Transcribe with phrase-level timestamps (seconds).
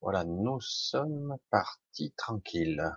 [0.00, 2.96] Voilà, nous sommes partis tranquilles.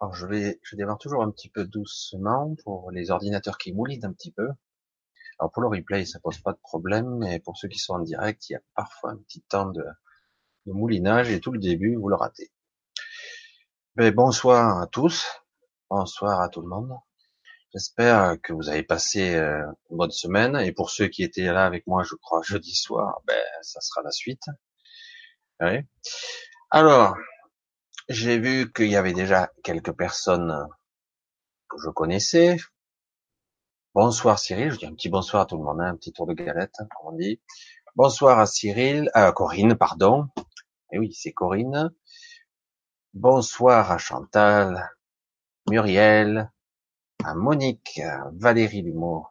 [0.00, 4.04] Alors je vais, je démarre toujours un petit peu doucement pour les ordinateurs qui moulinent
[4.04, 4.48] un petit peu.
[5.38, 8.00] Alors pour le replay, ça pose pas de problème, mais pour ceux qui sont en
[8.00, 9.84] direct, il y a parfois un petit temps de,
[10.66, 12.52] moulinage et tout le début, vous le ratez.
[13.96, 15.26] Mais bonsoir à tous,
[15.90, 16.92] bonsoir à tout le monde.
[17.72, 21.66] J'espère que vous avez passé euh, une bonne semaine et pour ceux qui étaient là
[21.66, 24.44] avec moi, je crois jeudi soir, ben ça sera la suite.
[26.70, 27.16] Alors,
[28.08, 30.68] j'ai vu qu'il y avait déjà quelques personnes
[31.68, 32.56] que je connaissais.
[33.94, 36.26] Bonsoir Cyril, je dis un petit bonsoir à tout le monde, hein, un petit tour
[36.26, 37.40] de galette, hein, comme on dit.
[37.94, 40.26] Bonsoir à Cyril, à Corinne, pardon.
[40.36, 41.92] Et eh oui, c'est Corinne.
[43.12, 44.90] Bonsoir à Chantal,
[45.70, 46.50] Muriel,
[47.24, 48.00] à Monique,
[48.32, 49.28] Valérie Lumeau.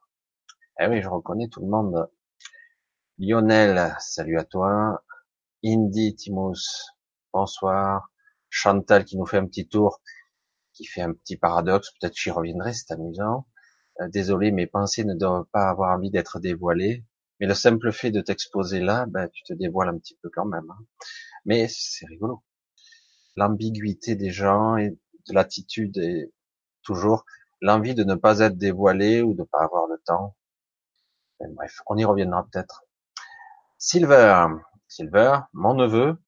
[0.80, 2.10] Eh oui, je reconnais tout le monde.
[3.20, 5.04] Lionel, salut à toi.
[5.66, 6.92] Indy Timos,
[7.32, 8.12] bonsoir.
[8.50, 10.02] Chantal qui nous fait un petit tour,
[10.74, 13.48] qui fait un petit paradoxe, peut-être j'y reviendrai, c'est amusant.
[14.02, 17.06] Euh, désolé, mes pensées ne doivent pas avoir envie d'être dévoilées,
[17.40, 20.46] mais le simple fait de t'exposer là, ben, tu te dévoiles un petit peu quand
[20.46, 20.70] même.
[20.70, 20.86] Hein.
[21.46, 22.44] Mais c'est rigolo.
[23.38, 26.34] L'ambiguïté des gens et de l'attitude et
[26.84, 27.26] toujours
[27.62, 30.36] l'envie de ne pas être dévoilé ou de pas avoir le temps.
[31.40, 32.84] bref, on y reviendra peut-être.
[33.78, 34.48] Silver,
[34.94, 36.20] Silver, mon neveu,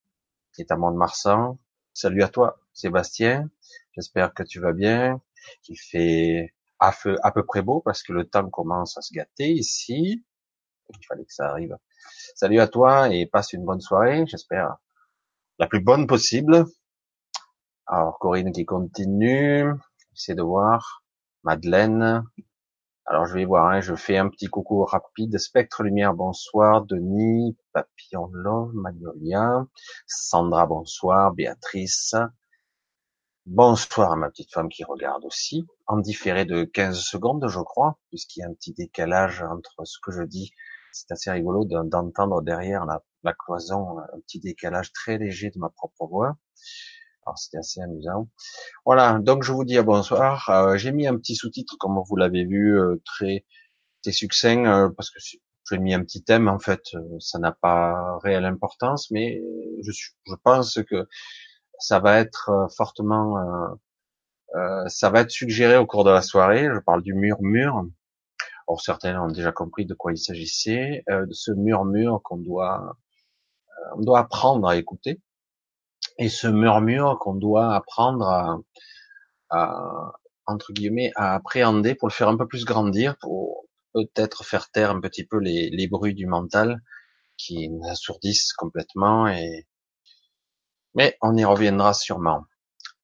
[0.52, 1.60] qui est à Mont-de-Marsan.
[1.94, 3.48] Salut à toi, Sébastien.
[3.92, 5.22] J'espère que tu vas bien,
[5.62, 6.92] qu'il fait à,
[7.32, 10.26] peu près beau parce que le temps commence à se gâter ici.
[10.90, 11.78] Il fallait que ça arrive.
[12.34, 14.26] Salut à toi et passe une bonne soirée.
[14.26, 14.78] J'espère
[15.60, 16.66] la plus bonne possible.
[17.86, 19.76] Alors Corinne qui continue.
[20.14, 21.04] J'essaie de voir.
[21.44, 22.24] Madeleine,
[23.08, 25.38] alors je vais voir, hein, je fais un petit coucou rapide.
[25.38, 26.84] Spectre Lumière, bonsoir.
[26.84, 29.64] Denis, Papillon Love, Magnolia,
[30.08, 31.32] Sandra, bonsoir.
[31.34, 32.16] Béatrice,
[33.46, 35.68] bonsoir à ma petite femme qui regarde aussi.
[35.86, 40.00] En différé de 15 secondes, je crois, puisqu'il y a un petit décalage entre ce
[40.02, 40.52] que je dis.
[40.92, 45.70] C'est assez rigolo d'entendre derrière la, la cloison un petit décalage très léger de ma
[45.70, 46.38] propre voix.
[47.26, 48.30] Alors c'était assez amusant.
[48.86, 50.48] Voilà, donc je vous dis à bonsoir.
[50.50, 53.44] Euh, j'ai mis un petit sous-titre, comme vous l'avez vu, euh, très,
[54.12, 56.48] succinct, euh, parce que j'ai mis un petit thème.
[56.48, 56.84] En fait,
[57.20, 59.42] ça n'a pas réelle importance, mais
[59.82, 61.08] je, je pense que
[61.80, 63.36] ça va être fortement,
[64.88, 66.70] ça va être suggéré au cours de la soirée.
[66.72, 67.88] Je parle du murmure.
[68.68, 72.98] Or certains ont déjà compris de quoi il s'agissait, de ce murmure qu'on doit,
[73.98, 75.20] on doit apprendre à écouter
[76.18, 78.58] et ce murmure qu'on doit apprendre à,
[79.50, 80.14] à,
[80.46, 84.92] entre guillemets à appréhender pour le faire un peu plus grandir, pour peut-être faire taire
[84.92, 86.82] un petit peu les, les bruits du mental
[87.38, 89.68] qui nous assourdissent complètement et
[90.96, 92.46] mais on y reviendra sûrement.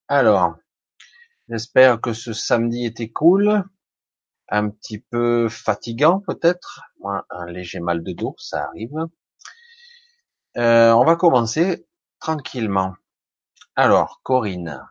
[0.08, 0.56] Alors,
[1.50, 3.66] j'espère que ce samedi était cool,
[4.48, 8.96] un petit peu fatigant peut-être, un léger mal de dos, ça arrive.
[10.58, 11.86] Euh, on va commencer
[12.22, 12.94] tranquillement.
[13.76, 14.88] Alors, Corinne.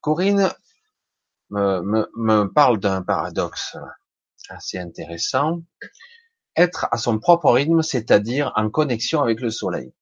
[0.00, 0.50] Corinne
[1.50, 3.76] me, parle d'un paradoxe
[4.48, 5.62] assez intéressant.
[6.56, 9.92] Être à son propre rythme, c'est-à-dire en connexion avec le soleil.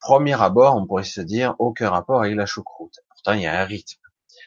[0.00, 2.98] Premier abord, on pourrait se dire aucun rapport avec la choucroute.
[3.10, 4.00] Pourtant, il y a un rythme.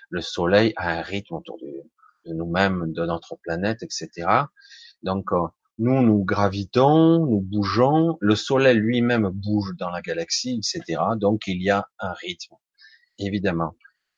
[0.10, 1.84] Le soleil a un rythme autour de,
[2.26, 4.10] de nous-mêmes, de notre planète, etc.
[5.04, 5.48] Donc, euh,
[5.80, 11.02] nous, nous gravitons, nous bougeons, le Soleil lui-même bouge dans la galaxie, etc.
[11.18, 12.56] Donc il y a un rythme,
[13.18, 13.76] évidemment.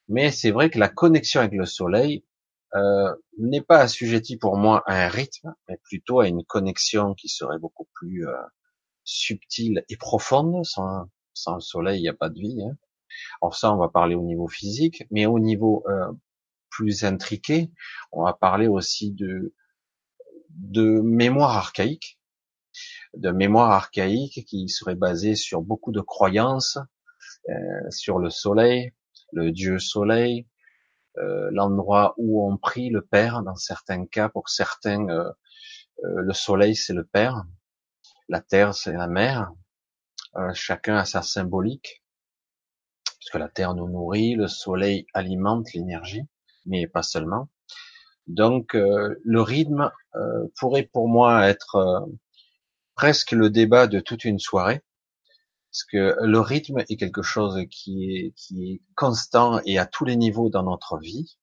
[0.08, 2.24] Mais c'est vrai que la connexion avec le Soleil
[2.76, 7.30] euh, n'est pas assujettie pour moi à un rythme, mais plutôt à une connexion qui
[7.30, 8.34] serait beaucoup plus euh,
[9.06, 10.66] subtile et profonde.
[10.66, 11.08] Sans,
[11.56, 12.62] le Soleil, il n'y a pas de vie.
[12.62, 12.78] Hein.
[13.42, 16.12] Alors ça, on va parler au niveau physique, mais au niveau euh,
[16.70, 17.72] plus intriqué,
[18.12, 19.54] on va parler aussi de
[20.56, 22.20] de mémoire archaïque,
[23.14, 26.78] de mémoire archaïque qui serait basée sur beaucoup de croyances
[27.50, 28.94] euh, sur le soleil,
[29.32, 30.48] le dieu soleil,
[31.18, 35.32] euh, l'endroit où on prie le père dans certains cas, pour certains euh,
[36.04, 37.44] le soleil c'est le père,
[38.30, 39.52] la terre c'est la mère,
[40.54, 42.04] chacun a sa symbolique,
[43.06, 46.24] parce que la terre nous nourrit, le soleil alimente l'énergie,
[46.66, 47.50] mais pas seulement.
[48.28, 52.00] Donc euh, le rythme euh, pourrait pour moi être euh,
[52.96, 54.82] presque le débat de toute une soirée,
[55.72, 60.06] parce que le rythme est quelque chose qui est, qui est constant et à tous
[60.06, 61.38] les niveaux dans notre vie.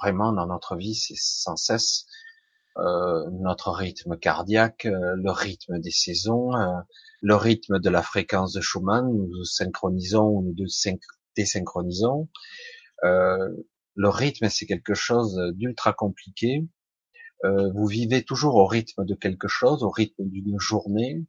[0.00, 2.06] Vraiment, dans notre vie, c'est sans cesse.
[2.78, 6.80] euh, notre rythme cardiaque, euh, le rythme des saisons, euh,
[7.22, 10.54] le rythme de la fréquence de Schumann, nous synchronisons ou nous
[11.36, 12.28] désynchronisons.
[13.96, 16.64] Le rythme, c'est quelque chose d'ultra compliqué.
[17.42, 21.24] vous vivez toujours au rythme de quelque chose, au rythme d'une journée,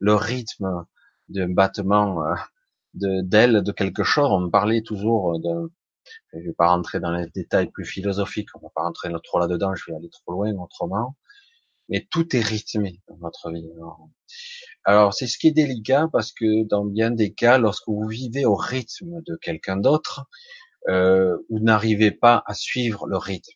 [0.00, 0.86] le rythme
[1.28, 2.22] d'un battement
[2.94, 4.30] de d'aile de quelque chose.
[4.30, 5.72] On parlait toujours de,
[6.32, 9.74] je vais pas rentrer dans les détails plus philosophiques, on va pas rentrer trop là-dedans,
[9.74, 11.16] je vais aller trop loin autrement.
[11.88, 13.68] Mais tout est rythmé dans notre vie.
[14.84, 18.44] Alors c'est ce qui est délicat parce que dans bien des cas, lorsque vous vivez
[18.44, 20.26] au rythme de quelqu'un d'autre,
[20.88, 23.52] euh, vous n'arrivez pas à suivre le rythme.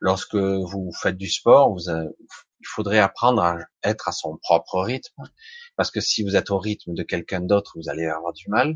[0.00, 5.22] Lorsque vous faites du sport, vous il faudrait apprendre à être à son propre rythme,
[5.76, 8.74] parce que si vous êtes au rythme de quelqu'un d'autre, vous allez avoir du mal,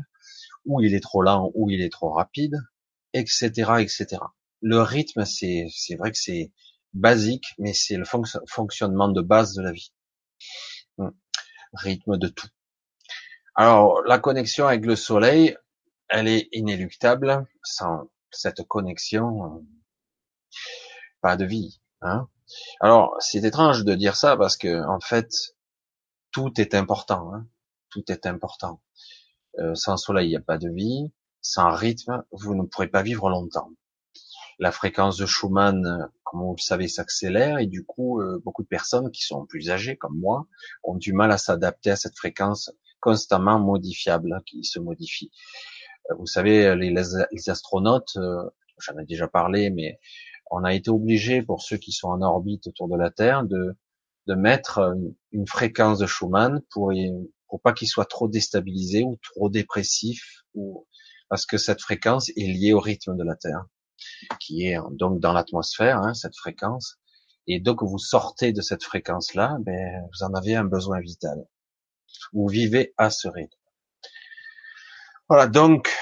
[0.65, 2.55] ou il est trop lent, ou il est trop rapide,
[3.13, 3.49] etc.,
[3.79, 4.21] etc.
[4.61, 6.51] Le rythme, c'est, c'est vrai que c'est
[6.93, 8.05] basique, mais c'est le
[8.47, 9.91] fonctionnement de base de la vie.
[10.97, 11.09] Hmm.
[11.73, 12.47] Rythme de tout.
[13.55, 15.57] Alors, la connexion avec le soleil,
[16.09, 17.47] elle est inéluctable.
[17.63, 19.65] Sans cette connexion,
[21.21, 21.81] pas de vie.
[22.01, 22.27] Hein
[22.79, 25.31] Alors, c'est étrange de dire ça parce que, en fait,
[26.31, 27.33] tout est important.
[27.33, 27.47] Hein
[27.89, 28.81] tout est important.
[29.59, 31.11] Euh, sans soleil, il n'y a pas de vie
[31.41, 33.71] sans rythme, vous ne pourrez pas vivre longtemps.
[34.59, 38.67] La fréquence de Schumann, comme vous le savez, s'accélère et du coup, euh, beaucoup de
[38.67, 40.47] personnes qui sont plus âgées comme moi
[40.83, 45.31] ont du mal à s'adapter à cette fréquence constamment modifiable, hein, qui se modifie.
[46.09, 48.43] Euh, vous savez, les, astronautes, euh,
[48.79, 49.99] j'en ai déjà parlé, mais
[50.51, 53.75] on a été obligé, pour ceux qui sont en orbite autour de la Terre, de,
[54.27, 54.95] de mettre
[55.31, 56.91] une fréquence de Schumann pour,
[57.47, 60.87] pour pas qu'ils soient trop déstabilisés ou trop dépressifs ou
[61.29, 63.65] parce que cette fréquence est liée au rythme de la Terre,
[64.39, 66.97] qui est donc dans l'atmosphère, hein, cette fréquence.
[67.47, 71.45] Et donc vous sortez de cette fréquence-là, ben, vous en avez un besoin vital.
[72.33, 73.58] Vous vivez à ce rythme.
[75.29, 75.95] Voilà, donc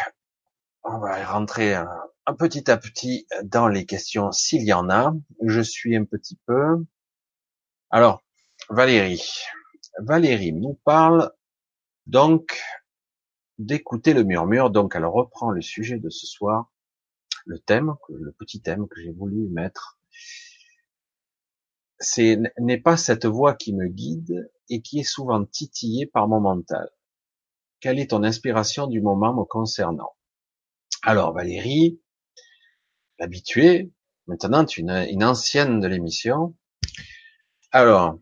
[0.84, 1.90] on va rentrer un,
[2.40, 5.14] petit à petit dans les questions s'il y en a.
[5.46, 6.86] Je suis un petit peu.
[7.90, 8.24] Alors,
[8.70, 9.30] Valérie.
[10.00, 11.34] Valérie nous parle
[12.06, 12.58] donc
[13.58, 14.70] d'écouter le murmure.
[14.70, 16.72] Donc, elle reprend le sujet de ce soir,
[17.46, 20.00] le thème, le petit thème que j'ai voulu mettre.
[22.00, 26.40] C'est n'est pas cette voix qui me guide et qui est souvent titillée par mon
[26.40, 26.90] mental.
[27.80, 30.16] Quelle est ton inspiration du moment me concernant?
[31.04, 32.02] Alors, Valérie,
[33.20, 33.92] l'habituée,
[34.26, 36.56] maintenant tu es une, ancienne de l'émission.
[37.72, 38.20] Alors,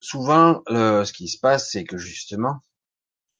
[0.00, 2.60] souvent, ce qui se passe, c'est que justement,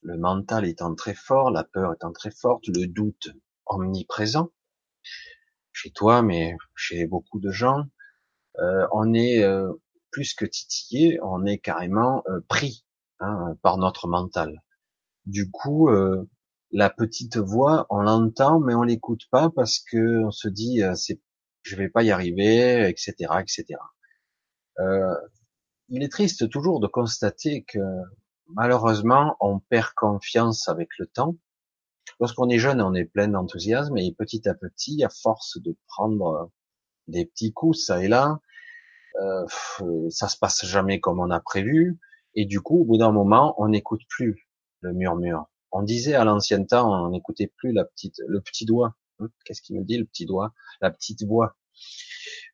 [0.01, 3.29] le mental étant très fort, la peur étant très forte, le doute
[3.65, 4.51] omniprésent,
[5.71, 7.85] chez toi, mais chez beaucoup de gens,
[8.59, 9.71] euh, on est euh,
[10.11, 12.85] plus que titillé, on est carrément euh, pris
[13.19, 14.61] hein, par notre mental.
[15.25, 15.89] Du coup,
[16.71, 21.21] la petite voix, on l'entend, mais on l'écoute pas parce que on se dit, c'est,
[21.63, 23.79] je vais pas y arriver, etc., etc.
[25.89, 27.79] il est triste toujours de constater que
[28.55, 31.35] malheureusement, on perd confiance avec le temps.
[32.19, 36.51] Lorsqu'on est jeune, on est plein d'enthousiasme et petit à petit, à force de prendre
[37.07, 38.39] des petits coups ça et là,
[39.21, 39.45] euh,
[40.09, 41.99] ça se passe jamais comme on a prévu
[42.35, 44.47] et du coup, au bout d'un moment, on n'écoute plus
[44.81, 45.45] le murmure.
[45.71, 48.95] On disait à l'ancien temps, on n'écoutait plus la petite, le petit doigt.
[49.19, 51.57] Hein, qu'est-ce qu'il me dit, le petit doigt, la petite voix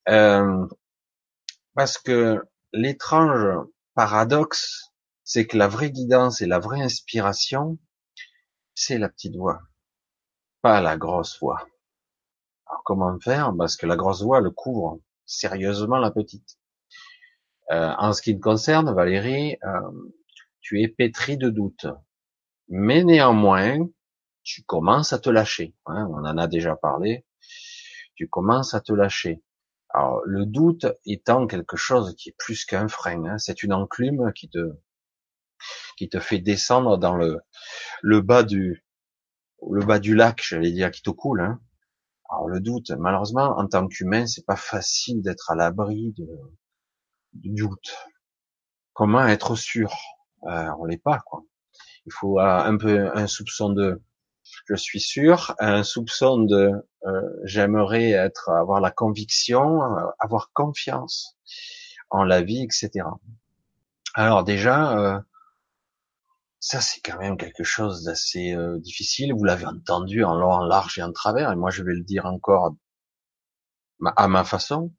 [0.09, 0.65] euh,
[1.75, 4.91] Parce que l'étrange paradoxe
[5.25, 7.79] c'est que la vraie guidance et la vraie inspiration,
[8.75, 9.59] c'est la petite voix,
[10.61, 11.67] pas la grosse voix.
[12.67, 13.51] Alors comment faire?
[13.57, 16.59] Parce que la grosse voix le couvre sérieusement la petite.
[17.71, 20.09] Euh, en ce qui me concerne, Valérie, euh,
[20.61, 21.87] tu es pétri de doutes,
[22.69, 23.77] mais néanmoins,
[24.43, 25.75] tu commences à te lâcher.
[25.87, 27.25] Hein, on en a déjà parlé.
[28.15, 29.43] Tu commences à te lâcher.
[29.89, 34.31] Alors, le doute étant quelque chose qui est plus qu'un frein, hein, c'est une enclume
[34.33, 34.73] qui te
[35.97, 37.39] qui te fait descendre dans le,
[38.01, 38.85] le bas du,
[39.71, 41.41] le bas du lac, j'allais dire, qui te coule.
[41.41, 41.61] Hein.
[42.29, 46.27] Alors le doute, malheureusement, en tant qu'humain, c'est pas facile d'être à l'abri de,
[47.35, 47.95] du doute.
[48.93, 49.93] Comment être sûr?
[50.47, 51.43] Euh, On l'est pas, quoi.
[52.05, 54.01] Il faut un peu un soupçon de
[54.67, 56.71] je suis sûr, un soupçon de
[57.05, 61.37] euh, j'aimerais être avoir la conviction, euh, avoir confiance
[62.09, 63.19] en la vie, etc.
[64.13, 65.19] Alors déjà, euh,
[66.59, 69.33] ça, c'est quand même quelque chose d'assez euh, difficile.
[69.33, 72.75] Vous l'avez entendu en large et en travers, et moi je vais le dire encore
[74.15, 74.91] à ma façon.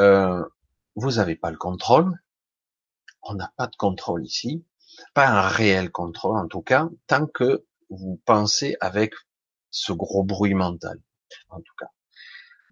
[0.00, 0.44] euh,
[0.98, 2.18] vous n'avez pas le contrôle.
[3.22, 4.64] On n'a pas de contrôle ici,
[5.14, 9.14] pas un réel contrôle en tout cas, tant que vous pensez avec
[9.70, 11.00] ce gros bruit mental,
[11.50, 11.90] en tout cas.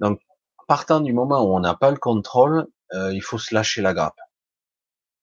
[0.00, 0.20] Donc,
[0.66, 3.94] partant du moment où on n'a pas le contrôle, euh, il faut se lâcher la
[3.94, 4.18] grappe.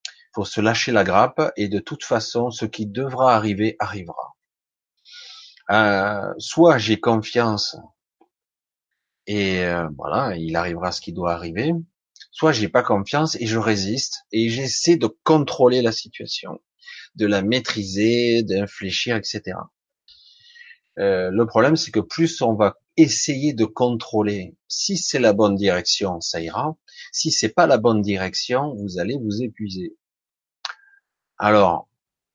[0.08, 4.36] Il faut se lâcher la grappe et de toute façon, ce qui devra arriver arrivera.
[5.72, 7.78] Euh, soit j'ai confiance
[9.26, 11.74] et euh, voilà, il arrivera ce qui doit arriver.
[12.34, 16.60] Soit j'ai pas confiance et je résiste et j'essaie de contrôler la situation,
[17.16, 19.56] de la maîtriser, d'infléchir, etc.
[20.98, 25.56] Euh, le problème, c'est que plus on va essayer de contrôler, si c'est la bonne
[25.56, 26.76] direction, ça ira.
[27.12, 29.96] Si c'est pas la bonne direction, vous allez vous épuiser.
[31.38, 31.88] Alors,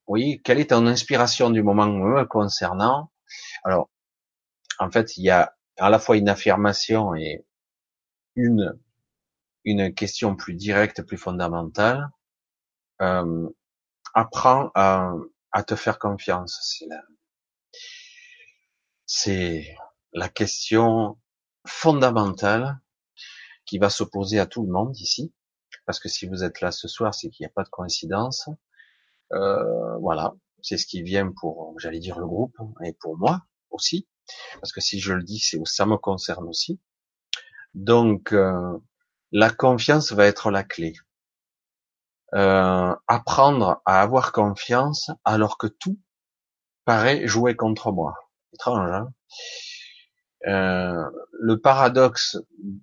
[0.07, 3.11] oui, quelle est ton inspiration du moment me concernant?
[3.65, 3.91] Alors,
[4.79, 7.45] en fait, il y a à la fois une affirmation et
[8.37, 8.79] une
[9.69, 12.09] une question plus directe, plus fondamentale.
[13.01, 13.49] Euh,
[14.15, 15.13] apprends à,
[15.53, 16.83] à te faire confiance.
[19.07, 19.77] C'est
[20.13, 21.19] la, question
[21.67, 22.79] fondamentale
[23.67, 25.33] qui va s'opposer à tout le monde ici.
[25.87, 28.49] Parce que si vous êtes là ce soir, c'est qu'il n'y a pas de coïncidence.
[29.33, 34.09] Euh, voilà, c'est ce qui vient pour, j'allais dire le groupe et pour moi aussi,
[34.61, 36.81] parce que si je le dis, c'est ça me concerne aussi.
[37.75, 38.79] Donc, euh,
[39.33, 40.95] la confiance va être la clé.
[42.35, 45.99] Euh, apprendre à avoir confiance alors que tout
[46.85, 48.15] paraît jouer contre moi
[48.53, 48.91] étrange.
[48.91, 49.13] Hein?
[50.47, 52.39] Euh, le paradoxe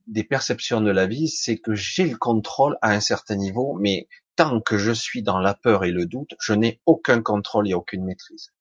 [0.07, 4.07] des perceptions de la vie, c'est que j'ai le contrôle à un certain niveau, mais
[4.35, 7.73] tant que je suis dans la peur et le doute, je n'ai aucun contrôle et
[7.73, 8.51] aucune maîtrise.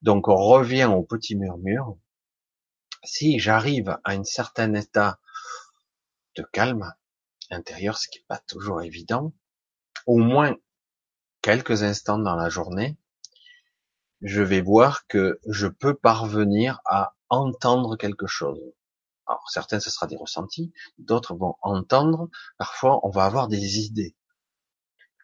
[0.00, 1.96] Donc on revient au petit murmure.
[3.04, 5.18] Si j'arrive à un certain état
[6.36, 6.92] de calme
[7.50, 9.32] intérieur, ce qui n'est pas toujours évident,
[10.06, 10.56] au moins
[11.42, 12.96] quelques instants dans la journée,
[14.22, 18.60] je vais voir que je peux parvenir à entendre quelque chose.
[19.26, 24.16] Alors certains, ce sera des ressentis, d'autres vont entendre, parfois on va avoir des idées.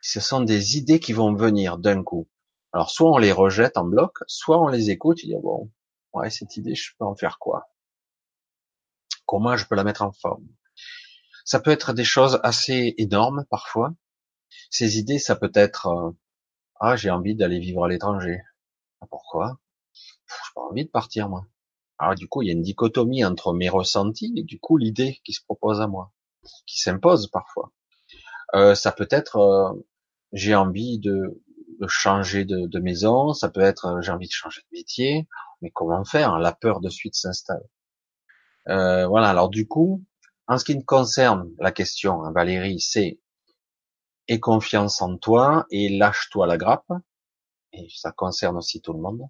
[0.00, 2.28] Ce sont des idées qui vont venir d'un coup.
[2.72, 5.70] Alors soit on les rejette en bloc, soit on les écoute et dit bon,
[6.12, 7.70] ouais cette idée, je peux en faire quoi?
[9.26, 10.46] Comment je peux la mettre en forme?
[11.48, 13.94] Ça peut être des choses assez énormes parfois.
[14.68, 16.10] Ces idées, ça peut être euh,
[16.78, 18.42] ah j'ai envie d'aller vivre à l'étranger.
[19.00, 19.58] Ah, pourquoi?
[19.94, 21.46] J'ai pas envie de partir, moi.
[21.98, 25.22] Alors du coup, il y a une dichotomie entre mes ressentis et du coup l'idée
[25.24, 26.12] qui se propose à moi,
[26.66, 27.72] qui s'impose parfois.
[28.54, 29.72] Euh, ça peut être euh,
[30.34, 31.42] j'ai envie de,
[31.86, 35.26] changer de, maison, ça peut être euh, j'ai envie de changer de métier,
[35.62, 36.38] mais comment faire?
[36.38, 37.64] La peur de suite s'installe.
[38.66, 39.30] voilà.
[39.30, 40.04] Alors du coup,
[40.48, 43.20] en ce qui me concerne, la question, hein, Valérie, c'est
[44.28, 46.90] aie confiance en toi et lâche-toi la grappe
[47.72, 49.22] et ça concerne aussi tout le monde.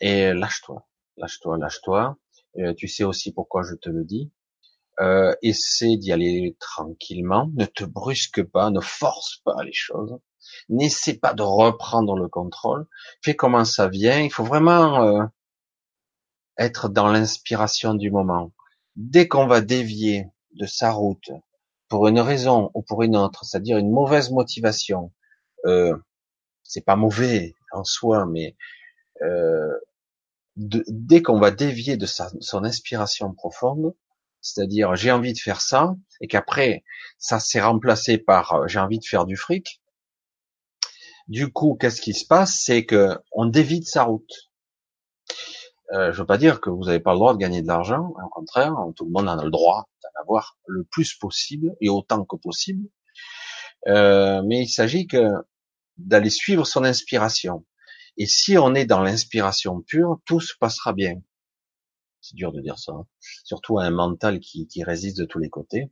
[0.00, 0.86] Et lâche-toi,
[1.16, 2.16] lâche-toi, lâche-toi.
[2.58, 4.32] Euh, tu sais aussi pourquoi je te le dis.
[5.00, 10.18] Euh, essaie d'y aller tranquillement, ne te brusque pas, ne force pas les choses,
[10.68, 12.86] n'essaie pas de reprendre le contrôle,
[13.22, 15.24] fais comment ça vient, il faut vraiment euh,
[16.58, 18.52] être dans l'inspiration du moment.
[18.96, 21.30] Dès qu'on va dévier de sa route
[21.88, 25.12] pour une raison ou pour une autre, c'est-à-dire une mauvaise motivation,
[25.66, 25.96] euh,
[26.62, 28.56] c'est pas mauvais en soi, mais
[29.22, 29.72] euh,
[30.56, 33.94] dès qu'on va dévier de son inspiration profonde,
[34.40, 36.84] c'est-à-dire j'ai envie de faire ça, et qu'après
[37.18, 39.80] ça s'est remplacé par euh, j'ai envie de faire du fric,
[41.30, 42.60] du coup, qu'est-ce qui se passe?
[42.60, 44.49] C'est que on dévie de sa route.
[45.92, 48.14] Euh, je veux pas dire que vous n'avez pas le droit de gagner de l'argent,
[48.22, 51.88] au contraire, tout le monde en a le droit d'en avoir le plus possible et
[51.88, 52.88] autant que possible.
[53.88, 55.30] Euh, mais il s'agit que
[55.96, 57.66] d'aller suivre son inspiration.
[58.16, 61.20] Et si on est dans l'inspiration pure, tout se passera bien.
[62.20, 63.06] C'est dur de dire ça, hein.
[63.44, 65.90] surtout à un mental qui résiste de tous les côtés.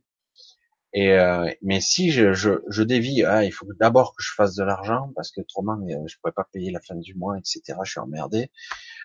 [0.93, 4.55] Et euh, mais si je, je, je dévie, ah, il faut d'abord que je fasse
[4.55, 7.77] de l'argent parce que autrement euh, je pourrais pas payer la fin du mois, etc.
[7.83, 8.49] Je suis emmerdé.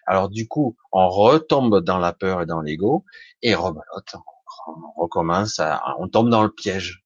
[0.06, 3.04] Alors du coup, on retombe dans la peur et dans l'ego
[3.42, 4.14] et rebelote.
[4.66, 7.04] On recommence, à, on tombe dans le piège.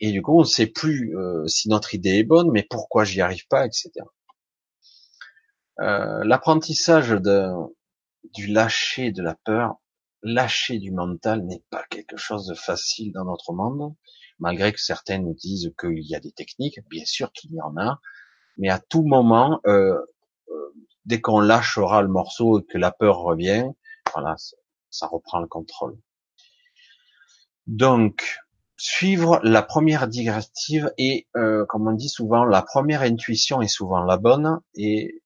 [0.00, 3.04] Et du coup, on ne sait plus euh, si notre idée est bonne, mais pourquoi
[3.04, 3.90] j'y arrive pas, etc.
[5.80, 7.10] Euh, L'apprentissage
[8.34, 9.76] du lâcher de la peur,
[10.22, 13.94] lâcher du mental n'est pas quelque chose de facile dans notre monde,
[14.38, 17.76] malgré que certains nous disent qu'il y a des techniques, bien sûr qu'il y en
[17.76, 18.00] a,
[18.58, 19.98] mais à tout moment, euh,
[20.48, 20.74] euh
[21.06, 23.64] dès qu'on lâchera le morceau et que la peur revient,
[24.12, 24.36] voilà,
[24.90, 25.98] ça reprend le contrôle.
[27.66, 28.38] Donc,
[28.76, 34.02] suivre la première directive et, euh, comme on dit souvent, la première intuition est souvent
[34.02, 35.22] la bonne et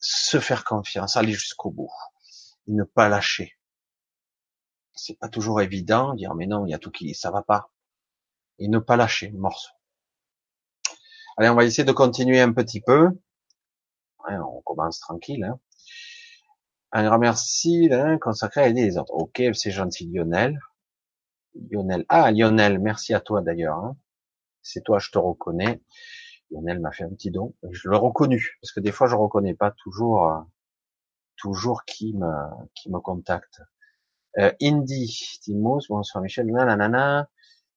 [0.00, 1.90] se faire confiance, aller jusqu'au bout
[2.66, 3.57] et ne pas lâcher.
[5.00, 7.70] C'est pas toujours évident, dire mais non, il y a tout qui, ça va pas.
[8.58, 9.70] Et ne pas lâcher le morceau.
[11.36, 13.10] Allez, on va essayer de continuer un petit peu.
[14.28, 15.44] on commence tranquille.
[15.44, 15.60] Hein.
[16.90, 19.14] Un grand merci hein, consacré à aider les autres.
[19.14, 20.58] Ok, c'est gentil Lionel.
[21.70, 22.04] Lionel.
[22.08, 23.78] Ah, Lionel, merci à toi d'ailleurs.
[23.78, 23.96] Hein.
[24.62, 25.80] C'est toi, je te reconnais.
[26.50, 27.54] Lionel m'a fait un petit don.
[27.70, 30.40] Je l'ai reconnu parce que des fois je reconnais pas toujours, euh,
[31.36, 32.32] toujours qui me
[32.74, 33.60] qui me contacte.
[34.36, 37.28] Euh, Indy, Timos, bonsoir Michel, nanana.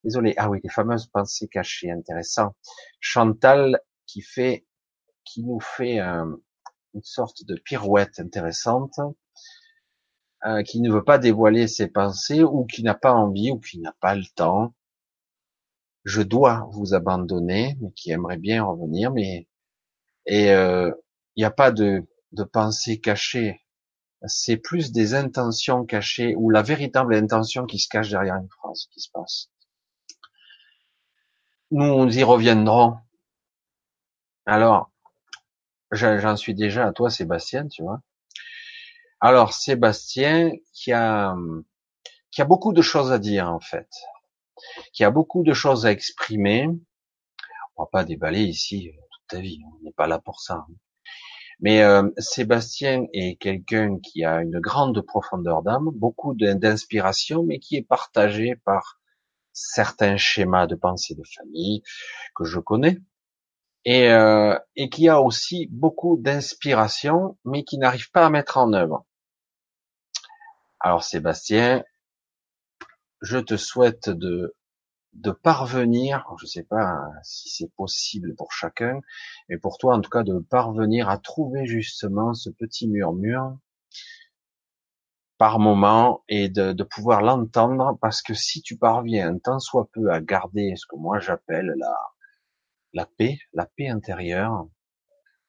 [0.04, 0.34] Désolé.
[0.38, 2.56] Ah oui, les fameuses pensées cachées, intéressant.
[3.00, 4.66] Chantal qui fait,
[5.24, 6.26] qui nous fait euh,
[6.94, 9.00] une sorte de pirouette intéressante,
[10.46, 13.80] euh, qui ne veut pas dévoiler ses pensées ou qui n'a pas envie ou qui
[13.80, 14.74] n'a pas le temps.
[16.04, 19.48] Je dois vous abandonner, mais qui aimerait bien revenir, mais
[20.26, 20.92] et euh,
[21.36, 23.62] il n'y a pas de, de pensée cachée.
[24.28, 28.88] C'est plus des intentions cachées ou la véritable intention qui se cache derrière une phrase
[28.92, 29.50] qui se passe.
[31.72, 32.98] Nous, y reviendrons.
[34.46, 34.92] Alors,
[35.92, 38.02] j'en suis déjà à toi, Sébastien, tu vois.
[39.20, 41.36] Alors, Sébastien, qui a,
[42.32, 43.90] qui a beaucoup de choses à dire, en fait.
[44.94, 46.68] Qui a beaucoup de choses à exprimer.
[47.76, 49.60] On va pas déballer ici euh, toute ta vie.
[49.66, 50.66] On n'est pas là pour ça.
[51.62, 57.76] Mais euh, Sébastien est quelqu'un qui a une grande profondeur d'âme, beaucoup d'inspiration, mais qui
[57.76, 59.00] est partagé par
[59.54, 61.84] certains schémas de pensée de famille
[62.36, 62.98] que je connais
[63.86, 68.74] et, euh, et qui a aussi beaucoup d'inspiration mais qui n'arrive pas à mettre en
[68.74, 69.06] œuvre.
[70.80, 71.84] Alors Sébastien,
[73.22, 74.56] je te souhaite de
[75.14, 79.02] de parvenir, je ne sais pas si c'est possible pour chacun,
[79.50, 83.58] mais pour toi en tout cas de parvenir à trouver justement ce petit murmure
[85.38, 90.12] par moment et de, de pouvoir l'entendre parce que si tu parviens tant soit peu
[90.12, 91.96] à garder ce que moi j'appelle la,
[92.94, 94.68] la paix, la paix intérieure,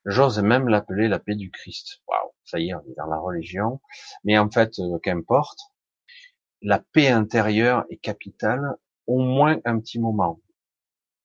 [0.04, 2.02] j'ose même l'appeler la paix du Christ.
[2.08, 3.80] Waouh, ça y est, on est dans la religion,
[4.24, 5.60] mais en fait, euh, qu'importe,
[6.62, 10.40] la paix intérieure est capitale, au moins un petit moment.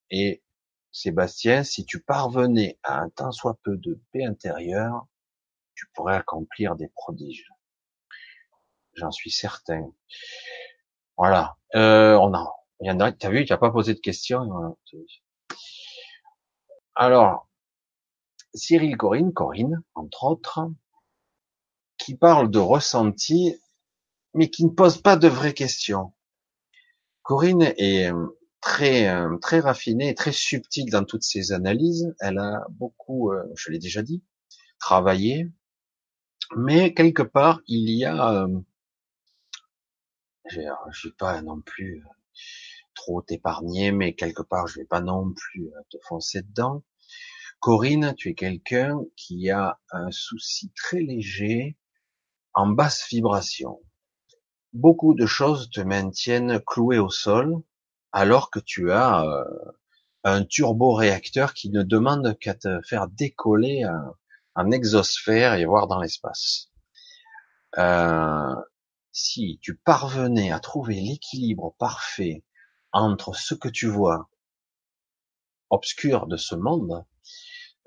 [0.09, 0.43] Et
[0.91, 5.07] Sébastien, si tu parvenais à un tant soit peu de paix intérieure,
[5.75, 7.47] tu pourrais accomplir des prodiges
[8.97, 9.91] j'en suis certain.
[11.17, 11.57] Voilà.
[11.75, 14.77] Euh, on a, il t'as vu, tu n'as pas posé de questions.
[16.95, 17.47] Alors,
[18.53, 20.59] Cyril Corinne, Corinne, entre autres,
[21.97, 23.59] qui parle de ressenti,
[24.33, 26.13] mais qui ne pose pas de vraies questions.
[27.27, 28.27] Corinne est euh,
[28.61, 32.15] très euh, très raffinée, très subtile dans toutes ses analyses.
[32.21, 34.23] Elle a beaucoup, euh, je l'ai déjà dit,
[34.79, 35.51] travaillé,
[36.55, 38.47] mais quelque part il y a
[40.49, 42.01] je vais pas non plus
[42.95, 46.85] trop t'épargner, mais quelque part, je vais pas non plus te foncer dedans.
[47.59, 51.75] Corinne, tu es quelqu'un qui a un souci très léger
[52.53, 53.81] en basse vibration.
[54.77, 57.63] Beaucoup de choses te maintiennent cloué au sol,
[58.11, 59.43] alors que tu as euh,
[60.23, 63.83] un turbo-réacteur qui ne demande qu'à te faire décoller
[64.53, 66.69] en exosphère et voir dans l'espace.
[67.79, 68.53] Euh,
[69.11, 72.43] si tu parvenais à trouver l'équilibre parfait
[72.91, 74.29] entre ce que tu vois
[75.71, 77.03] obscur de ce monde,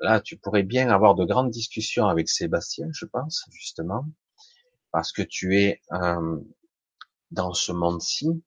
[0.01, 4.07] là, tu pourrais bien avoir de grandes discussions avec Sébastien, je pense, justement,
[4.91, 6.41] parce que tu es euh,
[7.31, 8.43] dans ce monde-ci,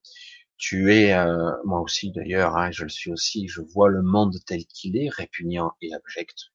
[0.57, 4.35] tu es, euh, moi aussi d'ailleurs, hein, je le suis aussi, je vois le monde
[4.45, 6.51] tel qu'il est, répugnant et abject,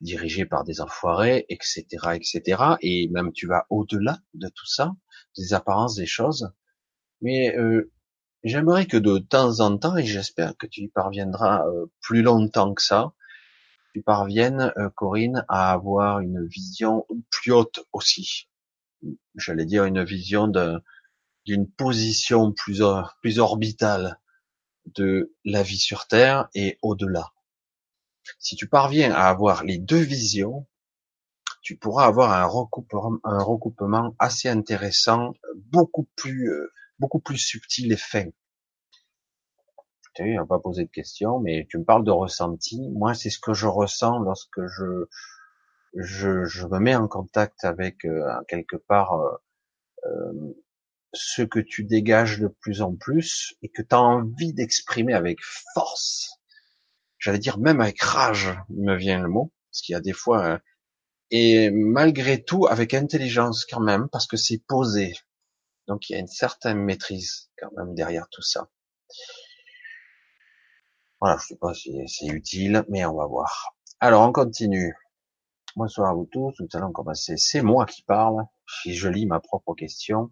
[0.00, 2.62] dirigé par des enfoirés, etc., etc.
[2.80, 4.92] Et même tu vas au-delà de tout ça,
[5.36, 6.52] des apparences des choses.
[7.20, 7.90] Mais euh,
[8.44, 12.74] j'aimerais que de temps en temps, et j'espère que tu y parviendras euh, plus longtemps
[12.74, 13.12] que ça,
[13.94, 18.48] tu parviennes, euh, Corinne, à avoir une vision plus haute aussi.
[19.34, 20.48] J'allais dire une vision
[21.48, 22.82] d'une position plus,
[23.22, 24.20] plus orbitale
[24.84, 27.32] de la vie sur Terre et au-delà.
[28.38, 30.66] Si tu parviens à avoir les deux visions,
[31.62, 37.92] tu pourras avoir un recoupement, un recoupement assez intéressant, beaucoup plus, euh, beaucoup plus subtil
[37.92, 38.26] et fin.
[40.14, 42.90] Tu sais, on va poser de questions, mais tu me parles de ressenti.
[42.90, 45.06] Moi, c'est ce que je ressens lorsque je,
[45.94, 50.54] je, je me mets en contact avec euh, quelque part euh,
[51.12, 55.38] ce que tu dégages de plus en plus et que tu as envie d'exprimer avec
[55.74, 56.38] force,
[57.18, 60.46] j'allais dire même avec rage, me vient le mot, parce qu'il y a des fois,
[60.46, 60.58] euh,
[61.30, 65.14] et malgré tout avec intelligence quand même, parce que c'est posé.
[65.86, 68.68] Donc il y a une certaine maîtrise quand même derrière tout ça.
[71.20, 73.74] Voilà, je sais pas si c'est utile, mais on va voir.
[74.00, 74.94] Alors on continue.
[75.76, 77.36] Bonsoir à vous tous, nous allons commencer.
[77.36, 80.30] C'est moi qui parle, si je lis ma propre question.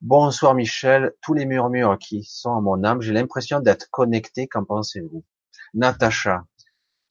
[0.00, 4.64] Bonsoir Michel, tous les murmures qui sont à mon âme, j'ai l'impression d'être connecté, qu'en
[4.64, 5.24] pensez-vous?
[5.74, 6.44] Natacha,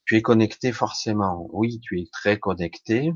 [0.05, 1.47] tu es connecté forcément.
[1.51, 3.13] Oui, tu es très connecté,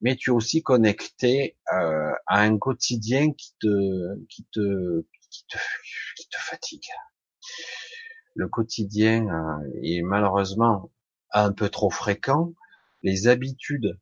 [0.00, 6.36] mais tu es aussi connecté euh, à un quotidien qui te, qui te, qui te,
[6.38, 6.88] fatigue.
[8.34, 10.92] Le quotidien euh, est malheureusement
[11.32, 12.52] un peu trop fréquent.
[13.02, 13.98] Les habitudes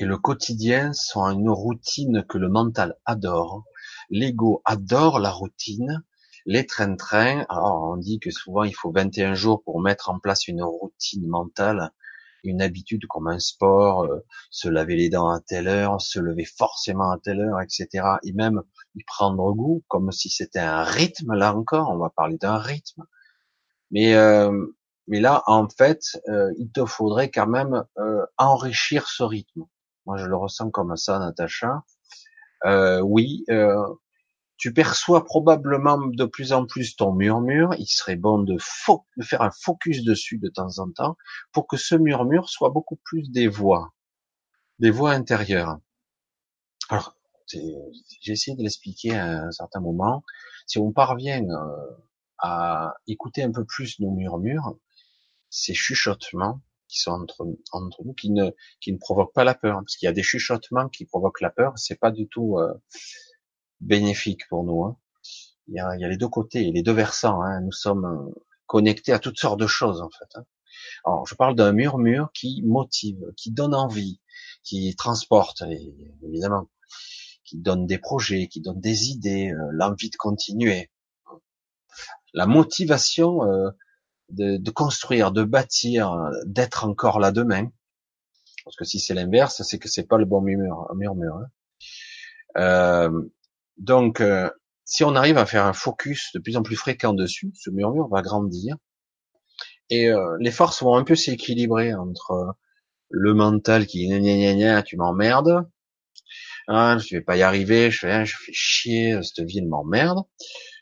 [0.00, 3.64] et le quotidien sont une routine que le mental adore.
[4.10, 6.04] L'ego adore la routine.
[6.46, 10.46] Les trains-trains, alors on dit que souvent il faut 21 jours pour mettre en place
[10.46, 11.90] une routine mentale,
[12.44, 16.44] une habitude comme un sport, euh, se laver les dents à telle heure, se lever
[16.44, 17.88] forcément à telle heure, etc.
[18.22, 18.62] Et même
[18.94, 23.02] y prendre goût, comme si c'était un rythme, là encore, on va parler d'un rythme.
[23.90, 24.64] Mais euh,
[25.08, 27.84] là, en fait, euh, il te faudrait quand même
[28.36, 29.64] enrichir ce rythme.
[30.08, 31.84] Moi, je le ressens comme ça, Natacha.
[32.64, 33.76] Euh, oui, euh,
[34.56, 37.74] tu perçois probablement de plus en plus ton murmure.
[37.78, 41.18] Il serait bon de, de, faire un focus dessus de temps en temps
[41.52, 43.92] pour que ce murmure soit beaucoup plus des voix,
[44.78, 45.76] des voix intérieures.
[46.88, 47.14] Alors,
[47.52, 50.24] j'ai essayé de l'expliquer à un certain moment.
[50.66, 51.96] Si on parvient euh,
[52.38, 54.74] à écouter un peu plus nos murmures,
[55.50, 59.78] ces chuchotements, qui sont entre, entre nous, qui ne, qui ne provoquent pas la peur,
[59.78, 62.72] parce qu'il y a des chuchotements qui provoquent la peur, c'est pas du tout euh,
[63.80, 64.84] bénéfique pour nous.
[64.84, 64.96] Hein.
[65.68, 67.42] Il, y a, il y a les deux côtés, les deux versants.
[67.42, 67.60] Hein.
[67.60, 70.38] Nous sommes euh, connectés à toutes sortes de choses en fait.
[70.38, 70.44] Hein.
[71.04, 74.20] Alors, je parle d'un murmure qui motive, qui donne envie,
[74.62, 75.62] qui transporte,
[76.22, 76.68] évidemment,
[77.44, 80.90] qui donne des projets, qui donne des idées, euh, l'envie de continuer.
[82.34, 83.70] La motivation euh,
[84.30, 87.70] de, construire, de bâtir, d'être encore là demain.
[88.64, 90.90] Parce que si c'est l'inverse, c'est que c'est pas le bon murmure.
[91.36, 91.46] hein.
[92.56, 93.22] euh,
[93.78, 94.50] donc, euh,
[94.84, 98.08] si on arrive à faire un focus de plus en plus fréquent dessus, ce murmure
[98.08, 98.76] va grandir
[99.90, 102.54] et euh, les forces vont un peu s'équilibrer entre
[103.10, 105.66] le mental qui gna gna gna, tu m'emmerdes,
[106.68, 110.20] ah, je vais pas y arriver, je fais, je fais chier, cette vie m'emmerde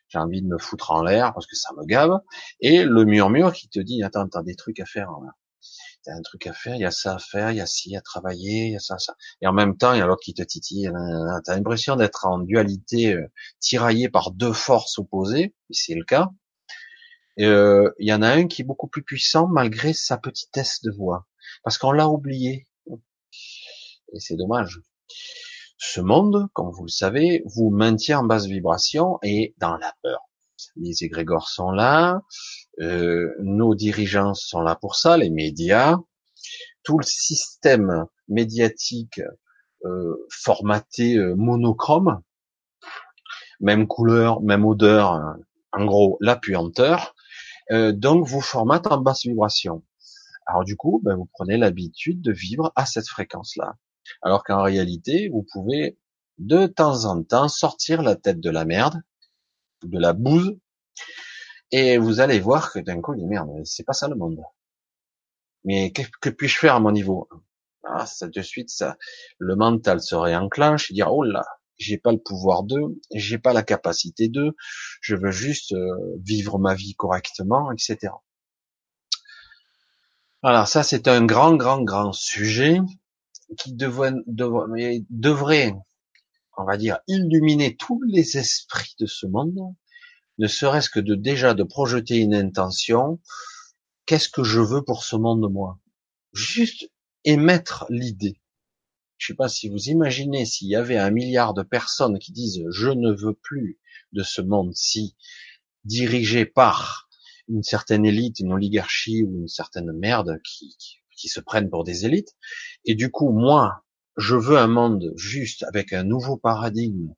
[0.08, 2.18] j'ai envie de me foutre en l'air parce que ça me gave,
[2.60, 5.10] et le murmure qui te dit, attends, t'as des trucs à faire,
[6.04, 7.96] t'as un truc à faire, il y a ça à faire, il y a ci
[7.96, 9.14] à travailler, il y a ça, ça.
[9.40, 10.90] Et en même temps, il y a l'autre qui te titille,
[11.44, 13.26] t'as l'impression d'être en dualité, euh,
[13.60, 16.30] tiraillé par deux forces opposées, et c'est le cas.
[17.38, 20.90] Euh, il y en a un qui est beaucoup plus puissant malgré sa petitesse de
[20.90, 21.26] voix,
[21.62, 22.66] parce qu'on l'a oublié.
[24.12, 24.80] Et c'est dommage.
[25.78, 30.20] Ce monde, comme vous le savez, vous maintient en basse vibration et dans la peur.
[30.76, 32.22] Les égrégores sont là,
[32.80, 35.98] euh, nos dirigeants sont là pour ça, les médias,
[36.82, 39.20] tout le système médiatique
[39.84, 42.22] euh, formaté euh, monochrome,
[43.60, 45.20] même couleur, même odeur,
[45.72, 47.14] en gros la puanteur,
[47.70, 49.82] donc vous formate en basse vibration.
[50.46, 53.76] Alors du coup, ben, vous prenez l'habitude de vivre à cette fréquence-là.
[54.22, 55.98] Alors qu'en réalité, vous pouvez
[56.38, 59.00] de temps en temps sortir la tête de la merde,
[59.82, 60.56] de la bouse,
[61.72, 64.40] et vous allez voir que d'un coup, dit merde, c'est pas ça le monde.
[65.64, 67.28] Mais que, puis-je faire à mon niveau?
[67.84, 68.96] Ah, ça, De suite, ça,
[69.38, 71.44] le mental se réenclenche et dire oh là,
[71.76, 74.54] j'ai pas le pouvoir d'eux, j'ai pas la capacité d'eux,
[75.00, 78.12] je veux juste euh, vivre ma vie correctement, etc.
[80.42, 82.78] Alors ça, c'est un grand, grand, grand sujet
[83.58, 84.14] qui devrait,
[86.56, 89.74] on va dire, illuminer tous les esprits de ce monde,
[90.38, 93.20] ne serait-ce que de déjà de projeter une intention.
[94.04, 95.78] Qu'est-ce que je veux pour ce monde, moi?
[96.32, 96.90] Juste
[97.24, 98.40] émettre l'idée.
[99.18, 102.62] Je sais pas si vous imaginez s'il y avait un milliard de personnes qui disent
[102.70, 103.78] je ne veux plus
[104.12, 105.16] de ce monde-ci
[105.84, 107.08] dirigé par
[107.48, 112.06] une certaine élite, une oligarchie ou une certaine merde qui, qui se prennent pour des
[112.06, 112.34] élites.
[112.84, 113.84] Et du coup, moi,
[114.16, 117.14] je veux un monde juste avec un nouveau paradigme,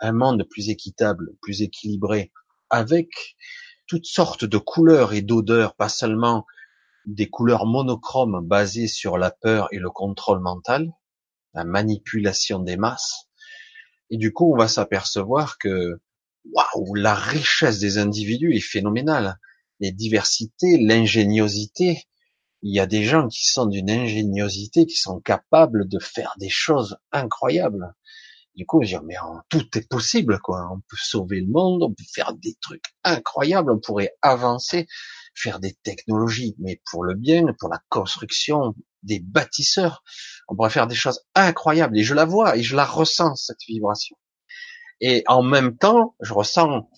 [0.00, 2.32] un monde plus équitable, plus équilibré,
[2.70, 3.36] avec
[3.86, 6.46] toutes sortes de couleurs et d'odeurs, pas seulement
[7.06, 10.92] des couleurs monochromes basées sur la peur et le contrôle mental,
[11.54, 13.26] la manipulation des masses,
[14.10, 16.00] Et du coup, on va s'apercevoir que,
[16.52, 19.38] waouh, la richesse des individus est phénoménale.
[19.80, 22.04] Les diversités, l'ingéniosité.
[22.62, 26.50] Il y a des gens qui sont d'une ingéniosité, qui sont capables de faire des
[26.50, 27.94] choses incroyables.
[28.54, 29.14] Du coup, je dis, mais
[29.48, 30.68] tout est possible, quoi.
[30.72, 34.86] On peut sauver le monde, on peut faire des trucs incroyables, on pourrait avancer,
[35.34, 40.02] faire des technologies, mais pour le bien, pour la construction des bâtisseurs.
[40.48, 43.62] On pourrait faire des choses incroyables et je la vois et je la ressens, cette
[43.66, 44.16] vibration.
[45.00, 46.90] Et en même temps, je ressens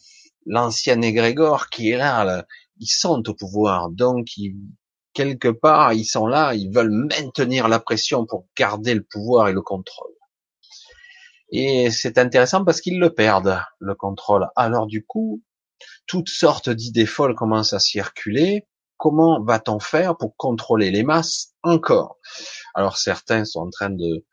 [0.46, 2.44] l'ancien égrégore qui est là,
[2.78, 4.26] ils sont au pouvoir, donc
[5.12, 9.52] quelque part, ils sont là, ils veulent maintenir la pression pour garder le pouvoir et
[9.52, 10.12] le contrôle.
[11.50, 14.48] Et c'est intéressant parce qu'ils le perdent, le contrôle.
[14.56, 15.42] Alors du coup,
[16.06, 18.66] toutes sortes d'idées folles commencent à circuler.
[18.96, 22.18] Comment va-t-on faire pour contrôler les masses encore?
[22.74, 24.24] Alors certains sont en train de,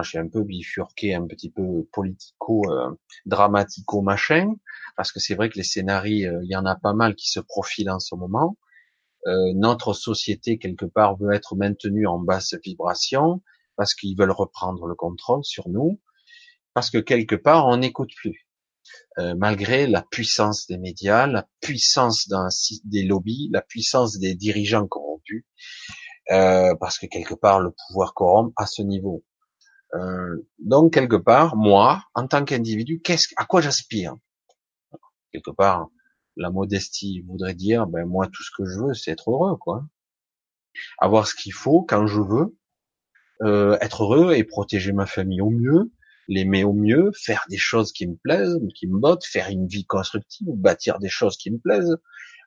[0.00, 2.90] je suis un peu bifurqué, un petit peu politico, euh,
[3.26, 4.54] dramatico machin,
[4.96, 7.30] parce que c'est vrai que les scénarios, euh, il y en a pas mal qui
[7.30, 8.56] se profilent en ce moment.
[9.26, 13.42] Euh, notre société quelque part veut être maintenue en basse vibration
[13.76, 16.00] parce qu'ils veulent reprendre le contrôle sur nous
[16.74, 18.48] parce que quelque part on n'écoute plus.
[19.18, 22.28] Euh, malgré la puissance des médias, la puissance
[22.84, 25.44] des lobbies, la puissance des dirigeants corrompus,
[26.30, 29.22] euh, parce que quelque part le pouvoir corrompt à ce niveau.
[29.94, 34.16] Euh, donc quelque part, moi, en tant qu'individu, qu'est-ce, à quoi j'aspire?
[35.30, 35.88] Quelque part,
[36.36, 39.84] la modestie voudrait dire, ben moi, tout ce que je veux, c'est être heureux, quoi.
[40.98, 42.56] Avoir ce qu'il faut quand je veux,
[43.80, 45.92] être heureux et protéger ma famille au mieux,
[46.28, 49.84] l'aimer au mieux, faire des choses qui me plaisent, qui me bottent, faire une vie
[49.84, 51.96] constructive, bâtir des choses qui me plaisent.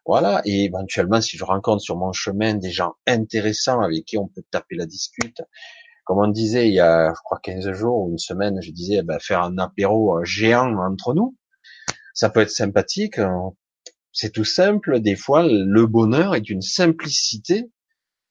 [0.06, 0.41] Voilà.
[0.45, 4.43] Et éventuellement, si je rencontre sur mon chemin des gens intéressants avec qui on peut
[4.52, 5.41] taper la discute,
[6.06, 9.02] comme on disait il y a, je crois, 15 jours ou une semaine, je disais,
[9.04, 11.36] ben, faire un apéro géant entre nous,
[12.13, 13.19] ça peut être sympathique.
[14.15, 15.01] C'est tout simple.
[15.01, 17.69] Des fois, le bonheur est d'une simplicité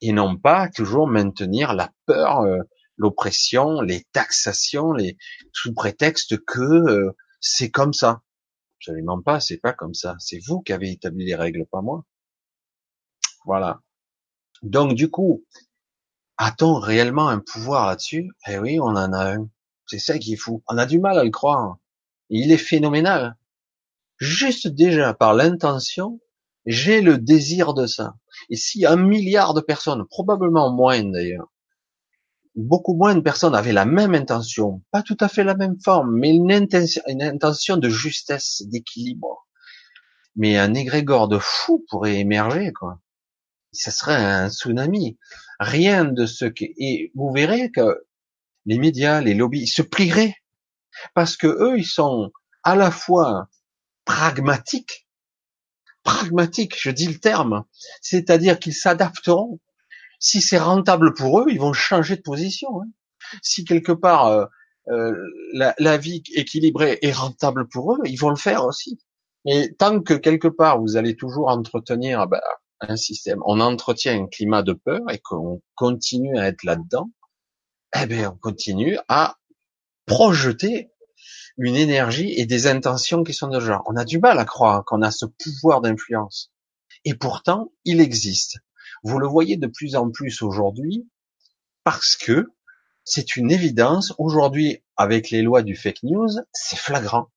[0.01, 2.59] et non pas toujours maintenir la peur, euh,
[2.97, 5.19] l'oppression, les taxations, les
[5.53, 8.23] sous prétexte que euh, c'est comme ça.
[8.81, 10.17] Absolument pas, c'est pas comme ça.
[10.21, 12.07] C'est vous qui avez établi les règles, pas moi.
[13.45, 13.83] Voilà.
[14.63, 15.45] Donc du coup,
[16.39, 18.31] a-t-on réellement un pouvoir là-dessus?
[18.49, 19.51] Eh oui, on en a un.
[19.87, 20.63] C'est ça qui est fou.
[20.67, 21.77] On a du mal à le croire.
[22.31, 23.37] Il est phénoménal.
[24.19, 26.21] Juste déjà par l'intention,
[26.67, 28.15] j'ai le désir de ça.
[28.51, 31.53] Et si un milliard de personnes, probablement moins d'ailleurs,
[32.55, 36.17] beaucoup moins de personnes avaient la même intention, pas tout à fait la même forme,
[36.17, 39.47] mais une intention, une intention de justesse, d'équilibre.
[40.37, 43.01] Mais un égrégore de fou pourrait émerger, quoi.
[43.73, 45.19] Ce serait un tsunami.
[45.59, 48.05] Rien de ce que, et vous verrez que
[48.67, 50.37] les médias, les lobbies, se plieraient.
[51.15, 52.31] Parce que eux, ils sont
[52.63, 53.49] à la fois
[54.05, 55.07] pragmatiques,
[56.03, 57.65] pragmatiques, je dis le terme,
[58.01, 59.61] c'est-à-dire qu'ils s'adapteront
[60.25, 62.81] si c'est rentable pour eux, ils vont changer de position.
[62.81, 62.89] Hein.
[63.43, 64.47] Si quelque part euh,
[64.89, 65.15] euh,
[65.53, 68.99] la, vie équilibrée est rentable pour eux, ils vont le faire aussi.
[69.45, 72.41] Et tant que quelque part vous allez toujours entretenir ben,
[72.81, 77.11] un système, on entretient un climat de peur et qu'on continue à être là-dedans,
[78.01, 79.37] eh bien on continue à
[80.07, 80.91] projeter
[81.57, 83.83] une énergie et des intentions qui sont de genre.
[83.87, 86.53] On a du mal à croire qu'on a ce pouvoir d'influence.
[87.05, 88.59] Et pourtant, il existe.
[89.03, 91.07] Vous le voyez de plus en plus aujourd'hui
[91.85, 92.47] parce que
[93.05, 94.15] c'est une évidence.
[94.19, 97.29] Aujourd'hui, avec les lois du fake news, c'est flagrant.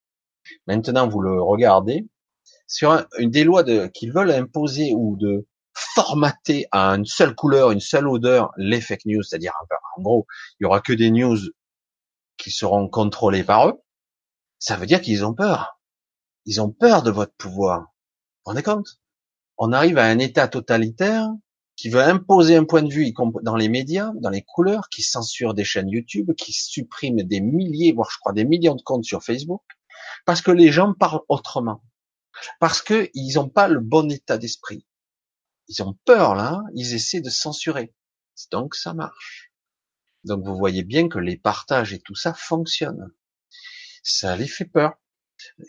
[0.66, 2.08] Maintenant, vous le regardez
[2.68, 7.72] sur une des lois de, qu'ils veulent imposer ou de formater à une seule couleur,
[7.72, 9.54] une seule odeur les fake news, c'est-à-dire
[9.98, 10.28] en gros,
[10.60, 11.38] il y aura que des news
[12.38, 13.82] qui seront contrôlées par eux.
[14.60, 15.80] Ça veut dire qu'ils ont peur.
[16.46, 17.80] Ils ont peur de votre pouvoir.
[17.82, 19.00] Vous vous rendez compte?
[19.58, 21.30] On arrive à un état totalitaire
[21.76, 25.54] qui veut imposer un point de vue dans les médias, dans les couleurs, qui censure
[25.54, 29.24] des chaînes YouTube, qui supprime des milliers, voire je crois des millions de comptes sur
[29.24, 29.62] Facebook,
[30.26, 31.84] parce que les gens parlent autrement,
[32.60, 34.88] parce que ils n'ont pas le bon état d'esprit.
[35.68, 37.94] Ils ont peur là, ils essaient de censurer.
[38.52, 39.52] Donc ça marche.
[40.24, 43.12] Donc vous voyez bien que les partages et tout ça fonctionnent.
[44.04, 44.94] Ça les fait peur.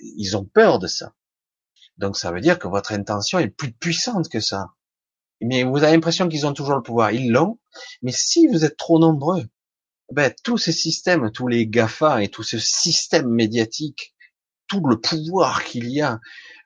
[0.00, 1.14] Ils ont peur de ça.
[1.96, 4.68] Donc ça veut dire que votre intention est plus puissante que ça
[5.40, 7.12] mais vous avez l'impression qu'ils ont toujours le pouvoir.
[7.12, 7.58] Ils l'ont,
[8.02, 9.44] mais si vous êtes trop nombreux,
[10.10, 14.14] ben, tous ces systèmes, tous les GAFA et tout ce système médiatique,
[14.68, 16.20] tout le pouvoir qu'il y a,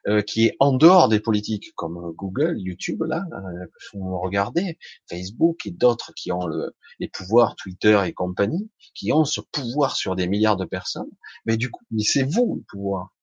[0.07, 4.77] euh, qui est en dehors des politiques, comme Google, YouTube, là, euh, vous regardez,
[5.09, 9.95] Facebook et d'autres qui ont le, les pouvoirs, Twitter et compagnie, qui ont ce pouvoir
[9.95, 11.09] sur des milliards de personnes,
[11.45, 13.13] mais du coup, mais c'est vous le pouvoir.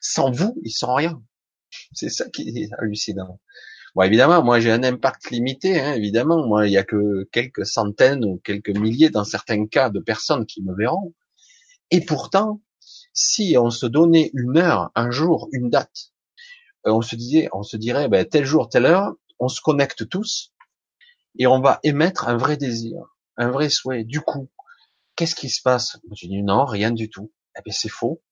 [0.00, 1.22] Sans vous, ils sont rien.
[1.92, 3.40] C'est ça qui est hallucinant.
[3.94, 6.46] Bon, évidemment, moi j'ai un impact limité, hein, évidemment.
[6.46, 10.46] Moi, il y a que quelques centaines ou quelques milliers, dans certains cas, de personnes
[10.46, 11.14] qui me verront.
[11.90, 12.62] Et pourtant,
[13.14, 16.12] si on se donnait une heure, un jour, une date,
[16.86, 20.08] euh, on se disait, on se dirait, ben, tel jour, telle heure, on se connecte
[20.08, 20.52] tous
[21.38, 23.02] et on va émettre un vrai désir,
[23.36, 24.04] un vrai souhait.
[24.04, 24.50] Du coup,
[25.16, 25.98] qu'est-ce qui se passe?
[26.12, 27.32] Je dis non, rien du tout.
[27.56, 28.22] Eh bien, c'est faux.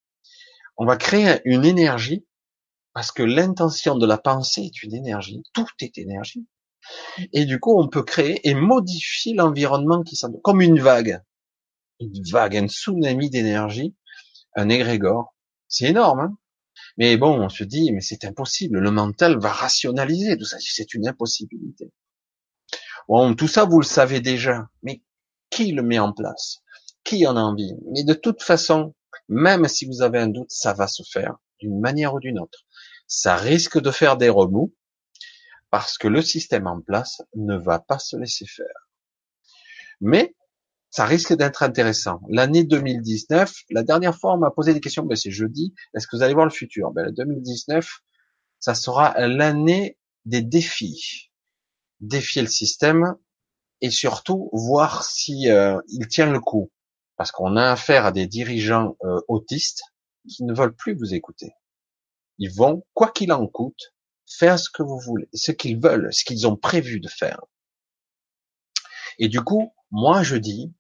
[0.77, 2.27] On va créer une énergie
[2.93, 5.43] parce que l'intention de la pensée est une énergie.
[5.53, 6.47] Tout est énergie.
[7.33, 11.23] Et du coup, on peut créer et modifier l'environnement qui s'en, comme une vague,
[12.01, 13.95] une vague, un tsunami d'énergie
[14.57, 15.35] un égrégore.
[15.69, 16.37] C'est énorme, hein
[16.97, 18.79] mais bon, on se dit, mais c'est impossible.
[18.79, 20.57] Le mental va rationaliser tout ça.
[20.61, 21.93] C'est une impossibilité.
[23.09, 24.69] Bon, tout ça, vous le savez déjà.
[24.83, 25.03] Mais
[25.51, 26.63] qui le met en place?
[27.05, 27.73] Qui en a envie?
[27.93, 28.95] Mais de toute façon,
[29.29, 32.67] même si vous avez un doute, ça va se faire d'une manière ou d'une autre.
[33.07, 34.75] Ça risque de faire des remous
[35.71, 38.89] parce que le système en place ne va pas se laisser faire.
[40.01, 40.35] Mais
[40.91, 42.21] ça risque d'être intéressant.
[42.29, 46.17] L'année 2019, la dernière fois, on m'a posé des questions, ben c'est jeudi, est-ce que
[46.17, 46.91] vous allez voir le futur?
[46.91, 47.89] Ben 2019,
[48.59, 51.31] ça sera l'année des défis.
[52.01, 53.15] Défier le système
[53.81, 56.71] et surtout voir si euh, il tient le coup.
[57.17, 59.83] Parce qu'on a affaire à des dirigeants euh, autistes
[60.29, 61.53] qui ne veulent plus vous écouter.
[62.39, 63.95] Ils vont, quoi qu'il en coûte,
[64.27, 67.41] faire ce que vous voulez, ce qu'ils veulent, ce qu'ils ont prévu de faire.
[69.19, 70.73] Et du coup, moi je dis,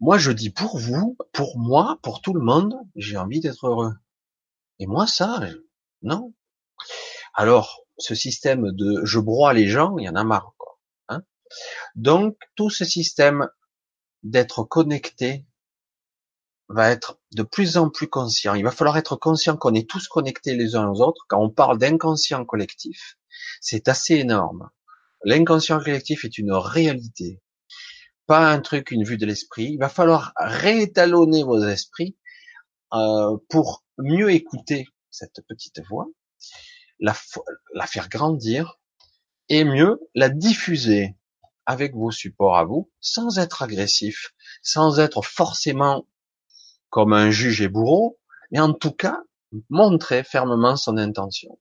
[0.00, 3.94] moi, je dis pour vous, pour moi, pour tout le monde, j'ai envie d'être heureux.
[4.78, 5.40] Et moi, ça,
[6.02, 6.32] non.
[7.34, 10.54] Alors, ce système de je broie les gens, il y en a marre.
[10.56, 10.78] Quoi,
[11.08, 11.22] hein
[11.96, 13.48] Donc, tout ce système
[14.22, 15.46] d'être connecté
[16.68, 18.54] va être de plus en plus conscient.
[18.54, 21.24] Il va falloir être conscient qu'on est tous connectés les uns aux autres.
[21.28, 23.16] Quand on parle d'inconscient collectif,
[23.60, 24.68] c'est assez énorme.
[25.24, 27.40] L'inconscient collectif est une réalité
[28.28, 29.70] pas un truc, une vue de l'esprit.
[29.72, 32.16] Il va falloir réétalonner vos esprits
[32.92, 36.06] euh, pour mieux écouter cette petite voix,
[37.00, 37.16] la,
[37.74, 38.78] la faire grandir
[39.48, 41.16] et mieux la diffuser
[41.64, 46.06] avec vos supports à vous, sans être agressif, sans être forcément
[46.90, 48.18] comme un juge et bourreau,
[48.50, 49.22] mais en tout cas
[49.70, 51.58] montrer fermement son intention.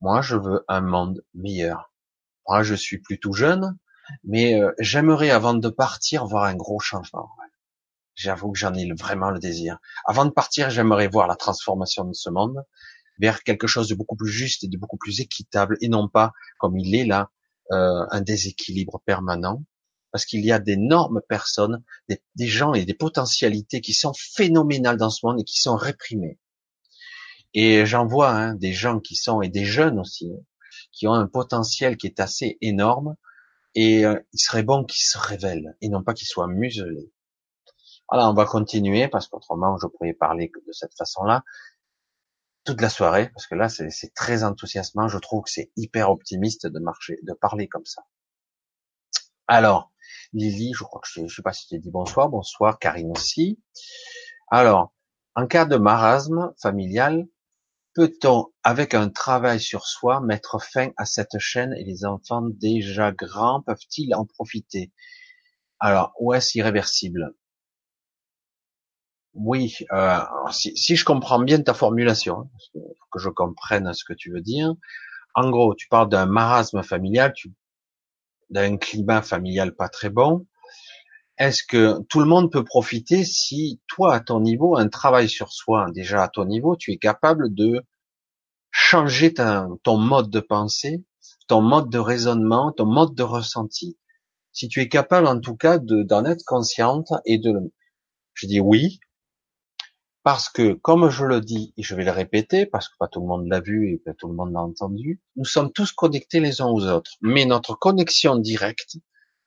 [0.00, 1.92] Moi, je veux un monde meilleur.
[2.46, 3.76] Moi, je suis plutôt jeune,
[4.24, 7.30] mais euh, j'aimerais avant de partir voir un gros changement.
[8.14, 9.78] J'avoue que j'en ai vraiment le désir.
[10.04, 12.64] Avant de partir, j'aimerais voir la transformation de ce monde
[13.18, 16.32] vers quelque chose de beaucoup plus juste et de beaucoup plus équitable, et non pas
[16.58, 17.30] comme il est là,
[17.72, 19.64] euh, un déséquilibre permanent,
[20.12, 24.96] parce qu'il y a d'énormes personnes, des, des, gens et des potentialités qui sont phénoménales
[24.96, 26.38] dans ce monde et qui sont réprimées.
[27.54, 30.30] Et j'en vois hein, des gens qui sont, et des jeunes aussi,
[30.92, 33.16] qui ont un potentiel qui est assez énorme,
[33.74, 37.12] et euh, il serait bon qu'il se révèle et non pas qu'il soit muselé.
[38.10, 41.44] Voilà, on va continuer parce qu'autrement je pourrais parler de cette façon-là
[42.64, 45.08] toute la soirée parce que là c'est très enthousiasmant.
[45.08, 48.02] Je trouve que c'est hyper optimiste de marcher, de parler comme ça.
[49.46, 49.90] Alors,
[50.32, 53.10] Lily, je crois que je, je sais pas si tu as dit bonsoir, bonsoir, Karine
[53.12, 53.62] aussi.
[54.50, 54.92] Alors,
[55.34, 57.26] en cas de marasme familial,
[57.98, 63.10] Peut-on, avec un travail sur soi, mettre fin à cette chaîne et les enfants déjà
[63.10, 64.92] grands peuvent-ils en profiter?
[65.80, 67.34] Alors, où est-ce irréversible?
[69.34, 70.20] Oui, euh,
[70.52, 72.78] si, je comprends bien ta formulation, hein, que,
[73.10, 74.74] que je comprenne ce que tu veux dire.
[75.34, 77.34] En gros, tu parles d'un marasme familial,
[78.48, 80.46] d'un climat familial pas très bon.
[81.36, 85.52] Est-ce que tout le monde peut profiter si toi, à ton niveau, un travail sur
[85.52, 87.84] soi, déjà à ton niveau, tu es capable de
[88.90, 91.04] changer ton mode de pensée,
[91.46, 93.98] ton mode de raisonnement, ton mode de ressenti.
[94.52, 97.52] Si tu es capable, en tout cas, d'en être consciente et de,
[98.32, 98.98] je dis oui,
[100.22, 103.20] parce que, comme je le dis, et je vais le répéter, parce que pas tout
[103.20, 106.40] le monde l'a vu et pas tout le monde l'a entendu, nous sommes tous connectés
[106.40, 107.10] les uns aux autres.
[107.20, 108.96] Mais notre connexion directe,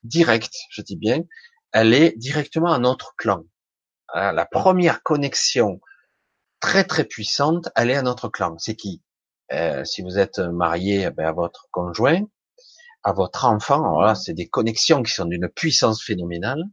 [0.03, 1.23] directe, je dis bien,
[1.71, 3.43] elle est directement à notre clan.
[4.13, 5.81] Hein, la première connexion
[6.59, 8.55] très très puissante, elle est à notre clan.
[8.59, 9.01] C'est qui?
[9.53, 12.23] Euh, Si vous êtes marié eh ben, à votre conjoint,
[13.03, 16.63] à votre enfant, alors là, c'est des connexions qui sont d'une puissance phénoménale.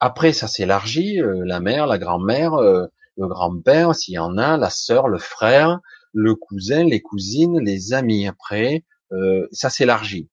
[0.00, 2.86] Après, ça s'élargit, euh, la mère, la grand-mère, euh,
[3.16, 5.80] le grand-père, s'il y en a, la sœur, le frère,
[6.12, 8.26] le cousin, les cousines, les amis.
[8.26, 8.84] Après,
[9.50, 10.30] ça s'élargit.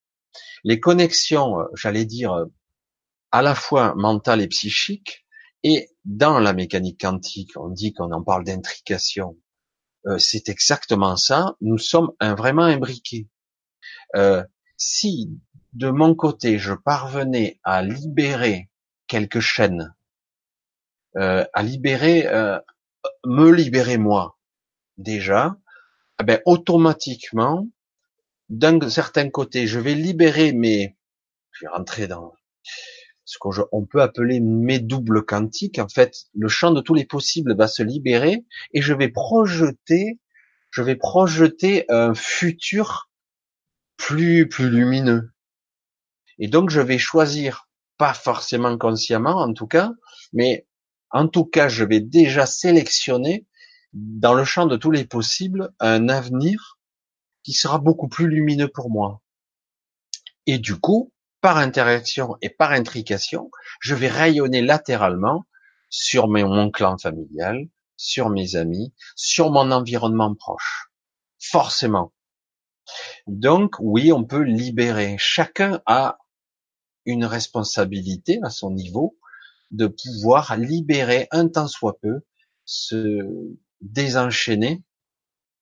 [0.63, 2.45] Les connexions, j'allais dire,
[3.31, 5.25] à la fois mentales et psychiques,
[5.63, 9.37] et dans la mécanique quantique, on dit qu'on en parle d'intrication.
[10.17, 11.55] C'est exactement ça.
[11.61, 13.27] Nous sommes un, vraiment imbriqués.
[14.77, 15.29] si
[15.73, 18.69] de mon côté je parvenais à libérer
[19.07, 19.93] quelques chaînes,
[21.15, 22.27] à libérer,
[23.25, 24.37] me libérer moi
[24.97, 25.57] déjà,
[26.21, 27.67] eh ben automatiquement
[28.49, 30.97] d'un certain côté, je vais libérer mes,
[31.51, 32.33] je vais rentrer dans
[33.29, 35.77] ce qu'on peut appeler mes doubles quantiques.
[35.77, 40.19] En fait, le champ de tous les possibles va se libérer et je vais projeter,
[40.71, 43.11] je vais projeter un futur
[43.97, 45.31] plus, plus lumineux.
[46.39, 47.69] Et donc, je vais choisir,
[47.99, 49.91] pas forcément consciemment, en tout cas,
[50.33, 50.65] mais
[51.11, 53.45] en tout cas, je vais déjà sélectionner
[53.93, 56.79] dans le champ de tous les possibles un avenir
[57.43, 59.21] qui sera beaucoup plus lumineux pour moi.
[60.47, 65.45] Et du coup, par interaction et par intrication, je vais rayonner latéralement
[65.89, 67.67] sur mon clan familial,
[67.97, 70.91] sur mes amis, sur mon environnement proche.
[71.39, 72.13] Forcément.
[73.27, 75.15] Donc, oui, on peut libérer.
[75.17, 76.17] Chacun a
[77.05, 79.17] une responsabilité à son niveau
[79.71, 82.21] de pouvoir libérer un temps soit peu,
[82.65, 84.83] se désenchaîner,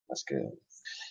[0.07, 0.35] parce que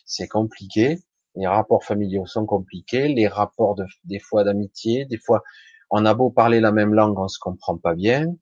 [0.05, 0.99] c'est compliqué.
[1.37, 5.43] Les rapports familiaux sont compliqués, les rapports de, des fois d'amitié, des fois
[5.91, 8.35] on a beau parler la même langue, on se comprend pas bien,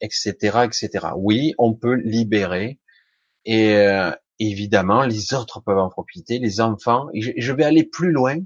[0.00, 0.34] etc.,
[0.64, 1.08] etc.
[1.16, 2.80] Oui, on peut libérer
[3.44, 7.08] et euh, évidemment les autres peuvent en profiter, les enfants.
[7.14, 8.38] Je, vais aller plus loin.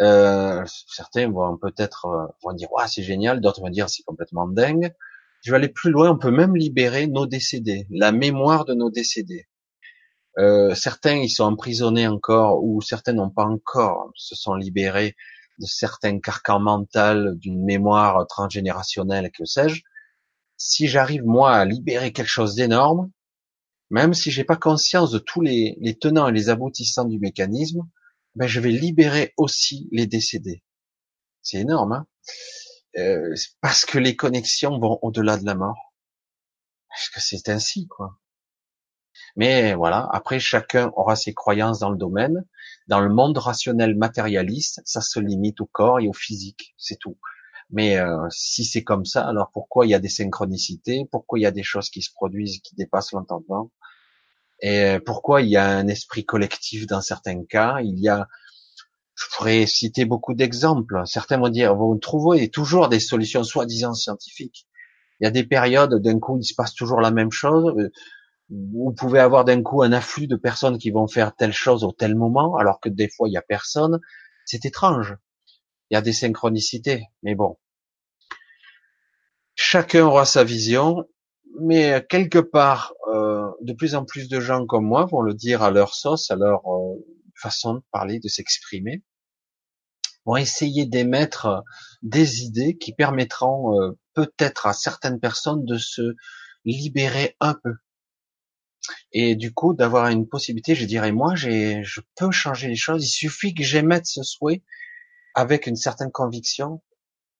[0.00, 4.48] Euh, certains vont peut-être euh, vont dire ouais c'est génial, d'autres vont dire c'est complètement
[4.48, 4.92] dingue.
[5.42, 8.90] Je vais aller plus loin, on peut même libérer nos décédés, la mémoire de nos
[8.90, 9.46] décédés.
[10.38, 15.14] Euh, certains ils sont emprisonnés encore ou certains n'ont pas encore se sont libérés
[15.60, 19.82] de certains carcans mentaux, d'une mémoire transgénérationnelle, que sais-je.
[20.56, 23.10] Si j'arrive moi à libérer quelque chose d'énorme,
[23.90, 27.82] même si j'ai pas conscience de tous les, tenants et les aboutissants du mécanisme,
[28.34, 30.64] ben je vais libérer aussi les décédés.
[31.42, 32.06] C'est énorme, hein
[32.96, 35.94] euh, parce que les connexions vont au-delà de la mort.
[36.88, 38.18] Parce que c'est ainsi, quoi.
[39.36, 42.44] Mais voilà, après chacun aura ses croyances dans le domaine.
[42.86, 47.16] Dans le monde rationnel matérialiste, ça se limite au corps et au physique, c'est tout.
[47.70, 51.08] Mais euh, si c'est comme ça, alors pourquoi il y a des synchronicités?
[51.10, 53.72] Pourquoi il y a des choses qui se produisent qui dépassent l'entendement?
[54.60, 57.80] Et pourquoi il y a un esprit collectif dans certains cas?
[57.80, 58.28] Il y a,
[59.16, 61.02] je pourrais citer beaucoup d'exemples.
[61.06, 64.68] Certains vont dire, vous trouvez toujours des solutions soi-disant scientifiques.
[65.20, 67.90] Il y a des périodes, d'un coup, il se passe toujours la même chose
[68.50, 71.92] vous pouvez avoir d'un coup un afflux de personnes qui vont faire telle chose au
[71.92, 74.00] tel moment, alors que des fois il y a personne.
[74.44, 75.16] C'est étrange.
[75.90, 77.56] Il y a des synchronicités, mais bon.
[79.54, 81.04] Chacun aura sa vision,
[81.60, 85.62] mais quelque part, euh, de plus en plus de gens comme moi vont le dire
[85.62, 86.96] à leur sauce, à leur euh,
[87.34, 89.02] façon de parler, de s'exprimer,
[90.26, 91.62] vont essayer d'émettre
[92.02, 96.14] des idées qui permettront euh, peut-être à certaines personnes de se
[96.64, 97.74] libérer un peu
[99.12, 103.04] et du coup d'avoir une possibilité, je dirais moi, j'ai, je peux changer les choses.
[103.04, 104.62] Il suffit que j'émette ce souhait
[105.34, 106.82] avec une certaine conviction.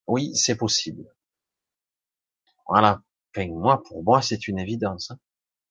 [0.07, 1.05] Oui, c'est possible.
[2.67, 3.03] Voilà.
[3.37, 5.11] moi, pour moi, c'est une évidence.
[5.11, 5.19] Hein.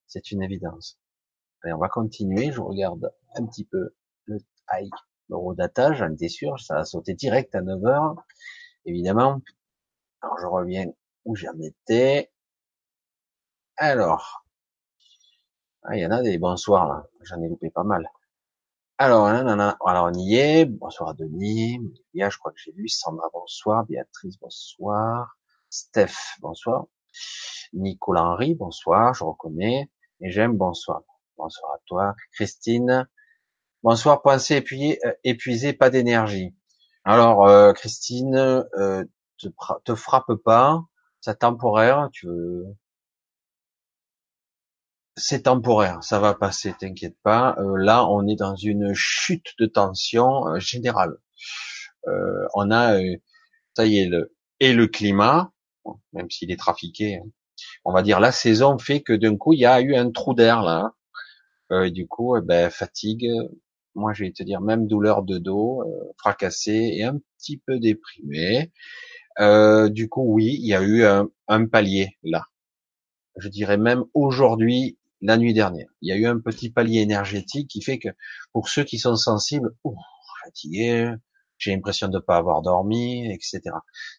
[0.07, 0.99] C'est une évidence.
[1.65, 2.51] Et on va continuer.
[2.51, 3.95] Je regarde un petit peu
[4.25, 4.89] le, aïe,
[5.29, 5.93] le data.
[5.93, 6.59] J'en étais sûr.
[6.59, 8.15] Ça a sauté direct à 9 heures.
[8.85, 9.41] Évidemment.
[10.21, 10.85] Alors, je reviens
[11.25, 12.31] où j'en étais.
[13.77, 14.42] Alors,
[15.85, 17.07] ah, il y en a des bonsoirs là.
[17.23, 18.09] J'en ai loupé pas mal.
[18.97, 20.65] Alors, alors on y est.
[20.65, 21.79] Bonsoir à Denis.
[22.13, 22.87] Bien, je crois que j'ai vu.
[22.87, 23.85] Sandra, bonsoir.
[23.85, 25.37] Béatrice, bonsoir.
[25.69, 26.85] Steph, bonsoir.
[27.73, 29.13] Nicolas Henry, bonsoir.
[29.13, 29.89] Je reconnais.
[30.21, 31.01] Et j'aime, bonsoir.
[31.37, 32.15] Bonsoir à toi.
[32.33, 33.07] Christine.
[33.81, 36.55] Bonsoir, pensée épuisée, euh, épuisé, pas d'énergie.
[37.03, 39.03] Alors, euh, Christine, euh,
[39.37, 39.49] te,
[39.83, 40.81] te frappe pas.
[41.19, 42.09] C'est temporaire.
[42.13, 42.65] Tu veux,
[45.15, 47.55] c'est temporaire, ça va passer, t'inquiète pas.
[47.59, 51.17] Euh, là, on est dans une chute de tension euh, générale.
[52.07, 52.99] Euh, on a,
[53.75, 55.51] ça y est, le, et le climat,
[56.13, 57.29] même s'il est trafiqué, hein.
[57.85, 60.33] on va dire la saison fait que d'un coup, il y a eu un trou
[60.33, 60.93] d'air là.
[61.89, 63.29] du coup, eh ben, fatigue,
[63.95, 65.83] moi je vais te dire même douleur de dos,
[66.17, 68.71] fracassé et un petit peu déprimé.
[69.89, 72.47] du coup, oui, il y a eu un palier là
[73.37, 75.87] je dirais même aujourd'hui, la nuit dernière.
[76.01, 78.09] Il y a eu un petit palier énergétique qui fait que
[78.51, 79.95] pour ceux qui sont sensibles, ouh,
[80.43, 81.13] fatigué,
[81.57, 83.61] j'ai l'impression de ne pas avoir dormi, etc.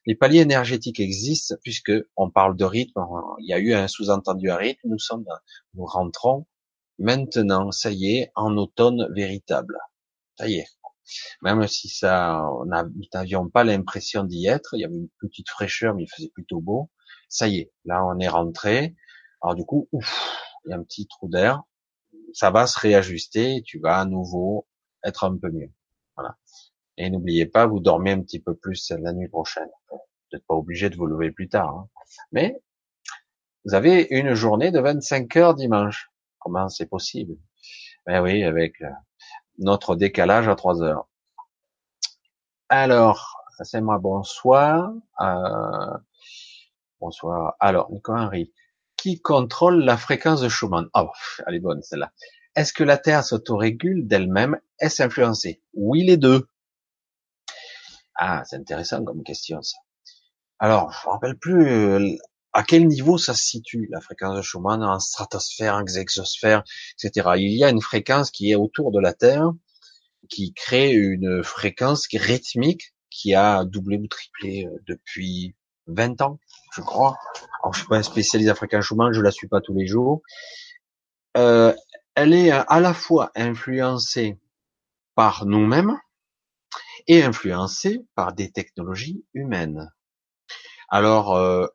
[0.06, 3.04] Les paliers énergétiques existent puisque on parle de rythme.
[3.40, 4.88] Il y a eu un sous-entendu à rythme.
[4.88, 5.26] Nous sommes,
[5.74, 6.46] nous rentrons
[6.98, 9.76] maintenant, ça y est, en automne véritable.
[10.38, 10.68] Ça y est.
[11.42, 15.94] Même si ça, nous n'avions pas l'impression d'y être, il y avait une petite fraîcheur,
[15.94, 16.90] mais il faisait plutôt beau.
[17.28, 18.96] Ça y est, là on est rentré.
[19.42, 20.32] Alors du coup, ouf,
[20.64, 21.62] il y a un petit trou d'air.
[22.32, 24.66] Ça va se réajuster tu vas à nouveau
[25.04, 25.70] être un peu mieux.
[26.16, 26.36] Voilà.
[26.96, 29.68] Et n'oubliez pas, vous dormez un petit peu plus la nuit prochaine.
[29.90, 29.98] Vous
[30.32, 31.70] n'êtes pas obligé de vous lever plus tard.
[31.70, 31.88] Hein.
[32.32, 32.60] Mais
[33.64, 36.10] vous avez une journée de 25 heures dimanche.
[36.38, 37.36] Comment c'est possible?
[38.06, 38.90] Ben oui, avec euh,
[39.58, 41.08] notre décalage à 3 heures.
[42.68, 44.92] Alors, c'est moi, bonsoir.
[45.20, 45.98] Euh,
[47.00, 47.54] bonsoir.
[47.60, 48.52] Alors, Nicolas Henry.
[49.04, 50.88] Qui contrôle la fréquence de Schumann?
[50.94, 51.10] Oh,
[51.46, 52.10] elle est bonne celle-là.
[52.56, 54.58] Est-ce que la Terre s'autorégule d'elle-même?
[54.78, 55.60] Est-ce influencée?
[55.74, 56.48] Oui, les deux.
[58.14, 59.76] Ah, c'est intéressant comme question ça.
[60.58, 62.16] Alors, je me rappelle plus euh,
[62.54, 67.32] à quel niveau ça se situe la fréquence de Schumann en stratosphère, en exosphère, etc.
[67.36, 69.52] Il y a une fréquence qui est autour de la Terre,
[70.30, 75.54] qui crée une fréquence rythmique qui a doublé ou triplé euh, depuis
[75.86, 76.38] 20 ans,
[76.74, 77.16] je crois.
[77.62, 80.22] Alors, je suis pas un spécialiste fréquence Schumann, je la suis pas tous les jours.
[81.36, 81.74] Euh,
[82.14, 84.38] elle est à la fois influencée
[85.14, 85.96] par nous-mêmes,
[87.06, 89.90] et influencé par des technologies humaines.
[90.88, 91.66] Alors, euh,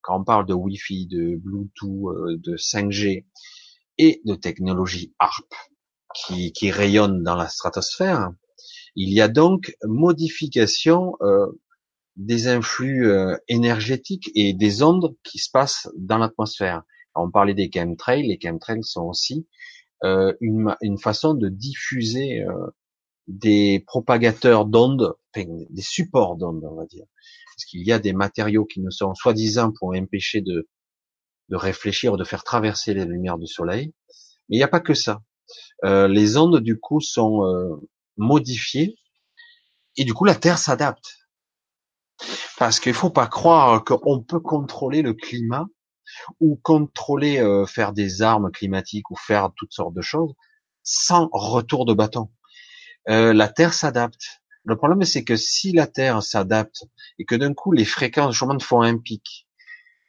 [0.00, 3.26] quand on parle de Wi-Fi, de Bluetooth, euh, de 5G
[3.98, 5.54] et de technologie HARP
[6.14, 8.30] qui, qui rayonnent dans la stratosphère,
[8.94, 11.46] il y a donc modification euh,
[12.16, 13.10] des influx
[13.48, 16.82] énergétiques et des ondes qui se passent dans l'atmosphère.
[17.14, 19.46] On parlait des chemtrails, les chemtrails sont aussi
[20.02, 22.44] une, une, façon de diffuser
[23.26, 27.04] des propagateurs d'ondes, des supports d'ondes, on va dire.
[27.54, 30.68] Parce qu'il y a des matériaux qui ne sont soi-disant pour empêcher de,
[31.48, 33.92] de réfléchir ou de faire traverser les lumières du soleil.
[34.48, 35.22] Mais il n'y a pas que ça.
[35.84, 37.76] Euh, les ondes, du coup, sont euh,
[38.16, 38.96] modifiées
[39.96, 41.25] et du coup, la Terre s'adapte.
[42.58, 45.66] Parce qu'il faut pas croire qu'on peut contrôler le climat
[46.40, 50.32] ou contrôler, euh, faire des armes climatiques ou faire toutes sortes de choses
[50.82, 52.30] sans retour de bâton.
[53.08, 54.40] Euh, la Terre s'adapte.
[54.64, 56.84] Le problème, c'est que si la Terre s'adapte
[57.18, 59.46] et que d'un coup les fréquences de Schumann font un pic,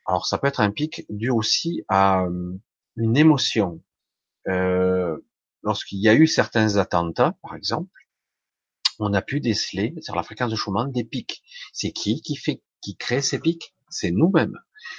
[0.05, 2.53] alors ça peut être un pic dû aussi à euh,
[2.95, 3.81] une émotion.
[5.63, 7.91] Lorsqu'il y a eu certains attentats, par exemple,
[8.99, 11.43] on a pu déceler sur la fréquence de Schumann des pics.
[11.73, 13.73] C'est qui qui fait, qui crée ces pics?
[13.89, 14.57] C'est nous-mêmes.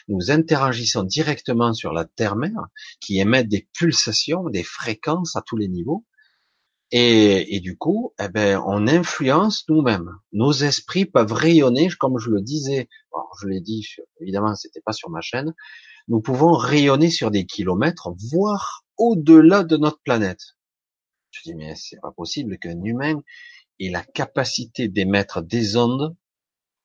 [0.09, 2.69] Nous interagissons directement sur la Terre-mère,
[3.01, 6.05] qui émet des pulsations, des fréquences à tous les niveaux,
[6.91, 10.11] et, et, du coup, eh ben, on influence nous-mêmes.
[10.33, 12.89] Nos esprits peuvent rayonner, comme je le disais.
[13.43, 13.87] je l'ai dit,
[14.21, 15.55] évidemment, c'était pas sur ma chaîne.
[16.09, 20.41] Nous pouvons rayonner sur des kilomètres, voire au-delà de notre planète.
[21.31, 23.23] Je dis, mais c'est pas possible qu'un humain
[23.81, 26.17] ait la capacité d'émettre des ondes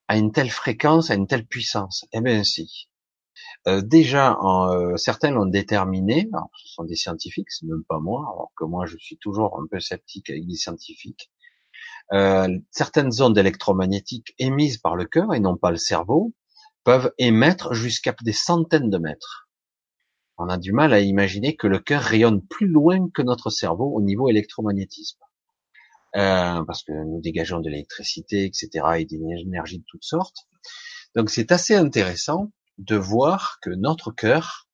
[0.08, 2.06] à une telle fréquence, à une telle puissance.
[2.12, 2.90] Eh bien, si.
[3.68, 6.30] Euh, déjà, euh, certains l'ont déterminé.
[6.56, 9.66] Ce sont des scientifiques, c'est même pas moi, alors que moi je suis toujours un
[9.70, 11.32] peu sceptique avec des scientifiques.
[12.12, 16.34] Euh, certaines ondes électromagnétiques émises par le cœur et non pas le cerveau
[16.84, 19.50] peuvent émettre jusqu'à des centaines de mètres.
[20.38, 23.94] On a du mal à imaginer que le cœur rayonne plus loin que notre cerveau
[23.96, 25.20] au niveau électromagnétisme.
[26.14, 30.48] Parce que nous dégageons de l'électricité, etc., et des énergies de toutes sortes.
[31.16, 34.68] Donc c'est assez intéressant de voir que notre cœur,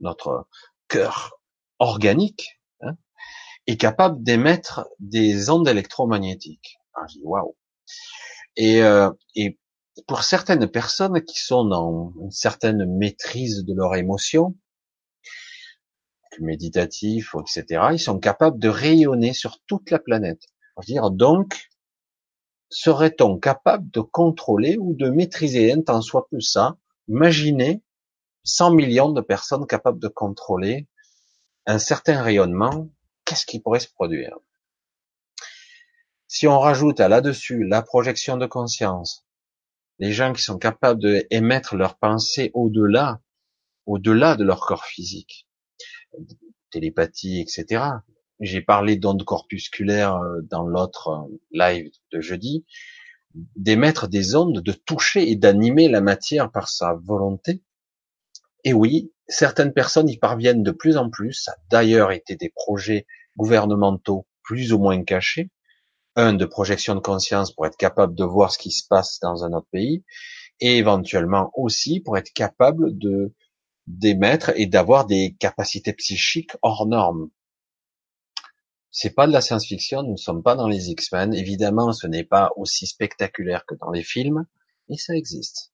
[0.00, 0.48] notre
[0.88, 1.40] cœur
[1.78, 2.96] organique, hein,
[3.66, 6.78] est capable d'émettre des ondes électromagnétiques.
[6.94, 7.56] Ah, je dis waouh.
[8.56, 9.58] Et, euh, et
[10.06, 14.56] pour certaines personnes qui sont dans une certaine maîtrise de leurs émotions,
[16.40, 20.42] méditatifs, etc., ils sont capables de rayonner sur toute la planète.
[21.10, 21.70] Donc,
[22.70, 26.76] serait-on capable de contrôler ou de maîtriser un tant soit plus ça?
[27.08, 27.82] Imaginez
[28.44, 30.88] 100 millions de personnes capables de contrôler
[31.66, 32.88] un certain rayonnement,
[33.24, 34.38] qu'est-ce qui pourrait se produire?
[36.26, 39.26] Si on rajoute à là-dessus la projection de conscience,
[39.98, 43.20] les gens qui sont capables d'émettre leurs pensées au-delà,
[43.86, 45.48] au-delà de leur corps physique,
[46.70, 47.84] télépathie, etc.
[48.40, 52.64] J'ai parlé d'ondes corpusculaires euh, dans l'autre euh, live de jeudi
[53.56, 57.62] d'émettre des ondes, de toucher et d'animer la matière par sa volonté.
[58.64, 61.34] Et oui, certaines personnes y parviennent de plus en plus.
[61.34, 65.50] Ça a d'ailleurs été des projets gouvernementaux plus ou moins cachés.
[66.16, 69.44] Un de projection de conscience pour être capable de voir ce qui se passe dans
[69.44, 70.04] un autre pays
[70.60, 73.34] et éventuellement aussi pour être capable de
[73.86, 77.30] d'émettre et d'avoir des capacités psychiques hors normes.
[78.90, 81.34] C'est pas de la science-fiction, nous ne sommes pas dans les X-Men.
[81.34, 84.46] Évidemment, ce n'est pas aussi spectaculaire que dans les films,
[84.88, 85.72] mais ça existe.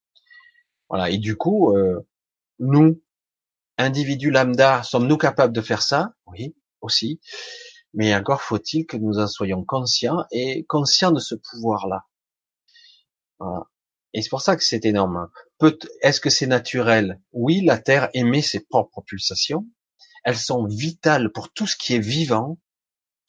[0.89, 1.11] Voilà.
[1.11, 2.07] Et du coup, euh,
[2.59, 3.01] nous,
[3.79, 6.15] individus lambda, sommes-nous capables de faire ça?
[6.27, 7.21] Oui, aussi.
[7.93, 12.05] Mais encore faut-il que nous en soyons conscients et conscients de ce pouvoir-là.
[13.39, 13.65] Voilà.
[14.13, 15.29] Et c'est pour ça que c'est énorme.
[16.03, 17.21] Est-ce que c'est naturel?
[17.33, 19.67] Oui, la Terre émet ses propres pulsations.
[20.25, 22.59] Elles sont vitales pour tout ce qui est vivant.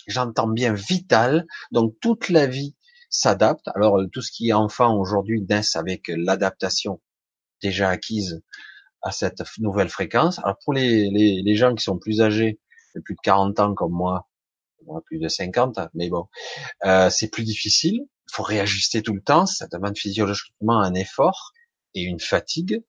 [0.07, 1.45] J'entends bien vital.
[1.71, 2.75] Donc toute la vie
[3.09, 3.67] s'adapte.
[3.75, 7.01] Alors tout ce qui est enfant aujourd'hui naissent avec l'adaptation
[7.61, 8.41] déjà acquise
[9.01, 10.39] à cette nouvelle fréquence.
[10.39, 12.59] Alors pour les, les, les gens qui sont plus âgés,
[13.03, 14.27] plus de 40 ans comme moi,
[15.05, 16.27] plus de 50, mais bon,
[16.85, 18.01] euh, c'est plus difficile.
[18.03, 19.45] Il faut réajuster tout le temps.
[19.45, 21.51] Ça demande physiologiquement un effort
[21.93, 22.83] et une fatigue.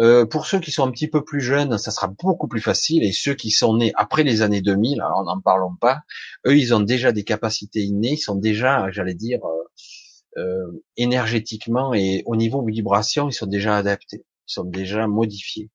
[0.00, 3.02] Euh, pour ceux qui sont un petit peu plus jeunes, ça sera beaucoup plus facile.
[3.02, 6.02] Et ceux qui sont nés après les années 2000, alors n'en parlons pas,
[6.46, 11.94] eux, ils ont déjà des capacités innées, ils sont déjà, j'allais dire, euh, euh énergétiquement
[11.94, 15.70] et au niveau vibration, ils sont déjà adaptés sont déjà modifiés.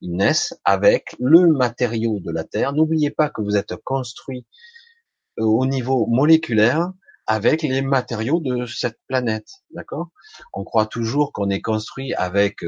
[0.00, 2.72] Ils naissent avec le matériau de la Terre.
[2.72, 4.46] N'oubliez pas que vous êtes construit
[5.38, 6.92] euh, au niveau moléculaire
[7.26, 10.10] avec les matériaux de cette planète, d'accord?
[10.52, 12.62] On croit toujours qu'on est construit avec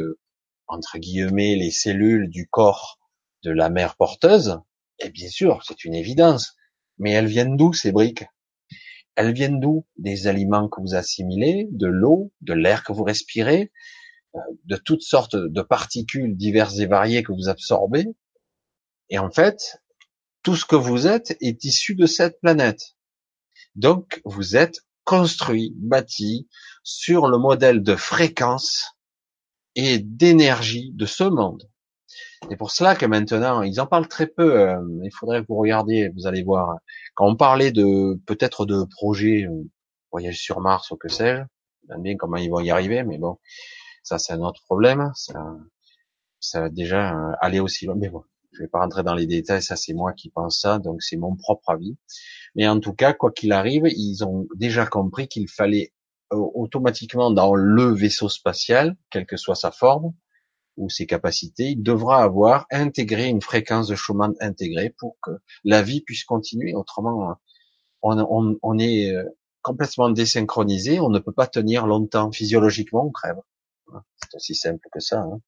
[0.69, 2.99] entre guillemets les cellules du corps
[3.43, 4.61] de la mère porteuse.
[4.99, 6.57] Et bien sûr, c'est une évidence.
[6.99, 8.25] Mais elles viennent d'où ces briques?
[9.14, 9.87] Elles viennent d'où?
[9.97, 13.73] Des aliments que vous assimilez, de l'eau, de l'air que vous respirez,
[14.64, 18.07] de toutes sortes de particules diverses et variées que vous absorbez.
[19.09, 19.83] Et en fait,
[20.43, 22.97] tout ce que vous êtes est issu de cette planète.
[23.75, 26.49] Donc, vous êtes construit, bâti
[26.83, 28.95] sur le modèle de fréquence
[29.77, 31.68] et d'énergie de ce monde.
[32.49, 34.61] C'est pour cela que maintenant, ils en parlent très peu.
[34.61, 36.77] Euh, il faudrait que vous regardiez, vous allez voir.
[37.14, 39.64] Quand on parlait de peut-être de projets euh,
[40.11, 41.43] voyage sur Mars ou que sais-je,
[41.99, 43.39] bien comment ils vont y arriver, mais bon,
[44.03, 45.11] ça, c'est un autre problème.
[45.14, 45.57] Ça,
[46.41, 47.97] ça va déjà euh, aller aussi loin.
[47.97, 48.22] Mais bon,
[48.53, 49.62] je vais pas rentrer dans les détails.
[49.62, 50.79] Ça, c'est moi qui pense ça.
[50.79, 51.97] Donc, c'est mon propre avis.
[52.55, 55.93] Mais en tout cas, quoi qu'il arrive, ils ont déjà compris qu'il fallait
[56.31, 60.12] automatiquement dans le vaisseau spatial, quelle que soit sa forme
[60.77, 65.31] ou ses capacités, il devra avoir intégré une fréquence de Schumann intégrée pour que
[65.64, 66.74] la vie puisse continuer.
[66.74, 67.37] Autrement,
[68.03, 69.24] on, on, on est euh,
[69.62, 73.41] complètement désynchronisé, on ne peut pas tenir longtemps physiologiquement, on crève.
[74.16, 75.20] C'est aussi simple que ça.
[75.20, 75.41] Hein.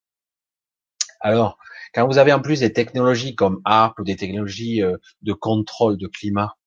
[1.21, 1.59] Alors,
[1.95, 5.99] quand vous avez en plus des technologies comme ARP ou des technologies euh, de contrôle
[5.99, 6.58] de climat, hein,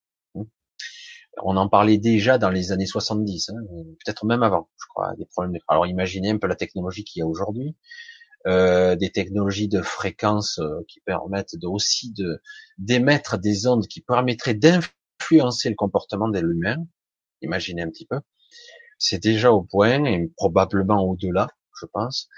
[1.43, 3.53] on en parlait déjà dans les années 70, hein,
[4.03, 5.59] peut-être même avant, je crois, des problèmes.
[5.67, 7.75] Alors imaginez un peu la technologie qu'il y a aujourd'hui,
[8.47, 12.41] euh, des technologies de fréquence euh, qui permettent de, aussi de
[12.77, 16.77] d'émettre des ondes qui permettraient d'influencer le comportement de l'humain.
[17.41, 18.19] Imaginez un petit peu.
[18.97, 21.47] C'est déjà au point et probablement au-delà
[21.79, 22.29] je pense.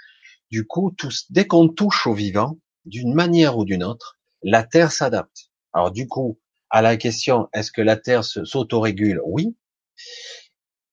[0.50, 0.94] Du coup,
[1.30, 5.50] dès qu'on touche au vivant, d'une manière ou d'une autre, la Terre s'adapte.
[5.72, 6.38] Alors du coup,
[6.74, 9.20] à la question, est-ce que la Terre s'autorégule?
[9.24, 9.56] Oui.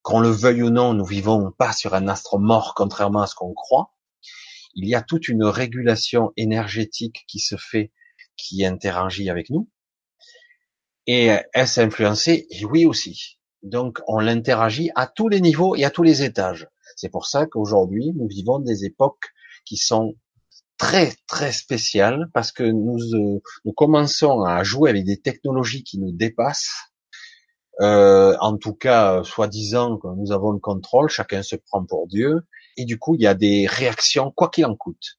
[0.02, 3.34] Qu'on le veuille ou non, nous vivons pas sur un astre mort, contrairement à ce
[3.34, 3.92] qu'on croit.
[4.74, 7.90] Il y a toute une régulation énergétique qui se fait,
[8.36, 9.68] qui interagit avec nous.
[11.08, 13.40] Et est-ce influencé Oui aussi.
[13.64, 16.68] Donc on l'interagit à tous les niveaux et à tous les étages.
[16.94, 19.32] C'est pour ça qu'aujourd'hui, nous vivons des époques
[19.64, 20.14] qui sont
[20.78, 25.98] très très spéciales parce que nous, euh, nous commençons à jouer avec des technologies qui
[25.98, 26.72] nous dépassent.
[27.80, 32.42] Euh, en tout cas, soi-disant que nous avons le contrôle, chacun se prend pour Dieu,
[32.76, 35.18] et du coup, il y a des réactions, quoi qu'il en coûte.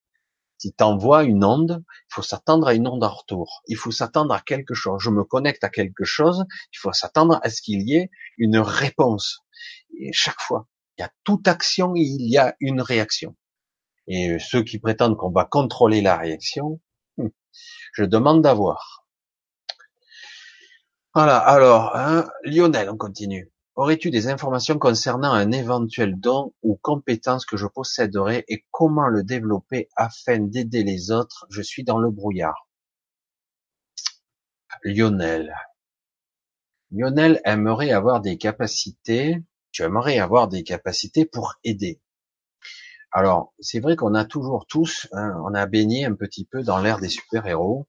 [0.58, 3.64] Si tu envoies une onde, il faut s'attendre à une onde en retour.
[3.68, 5.02] Il faut s'attendre à quelque chose.
[5.02, 8.58] Je me connecte à quelque chose, il faut s'attendre à ce qu'il y ait une
[8.58, 9.40] réponse.
[10.00, 13.36] Et chaque fois, il y a toute action il y a une réaction.
[14.08, 16.80] Et ceux qui prétendent qu'on va contrôler la réaction,
[17.18, 17.28] hmm,
[17.94, 19.06] je demande d'avoir.
[21.14, 23.52] Voilà, alors, hein, Lionel, on continue.
[23.76, 29.24] Aurais-tu des informations concernant un éventuel don ou compétence que je posséderais et comment le
[29.24, 31.46] développer afin d'aider les autres?
[31.50, 32.68] Je suis dans le brouillard.
[34.84, 35.56] Lionel.
[36.92, 39.44] Lionel aimerait avoir des capacités
[39.74, 42.00] tu aimerais avoir des capacités pour aider.
[43.16, 46.80] Alors, c'est vrai qu'on a toujours tous, hein, on a baigné un petit peu dans
[46.80, 47.88] l'ère des super-héros,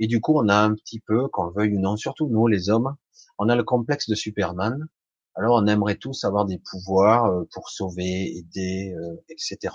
[0.00, 2.48] et du coup, on a un petit peu, qu'on le veuille ou non, surtout nous,
[2.48, 2.96] les hommes,
[3.38, 4.88] on a le complexe de Superman.
[5.36, 9.74] Alors, on aimerait tous avoir des pouvoirs euh, pour sauver, aider, euh, etc.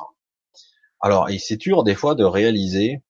[0.99, 3.03] Alors, et c'est dur des fois de réaliser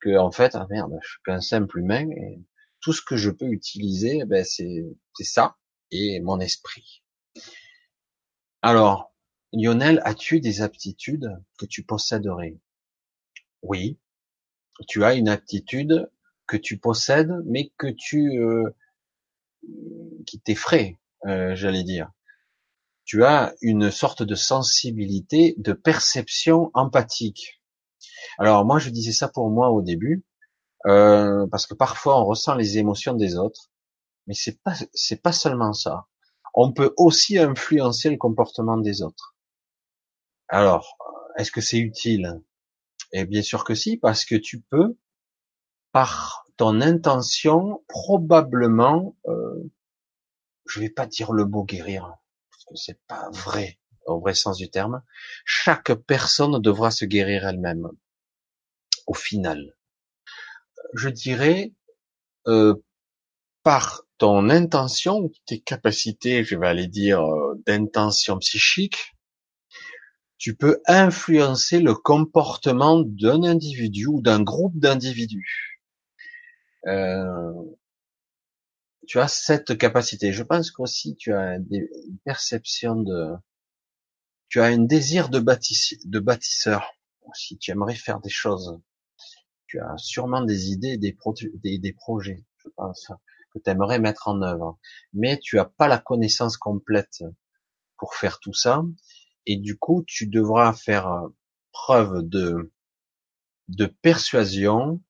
[0.00, 2.42] que, en fait, ah merde, je suis qu'un simple humain et
[2.80, 4.84] tout ce que je peux utiliser, eh ben c'est
[5.20, 5.56] ça
[5.92, 7.04] et mon esprit.
[8.62, 9.12] Alors,
[9.52, 12.60] Lionel, as-tu des aptitudes que tu posséderais?
[13.62, 13.98] Oui,
[14.86, 16.10] tu as une aptitude
[16.46, 18.70] que tu possèdes, mais que tu euh,
[20.26, 22.10] qui t'effraie, euh, j'allais dire.
[23.04, 27.60] Tu as une sorte de sensibilité, de perception empathique.
[28.38, 30.24] Alors moi, je disais ça pour moi au début,
[30.86, 33.70] euh, parce que parfois on ressent les émotions des autres,
[34.26, 36.06] mais c'est pas c'est pas seulement ça.
[36.54, 39.34] On peut aussi influencer le comportement des autres.
[40.50, 40.98] Alors,
[41.38, 42.40] est-ce que c'est utile?
[43.12, 44.98] Eh bien sûr que si, parce que tu peux,
[45.92, 49.70] par ton intention, probablement, euh,
[50.66, 52.12] je vais pas dire le mot guérir,
[52.50, 55.02] parce que c'est pas vrai au vrai sens du terme.
[55.44, 57.88] Chaque personne devra se guérir elle-même.
[59.06, 59.76] Au final,
[60.94, 61.72] je dirais
[62.48, 62.74] euh,
[63.62, 69.14] par ton intention, tes capacités, je vais aller dire euh, d'intention psychique,
[70.40, 75.82] tu peux influencer le comportement d'un individu ou d'un groupe d'individus.
[76.86, 77.52] Euh,
[79.06, 80.32] tu as cette capacité.
[80.32, 83.34] Je pense qu'aussi tu as une perception de,
[84.48, 86.90] tu as un désir de, bâtisseur.
[87.34, 88.80] Si tu aimerais faire des choses,
[89.66, 91.14] tu as sûrement des idées, des,
[91.78, 93.12] des, projets, je pense,
[93.52, 94.78] que tu aimerais mettre en œuvre.
[95.12, 97.24] Mais tu as pas la connaissance complète
[97.98, 98.82] pour faire tout ça
[99.46, 101.28] et du coup tu devras faire euh,
[101.72, 102.72] preuve de
[103.68, 105.00] de persuasion,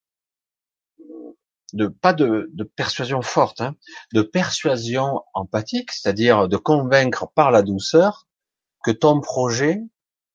[1.73, 3.75] de pas de, de persuasion forte, hein,
[4.13, 8.29] de persuasion empathique, c'est-à-dire de convaincre par la douceur
[8.85, 9.81] que ton projet,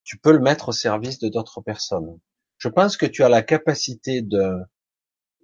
[0.04, 2.20] tu peux le mettre au service de d'autres personnes.
[2.58, 4.56] Je pense que tu as la capacité de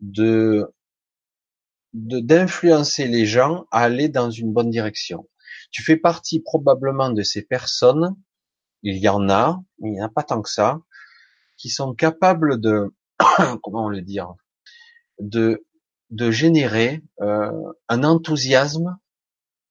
[0.02, 0.74] de
[1.94, 5.28] d'influencer les gens à aller dans une bonne direction.
[5.72, 8.16] Tu fais partie probablement de ces personnes
[8.84, 10.80] il y en a, mais il n'y en a pas tant que ça,
[11.58, 12.94] qui sont capables de,
[13.64, 14.34] comment le dire,
[15.20, 15.66] de,
[16.10, 17.52] de générer euh,
[17.90, 18.98] un enthousiasme,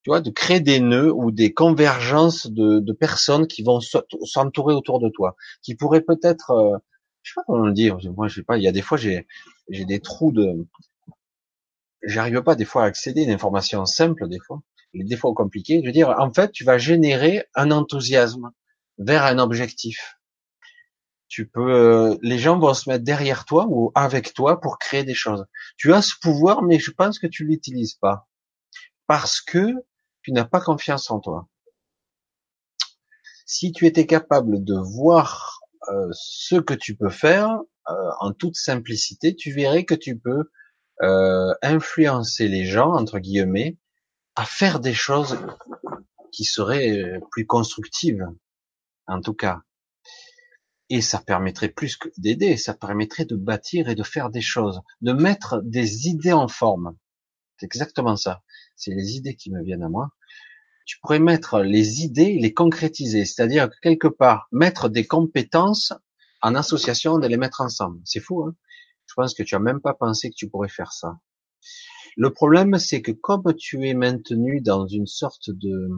[0.02, 5.00] tu vois, de créer des nœuds ou des convergences de, personnes qui vont s'entourer autour
[5.00, 6.78] de toi, qui pourraient peut-être, euh,
[7.22, 8.96] je sais pas comment le dire, moi je sais pas, il y a des fois
[8.96, 9.26] j'ai
[9.68, 10.66] j'ai des trous de,
[12.02, 14.60] j'arrive pas des fois à accéder à une information simple des fois,
[14.94, 15.80] des fois compliquées.
[15.82, 18.50] Je veux dire, en fait, tu vas générer un enthousiasme
[19.00, 20.18] vers un objectif.
[21.28, 25.04] Tu peux, euh, les gens vont se mettre derrière toi ou avec toi pour créer
[25.04, 25.46] des choses.
[25.76, 28.28] Tu as ce pouvoir, mais je pense que tu l'utilises pas
[29.06, 29.72] parce que
[30.22, 31.48] tu n'as pas confiance en toi.
[33.46, 37.48] Si tu étais capable de voir euh, ce que tu peux faire
[37.88, 40.44] euh, en toute simplicité, tu verrais que tu peux
[41.62, 43.78] influencer les gens entre guillemets
[44.36, 45.38] à faire des choses
[46.30, 48.28] qui seraient plus constructives
[49.10, 49.62] en tout cas.
[50.88, 54.80] Et ça permettrait plus que d'aider, ça permettrait de bâtir et de faire des choses,
[55.02, 56.96] de mettre des idées en forme.
[57.58, 58.42] C'est exactement ça.
[58.76, 60.10] C'est les idées qui me viennent à moi.
[60.86, 65.92] Tu pourrais mettre les idées, les concrétiser, c'est-à-dire que quelque part mettre des compétences
[66.42, 68.00] en association, de les mettre ensemble.
[68.04, 68.56] C'est fou, hein?
[69.06, 71.18] Je pense que tu as même pas pensé que tu pourrais faire ça.
[72.16, 75.90] Le problème, c'est que comme tu es maintenu dans une sorte de,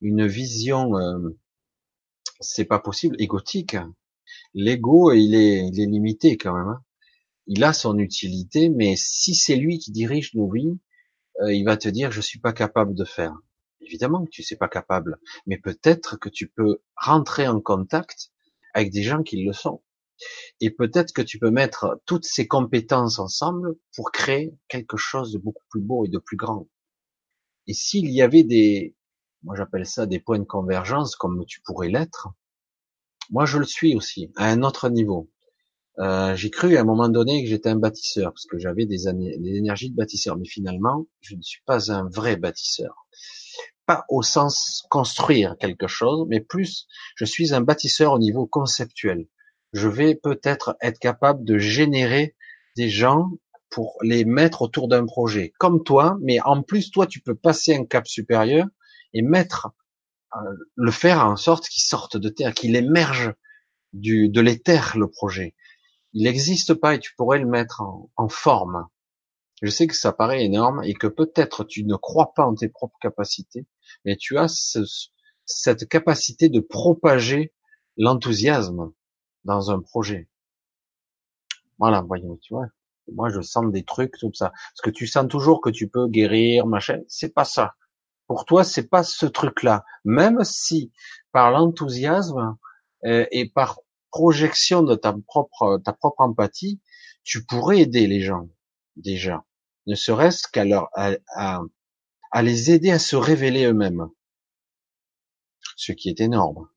[0.00, 1.30] une vision euh,
[2.40, 3.76] c'est pas possible, égotique.
[4.54, 6.68] L'ego, il est, il est limité quand même.
[6.68, 6.84] Hein.
[7.46, 10.78] Il a son utilité, mais si c'est lui qui dirige nos vies,
[11.40, 13.34] euh, il va te dire je suis pas capable de faire.
[13.80, 18.30] Évidemment que tu sais pas capable, mais peut-être que tu peux rentrer en contact
[18.74, 19.82] avec des gens qui le sont.
[20.60, 25.38] Et peut-être que tu peux mettre toutes ces compétences ensemble pour créer quelque chose de
[25.38, 26.68] beaucoup plus beau et de plus grand.
[27.66, 28.94] Et s'il y avait des,
[29.42, 32.28] moi j'appelle ça des points de convergence comme tu pourrais l'être.
[33.30, 35.30] Moi je le suis aussi, à un autre niveau.
[35.98, 39.04] Euh, j'ai cru à un moment donné que j'étais un bâtisseur, parce que j'avais des,
[39.12, 43.06] des énergies de bâtisseur, mais finalement je ne suis pas un vrai bâtisseur.
[43.84, 46.86] Pas au sens construire quelque chose, mais plus
[47.16, 49.26] je suis un bâtisseur au niveau conceptuel.
[49.72, 52.36] Je vais peut-être être capable de générer
[52.76, 53.30] des gens
[53.70, 57.74] pour les mettre autour d'un projet, comme toi, mais en plus toi tu peux passer
[57.74, 58.66] un cap supérieur
[59.14, 59.70] et mettre,
[60.36, 60.38] euh,
[60.76, 63.34] le faire en sorte qu'il sorte de terre, qu'il émerge
[63.92, 65.54] du, de l'éther, le projet.
[66.12, 67.82] Il n'existe pas et tu pourrais le mettre
[68.16, 68.86] en, forme.
[69.62, 72.68] Je sais que ça paraît énorme et que peut-être tu ne crois pas en tes
[72.68, 73.66] propres capacités,
[74.04, 74.80] mais tu as ce,
[75.46, 77.52] cette capacité de propager
[77.96, 78.92] l'enthousiasme
[79.44, 80.28] dans un projet.
[81.78, 82.68] Voilà, voyons, tu vois.
[83.12, 84.50] Moi, je sens des trucs comme ça.
[84.50, 87.00] Parce que tu sens toujours que tu peux guérir, machin.
[87.08, 87.74] C'est pas ça.
[88.32, 89.84] Pour toi, c'est pas ce truc-là.
[90.06, 90.90] Même si,
[91.32, 92.56] par l'enthousiasme
[93.04, 93.80] euh, et par
[94.10, 96.80] projection de ta propre, ta propre empathie,
[97.24, 98.48] tu pourrais aider les gens,
[98.96, 99.44] déjà.
[99.86, 101.60] Ne serait-ce qu'à leur, à,
[102.40, 104.08] les aider à se révéler eux-mêmes.
[105.76, 106.70] Ce qui est énorme.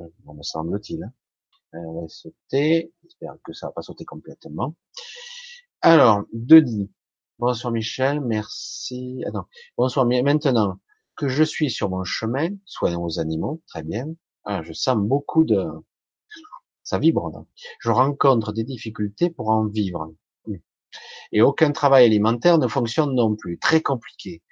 [0.00, 1.04] Euh, me semble-t-il.
[1.04, 1.12] Hein.
[1.74, 2.08] Euh.
[2.50, 4.74] J'espère que ça va pas sauter complètement.
[5.82, 6.90] Alors, Denis.
[7.38, 9.22] Bonsoir Michel, merci.
[9.24, 9.46] Attends.
[9.76, 10.04] Bonsoir.
[10.04, 10.80] Maintenant
[11.16, 14.06] que je suis sur mon chemin, soignant aux animaux, très bien.
[14.44, 15.66] Ah, je sens beaucoup de,
[16.86, 17.44] ça vibre.
[17.80, 20.14] Je rencontre des difficultés pour en vivre.
[21.32, 23.58] Et aucun travail alimentaire ne fonctionne non plus.
[23.58, 24.42] Très compliqué.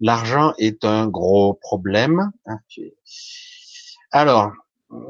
[0.00, 2.30] L'argent est un gros problème.
[2.44, 2.58] Hein,
[4.12, 4.52] Alors,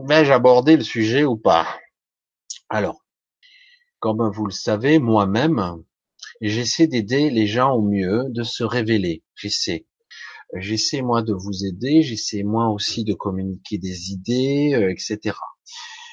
[0.06, 1.66] vais-je aborder le sujet ou pas?
[2.68, 3.04] Alors,
[3.98, 5.82] comme vous le savez, moi-même,
[6.40, 9.24] j'essaie d'aider les gens au mieux, de se révéler.
[9.34, 9.87] J'essaie.
[10.54, 15.36] J'essaie moi de vous aider, j'essaie moi aussi de communiquer des idées, euh, etc.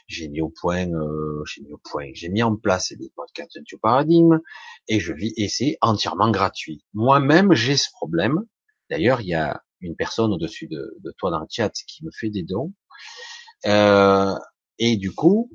[0.07, 3.57] J'ai mis au point, euh, j'ai mis au point, j'ai mis en place des podcasts
[3.57, 4.39] de paradigme
[4.87, 6.83] et je vis et c'est entièrement gratuit.
[6.93, 8.43] Moi-même j'ai ce problème.
[8.89, 12.11] D'ailleurs, il y a une personne au-dessus de, de, toi dans le chat qui me
[12.11, 12.73] fait des dons
[13.65, 14.35] euh,
[14.79, 15.49] et du coup,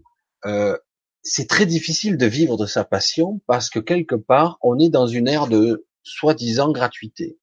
[0.47, 0.77] euh,
[1.23, 5.07] c'est très difficile de vivre de sa passion parce que quelque part, on est dans
[5.07, 7.39] une ère de soi-disant gratuité.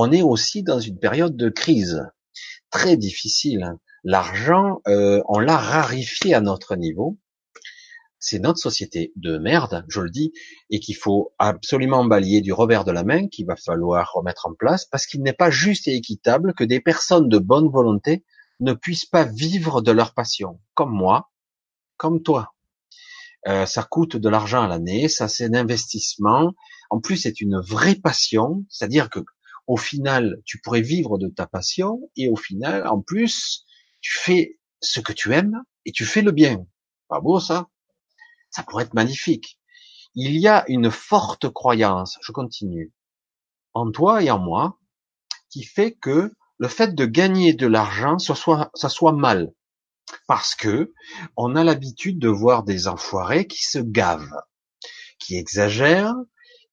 [0.00, 2.06] On est aussi dans une période de crise
[2.70, 3.74] très difficile.
[4.04, 7.18] L'argent, euh, on l'a rarifié à notre niveau.
[8.20, 10.32] C'est notre société de merde, je le dis,
[10.70, 14.54] et qu'il faut absolument balayer du revers de la main, qu'il va falloir remettre en
[14.54, 18.24] place, parce qu'il n'est pas juste et équitable que des personnes de bonne volonté
[18.60, 21.32] ne puissent pas vivre de leur passion, comme moi,
[21.96, 22.54] comme toi.
[23.48, 26.54] Euh, ça coûte de l'argent à l'année, ça c'est un investissement.
[26.88, 29.24] En plus, c'est une vraie passion, c'est-à-dire que
[29.68, 33.66] au final, tu pourrais vivre de ta passion et au final, en plus,
[34.00, 36.66] tu fais ce que tu aimes et tu fais le bien.
[37.08, 37.68] Pas beau ça?
[38.50, 39.60] Ça pourrait être magnifique.
[40.14, 42.92] Il y a une forte croyance, je continue,
[43.74, 44.78] en toi et en moi,
[45.50, 49.52] qui fait que le fait de gagner de l'argent, ça soit, mal.
[50.26, 50.94] Parce que
[51.36, 54.40] on a l'habitude de voir des enfoirés qui se gavent,
[55.18, 56.14] qui exagèrent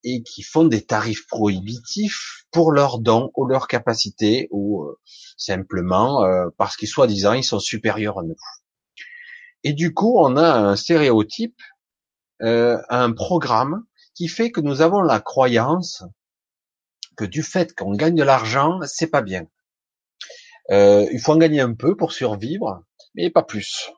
[0.06, 5.00] et qui font des tarifs prohibitifs pour leurs dons ou leurs capacités ou euh,
[5.36, 8.36] simplement euh, parce qu'ils soi-disant ils sont supérieurs à nous.
[9.64, 11.60] Et du coup, on a un stéréotype,
[12.44, 13.84] euh, un programme
[14.14, 16.04] qui fait que nous avons la croyance
[17.18, 19.48] que du fait qu'on gagne de l'argent, c'est pas bien.
[20.72, 22.84] Euh, il faut en gagner un peu pour survivre,
[23.16, 23.92] mais pas plus.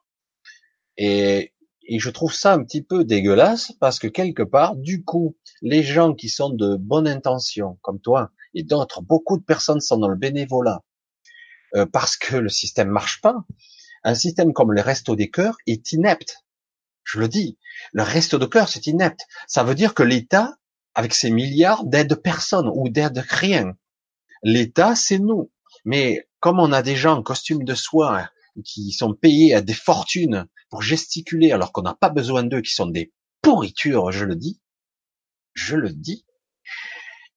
[0.98, 1.54] Et,
[1.88, 5.84] et je trouve ça un petit peu dégueulasse parce que quelque part, du coup, les
[5.84, 10.10] gens qui sont de bonne intention, comme toi et d'autres, beaucoup de personnes sont dans
[10.10, 10.84] le bénévolat
[11.76, 13.36] euh, parce que le système marche pas.
[14.04, 16.44] Un système comme le Resto des Cœurs est inepte.
[17.04, 17.58] Je le dis,
[17.94, 19.22] le Resto de Cœur, c'est inepte.
[19.48, 20.58] Ça veut dire que l'État,
[20.94, 23.78] avec ses milliards, d'aide personne ou d'aide rien.
[24.44, 25.52] L'État, c'est nous.
[25.86, 28.30] Mais comme on a des gens en costume de soie
[28.64, 32.74] qui sont payés à des fortunes pour gesticuler alors qu'on n'a pas besoin d'eux, qui
[32.74, 34.62] sont des pourritures, je le dis,
[35.54, 36.26] je le dis,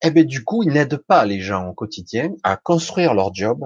[0.02, 3.60] eh bien du coup, ils n'aident pas les gens au quotidien à construire leur job,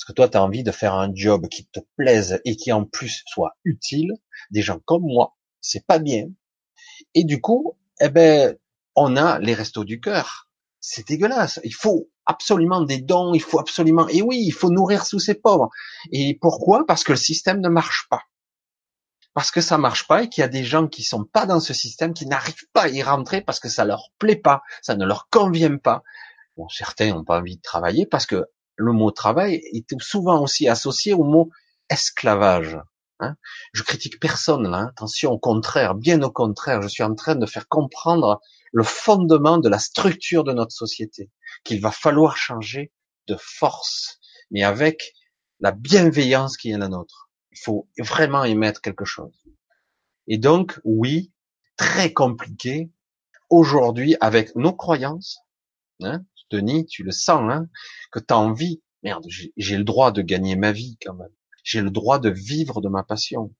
[0.00, 2.72] parce que toi, tu as envie de faire un job qui te plaise et qui
[2.72, 4.12] en plus soit utile.
[4.50, 6.28] Des gens comme moi, c'est pas bien.
[7.14, 8.56] Et du coup, eh ben,
[8.94, 10.49] on a les restos du cœur.
[10.80, 11.60] C'est dégueulasse.
[11.64, 15.34] Il faut absolument des dons, il faut absolument, et oui, il faut nourrir tous ces
[15.34, 15.68] pauvres.
[16.12, 16.86] Et pourquoi?
[16.86, 18.22] Parce que le système ne marche pas.
[19.34, 21.60] Parce que ça marche pas et qu'il y a des gens qui sont pas dans
[21.60, 24.96] ce système, qui n'arrivent pas à y rentrer parce que ça leur plaît pas, ça
[24.96, 26.02] ne leur convient pas.
[26.56, 30.68] Bon, certains n'ont pas envie de travailler parce que le mot travail est souvent aussi
[30.68, 31.50] associé au mot
[31.90, 32.78] esclavage.
[33.20, 33.36] Hein
[33.72, 37.46] je critique personne là, attention, au contraire, bien au contraire, je suis en train de
[37.46, 38.40] faire comprendre
[38.72, 41.30] le fondement de la structure de notre société,
[41.64, 42.92] qu'il va falloir changer
[43.26, 45.12] de force, mais avec
[45.60, 47.30] la bienveillance qui est la nôtre.
[47.52, 49.34] Il faut vraiment y mettre quelque chose.
[50.26, 51.32] Et donc, oui,
[51.76, 52.90] très compliqué
[53.48, 55.40] aujourd'hui avec nos croyances.
[56.02, 57.68] Hein, Denis, tu le sens, hein,
[58.12, 58.82] que tu as envie.
[59.02, 61.32] Merde, j'ai le droit de gagner ma vie quand même.
[61.64, 63.54] J'ai le droit de vivre de ma passion.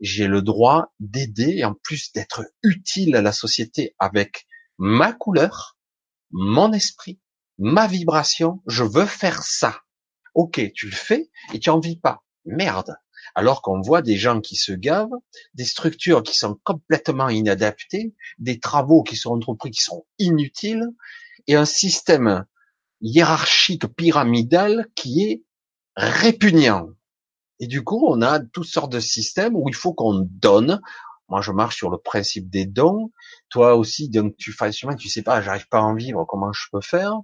[0.00, 4.46] J'ai le droit d'aider en plus d'être utile à la société avec
[4.84, 5.78] ma couleur,
[6.32, 7.20] mon esprit,
[7.56, 8.60] ma vibration.
[8.66, 9.82] Je veux faire ça.
[10.34, 12.24] Ok, tu le fais et tu en vis pas.
[12.44, 12.96] Merde.
[13.36, 15.14] Alors qu'on voit des gens qui se gavent,
[15.54, 20.88] des structures qui sont complètement inadaptées, des travaux qui sont entrepris qui sont inutiles,
[21.46, 22.44] et un système
[23.00, 25.44] hiérarchique pyramidal qui est
[25.94, 26.88] répugnant.
[27.60, 30.80] Et du coup, on a toutes sortes de systèmes où il faut qu'on donne.
[31.32, 33.10] Moi, je marche sur le principe des dons.
[33.48, 36.52] Toi aussi, donc tu fais chemin, tu sais pas, j'arrive pas à en vivre, comment
[36.52, 37.14] je peux faire?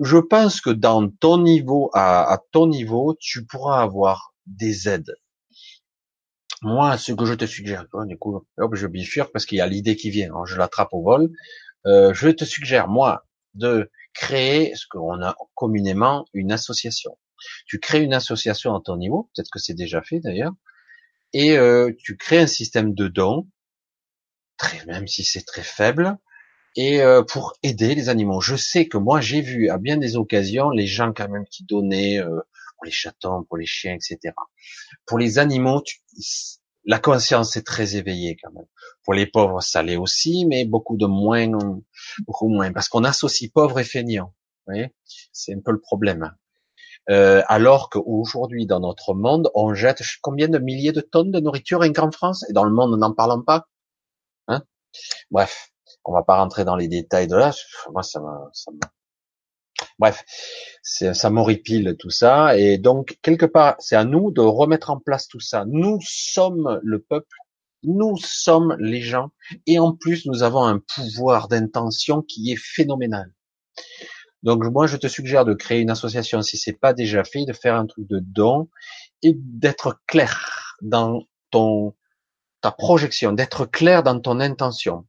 [0.00, 5.14] Je pense que dans ton niveau, à, ton niveau, tu pourras avoir des aides.
[6.62, 9.66] Moi, ce que je te suggère, du coup, hop, je bifurque parce qu'il y a
[9.66, 10.28] l'idée qui vient.
[10.28, 11.30] Alors, je l'attrape au vol.
[11.84, 17.18] Euh, je te suggère, moi, de créer ce qu'on a communément une association.
[17.66, 20.54] Tu crées une association à ton niveau, peut-être que c'est déjà fait d'ailleurs,
[21.32, 23.46] et euh, tu crées un système de dons,
[24.56, 26.16] très, même si c'est très faible,
[26.76, 28.40] et euh, pour aider les animaux.
[28.40, 31.64] Je sais que moi j'ai vu à bien des occasions les gens quand même qui
[31.64, 32.40] donnaient euh,
[32.76, 34.34] pour les chatons, pour les chiens, etc.
[35.06, 35.98] Pour les animaux, tu,
[36.84, 38.66] la conscience est très éveillée quand même.
[39.04, 41.48] Pour les pauvres, ça l'est aussi, mais beaucoup de moins,
[42.26, 44.34] beaucoup moins, parce qu'on associe pauvre et feignant.
[44.66, 44.94] Vous voyez,
[45.32, 46.32] c'est un peu le problème.
[47.10, 51.80] Euh, alors qu'aujourd'hui, dans notre monde, on jette combien de milliers de tonnes de nourriture
[51.94, 53.66] qu'en France et dans le monde, n'en parlons pas.
[54.48, 54.62] Hein?
[55.30, 55.70] Bref,
[56.04, 57.52] on va pas rentrer dans les détails de là.
[57.92, 58.70] Moi, ça m'a, ça
[59.98, 60.24] Bref,
[60.82, 62.56] ça m'horripile tout ça.
[62.56, 65.64] Et donc, quelque part, c'est à nous de remettre en place tout ça.
[65.66, 67.36] Nous sommes le peuple,
[67.82, 69.30] nous sommes les gens,
[69.66, 73.32] et en plus, nous avons un pouvoir d'intention qui est phénoménal.
[74.42, 77.52] Donc, moi, je te suggère de créer une association, si c'est pas déjà fait, de
[77.52, 78.68] faire un truc de don
[79.22, 81.94] et d'être clair dans ton
[82.60, 85.06] ta projection, d'être clair dans ton intention.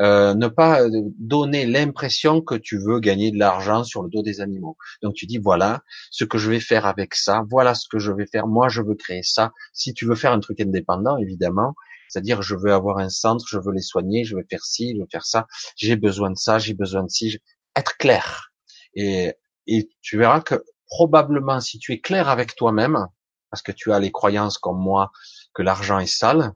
[0.00, 4.22] Euh, ne pas euh, donner l'impression que tu veux gagner de l'argent sur le dos
[4.22, 4.76] des animaux.
[5.02, 8.10] Donc tu dis voilà ce que je vais faire avec ça, voilà ce que je
[8.10, 8.46] vais faire.
[8.46, 9.52] Moi, je veux créer ça.
[9.74, 11.74] Si tu veux faire un truc indépendant, évidemment,
[12.08, 15.00] c'est-à-dire je veux avoir un centre, je veux les soigner, je veux faire ci, je
[15.00, 15.46] veux faire ça.
[15.76, 17.38] J'ai besoin de ça, j'ai besoin de ci.
[17.76, 18.49] Être clair.
[18.94, 19.34] Et,
[19.66, 23.06] et tu verras que probablement si tu es clair avec toi-même,
[23.50, 25.10] parce que tu as les croyances comme moi
[25.54, 26.54] que l'argent est sale,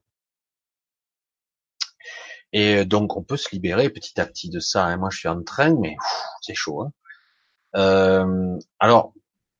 [2.52, 4.86] et donc on peut se libérer petit à petit de ça.
[4.86, 4.96] Hein.
[4.96, 5.96] Moi je suis en train, mais
[6.40, 6.82] c'est chaud.
[6.82, 6.92] Hein.
[7.76, 9.12] Euh, alors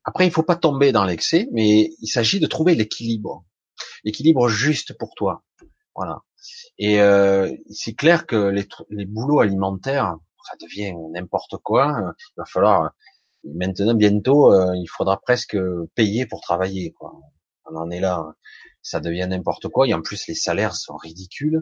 [0.05, 3.43] après il faut pas tomber dans l'excès, mais il s'agit de trouver l'équilibre,
[4.05, 5.43] l'équilibre juste pour toi.
[5.93, 6.21] Voilà.
[6.77, 10.15] Et euh, c'est clair que les, les boulots alimentaires,
[10.45, 12.13] ça devient n'importe quoi.
[12.17, 12.91] Il va falloir
[13.43, 15.57] maintenant bientôt, euh, il faudra presque
[15.95, 16.91] payer pour travailler.
[16.93, 17.13] Quoi.
[17.65, 18.35] On en est là.
[18.81, 19.87] Ça devient n'importe quoi.
[19.87, 21.61] Et en plus les salaires sont ridicules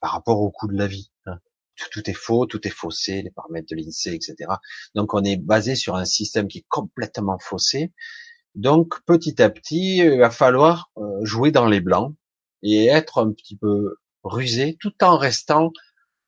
[0.00, 1.10] par rapport au coût de la vie.
[1.26, 1.38] Hein.
[1.90, 4.50] Tout, est faux, tout est faussé, les paramètres de l'INSEE, etc.
[4.94, 7.92] Donc on est basé sur un système qui est complètement faussé.
[8.54, 12.14] Donc petit à petit, il va falloir euh, jouer dans les blancs
[12.62, 15.72] et être un petit peu rusé, tout en restant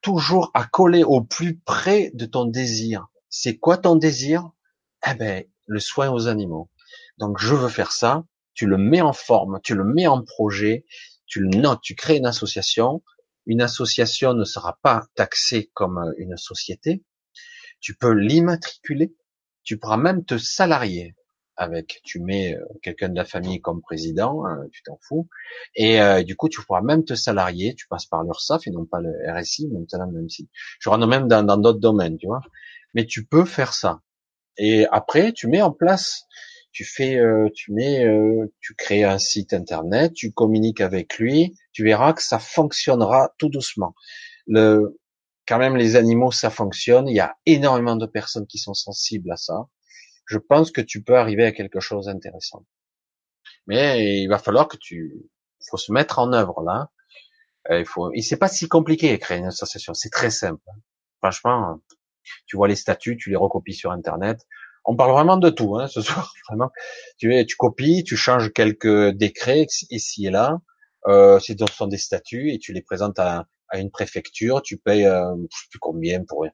[0.01, 3.07] toujours à coller au plus près de ton désir.
[3.29, 4.51] C'est quoi ton désir?
[5.09, 6.71] Eh ben, le soin aux animaux.
[7.19, 8.25] Donc je veux faire ça.
[8.55, 10.87] Tu le mets en forme, tu le mets en projet,
[11.27, 13.03] tu le notes, tu crées une association,
[13.45, 17.05] une association ne sera pas taxée comme une société.
[17.81, 19.15] Tu peux l'immatriculer.
[19.63, 21.15] Tu pourras même te salarier
[21.57, 22.01] avec.
[22.05, 25.29] Tu mets euh, quelqu'un de la famille comme président, hein, tu t'en fous.
[25.75, 27.75] Et euh, du coup, tu pourras même te salarier.
[27.75, 30.49] Tu passes par l'URSSAF et non pas le RSI, maintenant même si.
[30.81, 32.41] Je rentre même dans d'autres domaines, tu vois.
[32.95, 34.01] Mais tu peux faire ça.
[34.59, 36.27] Et après, tu mets en place
[36.77, 41.55] tu fais, euh, tu mets, euh, tu crées un site internet, tu communiques avec lui,
[41.73, 43.95] tu verras que ça fonctionnera tout doucement.
[44.47, 45.01] Le,
[45.49, 47.09] quand même, les animaux, ça fonctionne.
[47.09, 49.69] Il y a énormément de personnes qui sont sensibles à ça.
[50.27, 52.65] Je pense que tu peux arriver à quelque chose d'intéressant.
[53.67, 55.15] Mais il va falloir que tu,
[55.69, 56.91] faut se mettre en œuvre là.
[57.71, 59.95] Euh, il faut, et c'est pas si compliqué créer une association.
[59.95, 60.63] C'est très simple.
[61.23, 61.81] Franchement,
[62.47, 64.47] tu vois les statuts, tu les recopies sur internet
[64.87, 66.33] on parle vraiment de tout hein, ce soir.
[66.49, 66.71] Vraiment,
[67.19, 70.59] tu, tu copies, tu changes quelques décrets ici et là.
[71.09, 74.63] Euh, ce sont des statuts et tu les présentes à, une préfecture.
[74.63, 76.47] Tu payes, euh, je sais plus combien pour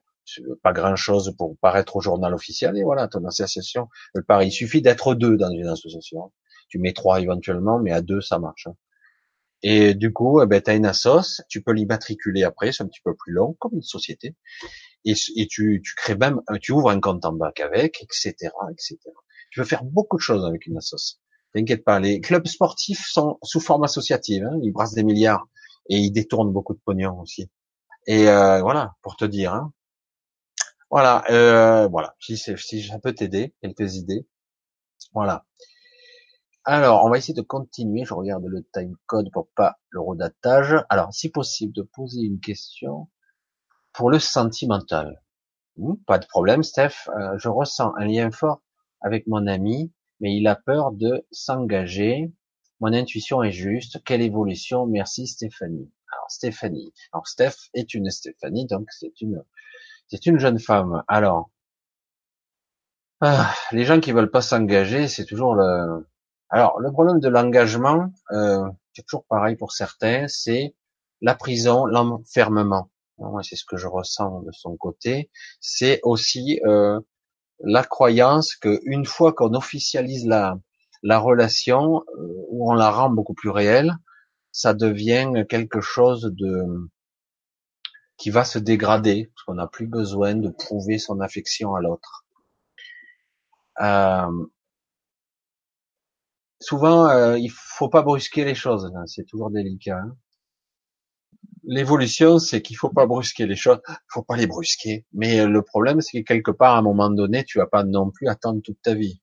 [0.61, 3.89] pas grand chose pour paraître au journal officiel et voilà ton association.
[4.27, 6.31] Pareil, il suffit d'être deux dans une association.
[6.69, 8.67] Tu mets trois éventuellement, mais à deux ça marche.
[9.61, 12.87] Et du coup, eh ben, tu as une assoce, tu peux l'immatriculer après, c'est un
[12.87, 14.35] petit peu plus long, comme une société
[15.05, 15.15] et,
[15.47, 18.33] tu, tu, crées même, tu ouvres un compte en banque avec, etc.,
[18.71, 18.97] etc.
[19.51, 21.19] Tu peux faire beaucoup de choses avec une association.
[21.53, 25.47] T'inquiète pas, les clubs sportifs sont sous forme associative, hein, ils brassent des milliards
[25.87, 27.47] et ils détournent beaucoup de pognon aussi.
[28.07, 29.53] Et euh, voilà, pour te dire.
[29.53, 29.71] Hein.
[30.93, 32.15] Voilà, euh, voilà.
[32.19, 34.27] Si, si ça peut t'aider, quelques idées.
[35.11, 35.43] Voilà.
[36.65, 38.05] Alors, on va essayer de continuer.
[38.05, 40.75] Je regarde le time code pour pas le redatage.
[40.89, 43.09] Alors, si possible, de poser une question
[43.91, 45.23] pour le sentimental.
[46.05, 47.09] Pas de problème, Steph.
[47.09, 48.61] Euh, je ressens un lien fort
[49.01, 52.31] avec mon ami, mais il a peur de s'engager.
[52.81, 54.03] Mon intuition est juste.
[54.03, 55.91] Quelle évolution Merci, Stéphanie.
[56.11, 56.93] Alors, Stéphanie.
[57.13, 59.43] Alors, Steph est une Stéphanie, donc c'est une,
[60.07, 61.03] c'est une jeune femme.
[61.07, 61.49] Alors,
[63.21, 66.05] ah, les gens qui veulent pas s'engager, c'est toujours le.
[66.49, 70.75] Alors, le problème de l'engagement, euh, c'est toujours pareil pour certains, c'est
[71.21, 72.89] la prison, l'enfermement.
[73.17, 75.29] Moi, c'est ce que je ressens de son côté.
[75.61, 76.99] C'est aussi euh,
[77.63, 80.59] la croyance que une fois qu'on officialise la,
[81.01, 83.95] la relation, euh, où on la rend beaucoup plus réelle,
[84.51, 86.65] ça devient quelque chose de
[88.17, 92.25] qui va se dégrader, parce qu'on n'a plus besoin de prouver son affection à l'autre.
[93.81, 94.45] Euh,
[96.59, 99.97] souvent, euh, il faut pas brusquer les choses, hein, c'est toujours délicat.
[99.97, 100.15] Hein
[101.63, 105.05] l'évolution, c'est qu'il faut pas brusquer les choses, faut pas les brusquer.
[105.13, 108.11] Mais le problème, c'est que quelque part, à un moment donné, tu vas pas non
[108.11, 109.21] plus attendre toute ta vie.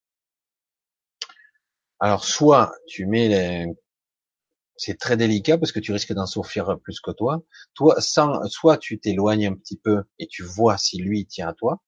[1.98, 3.66] Alors, soit tu mets les...
[4.80, 7.42] c'est très délicat parce que tu risques d'en souffrir plus que toi.
[7.74, 11.52] Toi, sans, soit tu t'éloignes un petit peu et tu vois si lui tient à
[11.52, 11.82] toi.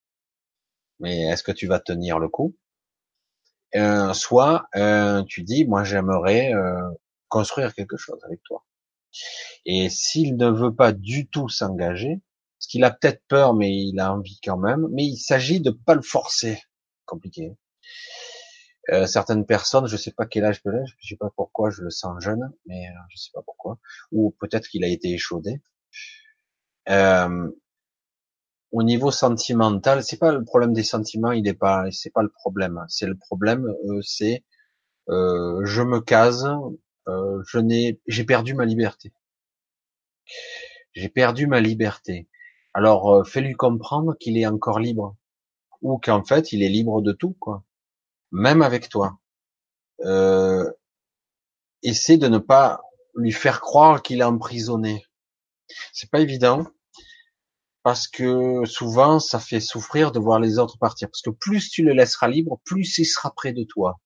[1.00, 2.54] Mais est-ce que tu vas tenir le coup?
[3.74, 6.82] Euh, soit euh, tu dis, moi j'aimerais euh,
[7.28, 8.62] construire quelque chose avec toi.
[9.64, 12.20] Et s'il ne veut pas du tout s'engager,
[12.58, 15.70] parce qu'il a peut-être peur, mais il a envie quand même, mais il s'agit de
[15.70, 16.62] pas le forcer.
[17.06, 17.54] Compliqué.
[18.90, 21.82] Euh, certaines personnes, je sais pas quel âge peut être, je sais pas pourquoi je
[21.82, 23.78] le sens jeune, mais euh, je sais pas pourquoi,
[24.10, 25.62] ou peut-être qu'il a été échaudé.
[26.88, 27.48] Euh,
[28.72, 32.30] au niveau sentimental, c'est pas le problème des sentiments, il est pas, c'est pas le
[32.30, 32.84] problème.
[32.88, 34.44] C'est le problème, euh, c'est
[35.10, 36.48] euh, je me case,
[37.06, 39.12] je n'ai, j'ai perdu ma liberté.
[40.94, 42.28] J'ai perdu ma liberté.
[42.74, 45.16] Alors, fais-lui comprendre qu'il est encore libre,
[45.82, 47.64] ou qu'en fait, il est libre de tout, quoi.
[48.32, 49.18] Même avec toi.
[50.00, 50.68] Euh,
[51.82, 52.80] essaie de ne pas
[53.14, 55.06] lui faire croire qu'il est emprisonné.
[55.92, 56.66] C'est pas évident
[57.82, 61.08] parce que souvent ça fait souffrir de voir les autres partir.
[61.08, 64.00] Parce que plus tu le laisseras libre, plus il sera près de toi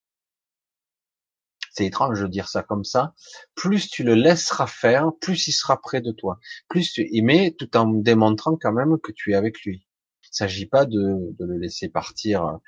[1.77, 3.14] c'est étrange de dire ça comme ça,
[3.55, 6.39] plus tu le laisseras faire, plus il sera près de toi.
[6.68, 9.87] Plus tu aimes, tout en démontrant quand même que tu es avec lui.
[10.24, 12.59] Il s'agit pas de, le laisser partir.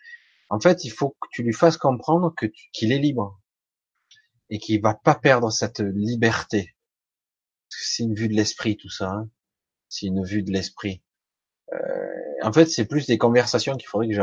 [0.50, 3.40] En fait, il faut que tu lui fasses comprendre que qu'il est libre
[4.50, 6.74] et qu'il va pas perdre cette liberté.
[7.68, 9.10] C'est une vue de l'esprit tout ça.
[9.10, 9.30] Hein.
[9.88, 11.02] c'est une vue de l'esprit.
[11.72, 11.78] Euh,
[12.42, 14.14] en fait, c'est plus des conversations qu'il faudrait que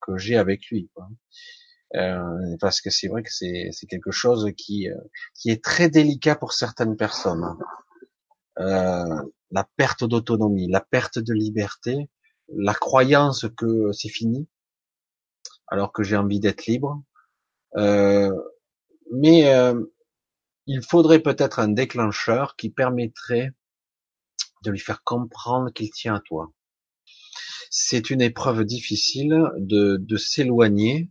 [0.00, 0.90] que j'ai avec lui.
[1.94, 4.96] Euh, parce que c'est vrai que c'est quelque chose qui euh,
[5.34, 7.44] qui est très délicat pour certaines personnes.
[8.58, 12.08] Euh, la perte d'autonomie, la perte de liberté,
[12.48, 14.48] la croyance que c'est fini,
[15.72, 17.02] alors que j'ai envie d'être libre.
[17.76, 18.30] Euh,
[19.10, 19.82] mais euh,
[20.66, 23.52] il faudrait peut-être un déclencheur qui permettrait
[24.64, 26.52] de lui faire comprendre qu'il tient à toi.
[27.70, 31.08] C'est une épreuve difficile de, s'éloigner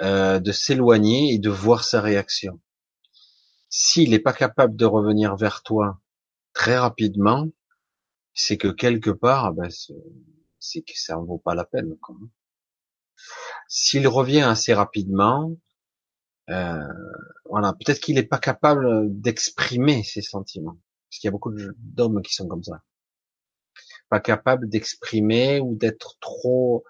[0.00, 2.58] euh, de s'éloigner et de voir sa réaction.
[3.68, 6.00] S'il n'est pas capable de revenir vers toi
[6.54, 7.48] très rapidement,
[8.32, 9.68] c'est que quelque part, ben,
[10.58, 11.98] c'est que ça en vaut pas la peine.
[13.68, 15.52] S'il revient assez rapidement,
[16.50, 16.86] euh,
[17.44, 20.76] voilà, peut-être qu'il n'est pas capable d'exprimer ses sentiments,
[21.08, 22.82] parce qu'il y a beaucoup d'hommes qui sont comme ça,
[24.08, 26.84] pas capable d'exprimer ou d'être trop,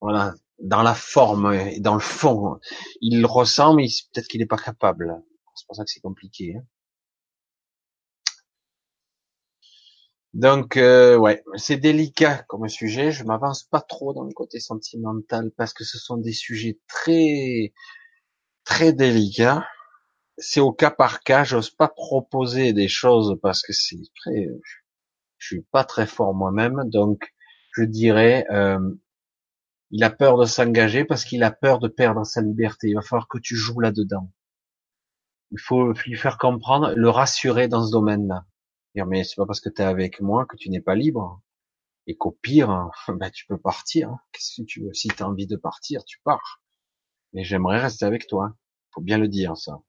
[0.00, 2.58] voilà, dans la forme et dans le fond.
[3.00, 5.22] Il ressent, mais peut-être qu'il n'est pas capable.
[5.54, 6.56] C'est pour ça que c'est compliqué.
[6.56, 6.62] Hein.
[10.34, 13.10] Donc, euh, ouais, c'est délicat comme sujet.
[13.12, 17.72] Je m'avance pas trop dans le côté sentimental parce que ce sont des sujets très,
[18.64, 19.66] très délicats.
[20.38, 21.44] C'est au cas par cas.
[21.44, 24.48] J'ose pas proposer des choses parce que c'est très,
[25.38, 26.82] je suis pas très fort moi-même.
[26.86, 27.34] Donc,
[27.76, 28.78] je dirais, euh,
[29.90, 32.88] il a peur de s'engager parce qu'il a peur de perdre sa liberté.
[32.88, 34.30] Il va falloir que tu joues là-dedans.
[35.50, 38.44] Il faut lui faire comprendre, le rassurer dans ce domaine-là.
[38.94, 41.40] Dire, mais c'est pas parce que tu es avec moi que tu n'es pas libre.
[42.06, 44.16] Et qu'au pire, ben, tu peux partir.
[44.32, 44.88] Qu'est-ce que tu?
[44.94, 46.62] Si tu as envie de partir, tu pars.
[47.32, 48.54] Mais j'aimerais rester avec toi.
[48.92, 49.80] faut bien le dire ça.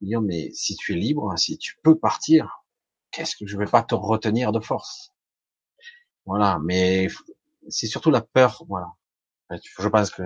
[0.00, 2.64] Mais si tu es libre, si tu peux partir,
[3.10, 5.12] qu'est-ce que je vais pas te retenir de force?
[6.26, 7.08] Voilà, mais
[7.68, 8.92] c'est surtout la peur, voilà.
[9.50, 10.22] Je pense que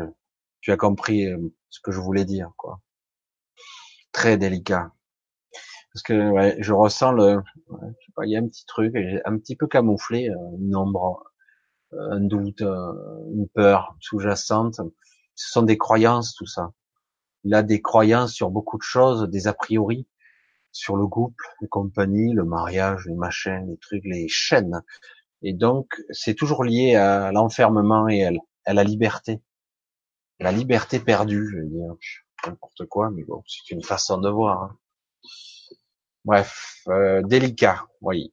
[0.60, 1.38] tu as compris euh,
[1.70, 2.80] ce que je voulais dire, quoi.
[4.12, 4.92] Très délicat.
[5.92, 7.42] Parce que je ressens le,
[8.24, 8.94] il y a un petit truc,
[9.24, 11.22] un petit peu camouflé, euh, une ombre,
[11.92, 14.80] euh, un doute, une peur sous-jacente.
[15.34, 16.72] Ce sont des croyances, tout ça.
[17.44, 20.06] Il a des croyances sur beaucoup de choses, des a priori
[20.70, 24.82] sur le couple, les compagnies, le mariage, les machins, les trucs, les chaînes.
[25.42, 28.24] Et donc, c'est toujours lié à l'enfermement et
[28.64, 29.42] à la liberté.
[30.40, 31.94] La liberté perdue, je veux dire.
[32.46, 34.62] N'importe quoi, mais bon, c'est une façon de voir.
[34.62, 34.78] Hein.
[36.24, 38.32] Bref, euh, délicat, oui.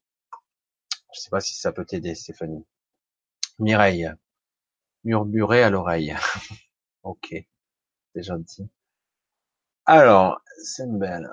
[1.13, 2.65] Je sais pas si ça peut t'aider, Stéphanie.
[3.59, 4.11] Mireille,
[5.03, 6.15] murmurer à l'oreille.
[7.03, 7.35] ok,
[8.13, 8.69] c'est gentil.
[9.85, 10.41] Alors,
[10.87, 11.29] belle.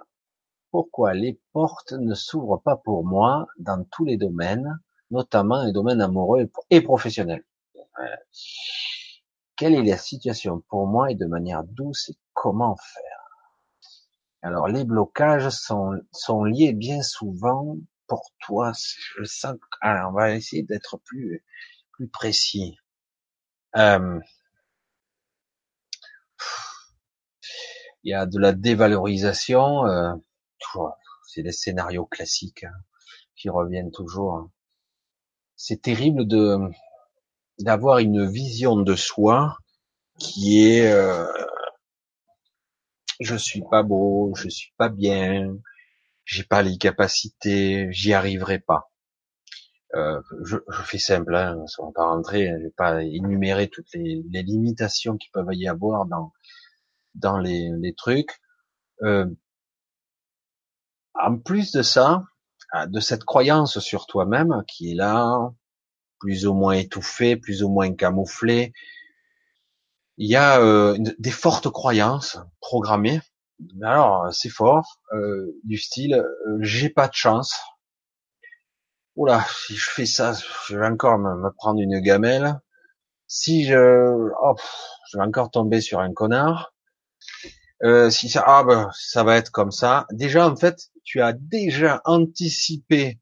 [0.70, 4.78] Pourquoi les portes ne s'ouvrent pas pour moi dans tous les domaines,
[5.10, 7.44] notamment les domaines amoureux et professionnels?
[9.56, 13.25] Quelle est la situation pour moi et de manière douce et comment faire?
[14.46, 18.70] Alors, les blocages sont, sont liés bien souvent pour toi.
[19.18, 19.56] Je sens.
[19.80, 21.42] Alors, on va essayer d'être plus
[21.90, 22.76] plus précis.
[23.76, 24.20] Euh,
[28.04, 29.84] il y a de la dévalorisation.
[29.86, 30.14] Euh,
[31.26, 32.84] c'est des scénarios classiques hein,
[33.34, 34.48] qui reviennent toujours.
[35.56, 36.56] C'est terrible de
[37.58, 39.58] d'avoir une vision de soi
[40.20, 41.26] qui est euh,
[43.20, 45.56] je suis pas beau, je suis pas bien,
[46.24, 48.90] j'ai pas les capacités, j'y arriverai pas.
[49.94, 53.92] Euh, je, je, fais simple, hein, on va pas rentrer, je vais pas énumérer toutes
[53.94, 56.32] les, les, limitations qui peuvent y avoir dans
[57.14, 58.40] dans les, les trucs.
[59.02, 59.26] Euh,
[61.14, 62.24] en plus de ça,
[62.74, 65.52] euh, de cette croyance sur toi-même qui est là,
[66.18, 68.72] plus ou moins étouffée, plus ou moins camouflée,
[70.18, 73.20] il y a euh, des fortes croyances programmées.
[73.82, 77.54] Alors c'est fort, euh, du style euh, j'ai pas de chance.
[79.14, 80.34] Oula, si je fais ça,
[80.68, 82.60] je vais encore me, prendre une gamelle.
[83.28, 84.56] Si je, oh,
[85.10, 86.74] je vais encore tomber sur un connard.
[87.82, 90.06] Euh, si ça, ah ben, ça va être comme ça.
[90.12, 93.18] Déjà, en fait, tu as déjà anticipé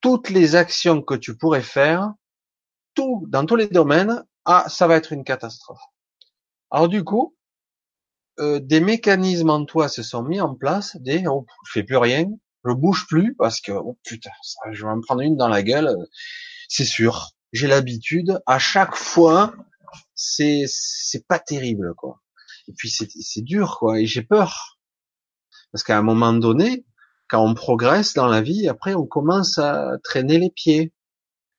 [0.00, 2.12] toutes les actions que tu pourrais faire,
[2.94, 4.24] tout, dans tous les domaines.
[4.44, 5.82] Ah, ça va être une catastrophe.
[6.70, 7.36] Alors du coup,
[8.38, 10.96] euh, des mécanismes en toi se sont mis en place.
[11.00, 12.26] Des, oh, je fais plus rien,
[12.64, 14.30] je bouge plus parce que, oh putain,
[14.72, 15.94] je vais en prendre une dans la gueule.
[16.68, 17.30] C'est sûr.
[17.52, 18.40] J'ai l'habitude.
[18.46, 19.54] À chaque fois,
[20.14, 22.20] c'est c'est pas terrible quoi.
[22.68, 24.00] Et puis c'est dur, quoi.
[24.00, 24.78] Et j'ai peur.
[25.72, 26.84] Parce qu'à un moment donné,
[27.28, 30.92] quand on progresse dans la vie, après on commence à traîner les pieds.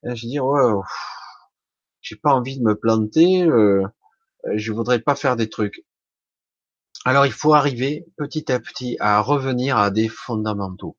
[0.03, 0.73] Et je dis, ouais,
[2.01, 3.83] j'ai pas envie de me planter, euh,
[4.55, 5.85] je voudrais pas faire des trucs.
[7.05, 10.97] Alors il faut arriver petit à petit à revenir à des fondamentaux.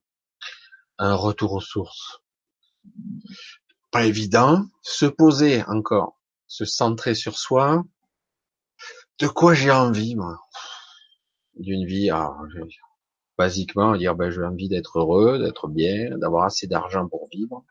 [0.97, 2.21] Un retour aux sources.
[3.91, 4.65] Pas évident.
[4.81, 6.19] Se poser encore.
[6.47, 7.83] Se centrer sur soi.
[9.19, 10.39] De quoi j'ai envie, moi?
[11.55, 12.43] D'une vie, alors,
[13.37, 17.63] basiquement, dire ben, j'ai envie d'être heureux, d'être bien, d'avoir assez d'argent pour vivre,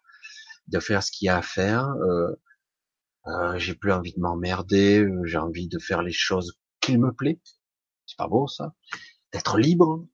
[0.68, 1.88] de faire ce qu'il y a à faire.
[1.88, 2.32] Euh,
[3.26, 7.12] euh, j'ai plus envie de m'emmerder, euh, j'ai envie de faire les choses qu'il me
[7.12, 7.40] plaît.
[8.06, 8.74] C'est pas beau ça
[9.32, 10.06] D'être libre.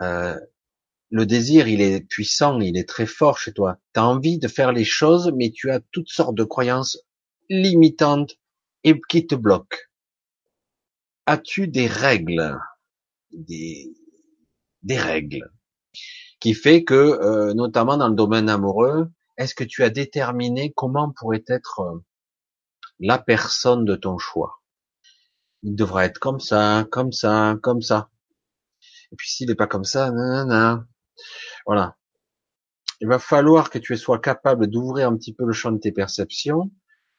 [0.00, 0.38] Euh,
[1.10, 3.78] le désir, il est puissant, il est très fort chez toi.
[3.94, 6.98] Tu as envie de faire les choses, mais tu as toutes sortes de croyances
[7.48, 8.38] limitantes
[8.84, 9.78] et qui te bloquent
[11.26, 12.58] as-tu des règles,
[13.32, 13.94] des,
[14.82, 15.50] des règles,
[16.40, 21.44] qui fait que, notamment dans le domaine amoureux, est-ce que tu as déterminé comment pourrait
[21.46, 22.04] être euh,
[23.00, 24.62] la personne de ton choix?
[25.62, 28.10] Il devrait être comme ça, comme ça, comme ça.
[29.12, 30.84] Et puis s'il n'est pas comme ça, non,
[31.66, 31.96] voilà.
[33.00, 35.92] Il va falloir que tu sois capable d'ouvrir un petit peu le champ de tes
[35.92, 36.70] perceptions,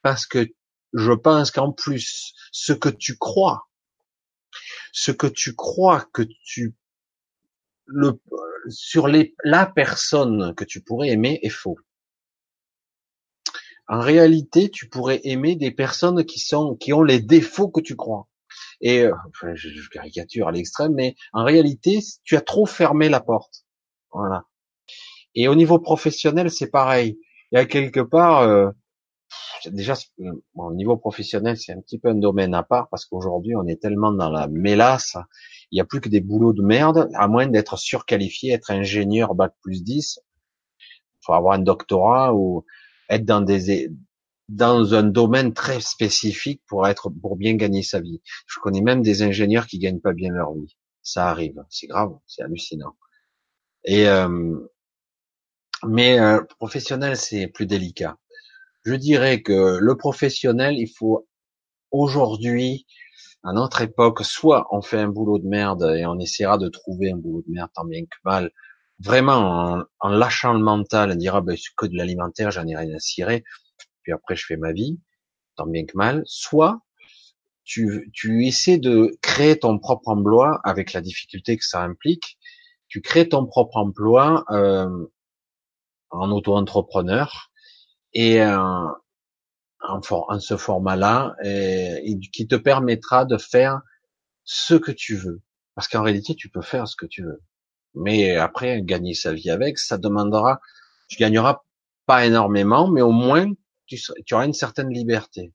[0.01, 0.47] parce que
[0.93, 3.67] je pense qu'en plus, ce que tu crois
[4.91, 6.75] ce que tu crois que tu
[7.85, 8.21] le
[8.69, 11.77] sur les, la personne que tu pourrais aimer est faux.
[13.87, 17.95] En réalité, tu pourrais aimer des personnes qui sont qui ont les défauts que tu
[17.95, 18.27] crois.
[18.81, 23.21] Et euh, enfin, je, caricature à l'extrême, mais en réalité, tu as trop fermé la
[23.21, 23.65] porte.
[24.11, 24.45] Voilà.
[25.35, 27.17] Et au niveau professionnel, c'est pareil.
[27.51, 28.69] Il y a quelque part, euh,
[29.65, 29.95] déjà
[30.55, 33.81] au niveau professionnel, c'est un petit peu un domaine à part parce qu'aujourd'hui on est
[33.81, 35.17] tellement dans la mélasse
[35.71, 39.35] Il y a plus que des boulots de merde, à moins d'être surqualifié, être ingénieur
[39.35, 40.19] bac plus 10.
[41.21, 42.65] Faut avoir un doctorat ou
[43.09, 43.89] être dans des,
[44.49, 48.21] dans un domaine très spécifique pour être, pour bien gagner sa vie.
[48.47, 50.75] Je connais même des ingénieurs qui gagnent pas bien leur vie.
[51.01, 51.63] Ça arrive.
[51.69, 52.17] C'est grave.
[52.27, 52.95] C'est hallucinant.
[53.85, 54.55] Et, euh,
[55.85, 58.17] mais euh, professionnel, c'est plus délicat.
[58.83, 61.27] Je dirais que le professionnel, il faut
[61.91, 62.85] aujourd'hui,
[63.43, 67.11] à notre époque, soit on fait un boulot de merde et on essaiera de trouver
[67.11, 68.51] un boulot de merde tant bien que mal,
[69.03, 72.99] vraiment en, lâchant le mental, on dira ben, que de l'alimentaire, j'en ai rien à
[72.99, 73.43] cirer,
[74.03, 74.99] puis après je fais ma vie,
[75.55, 76.81] tant bien que mal, soit
[77.63, 82.37] tu, tu essaies de créer ton propre emploi avec la difficulté que ça implique,
[82.87, 85.07] tu crées ton propre emploi euh,
[86.09, 87.49] en auto-entrepreneur
[88.13, 88.57] et euh,
[89.81, 93.81] en, en, ce format-là, et, qui te permettra de faire
[94.43, 95.41] ce que tu veux.
[95.75, 97.41] Parce qu'en réalité, tu peux faire ce que tu veux.
[97.95, 100.59] Mais après, gagner sa vie avec, ça demandera,
[101.07, 101.61] tu gagneras
[102.05, 103.51] pas énormément, mais au moins,
[103.87, 103.99] tu,
[104.31, 105.53] auras une certaine liberté.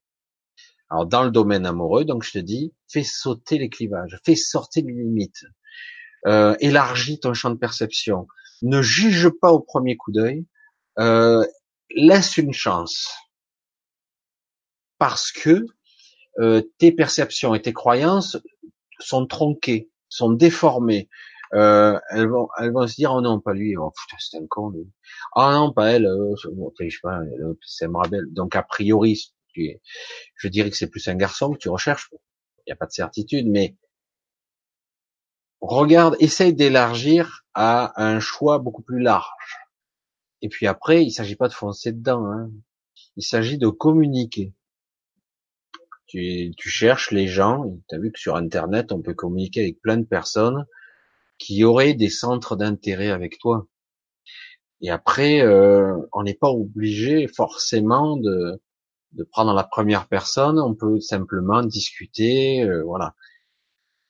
[0.91, 4.85] Alors, dans le domaine amoureux, donc je te dis, fais sauter les clivages, fais sortir
[4.87, 5.45] les limites,
[6.27, 8.27] euh, élargis ton champ de perception,
[8.63, 10.47] ne juge pas au premier coup d'œil,
[10.99, 11.45] euh,
[11.95, 13.13] laisse une chance
[14.99, 15.65] parce que
[16.41, 18.37] euh, tes perceptions et tes croyances
[18.99, 21.09] sont tronquées, sont déformées.
[21.55, 24.71] Euh, elles vont, elles vont se dire oh non pas lui, oh, c'est un con
[24.71, 24.91] lui.
[25.35, 26.49] Oh non pas elle, euh, je
[26.91, 27.21] sais pas,
[27.63, 28.25] c'est Marabel.
[28.33, 32.11] Donc a priori, je dirais que c'est plus un garçon que tu recherches.
[32.13, 33.77] Il n'y a pas de certitude, mais
[35.61, 39.57] regarde, essaye d'élargir à un choix beaucoup plus large.
[40.43, 42.27] Et puis après, il s'agit pas de foncer dedans.
[42.27, 42.51] Hein.
[43.17, 44.55] Il s'agit de communiquer.
[46.07, 47.65] Tu, tu cherches les gens.
[47.89, 50.65] Tu as vu que sur Internet, on peut communiquer avec plein de personnes
[51.39, 53.67] qui auraient des centres d'intérêt avec toi.
[54.81, 58.61] Et après, euh, on n'est pas obligé forcément de,
[59.13, 60.59] de prendre la première personne.
[60.59, 62.63] On peut simplement discuter.
[62.63, 63.15] Euh, voilà.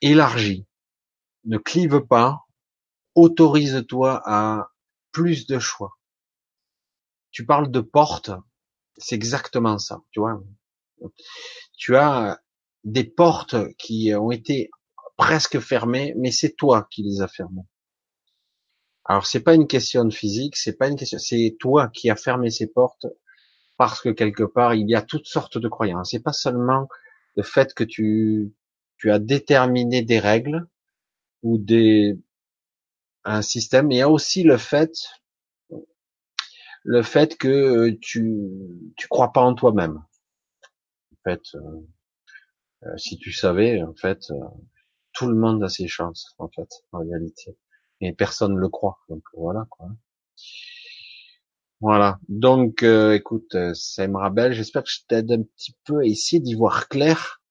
[0.01, 0.67] Élargis.
[1.45, 2.45] Ne clive pas.
[3.15, 4.69] Autorise-toi à
[5.11, 5.99] plus de choix
[7.31, 8.31] tu parles de porte,
[8.97, 10.41] c'est exactement ça, tu vois.
[11.77, 12.39] Tu as
[12.83, 14.69] des portes qui ont été
[15.19, 17.67] presque fermées, mais c'est toi qui les as fermées.
[19.03, 22.15] Alors c'est pas une question de physique, c'est pas une question, c'est toi qui as
[22.15, 23.05] fermé ces portes
[23.75, 26.11] parce que quelque part il y a toutes sortes de croyances.
[26.11, 26.87] C'est pas seulement
[27.35, 28.53] le fait que tu
[28.97, 30.65] tu as déterminé des règles
[31.43, 32.17] ou des
[33.25, 34.93] un système, il y a aussi le fait
[36.85, 38.37] le fait que euh, tu
[38.95, 39.97] tu crois pas en toi-même.
[41.11, 41.59] En fait, euh,
[42.83, 44.31] euh, si tu savais, en fait,
[45.13, 47.57] tout le monde a ses chances, en fait, en réalité,
[48.01, 48.99] et personne ne le croit.
[49.09, 49.87] Donc voilà quoi.
[51.81, 52.19] Voilà.
[52.27, 54.51] Donc, écoute, ça me belle.
[54.51, 57.41] J'espère que je t'aide un petit peu à essayer d'y voir clair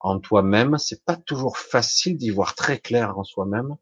[0.00, 0.78] en toi-même.
[0.78, 3.76] C'est pas toujours facile d'y voir très clair en soi-même.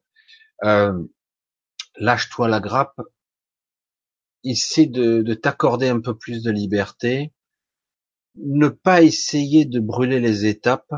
[1.99, 3.01] Lâche-toi la grappe
[4.43, 7.33] essaie de t'accorder un peu plus de liberté,
[8.35, 10.93] ne pas essayer de brûler les étapes,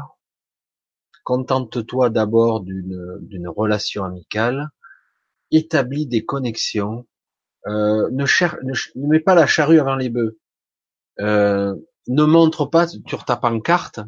[1.28, 4.70] contente-toi d'abord d'une relation amicale,
[5.50, 7.06] établis des connexions,
[7.66, 10.38] euh, ne, ne, mets pas la charrue avant les bœufs,
[11.20, 11.74] euh,
[12.06, 14.00] ne montre pas sur ta pancarte,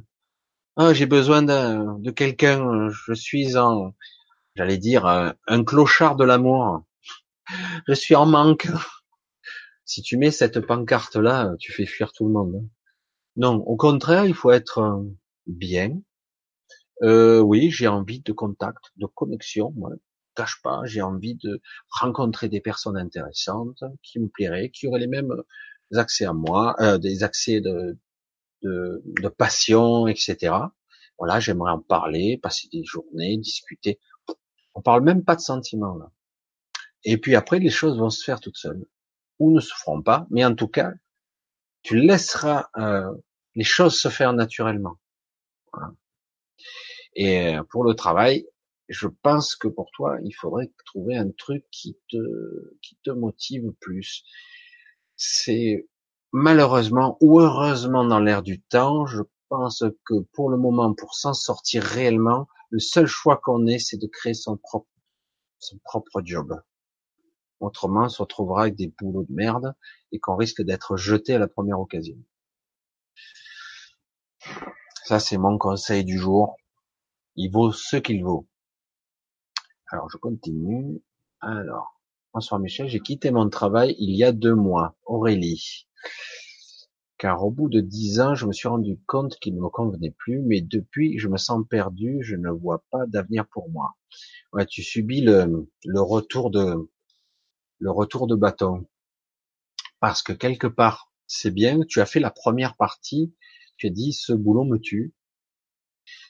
[0.78, 3.94] ah, j'ai besoin de, de quelqu'un, je suis en,
[4.54, 6.84] j'allais dire, un, un clochard de l'amour,
[7.86, 8.66] je suis en manque,
[9.84, 12.66] si tu mets cette pancarte-là, tu fais fuir tout le monde.
[13.36, 15.02] Non, au contraire, il faut être euh,
[15.46, 16.00] bien.
[17.02, 19.72] Euh, oui, j'ai envie de contact, de connexion.
[19.76, 19.90] Moi,
[20.34, 25.06] cache pas, j'ai envie de rencontrer des personnes intéressantes qui me plairaient, qui auraient les
[25.06, 25.34] mêmes
[25.94, 27.98] accès à moi, euh, des accès de,
[28.62, 30.54] de, de passion, etc.
[31.18, 33.98] Voilà, j'aimerais en parler, passer des journées, discuter.
[34.74, 36.10] On parle même pas de sentiments là.
[37.04, 38.84] Et puis après, les choses vont se faire toutes seules
[39.38, 40.92] ou ne se feront pas, mais en tout cas,
[41.82, 43.10] tu laisseras euh,
[43.54, 44.96] les choses se faire naturellement.
[47.14, 48.46] Et euh, pour le travail,
[48.88, 52.18] je pense que pour toi, il faudrait trouver un truc qui te
[52.82, 54.24] qui te motive plus.
[55.16, 55.88] C'est
[56.32, 61.34] malheureusement ou heureusement dans l'air du temps, je pense que pour le moment, pour s'en
[61.34, 64.88] sortir réellement, le seul choix qu'on ait, c'est de créer son propre
[65.58, 66.60] son propre job.
[67.60, 69.74] Autrement, on se retrouvera avec des boulots de merde
[70.12, 72.16] et qu'on risque d'être jeté à la première occasion.
[75.04, 76.56] Ça, c'est mon conseil du jour.
[77.36, 78.46] Il vaut ce qu'il vaut.
[79.90, 81.02] Alors, je continue.
[81.40, 82.00] Alors,
[82.32, 84.94] Bonsoir Michel, j'ai quitté mon travail il y a deux mois.
[85.04, 85.88] Aurélie.
[87.18, 90.14] Car au bout de dix ans, je me suis rendu compte qu'il ne me convenait
[90.16, 93.96] plus, mais depuis, je me sens perdu, je ne vois pas d'avenir pour moi.
[94.52, 96.88] Ouais, tu subis le, le retour de,
[97.80, 98.86] le retour de bâton.
[99.98, 103.34] Parce que quelque part, c'est bien, tu as fait la première partie,
[103.76, 105.12] tu as dit, ce boulot me tue,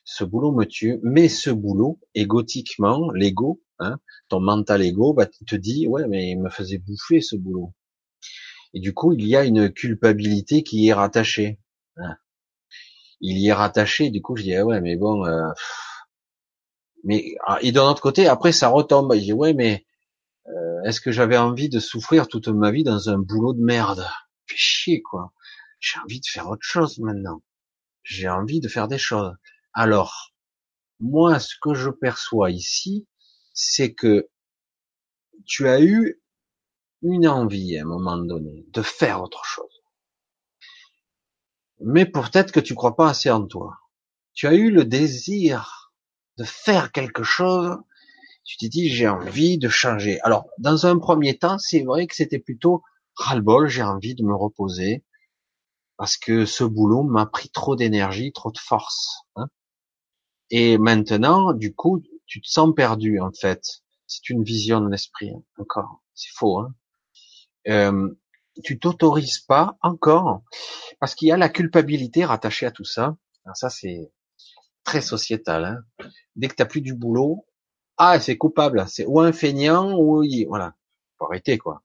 [0.04, 3.98] ce boulot me tue, mais ce boulot, égotiquement, l'ego, hein,
[4.28, 7.72] ton mental ego, bah, te dit, ouais, mais il me faisait bouffer ce boulot.
[8.74, 11.58] Et du coup, il y a une culpabilité qui y est rattachée.
[11.96, 12.16] Hein.
[13.20, 15.48] Il y est rattaché, du coup, je dis, ah ouais, mais bon, euh,
[17.04, 19.14] mais, ah, et d'un autre côté, après, ça retombe.
[19.14, 19.86] Je dis, ouais, mais,
[20.48, 24.06] euh, est-ce que j'avais envie de souffrir toute ma vie dans un boulot de merde?
[24.46, 25.32] Fais chier, quoi.
[25.80, 27.42] J'ai envie de faire autre chose maintenant.
[28.02, 29.34] J'ai envie de faire des choses.
[29.72, 30.32] Alors,
[30.98, 33.06] moi, ce que je perçois ici,
[33.54, 34.28] c'est que
[35.46, 36.20] tu as eu
[37.02, 39.82] une envie à un moment donné de faire autre chose.
[41.80, 43.78] Mais peut-être que tu crois pas assez en toi.
[44.34, 45.92] Tu as eu le désir
[46.36, 47.78] de faire quelque chose.
[48.44, 50.20] Tu t'es dit, j'ai envie de changer.
[50.22, 52.82] Alors, dans un premier temps, c'est vrai que c'était plutôt
[53.14, 55.04] ras-le-bol, j'ai envie de me reposer
[55.96, 59.26] parce que ce boulot m'a pris trop d'énergie, trop de force.
[59.36, 59.48] Hein.
[60.50, 63.82] Et maintenant, du coup, tu te sens perdu en fait.
[64.06, 66.02] C'est une vision de l'esprit hein, encore.
[66.14, 66.58] C'est faux.
[66.58, 66.74] Hein
[67.68, 68.08] euh,
[68.64, 70.42] tu t'autorises pas encore
[70.98, 73.16] parce qu'il y a la culpabilité rattachée à tout ça.
[73.44, 74.10] Alors ça c'est
[74.84, 75.64] très sociétal.
[75.64, 76.06] Hein
[76.36, 77.46] Dès que t'as plus du boulot,
[77.96, 78.84] ah c'est coupable.
[78.88, 80.74] C'est ou un feignant ou voilà.
[81.18, 81.82] Faut arrêter quoi.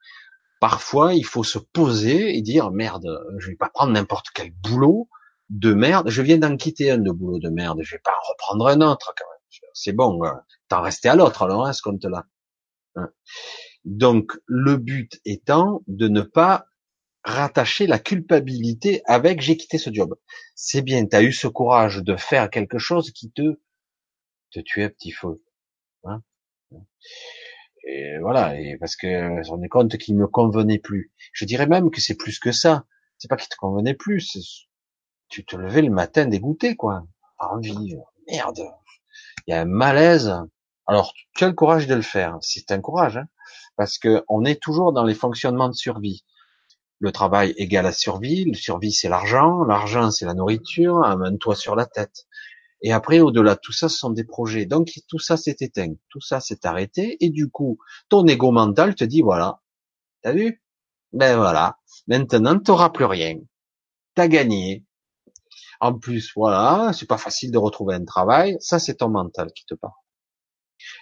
[0.59, 5.07] Parfois il faut se poser et dire merde, je vais pas prendre n'importe quel boulot
[5.49, 6.09] de merde.
[6.09, 7.79] Je viens d'en quitter un de boulot de merde.
[7.81, 9.35] Je vais pas en reprendre un autre quand même
[9.73, 10.21] c'est bon,
[10.67, 12.25] t'en restais à l'autre alors à ce compte-là.
[12.95, 13.11] Hein.
[13.83, 16.65] Donc le but étant de ne pas
[17.23, 20.15] rattacher la culpabilité avec j'ai quitté ce job.
[20.55, 23.59] C'est bien, tu as eu ce courage de faire quelque chose qui te
[24.51, 25.43] te tuait petit feu.
[26.05, 26.21] Hein
[27.87, 31.11] et voilà, et parce que je me compte qu'il ne convenait plus.
[31.33, 32.85] Je dirais même que c'est plus que ça.
[33.17, 34.64] C'est pas qu'il te convenait plus,
[35.35, 37.05] tu te levais le matin dégoûté, quoi.
[37.39, 38.61] Envie, merde,
[39.45, 40.33] il y a un malaise.
[40.87, 42.37] Alors, tu as le courage de le faire.
[42.39, 43.27] C'est un courage, hein,
[43.75, 46.23] parce que on est toujours dans les fonctionnements de survie.
[46.99, 48.45] Le travail égale à survie.
[48.45, 49.65] Le survie, c'est l'argent.
[49.65, 51.03] L'argent, c'est la nourriture.
[51.03, 52.27] Un toit sur la tête.
[52.81, 54.65] Et après, au-delà, tout ça, ce sont des projets.
[54.65, 55.95] Donc, tout ça s'est éteint.
[56.07, 57.17] Tout ça s'est arrêté.
[57.19, 59.59] Et du coup, ton ego mental te dit, voilà.
[60.21, 60.63] T'as vu?
[61.11, 61.77] Ben voilà.
[62.07, 63.35] Maintenant, t'auras plus rien.
[64.13, 64.85] T'as gagné.
[65.85, 68.57] En plus, voilà, c'est pas facile de retrouver un travail.
[68.59, 69.93] Ça, c'est ton mental qui te parle.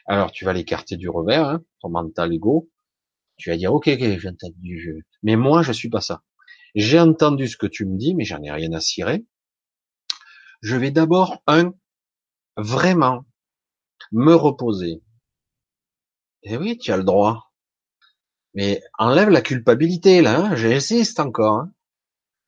[0.07, 2.69] Alors, tu vas l'écarter du revers, hein, ton mental ego.
[3.37, 4.81] Tu vas dire, ok, ok, j'ai entendu.
[4.81, 4.91] Je...
[5.21, 6.21] Mais moi, je suis pas ça.
[6.75, 9.25] J'ai entendu ce que tu me dis, mais j'en ai rien à cirer.
[10.61, 11.73] Je vais d'abord, un,
[12.57, 13.23] vraiment,
[14.11, 15.01] me reposer.
[16.41, 17.53] Eh oui, tu as le droit.
[18.53, 21.59] Mais enlève la culpabilité, là, hein, j'insiste encore.
[21.61, 21.73] Hein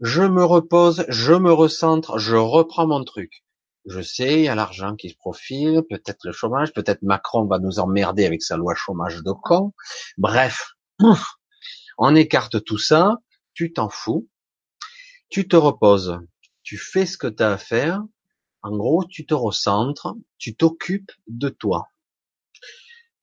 [0.01, 3.45] je me repose, je me recentre, je reprends mon truc.
[3.85, 7.59] Je sais, il y a l'argent qui se profile, peut-être le chômage, peut-être Macron va
[7.59, 9.73] nous emmerder avec sa loi chômage de con.
[10.17, 10.73] Bref,
[11.97, 13.17] on écarte tout ça,
[13.53, 14.27] tu t'en fous,
[15.29, 16.19] tu te reposes,
[16.63, 18.01] tu fais ce que tu as à faire,
[18.63, 21.89] en gros, tu te recentres, tu t'occupes de toi.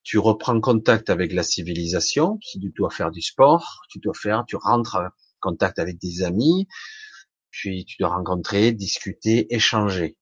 [0.05, 4.45] Tu reprends contact avec la civilisation, si tu dois faire du sport, tu dois faire,
[4.47, 4.99] tu rentres
[5.43, 6.67] contact avec des amis,
[7.51, 10.17] puis tu dois rencontrer, discuter, échanger.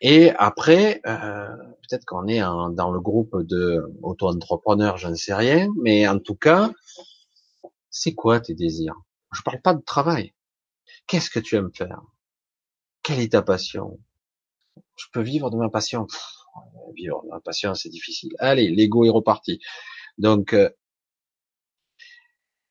[0.00, 1.48] Et après, euh,
[1.82, 6.36] peut-être qu'on est dans le groupe de auto-entrepreneurs, je ne sais rien, mais en tout
[6.36, 6.70] cas,
[7.90, 8.94] c'est quoi tes désirs?
[9.34, 10.32] Je parle pas de travail.
[11.06, 12.00] Qu'est-ce que tu aimes faire?
[13.02, 13.98] Quelle est ta passion?
[14.96, 16.06] Je peux vivre de ma passion?
[16.94, 18.32] vivre de ma passion, c'est difficile.
[18.38, 19.60] Allez, l'ego est reparti.
[20.18, 20.70] Donc, euh,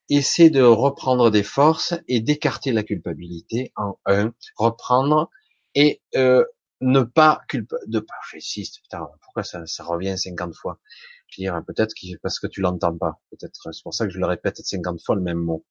[0.09, 5.29] essaie de reprendre des forces et d'écarter la culpabilité en un, reprendre
[5.75, 6.43] et euh,
[6.81, 10.79] ne pas culpa de pas putain pourquoi ça, ça revient 50 fois?
[11.27, 14.19] Je veux dire peut-être parce que tu l'entends pas peut-être c'est pour ça que je
[14.19, 15.65] le répète 50 fois le même mot.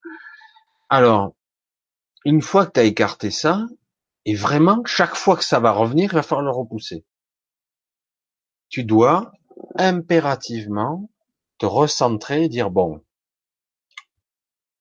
[0.88, 1.34] Alors
[2.24, 3.66] une fois que tu as écarté ça
[4.24, 7.04] et vraiment chaque fois que ça va revenir il va falloir le repousser.
[8.68, 9.32] Tu dois
[9.76, 11.10] impérativement
[11.58, 13.02] te recentrer et dire bon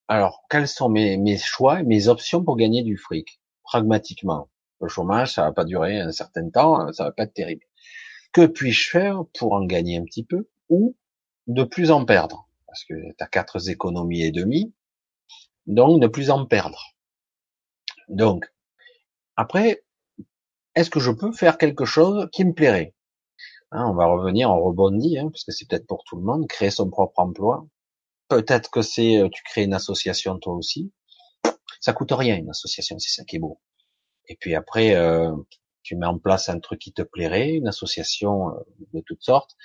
[0.07, 4.49] alors, quels sont mes, choix et mes options pour gagner du fric, pragmatiquement
[4.81, 7.65] Le chômage, ça va pas durer un certain temps, ça va pas être terrible.
[8.33, 10.95] que puis-je faire pour en gagner un petit peu ou
[11.47, 12.47] de plus en perdre?
[12.67, 14.73] Parce que tu as quatre économies et demi,
[15.65, 16.95] donc de plus en perdre.
[18.07, 18.45] Donc,
[19.35, 19.83] après,
[20.75, 22.93] est-ce que je peux faire quelque chose qui me plairait?
[23.71, 26.47] Hein, On va revenir, on rebondit, hein, parce que c'est peut-être pour tout le monde,
[26.47, 27.67] créer son propre emploi.
[28.29, 30.91] Peut-être que c'est, euh, tu crées une association toi aussi.
[31.79, 33.61] Ça coûte rien une association, c'est ça qui est beau.
[34.27, 35.31] Et puis après, euh,
[35.83, 38.59] tu mets en place un truc qui te plairait, une association euh,
[38.93, 39.55] de toutes sortes.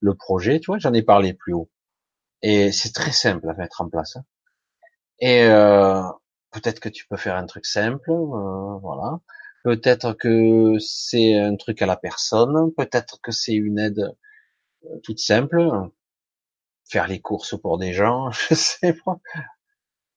[0.00, 1.70] Le projet, tu vois, j'en ai parlé plus haut.
[2.42, 4.16] Et c'est très simple à mettre en place.
[4.16, 4.24] Hein.
[5.20, 5.44] Et
[6.50, 9.20] peut-être que tu peux faire un truc simple, voilà.
[9.62, 14.16] Peut-être que c'est un truc à la personne, peut-être que c'est une aide
[15.04, 15.70] toute simple,
[16.92, 19.18] faire les courses pour des gens, je sais pas.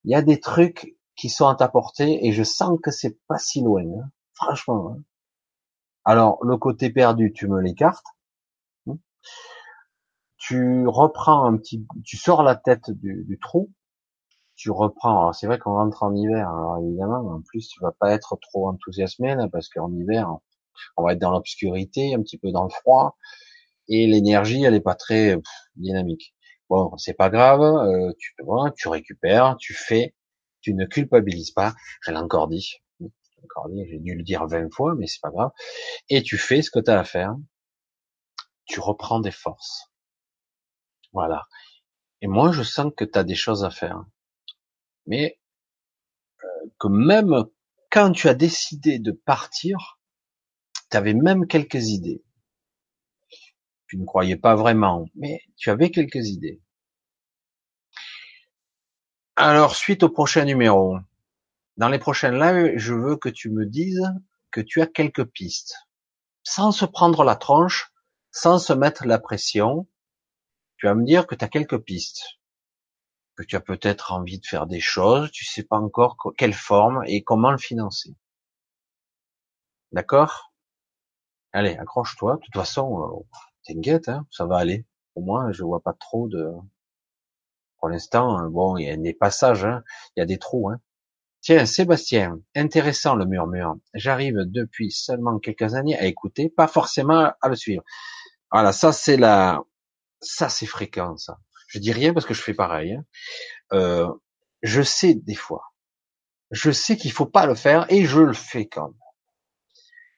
[0.04, 3.18] Il y a des trucs qui sont à ta portée et je sens que c'est
[3.28, 4.10] pas si loin, hein.
[4.34, 4.92] franchement.
[4.92, 5.02] Hein.
[6.04, 8.06] Alors le côté perdu, tu me l'écartes.
[8.88, 8.98] Hein.
[10.38, 13.72] Tu reprends un petit, tu sors la tête du, du trou
[14.56, 15.34] tu reprends.
[15.34, 18.70] C'est vrai qu'on rentre en hiver, alors évidemment, en plus tu vas pas être trop
[18.70, 20.30] enthousiasmé là, parce qu'en hiver,
[20.98, 23.18] on va être dans l'obscurité, un petit peu dans le froid,
[23.88, 25.38] et l'énergie, elle est pas très
[25.76, 26.35] dynamique.
[26.70, 30.16] Bon, c'est pas grave, euh, tu vois, tu récupères, tu fais,
[30.62, 31.74] tu ne culpabilises pas.
[32.02, 32.80] Je l'ai encore dit,
[33.88, 35.52] j'ai dû le dire 20 fois, mais c'est pas grave.
[36.10, 37.36] Et tu fais ce que tu as à faire.
[38.66, 39.92] Tu reprends des forces.
[41.14, 41.44] Voilà.
[42.22, 44.04] Et moi, je sens que tu as des choses à faire
[45.06, 45.40] mais
[46.44, 46.48] euh,
[46.80, 47.46] que même
[47.92, 50.00] quand tu as décidé de partir,
[50.92, 52.25] tu avais même quelques idées.
[53.88, 56.62] Tu ne croyais pas vraiment, mais tu avais quelques idées.
[59.36, 60.98] Alors, suite au prochain numéro,
[61.78, 64.10] dans les prochaines lives, je veux que tu me dises
[64.52, 65.76] que tu as quelques pistes,
[66.44, 67.92] sans se prendre la tronche,
[68.32, 69.88] sans se mettre la pression.
[70.78, 72.40] Tu vas me dire que tu as quelques pistes
[73.36, 77.04] que tu as peut-être envie de faire des choses, tu sais pas encore quelle forme
[77.06, 78.16] et comment le financer.
[79.92, 80.54] D'accord?
[81.52, 82.36] Allez, accroche-toi.
[82.36, 84.86] De toute façon, euh, t'inquiète, hein, ça va aller.
[85.16, 86.52] Au moins, je vois pas trop de.
[87.78, 89.84] Pour l'instant, euh, bon, il y a des passages, hein,
[90.16, 90.70] il y a des trous.
[90.70, 90.80] Hein.
[91.42, 93.76] Tiens, Sébastien, intéressant le murmure.
[93.94, 97.84] J'arrive depuis seulement quelques années à écouter, pas forcément à le suivre.
[98.52, 99.62] Voilà, ça c'est la,
[100.22, 101.40] ça c'est fréquent, ça.
[101.68, 102.94] Je dis rien parce que je fais pareil.
[102.94, 103.06] Hein.
[103.74, 104.08] Euh,
[104.64, 105.74] je sais des fois.
[106.52, 109.00] Je sais qu'il faut pas le faire et je le fais quand même.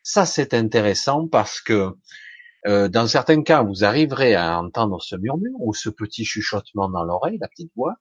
[0.04, 1.98] Ça, c'est intéressant parce que
[2.68, 7.04] euh, dans certains cas, vous arriverez à entendre ce murmure ou ce petit chuchotement dans
[7.04, 7.96] l'oreille, la petite voix,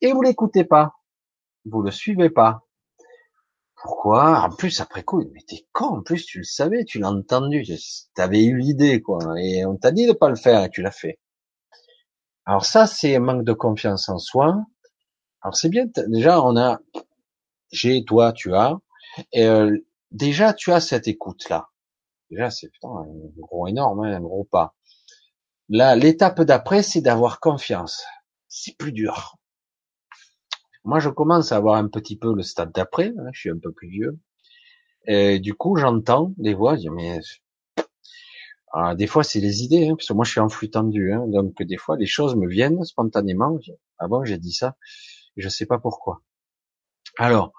[0.00, 0.94] et vous l'écoutez pas.
[1.64, 2.66] Vous le suivez pas.
[3.82, 4.42] Pourquoi?
[4.42, 7.64] En plus, après coup, mais t'es con, en plus tu le savais, tu l'as entendu,
[7.64, 7.74] tu
[8.20, 10.90] avais eu l'idée, quoi, et on t'a dit de pas le faire et tu l'as
[10.90, 11.18] fait.
[12.44, 14.58] Alors ça, c'est un manque de confiance en soi.
[15.40, 16.80] Alors c'est bien, déjà on a,
[17.72, 18.78] j'ai, toi, tu as,
[19.32, 19.78] et euh,
[20.10, 21.69] déjà tu as cette écoute-là.
[22.30, 23.06] Déjà c'est putain un
[23.38, 24.74] gros énorme, hein, un gros pas.
[25.68, 28.04] Là, l'étape d'après, c'est d'avoir confiance.
[28.48, 29.36] C'est plus dur.
[30.84, 33.12] Moi, je commence à avoir un petit peu le stade d'après.
[33.16, 34.18] Hein, je suis un peu plus vieux.
[35.06, 36.74] Et du coup, j'entends des voix.
[36.74, 37.20] Je dis, mais
[38.72, 41.12] ah, des fois, c'est les idées, hein, parce que moi, je suis en flux tendu,
[41.12, 43.58] hein, donc des fois, les choses me viennent spontanément.
[43.98, 44.76] Avant, ah j'ai dit ça,
[45.36, 46.22] je sais pas pourquoi.
[47.18, 47.52] Alors,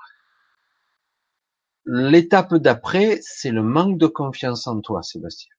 [1.86, 5.53] l'étape d'après, c'est le manque de confiance en toi, Sébastien.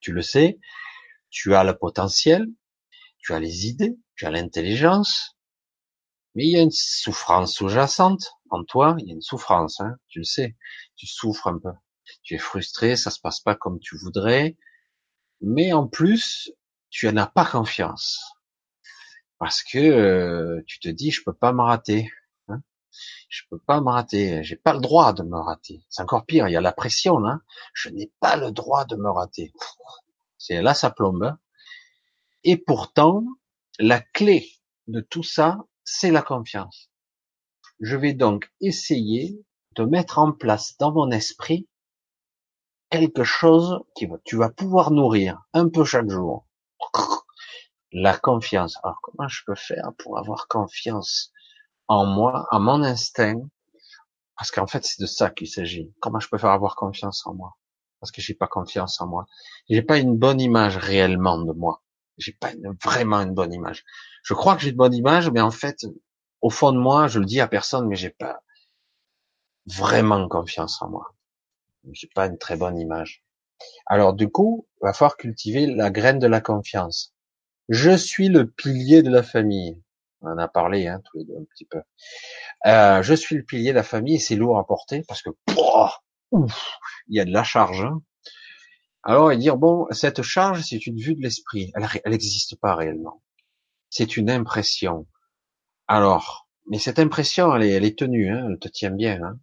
[0.00, 0.58] Tu le sais,
[1.30, 2.46] tu as le potentiel,
[3.18, 5.36] tu as les idées, tu as l'intelligence,
[6.34, 9.96] mais il y a une souffrance sous-jacente en toi, il y a une souffrance, hein,
[10.08, 10.56] tu le sais,
[10.96, 11.70] tu souffres un peu
[12.22, 14.56] tu es frustré, ça se passe pas comme tu voudrais,
[15.40, 16.52] mais en plus,
[16.90, 18.20] tu n'as pas confiance.
[19.38, 22.10] Parce que euh, tu te dis, je peux pas me rater.
[22.96, 24.42] Hein je peux pas me rater.
[24.42, 25.84] J'ai pas le droit de me rater.
[25.88, 26.48] C'est encore pire.
[26.48, 27.40] Il y a la pression là.
[27.74, 29.52] Je n'ai pas le droit de me rater.
[30.38, 31.22] C'est là ça plombe.
[31.22, 31.38] Hein.
[32.44, 33.24] Et pourtant,
[33.78, 34.48] la clé
[34.86, 36.90] de tout ça, c'est la confiance.
[37.80, 39.44] Je vais donc essayer
[39.74, 41.68] de mettre en place dans mon esprit
[42.90, 46.46] quelque chose qui tu vas pouvoir nourrir un peu chaque jour.
[47.92, 48.78] La confiance.
[48.82, 51.32] Alors comment je peux faire pour avoir confiance?
[51.88, 53.40] En moi, en mon instinct
[54.36, 55.92] Parce qu'en fait c'est de ça qu'il s'agit.
[56.00, 57.56] Comment je peux faire avoir confiance en moi?
[58.00, 59.26] Parce que j'ai pas confiance en moi.
[59.68, 61.82] J'ai pas une bonne image réellement de moi.
[62.18, 62.52] J'ai pas
[62.82, 63.84] vraiment une bonne image.
[64.22, 65.86] Je crois que j'ai une bonne image, mais en fait,
[66.40, 68.40] au fond de moi, je le dis à personne, mais j'ai pas
[69.66, 71.16] vraiment confiance en moi
[71.92, 73.24] j'ai pas une très bonne image.
[73.86, 77.14] Alors du coup, va falloir cultiver la graine de la confiance.
[77.68, 79.80] Je suis le pilier de la famille.
[80.20, 81.80] On en a parlé hein, tous les deux un petit peu.
[82.66, 85.30] Euh, je suis le pilier de la famille et c'est lourd à porter parce que
[86.32, 87.82] il y a de la charge.
[87.82, 88.02] Hein.
[89.02, 91.72] Alors, et dire bon, cette charge, c'est une vue de l'esprit.
[91.74, 93.22] Elle n'existe pas réellement.
[93.90, 95.06] C'est une impression.
[95.86, 99.22] Alors, mais cette impression, elle est, elle est tenue, hein, elle te tient bien.
[99.22, 99.38] Hein.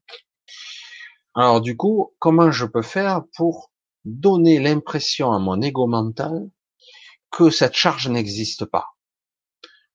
[1.36, 3.72] Alors, du coup, comment je peux faire pour
[4.04, 6.50] donner l'impression à mon ego mental
[7.32, 8.93] que cette charge n'existe pas?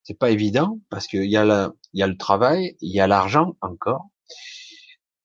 [0.08, 2.98] C'est pas évident parce qu'il y a le, il y a le travail, il y
[2.98, 4.06] a l'argent encore,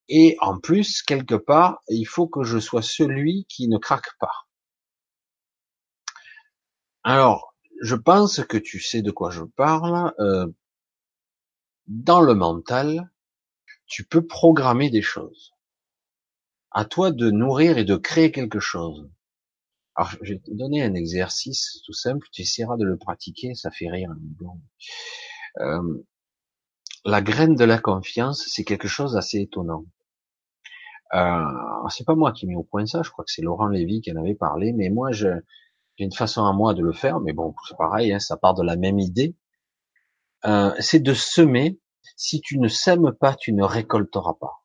[0.10, 4.46] et en plus, quelque part, il faut que je sois celui qui ne craque pas.
[7.04, 10.14] Alors, je pense que tu sais de quoi je parle.
[10.20, 10.48] Euh,
[11.88, 13.10] dans le mental,
[13.86, 15.54] tu peux programmer des choses.
[16.72, 19.10] À toi de nourrir et de créer quelque chose.
[19.96, 22.28] Alors, je vais te donner un exercice tout simple.
[22.32, 23.54] Tu essaieras de le pratiquer.
[23.54, 24.10] Ça fait rire.
[25.60, 26.04] Euh,
[27.06, 29.86] la graine de la confiance, c'est quelque chose d'assez étonnant.
[31.14, 33.68] Euh, c'est pas moi qui ai mis au point ça, je crois que c'est Laurent
[33.68, 35.32] Lévy qui en avait parlé, mais moi j'ai
[36.00, 38.64] une façon à moi de le faire, mais bon, c'est pareil, hein, ça part de
[38.64, 39.36] la même idée.
[40.46, 41.80] Euh, c'est de semer.
[42.18, 44.64] Si tu ne sèmes pas, tu ne récolteras pas.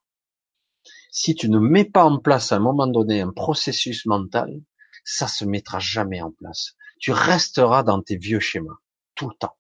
[1.11, 4.61] Si tu ne mets pas en place à un moment donné un processus mental,
[5.05, 6.75] ça se mettra jamais en place.
[7.01, 8.79] Tu resteras dans tes vieux schémas
[9.15, 9.57] tout le temps,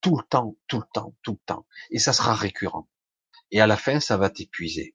[0.00, 2.88] tout le temps, tout le temps, tout le temps, et ça sera récurrent.
[3.50, 4.94] Et à la fin, ça va t'épuiser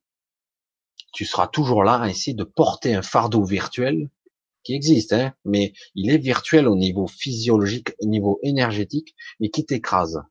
[1.11, 4.10] tu seras toujours là à essayer de porter un fardeau virtuel
[4.64, 9.66] qui existe, hein, mais il est virtuel au niveau physiologique, au niveau énergétique, mais qui
[9.66, 10.22] t'écrase.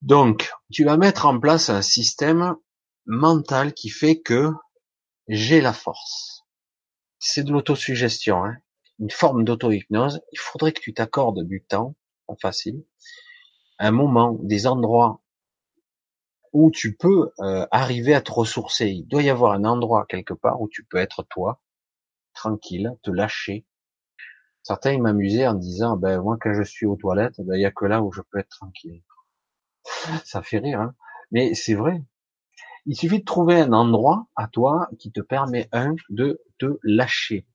[0.00, 2.56] Donc, tu vas mettre en place un système
[3.06, 4.50] mental qui fait que
[5.28, 6.31] j'ai la force.
[7.24, 8.56] C'est de l'autosuggestion, hein,
[8.98, 10.22] une forme d'auto-hypnose.
[10.32, 11.94] Il faudrait que tu t'accordes du temps,
[12.26, 12.84] en facile,
[13.78, 15.22] un moment, des endroits
[16.52, 18.88] où tu peux euh, arriver à te ressourcer.
[18.88, 21.62] Il doit y avoir un endroit quelque part où tu peux être toi,
[22.34, 23.66] tranquille, te lâcher.
[24.64, 27.70] Certains m'amusaient en disant, ben moi quand je suis aux toilettes, ben, il y a
[27.70, 29.00] que là où je peux être tranquille.
[30.24, 30.96] Ça fait rire, hein
[31.30, 32.02] mais c'est vrai.
[32.84, 37.46] Il suffit de trouver un endroit à toi qui te permet un de te lâcher,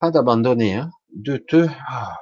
[0.00, 1.68] pas d'abandonner, hein, de te.
[1.86, 2.18] Ah,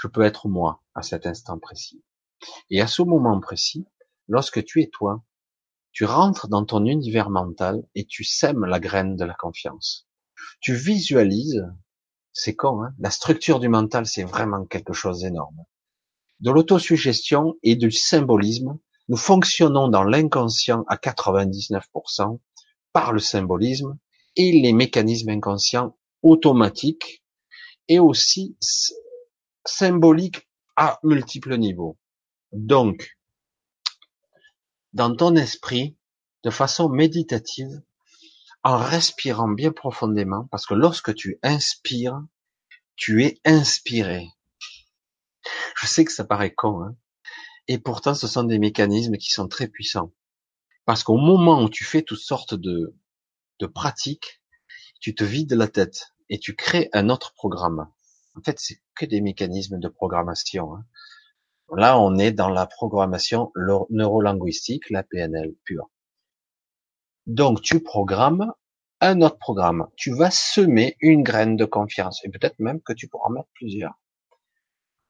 [0.00, 2.02] je peux être moi à cet instant précis.
[2.70, 3.86] Et à ce moment précis,
[4.28, 5.24] lorsque tu es toi,
[5.92, 10.08] tu rentres dans ton univers mental et tu sèmes la graine de la confiance.
[10.60, 11.64] Tu visualises,
[12.32, 15.64] c'est con, hein la structure du mental, c'est vraiment quelque chose d'énorme.
[16.40, 22.38] De l'autosuggestion et du symbolisme, nous fonctionnons dans l'inconscient à 99%
[22.92, 23.98] par le symbolisme
[24.36, 27.22] et les mécanismes inconscients automatiques
[27.88, 28.56] et aussi
[29.64, 31.98] symboliques à multiples niveaux.
[32.52, 33.16] Donc,
[34.92, 35.96] dans ton esprit,
[36.44, 37.82] de façon méditative,
[38.62, 42.22] en respirant bien profondément, parce que lorsque tu inspires,
[42.96, 44.28] tu es inspiré.
[45.76, 46.96] Je sais que ça paraît con, hein
[47.68, 50.12] et pourtant ce sont des mécanismes qui sont très puissants.
[50.84, 52.94] Parce qu'au moment où tu fais toutes sortes de,
[53.74, 54.42] pratiques,
[55.00, 57.90] tu te vides la tête et tu crées un autre programme.
[58.36, 60.74] En fait, c'est que des mécanismes de programmation.
[60.74, 60.84] Hein.
[61.74, 63.52] Là, on est dans la programmation
[63.88, 65.90] neurolinguistique, la PNL pure.
[67.26, 68.52] Donc, tu programmes
[69.00, 69.86] un autre programme.
[69.96, 72.22] Tu vas semer une graine de confiance.
[72.24, 73.94] Et peut-être même que tu pourras mettre plusieurs.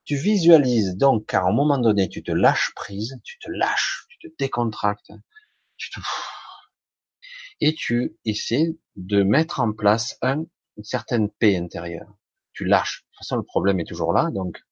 [0.05, 4.19] Tu visualises donc qu'à un moment donné, tu te lâches prise, tu te lâches, tu
[4.19, 5.13] te décontractes,
[5.77, 6.01] tu te...
[7.61, 10.45] et tu essaies de mettre en place un,
[10.77, 12.13] une certaine paix intérieure.
[12.53, 13.03] Tu lâches.
[13.03, 14.63] De toute façon, le problème est toujours là, donc,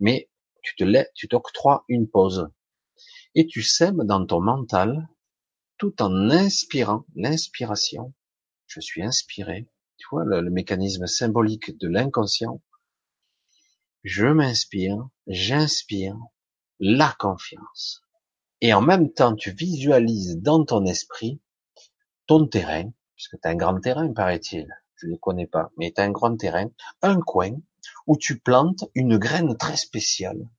[0.00, 0.28] mais
[0.62, 2.48] tu te tu t'octroies une pause
[3.34, 5.08] et tu sèmes dans ton mental
[5.78, 8.14] tout en inspirant l'inspiration.
[8.66, 9.68] Je suis inspiré.
[9.96, 12.62] Tu vois le, mécanisme symbolique de l'inconscient.
[14.04, 16.18] Je m'inspire, j'inspire
[16.78, 18.02] la confiance.
[18.60, 21.40] Et en même temps, tu visualises dans ton esprit
[22.26, 24.68] ton terrain, puisque tu as un grand terrain, paraît-il.
[24.96, 26.68] Je ne le connais pas, mais tu as un grand terrain,
[27.00, 27.56] un coin
[28.06, 30.50] où tu plantes une graine très spéciale.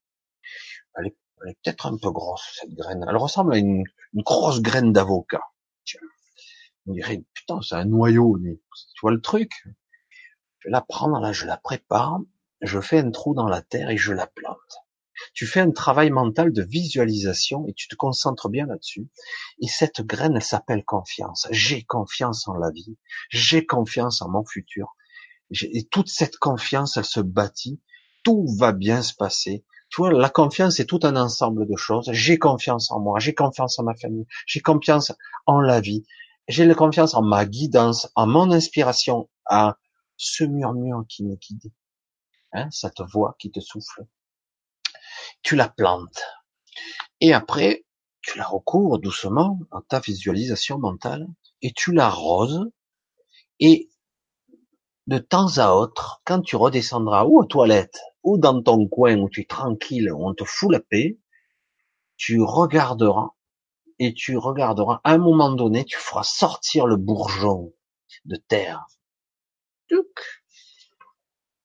[0.98, 3.06] Elle est, peut-être un peu grosse, cette graine.
[3.08, 3.84] Elle ressemble à une,
[4.16, 5.44] grosse graine d'avocat.
[6.88, 8.40] On dirait, putain, c'est un noyau.
[8.40, 9.52] Tu vois le truc?
[10.60, 12.22] Je la prends, là, je la prépare,
[12.66, 14.86] je fais un trou dans la terre et je la plante.
[15.34, 19.08] Tu fais un travail mental de visualisation et tu te concentres bien là-dessus.
[19.62, 21.48] Et cette graine, elle s'appelle confiance.
[21.52, 22.98] J'ai confiance en la vie.
[23.30, 24.96] J'ai confiance en mon futur.
[25.52, 27.82] Et toute cette confiance, elle se bâtit.
[28.24, 29.66] Tout va bien se passer.
[29.90, 32.10] Tu vois, la confiance est tout un ensemble de choses.
[32.12, 33.20] J'ai confiance en moi.
[33.20, 34.26] J'ai confiance en ma famille.
[34.46, 35.14] J'ai confiance
[35.46, 36.06] en la vie.
[36.48, 39.78] J'ai la confiance en ma guidance, en mon inspiration, à
[40.18, 41.72] ce murmure qui me guide.
[42.56, 44.06] Hein, cette voix qui te souffle
[45.41, 46.23] tu la plantes.
[47.22, 47.86] Et après,
[48.22, 51.27] tu la recouvres doucement dans ta visualisation mentale
[51.61, 52.65] et tu l'arroses.
[53.60, 53.90] Et
[55.07, 59.30] de temps à autre, quand tu redescendras ou aux toilettes ou dans ton coin où
[59.30, 61.19] tu es tranquille, où on te fout la paix,
[62.18, 63.30] tu regarderas
[63.99, 67.72] et tu regarderas, à un moment donné, tu feras sortir le bourgeon
[68.26, 68.86] de terre.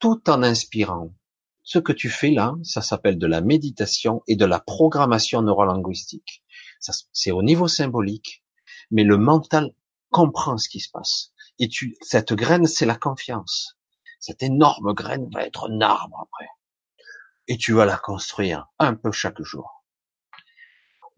[0.01, 1.15] Tout en inspirant.
[1.63, 6.43] Ce que tu fais là, ça s'appelle de la méditation et de la programmation neurolinguistique.
[7.13, 8.43] C'est au niveau symbolique,
[8.91, 9.75] mais le mental
[10.09, 11.33] comprend ce qui se passe.
[11.59, 13.77] Et tu, cette graine, c'est la confiance.
[14.21, 16.49] Cette énorme graine va être un arbre après.
[17.47, 19.85] Et tu vas la construire un peu chaque jour.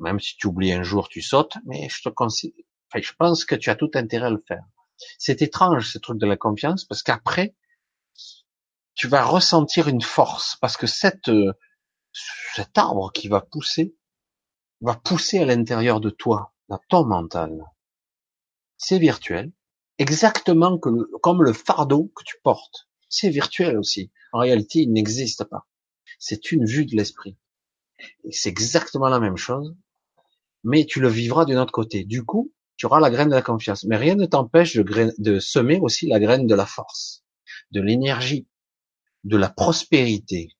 [0.01, 3.55] Même si tu oublies un jour, tu sautes, mais je te conseille, je pense que
[3.55, 4.65] tu as tout intérêt à le faire.
[5.19, 7.55] C'est étrange, ce truc de la confiance, parce qu'après,
[8.95, 11.53] tu vas ressentir une force parce que cette, euh,
[12.55, 13.97] cet arbre qui va pousser
[14.81, 17.65] va pousser à l'intérieur de toi, dans ton mental.
[18.77, 19.53] C'est virtuel,
[19.99, 22.89] exactement comme le fardeau que tu portes.
[23.09, 24.11] C'est virtuel aussi.
[24.33, 25.69] En réalité, il n'existe pas.
[26.19, 27.37] C'est une vue de l'esprit.
[28.31, 29.77] C'est exactement la même chose,
[30.65, 32.05] mais tu le vivras d'un autre côté.
[32.05, 33.85] Du coup, tu auras la graine de la confiance.
[33.85, 37.25] Mais rien ne t'empêche de, de semer aussi la graine de la force,
[37.71, 38.49] de l'énergie,
[39.25, 40.51] de la prospérité.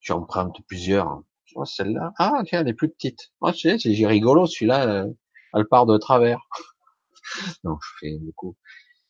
[0.00, 1.22] Tu empruntes plusieurs.
[1.54, 2.12] Oh, celle-là.
[2.18, 3.32] Ah, tiens, elle est plus petite.
[3.40, 5.12] Oh, c'est rigolo, celui-là, euh,
[5.54, 6.40] elle part de travers.
[7.64, 8.56] non, je fais beaucoup.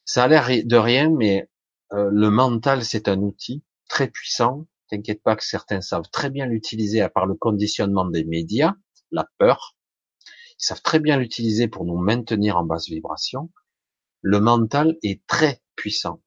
[0.05, 1.48] Ça a l'air de rien, mais
[1.92, 4.66] euh, le mental, c'est un outil très puissant.
[4.88, 8.74] T'inquiète pas que certains savent très bien l'utiliser à part le conditionnement des médias,
[9.10, 9.76] la peur.
[10.60, 13.51] Ils savent très bien l'utiliser pour nous maintenir en basse vibration.
[14.20, 16.22] Le mental est très puissant,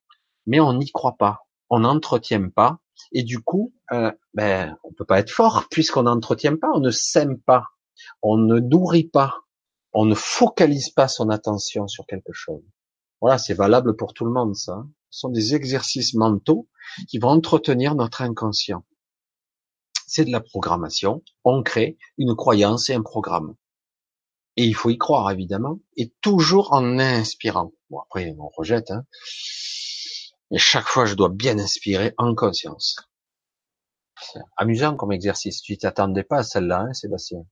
[0.46, 2.80] mais on n'y croit pas on n'entretient pas,
[3.12, 6.90] et du coup, euh, ben, on peut pas être fort puisqu'on n'entretient pas, on ne
[6.90, 7.64] sème pas,
[8.22, 9.36] on ne nourrit pas,
[9.92, 12.62] on ne focalise pas son attention sur quelque chose.
[13.20, 14.84] Voilà, c'est valable pour tout le monde, ça.
[15.10, 16.68] Ce sont des exercices mentaux
[17.08, 18.84] qui vont entretenir notre inconscient.
[20.06, 21.22] C'est de la programmation.
[21.44, 23.54] On crée une croyance et un programme.
[24.56, 27.72] Et il faut y croire, évidemment, et toujours en inspirant.
[27.90, 29.04] Bon, après, on rejette, hein.
[30.50, 32.96] Et chaque fois, je dois bien inspirer en conscience.
[34.20, 35.62] C'est amusant comme exercice.
[35.62, 37.44] Tu t'attendais pas à celle-là, hein, Sébastien.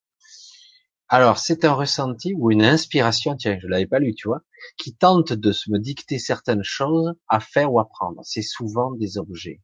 [1.09, 4.43] Alors, c'est un ressenti ou une inspiration, tiens, je l'avais pas lu, tu vois,
[4.77, 8.23] qui tente de me dicter certaines choses à faire ou à prendre.
[8.25, 9.61] C'est souvent des objets.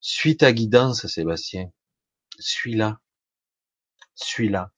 [0.00, 1.70] Suis ta guidance, Sébastien.
[2.38, 3.00] Suis-la.
[4.14, 4.72] Suis-la.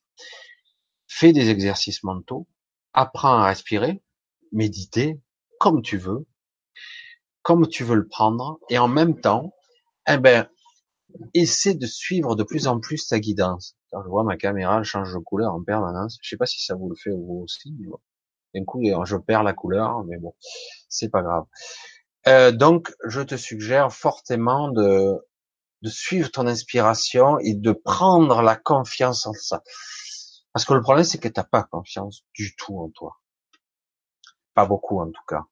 [1.07, 2.49] Fais des exercices mentaux.
[2.93, 4.03] Apprends à respirer.
[4.51, 5.21] Méditer,
[5.61, 6.27] comme tu veux
[7.49, 9.55] comme tu veux le prendre, et en même temps,
[10.07, 10.47] eh ben,
[11.33, 13.75] essaie de suivre de plus en plus ta guidance.
[13.91, 16.19] je vois ma caméra change de couleur en permanence.
[16.21, 17.75] Je sais pas si ça vous le fait vous aussi.
[18.55, 20.35] D'un coup, je perds la couleur, mais bon,
[20.91, 21.45] c'est pas grave.
[22.27, 25.15] Euh, donc, je te suggère fortement de,
[25.81, 29.63] de suivre ton inspiration et de prendre la confiance en ça.
[30.53, 33.17] Parce que le problème, c'est que t'as pas confiance du tout en toi.
[34.53, 35.47] Pas beaucoup, en tout cas.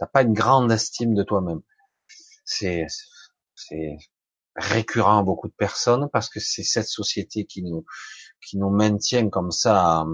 [0.00, 1.60] T'as pas une grande estime de toi-même.
[2.46, 2.86] C'est,
[3.54, 3.98] c'est
[4.56, 7.84] récurrent à beaucoup de personnes parce que c'est cette société qui nous,
[8.40, 10.06] qui nous maintient comme ça.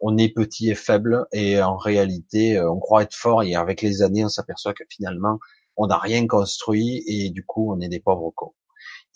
[0.00, 4.02] On est petit et faible et en réalité, on croit être fort et avec les
[4.02, 5.40] années, on s'aperçoit que finalement,
[5.76, 8.54] on n'a rien construit et du coup, on est des pauvres cons.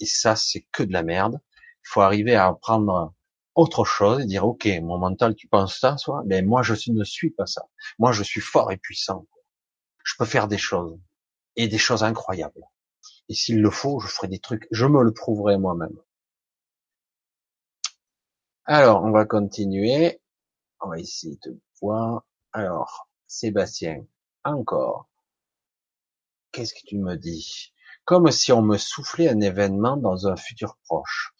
[0.01, 1.41] Et ça, c'est que de la merde.
[1.85, 3.15] Il faut arriver à apprendre
[3.55, 7.05] autre chose et dire, OK, mon mental, tu penses ça, soit, mais moi, je ne
[7.05, 7.63] suis pas ça.
[8.01, 9.27] Moi, je suis fort et puissant
[10.11, 10.99] je peux faire des choses
[11.57, 12.65] et des choses incroyables.
[13.29, 15.97] Et s'il le faut, je ferai des trucs, je me le prouverai moi-même.
[18.65, 20.21] Alors, on va continuer.
[20.81, 22.25] On va essayer de voir.
[22.53, 24.05] Alors, Sébastien,
[24.45, 25.09] encore.
[26.53, 27.73] Qu'est-ce que tu me dis?
[28.05, 31.35] Comme si on me soufflait un événement dans un futur proche.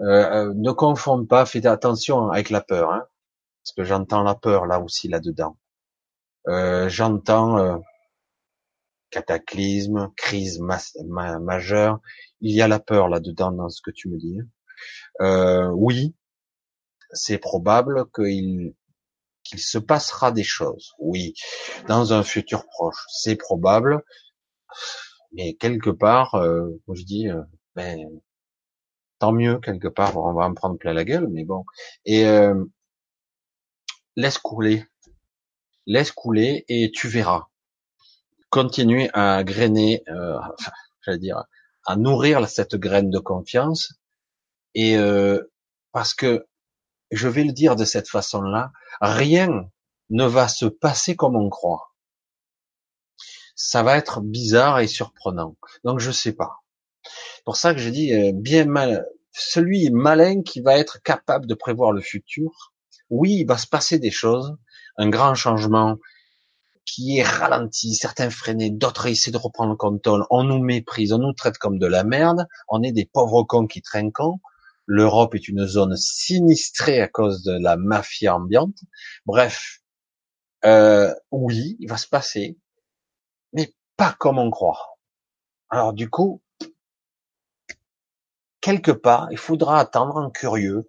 [0.00, 3.06] Euh, euh, ne confonde pas, fais attention avec la peur, hein,
[3.62, 5.56] parce que j'entends la peur là aussi là-dedans.
[6.48, 7.80] Euh, j'entends
[9.12, 12.00] cataclysme, crise majeure.
[12.40, 14.40] Il y a la peur là-dedans dans ce que tu me dis.
[15.20, 16.16] Euh, oui,
[17.12, 18.74] c'est probable qu'il
[19.44, 20.94] qu'il se passera des choses.
[20.98, 21.34] Oui,
[21.88, 24.02] dans un futur proche, c'est probable.
[25.32, 27.42] Mais quelque part, euh, je dis, euh,
[27.74, 27.98] ben,
[29.18, 30.16] tant mieux quelque part.
[30.16, 31.64] On va en prendre plein la gueule, mais bon.
[32.04, 32.64] Et euh,
[34.16, 34.84] laisse couler,
[35.86, 37.48] laisse couler, et tu verras.
[38.52, 40.38] Continue à grainer, euh,
[41.00, 41.44] j'allais dire,
[41.86, 43.94] à nourrir cette graine de confiance.
[44.74, 45.50] Et euh,
[45.92, 46.46] parce que
[47.10, 48.70] je vais le dire de cette façon-là,
[49.00, 49.70] rien
[50.10, 51.94] ne va se passer comme on croit.
[53.56, 55.56] Ça va être bizarre et surprenant.
[55.84, 56.58] Donc je sais pas.
[57.46, 61.54] Pour ça que je dis euh, bien mal, celui malin qui va être capable de
[61.54, 62.74] prévoir le futur.
[63.08, 64.58] Oui, il va se passer des choses,
[64.98, 65.96] un grand changement
[66.84, 70.26] qui est ralenti, certains freinés, d'autres essaient de reprendre le contrôle.
[70.30, 72.46] On nous méprise, on nous traite comme de la merde.
[72.68, 74.40] On est des pauvres cons qui trinquent.
[74.86, 78.78] L'Europe est une zone sinistrée à cause de la mafia ambiante.
[79.26, 79.78] Bref,
[80.64, 82.58] euh, oui, il va se passer,
[83.52, 84.98] mais pas comme on croit.
[85.70, 86.42] Alors du coup,
[88.60, 90.88] quelque part, il faudra attendre un curieux.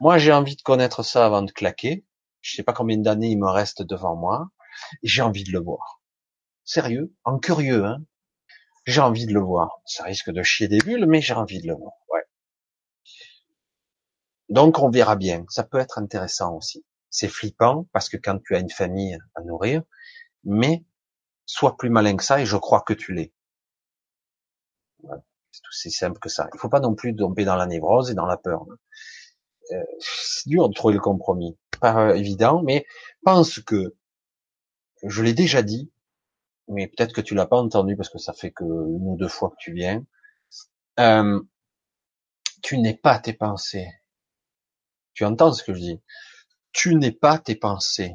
[0.00, 2.04] Moi, j'ai envie de connaître ça avant de claquer.
[2.40, 4.50] Je sais pas combien d'années il me reste devant moi.
[5.02, 6.02] J'ai envie de le voir.
[6.64, 7.98] Sérieux, en curieux, hein?
[8.86, 9.80] J'ai envie de le voir.
[9.86, 11.92] Ça risque de chier des bulles, mais j'ai envie de le voir.
[12.10, 12.22] Ouais.
[14.48, 15.44] Donc on verra bien.
[15.48, 16.84] Ça peut être intéressant aussi.
[17.10, 19.82] C'est flippant parce que quand tu as une famille à nourrir,
[20.44, 20.84] mais
[21.46, 23.32] sois plus malin que ça et je crois que tu l'es.
[25.50, 26.48] C'est aussi simple que ça.
[26.52, 28.64] Il faut pas non plus tomber dans la névrose et dans la peur.
[29.72, 31.56] Euh, c'est dur de trouver le compromis.
[31.80, 32.86] Pas évident, mais
[33.24, 33.94] pense que
[35.04, 35.90] je l'ai déjà dit,
[36.68, 39.28] mais peut-être que tu l'as pas entendu parce que ça fait que une ou deux
[39.28, 40.04] fois que tu viens.
[40.98, 41.40] Euh,
[42.62, 43.88] tu n'es pas tes pensées.
[45.12, 46.00] Tu entends ce que je dis
[46.72, 48.14] Tu n'es pas tes pensées.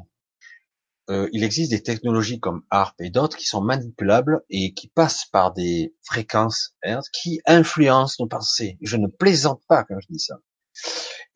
[1.08, 5.24] Euh, il existe des technologies comme ARP et d'autres qui sont manipulables et qui passent
[5.24, 6.76] par des fréquences
[7.12, 8.78] qui influencent nos pensées.
[8.80, 10.38] Je ne plaisante pas quand je dis ça.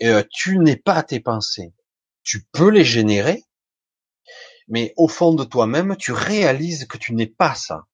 [0.03, 1.73] Euh, tu n'es pas tes pensées.
[2.23, 3.45] Tu peux les générer,
[4.69, 7.87] mais au fond de toi-même, tu réalises que tu n'es pas ça.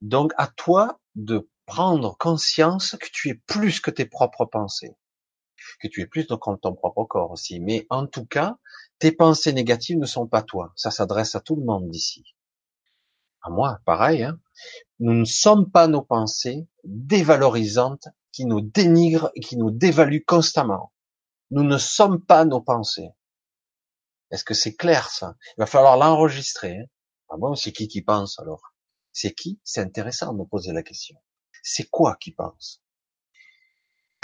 [0.00, 4.96] Donc à toi de prendre conscience que tu es plus que tes propres pensées
[5.80, 7.60] que tu es plus dans ton propre corps aussi.
[7.60, 8.56] Mais en tout cas,
[8.98, 10.72] tes pensées négatives ne sont pas toi.
[10.76, 12.34] Ça s'adresse à tout le monde d'ici.
[13.42, 14.24] À moi, pareil.
[14.24, 14.38] Hein.
[14.98, 20.92] Nous ne sommes pas nos pensées dévalorisantes qui nous dénigrent et qui nous dévaluent constamment.
[21.50, 23.10] Nous ne sommes pas nos pensées.
[24.30, 25.36] Est-ce que c'est clair ça?
[25.56, 26.78] Il va falloir l'enregistrer.
[26.78, 26.84] Hein.
[27.30, 28.74] ah bon, c'est qui qui pense alors?
[29.12, 29.60] C'est qui?
[29.64, 31.16] C'est intéressant de me poser la question.
[31.62, 32.82] C'est quoi qui pense?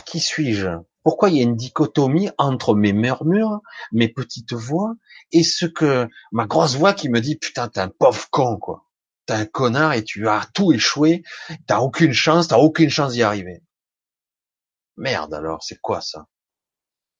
[0.04, 0.68] Qui suis-je?
[1.02, 3.60] Pourquoi il y a une dichotomie entre mes murmures,
[3.92, 4.94] mes petites voix,
[5.32, 8.86] et ce que ma grosse voix qui me dit putain t'es un pauvre con quoi,
[9.26, 11.22] t'es un connard et tu as tout échoué,
[11.66, 13.62] t'as aucune chance, t'as aucune chance d'y arriver.
[14.96, 16.26] Merde alors, c'est quoi ça?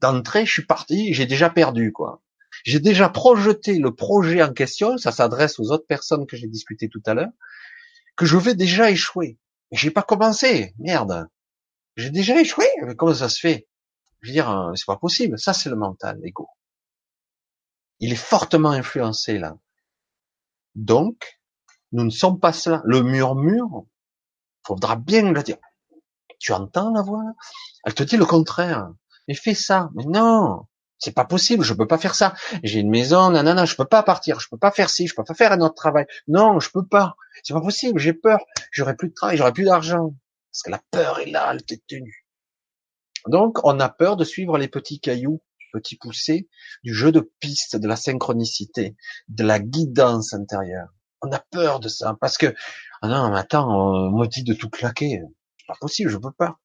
[0.00, 2.22] D'entrée, je suis parti, j'ai déjà perdu quoi.
[2.64, 6.88] J'ai déjà projeté le projet en question, ça s'adresse aux autres personnes que j'ai discuté
[6.88, 7.32] tout à l'heure,
[8.16, 9.38] que je vais déjà échouer.
[9.72, 11.26] J'ai pas commencé, merde.
[11.96, 12.66] J'ai déjà échoué,
[12.96, 13.66] comment ça se fait?
[14.20, 15.38] Je veux dire, euh, c'est pas possible.
[15.38, 16.48] Ça, c'est le mental, l'ego.
[18.00, 19.56] Il est fortement influencé là.
[20.74, 21.40] Donc,
[21.92, 22.82] nous ne sommes pas cela.
[22.84, 23.84] Le murmure,
[24.66, 25.58] faudra bien le dire.
[26.38, 27.22] Tu entends la voix?
[27.84, 28.88] Elle te dit le contraire.
[29.28, 29.90] Mais fais ça.
[29.94, 30.66] Mais non,
[30.98, 31.64] c'est pas possible.
[31.64, 32.34] Je peux pas faire ça.
[32.62, 33.64] J'ai une maison, nanana.
[33.64, 34.40] Je peux pas partir.
[34.40, 35.06] Je peux pas faire ci.
[35.06, 36.06] Je peux pas faire un autre travail.
[36.28, 37.16] Non, je peux pas.
[37.42, 37.98] C'est pas possible.
[37.98, 38.40] J'ai peur.
[38.70, 39.36] J'aurai plus de travail.
[39.36, 40.14] J'aurai plus d'argent.
[40.52, 41.50] Parce que la peur est là.
[41.52, 42.26] Elle t'est tenue.
[43.26, 45.42] Donc, on a peur de suivre les petits cailloux,
[45.72, 46.48] petits poussés,
[46.82, 48.96] du jeu de piste, de la synchronicité,
[49.28, 50.88] de la guidance intérieure.
[51.22, 52.54] On a peur de ça parce que
[53.00, 55.22] ah non, mais attends, on me dit de tout claquer,
[55.58, 56.58] c'est pas possible, je peux pas.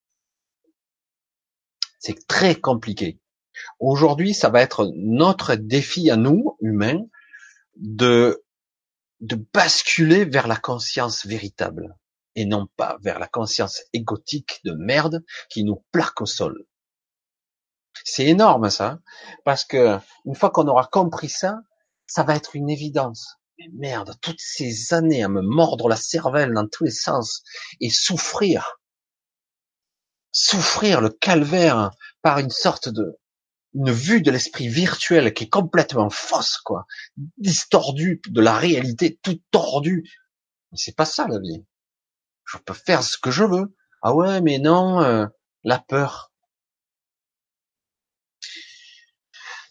[2.00, 3.20] C'est très compliqué.
[3.80, 7.02] Aujourd'hui, ça va être notre défi à nous, humains,
[7.78, 8.44] de
[9.22, 11.96] de basculer vers la conscience véritable
[12.36, 16.66] et non pas vers la conscience égotique de merde qui nous plaque au sol.
[18.06, 19.00] C'est énorme ça,
[19.44, 21.60] parce que une fois qu'on aura compris ça,
[22.08, 23.36] ça va être une évidence.
[23.58, 27.44] Mais merde, toutes ces années à me mordre la cervelle dans tous les sens
[27.82, 28.80] et souffrir,
[30.32, 31.92] souffrir le calvaire
[32.22, 33.20] par une sorte de
[33.74, 36.86] une vue de l'esprit virtuel qui est complètement fausse, quoi,
[37.38, 40.10] distordue de la réalité, tout tordu,
[40.72, 41.66] Mais c'est pas ça la vie.
[42.46, 43.76] Je peux faire ce que je veux.
[44.02, 45.28] Ah ouais, mais non, euh,
[45.64, 46.32] la peur.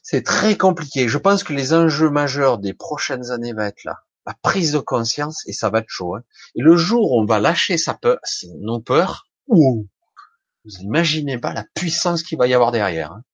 [0.03, 1.09] C'est très compliqué.
[1.09, 3.99] Je pense que les enjeux majeurs des prochaines années vont être là.
[4.27, 6.15] La prise de conscience, et ça va être chaud.
[6.15, 6.23] Hein.
[6.55, 8.19] Et le jour où on va lâcher sa peur,
[8.61, 9.87] nos peurs, ouh,
[10.65, 13.13] vous imaginez pas la puissance qu'il va y avoir derrière.
[13.13, 13.25] Hein.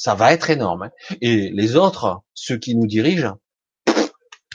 [0.00, 0.84] Ça va être énorme.
[0.84, 1.16] Hein.
[1.20, 3.36] Et les autres, ceux qui nous dirigent,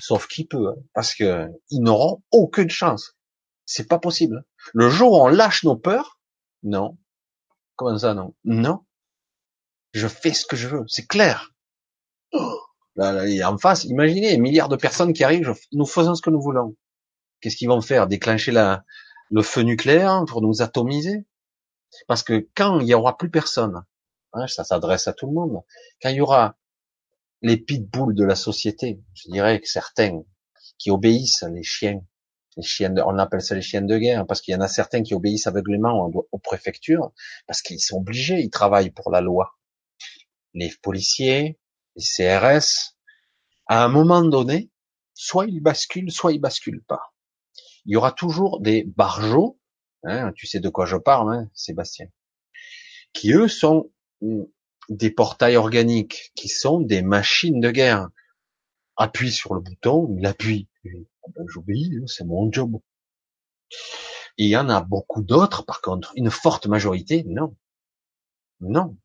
[0.01, 3.15] sauf qui peut, hein, parce que ils n'auront aucune chance.
[3.63, 4.43] C'est pas possible.
[4.73, 6.19] Le jour où on lâche nos peurs,
[6.63, 6.97] non.
[7.75, 8.33] Comment ça, non?
[8.43, 8.87] Non.
[9.93, 11.51] Je fais ce que je veux, c'est clair.
[12.31, 12.59] Oh
[12.95, 16.31] là, là, en face, imaginez, un milliard de personnes qui arrivent, nous faisons ce que
[16.31, 16.75] nous voulons.
[17.39, 18.07] Qu'est-ce qu'ils vont faire?
[18.07, 18.83] Déclencher la,
[19.29, 21.27] le feu nucléaire pour nous atomiser?
[22.07, 23.85] Parce que quand il y aura plus personne,
[24.35, 25.61] hein, ça s'adresse à tout le monde,
[26.01, 26.57] quand il y aura
[27.41, 30.21] les pitbulls de la société, je dirais que certains
[30.77, 32.01] qui obéissent, les chiens,
[32.57, 34.67] les chiens de, on appelle ça les chiens de guerre, parce qu'il y en a
[34.67, 37.11] certains qui obéissent aveuglément aux préfectures,
[37.47, 39.57] parce qu'ils sont obligés, ils travaillent pour la loi.
[40.53, 41.59] Les policiers,
[41.95, 42.95] les CRS,
[43.67, 44.69] à un moment donné,
[45.13, 47.13] soit ils basculent, soit ils basculent pas.
[47.85, 49.59] Il y aura toujours des barjots,
[50.03, 52.07] hein, tu sais de quoi je parle, hein, Sébastien,
[53.13, 53.91] qui eux sont
[54.89, 58.09] des portails organiques, qui sont des machines de guerre.
[58.97, 60.67] Appuie sur le bouton, il appuie.
[60.85, 62.79] Ah ben, j'obéis, hein, c'est mon job.
[64.37, 67.55] il y en a beaucoup d'autres, par contre, une forte majorité, non.
[68.61, 68.97] Non.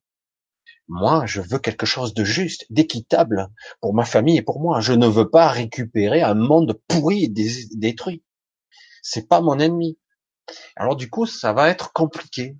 [0.89, 3.49] Moi, je veux quelque chose de juste, d'équitable
[3.81, 4.81] pour ma famille et pour moi.
[4.81, 7.33] Je ne veux pas récupérer un monde pourri et
[7.77, 8.25] détruit.
[9.03, 9.99] C'est pas mon ennemi.
[10.77, 12.57] Alors du coup, ça va être compliqué.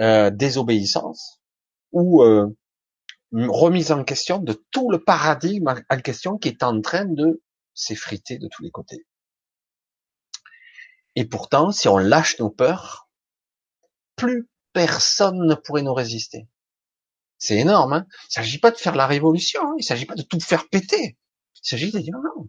[0.00, 1.39] Euh, désobéissance
[1.92, 2.46] ou euh,
[3.32, 7.42] remise en question de tout le paradigme en question qui est en train de
[7.74, 9.06] s'effriter de tous les côtés.
[11.16, 13.08] Et pourtant, si on lâche nos peurs,
[14.16, 16.48] plus personne ne pourrait nous résister.
[17.38, 17.92] C'est énorme.
[17.94, 19.60] Hein il s'agit pas de faire la révolution.
[19.62, 21.16] Hein il s'agit pas de tout faire péter.
[21.56, 22.48] Il s'agit de dire non,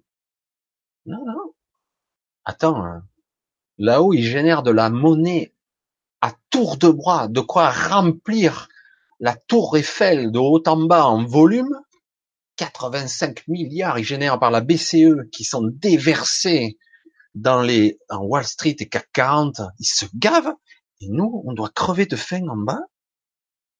[1.05, 1.53] non, non.
[2.43, 3.03] Attends, hein.
[3.77, 5.53] là-haut ils génèrent de la monnaie
[6.21, 8.67] à tour de bras, de quoi remplir
[9.21, 11.73] la tour Eiffel de haut en bas en volume.
[12.57, 16.77] 85 milliards ils génèrent par la BCE qui sont déversés
[17.33, 19.61] dans les en Wall Street et CAC 40.
[19.79, 20.53] Ils se gavent
[20.99, 22.81] et nous on doit crever de faim en bas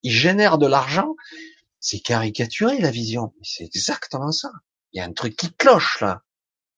[0.04, 1.16] ils génèrent de l'argent.
[1.80, 4.52] C'est caricaturé la vision, c'est exactement ça.
[4.94, 6.22] Il y a un truc qui cloche là.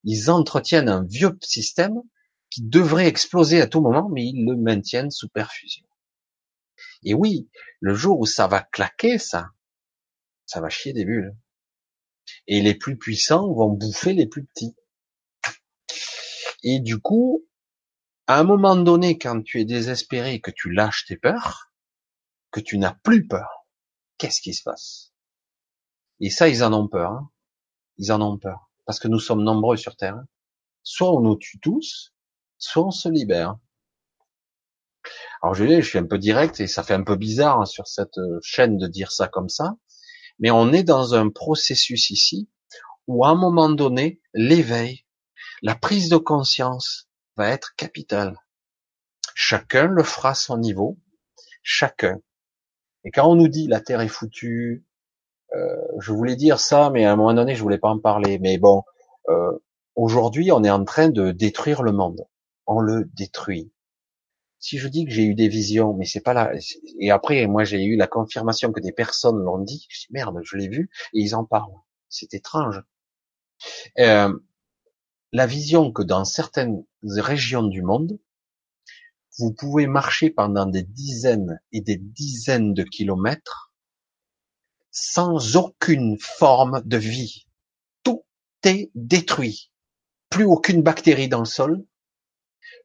[0.04, 2.02] Ils entretiennent un vieux système
[2.50, 5.86] qui devrait exploser à tout moment, mais ils le maintiennent sous perfusion.
[7.04, 7.50] Et oui,
[7.80, 9.52] le jour où ça va claquer, ça,
[10.46, 11.36] ça va chier des bulles.
[12.48, 14.76] Et les plus puissants vont bouffer les plus petits.
[16.64, 17.46] Et du coup,
[18.28, 21.72] à un moment donné, quand tu es désespéré, que tu lâches tes peurs,
[22.52, 23.68] que tu n'as plus peur,
[24.18, 25.14] qu'est-ce qui se passe?
[26.20, 27.12] Et ça, ils en ont peur.
[27.12, 27.30] Hein.
[27.98, 28.72] ils en ont peur.
[28.86, 30.16] Parce que nous sommes nombreux sur Terre.
[30.16, 30.28] Hein.
[30.84, 32.14] Soit on nous tue tous,
[32.58, 33.58] soit on se libère.
[35.44, 37.86] Alors je, je suis un peu direct et ça fait un peu bizarre hein, sur
[37.86, 39.76] cette euh, chaîne de dire ça comme ça,
[40.40, 42.50] mais on est dans un processus ici
[43.08, 45.06] où à un moment donné, l'éveil,
[45.62, 48.38] la prise de conscience va être capitale.
[49.36, 50.98] Chacun le fera à son niveau,
[51.62, 52.20] chacun.
[53.04, 54.86] Et quand on nous dit la Terre est foutue,
[55.56, 58.40] euh, je voulais dire ça, mais à un moment donné, je voulais pas en parler.
[58.40, 58.84] Mais bon,
[59.28, 59.52] euh,
[59.96, 62.26] aujourd'hui, on est en train de détruire le monde.
[62.66, 63.74] On le détruit.
[64.64, 66.54] Si je dis que j'ai eu des visions, mais c'est pas là.
[66.98, 69.86] Et après, moi, j'ai eu la confirmation que des personnes l'ont dit.
[69.90, 71.76] Je dis merde, je l'ai vu et ils en parlent.
[72.08, 72.82] C'est étrange.
[74.00, 74.34] Euh,
[75.34, 78.18] la vision que dans certaines régions du monde,
[79.38, 83.74] vous pouvez marcher pendant des dizaines et des dizaines de kilomètres
[84.92, 87.48] sans aucune forme de vie.
[88.04, 88.24] Tout
[88.64, 89.74] est détruit.
[90.30, 91.84] Plus aucune bactérie dans le sol,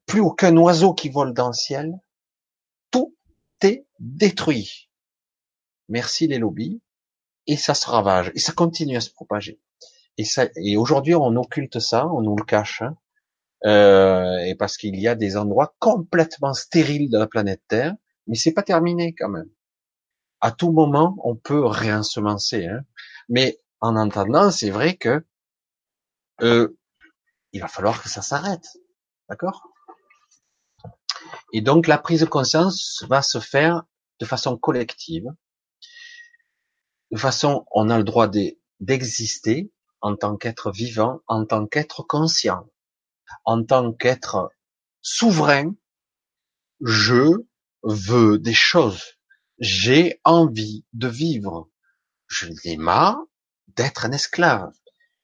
[0.09, 1.93] plus aucun oiseau qui vole dans le ciel.
[2.91, 3.15] Tout
[3.63, 4.91] est détruit.
[5.89, 6.81] Merci les lobbies.
[7.47, 8.33] Et ça se ravage.
[8.35, 9.61] Et ça continue à se propager.
[10.17, 12.83] Et, aujourd'hui, on occulte ça, on nous le cache.
[12.83, 12.97] Hein
[13.65, 17.95] euh, et parce qu'il y a des endroits complètement stériles de la planète Terre,
[18.27, 19.49] mais c'est pas terminé quand même.
[20.41, 22.83] À tout moment, on peut réensemencer, hein.
[23.29, 25.25] mais en entendant, c'est vrai que
[26.43, 26.77] euh,
[27.53, 28.69] il va falloir que ça s'arrête,
[29.29, 29.69] d'accord?
[31.53, 33.85] Et donc la prise de conscience va se faire
[34.21, 35.27] de façon collective,
[37.11, 38.29] de façon, on a le droit
[38.81, 42.69] d'exister en tant qu'être vivant, en tant qu'être conscient
[43.45, 44.51] en tant qu'être
[45.01, 45.75] souverain,
[46.81, 47.45] je
[47.83, 49.03] veux des choses.
[49.59, 51.69] J'ai envie de vivre.
[52.27, 53.19] Je n'ai marre
[53.69, 54.73] d'être un esclave.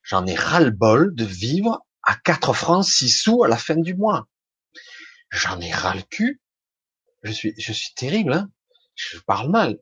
[0.02, 4.28] J'en ai ras-le-bol de vivre à 4 francs 6 sous à la fin du mois.
[5.34, 6.40] J'en ai ras le cul.
[7.24, 8.52] Je suis, je suis terrible, hein.
[8.94, 9.80] Je parle mal.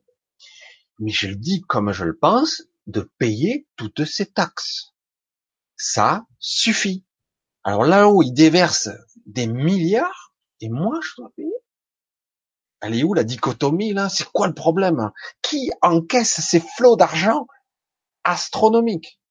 [0.97, 4.95] Mais je le dis comme je le pense, de payer toutes ces taxes.
[5.77, 7.05] Ça suffit.
[7.63, 8.89] Alors là où ils déversent
[9.27, 11.53] des milliards, et moi je dois payer.
[12.81, 14.09] Elle est où la dichotomie là?
[14.09, 15.11] C'est quoi le problème?
[15.43, 17.45] Qui encaisse ces flots d'argent
[18.23, 19.21] astronomiques?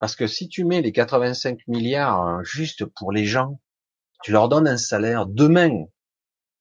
[0.00, 3.60] Parce que si tu mets les 85 milliards hein, juste pour les gens,
[4.24, 5.84] tu leur donnes un salaire demain,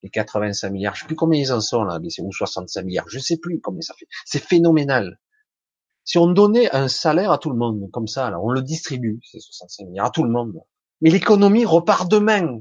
[0.03, 2.83] les 85 milliards, je sais plus combien ils en sont là, mais c'est ou 65
[2.83, 4.05] milliards, je sais plus combien ça fait.
[4.25, 5.17] C'est phénoménal.
[6.03, 9.21] Si on donnait un salaire à tout le monde, comme ça, là, on le distribue,
[9.23, 10.59] ces 65 milliards, à tout le monde.
[10.99, 12.59] Mais l'économie repart demain.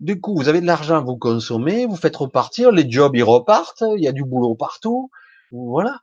[0.00, 3.84] Du coup, vous avez de l'argent, vous consommez, vous faites repartir, les jobs ils repartent,
[3.94, 5.10] il y a du boulot partout,
[5.52, 6.00] voilà.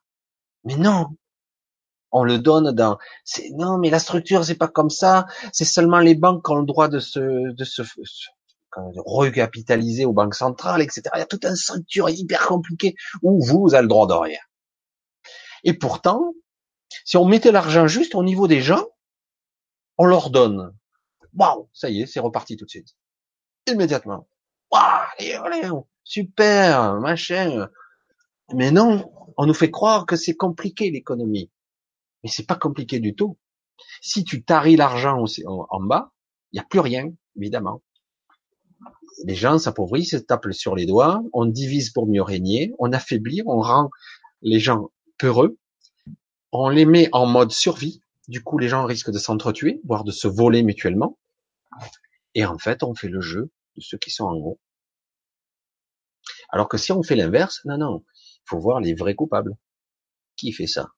[0.63, 1.07] Mais non,
[2.11, 2.97] on le donne dans.
[3.53, 5.27] Non, mais la structure c'est pas comme ça.
[5.53, 7.19] C'est seulement les banques qui ont le droit de se
[7.53, 11.03] de se de recapitaliser aux banques centrales, etc.
[11.15, 14.13] Il y a tout un structure hyper compliqué où vous, vous avez le droit de
[14.13, 14.39] rien.
[15.63, 16.33] Et pourtant,
[17.05, 18.85] si on mettait l'argent juste au niveau des gens,
[19.97, 20.73] on leur donne.
[21.37, 22.95] Waouh, ça y est, c'est reparti tout de suite.
[23.67, 24.27] Immédiatement.
[24.71, 27.69] Waouh, super, machin.
[28.53, 31.49] Mais non, on nous fait croire que c'est compliqué l'économie.
[32.23, 33.37] Mais c'est pas compliqué du tout.
[34.01, 36.11] Si tu taris l'argent en bas,
[36.51, 37.81] il n'y a plus rien, évidemment.
[39.25, 43.41] Les gens s'appauvrissent, se tapent sur les doigts, on divise pour mieux régner, on affaiblit,
[43.45, 43.89] on rend
[44.41, 45.57] les gens peureux,
[46.51, 50.11] on les met en mode survie, du coup les gens risquent de s'entretuer, voire de
[50.11, 51.19] se voler mutuellement,
[52.33, 54.59] et en fait on fait le jeu de ceux qui sont en haut.
[56.49, 59.55] Alors que si on fait l'inverse, non, non, il faut voir les vrais coupables.
[60.35, 60.89] Qui fait ça?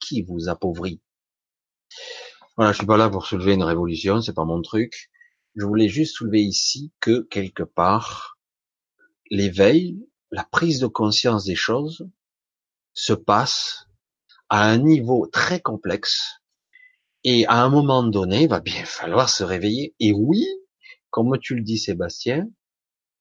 [0.00, 1.00] Qui vous appauvrit
[2.56, 5.10] Voilà, je suis pas là pour soulever une révolution, c'est pas mon truc.
[5.56, 8.38] Je voulais juste soulever ici que quelque part,
[9.30, 12.08] l'éveil, la prise de conscience des choses,
[12.94, 13.86] se passe
[14.48, 16.40] à un niveau très complexe
[17.22, 19.94] et à un moment donné, il va bien falloir se réveiller.
[20.00, 20.46] Et oui,
[21.10, 22.48] comme tu le dis Sébastien,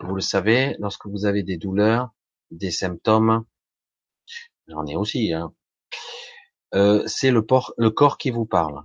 [0.00, 2.10] vous le savez, lorsque vous avez des douleurs,
[2.50, 3.44] des symptômes,
[4.68, 5.54] j'en ai aussi, hein,
[6.74, 8.82] euh, c'est le, corps qui vous parle.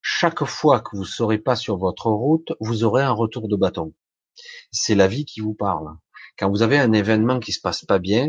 [0.00, 3.92] Chaque fois que vous serez pas sur votre route, vous aurez un retour de bâton.
[4.70, 5.96] C'est la vie qui vous parle.
[6.38, 8.28] Quand vous avez un événement qui se passe pas bien,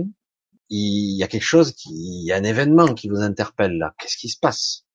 [0.69, 3.93] il y a quelque chose qui, il y a un événement qui vous interpelle là.
[3.99, 4.85] Qu'est-ce qui se passe?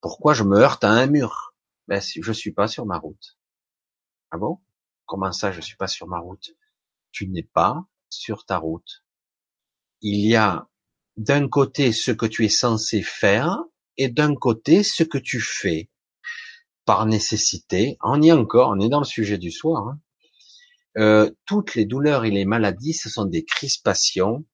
[0.00, 1.54] Pourquoi je me heurte à un mur?
[1.88, 3.38] Ben, je suis pas sur ma route.
[4.30, 4.60] Ah bon?
[5.04, 6.50] Comment ça, je suis pas sur ma route?
[7.12, 9.04] Tu n'es pas sur ta route.
[10.00, 10.68] Il y a
[11.16, 13.58] d'un côté ce que tu es censé faire
[13.96, 15.90] et d'un côté ce que tu fais
[16.84, 17.96] par nécessité.
[18.02, 19.88] On y est encore, on est dans le sujet du soir.
[19.88, 20.00] Hein.
[20.98, 24.44] Euh, toutes les douleurs et les maladies, ce sont des crispations.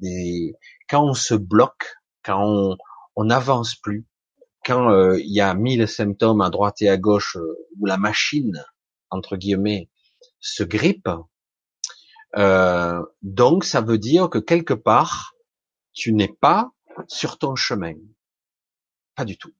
[0.00, 0.54] Des...
[0.88, 2.76] Quand on se bloque, quand
[3.16, 4.06] on n'avance plus,
[4.64, 7.98] quand euh, il y a mille symptômes à droite et à gauche euh, où la
[7.98, 8.64] machine
[9.10, 9.90] entre guillemets
[10.40, 11.08] se grippe,
[12.36, 15.34] euh, donc, ça veut dire que quelque part,
[15.92, 16.70] tu n'es pas
[17.08, 17.94] sur ton chemin.
[19.14, 19.52] Pas du tout.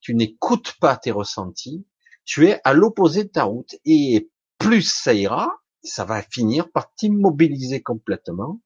[0.00, 1.86] Tu n'écoutes pas tes ressentis.
[2.24, 3.76] Tu es à l'opposé de ta route.
[3.84, 4.30] Et
[4.62, 5.52] plus ça ira,
[5.82, 8.60] ça va finir par t'immobiliser complètement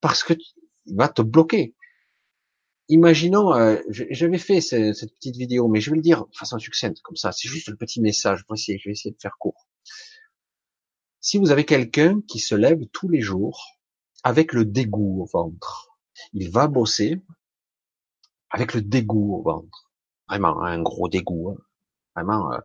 [0.00, 0.44] parce que tu
[0.86, 1.74] va te bloquer.
[2.88, 7.00] Imaginons, euh, j'avais fait cette, petite vidéo, mais je vais le dire de façon succincte
[7.02, 7.32] comme ça.
[7.32, 8.44] C'est juste le petit message.
[8.48, 8.54] Je
[8.84, 9.68] vais essayer de faire court.
[11.20, 13.78] Si vous avez quelqu'un qui se lève tous les jours
[14.24, 15.96] avec le dégoût au ventre,
[16.32, 17.22] il va bosser
[18.50, 19.92] avec le dégoût au ventre.
[20.28, 21.62] vraiment un gros dégoût, hein.
[22.16, 22.52] vraiment.
[22.52, 22.58] Euh,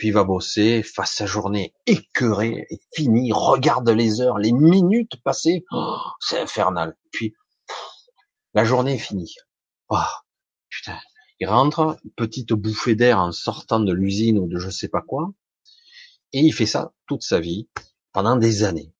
[0.00, 5.66] puis va bosser, fasse sa journée écœurée, et fini, regarde les heures, les minutes passées,
[5.72, 6.96] oh, c'est infernal.
[7.12, 7.34] Puis
[8.54, 9.34] la journée est finie.
[9.90, 9.98] Oh,
[10.70, 10.98] putain.
[11.38, 15.34] Il rentre, petite bouffée d'air en sortant de l'usine ou de je sais pas quoi,
[16.32, 17.68] et il fait ça toute sa vie,
[18.12, 18.94] pendant des années.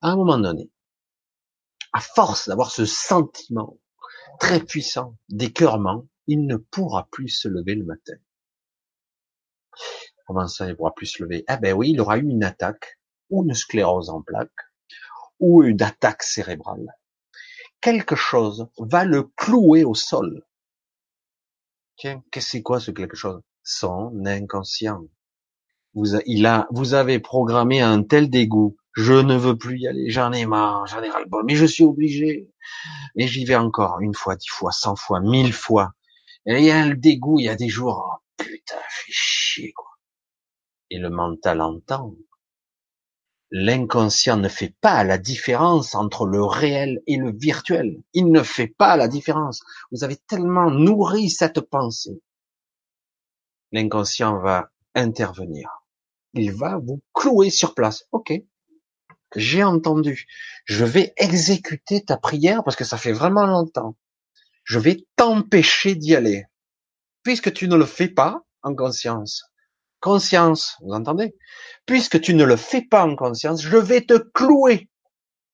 [0.00, 0.70] À un moment donné,
[1.92, 3.78] à force d'avoir ce sentiment
[4.40, 8.14] très puissant d'écœurement, il ne pourra plus se lever le matin.
[10.26, 12.98] Comment ça, il pourra plus se lever Eh ben oui, il aura eu une attaque,
[13.30, 14.50] ou une sclérose en plaques,
[15.38, 16.94] ou une attaque cérébrale.
[17.80, 20.42] Quelque chose va le clouer au sol.
[21.96, 23.42] Tiens, qu'est-ce que c'est quoi ce quelque chose?
[23.62, 25.04] Son inconscient.
[25.94, 28.76] Vous, avez programmé un tel dégoût.
[28.94, 30.10] Je ne veux plus y aller.
[30.10, 30.86] J'en ai marre.
[30.86, 31.44] J'en ai ras le bol.
[31.46, 32.50] Mais je suis obligé.
[33.16, 35.92] Et j'y vais encore une fois, dix fois, cent fois, mille fois.
[36.46, 37.38] Et il y a le dégoût.
[37.38, 38.02] Il y a des jours.
[38.06, 39.93] Oh, putain, fait chier quoi.
[40.94, 42.14] Et le mental entend.
[43.50, 48.02] L'inconscient ne fait pas la différence entre le réel et le virtuel.
[48.12, 49.60] Il ne fait pas la différence.
[49.90, 52.22] Vous avez tellement nourri cette pensée.
[53.72, 55.84] L'inconscient va intervenir
[56.34, 58.06] il va vous clouer sur place.
[58.12, 58.32] Ok,
[59.36, 60.26] j'ai entendu.
[60.64, 63.96] Je vais exécuter ta prière parce que ça fait vraiment longtemps.
[64.64, 66.46] Je vais t'empêcher d'y aller.
[67.22, 69.44] Puisque tu ne le fais pas en conscience.
[70.04, 71.34] Conscience, vous entendez?
[71.86, 74.90] Puisque tu ne le fais pas en conscience, je vais te clouer.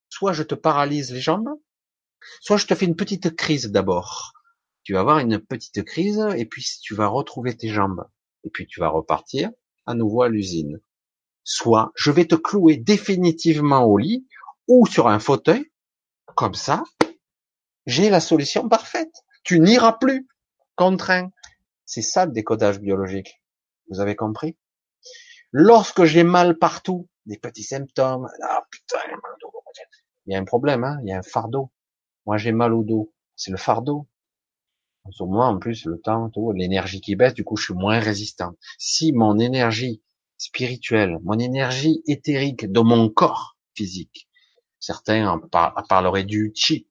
[0.09, 1.51] Soit je te paralyse les jambes,
[2.41, 4.33] soit je te fais une petite crise d'abord.
[4.83, 8.05] Tu vas avoir une petite crise et puis tu vas retrouver tes jambes.
[8.43, 9.51] Et puis tu vas repartir
[9.87, 10.81] à nouveau à l'usine.
[11.45, 14.27] Soit je vais te clouer définitivement au lit
[14.67, 15.71] ou sur un fauteuil,
[16.35, 16.83] comme ça,
[17.87, 19.15] j'ai la solution parfaite.
[19.45, 20.27] Tu n'iras plus.
[20.75, 21.31] Contraint.
[21.85, 23.40] C'est ça le décodage biologique.
[23.91, 24.57] Vous avez compris?
[25.53, 28.99] Lorsque j'ai mal partout, des petits symptômes, ah putain,
[30.27, 31.71] il y a un problème, hein il y a un fardeau.
[32.25, 34.07] Moi j'ai mal au dos, c'est le fardeau.
[35.05, 38.55] En ce en plus, le temps, l'énergie qui baisse, du coup, je suis moins résistant.
[38.79, 40.03] Si mon énergie
[40.37, 44.29] spirituelle, mon énergie éthérique de mon corps physique,
[44.79, 45.41] certains en
[45.89, 46.87] parleraient du chi,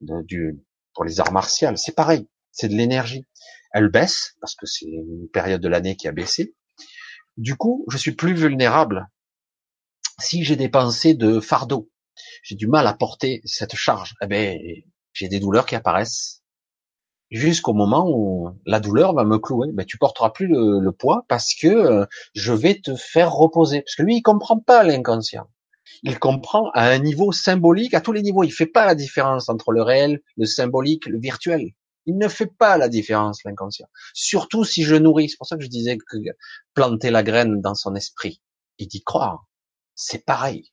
[0.00, 0.58] du,
[0.94, 3.26] pour les arts martiaux, c'est pareil, c'est de l'énergie.
[3.72, 6.54] Elle baisse, parce que c'est une période de l'année qui a baissé.
[7.36, 9.08] Du coup, je suis plus vulnérable.
[10.18, 11.90] Si j'ai des pensées de fardeau,
[12.42, 14.58] j'ai du mal à porter cette charge, eh ben,
[15.14, 16.42] j'ai des douleurs qui apparaissent
[17.32, 19.68] jusqu'au moment où la douleur va me clouer.
[19.72, 23.80] Ben, tu porteras plus le, poids parce que euh, je vais te faire reposer.
[23.80, 25.48] Parce que lui, il comprend pas l'inconscient.
[26.02, 28.44] Il comprend à un niveau symbolique, à tous les niveaux.
[28.44, 31.70] Il fait pas la différence entre le réel, le symbolique, le virtuel.
[32.06, 33.88] Il ne fait pas la différence, l'inconscient.
[34.14, 35.30] Surtout si je nourris.
[35.30, 36.16] C'est pour ça que je disais que
[36.74, 38.42] planter la graine dans son esprit
[38.78, 39.46] et d'y croire,
[39.94, 40.72] c'est pareil.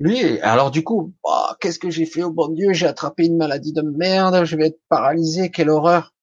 [0.00, 3.26] Lui, alors du coup, oh, qu'est-ce que j'ai fait au oh, bon Dieu J'ai attrapé
[3.26, 6.14] une maladie de merde, je vais être paralysé, quelle horreur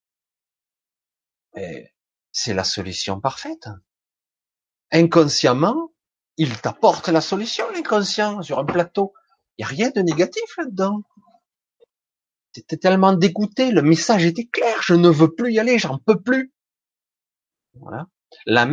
[2.31, 3.69] C'est la solution parfaite.
[4.91, 5.91] Inconsciemment,
[6.37, 9.13] il t'apporte la solution, l'inconscient, sur un plateau.
[9.57, 11.03] Il n'y a rien de négatif là-dedans.
[12.53, 16.19] T'étais tellement dégoûté, le message était clair, je ne veux plus y aller, j'en peux
[16.19, 16.53] plus.
[18.45, 18.67] La,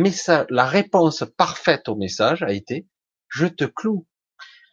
[0.49, 2.87] la réponse parfaite au message a été,
[3.29, 4.05] je te cloue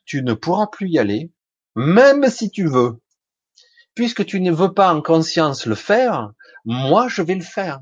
[0.06, 1.32] tu ne pourras plus y aller,
[1.74, 3.02] même si tu veux.
[3.94, 6.30] Puisque tu ne veux pas en conscience le faire,
[6.64, 7.80] moi je vais le faire.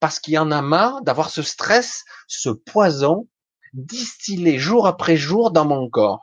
[0.00, 3.28] Parce qu'il y en a marre d'avoir ce stress, ce poison
[3.72, 6.22] distillé jour après jour dans mon corps.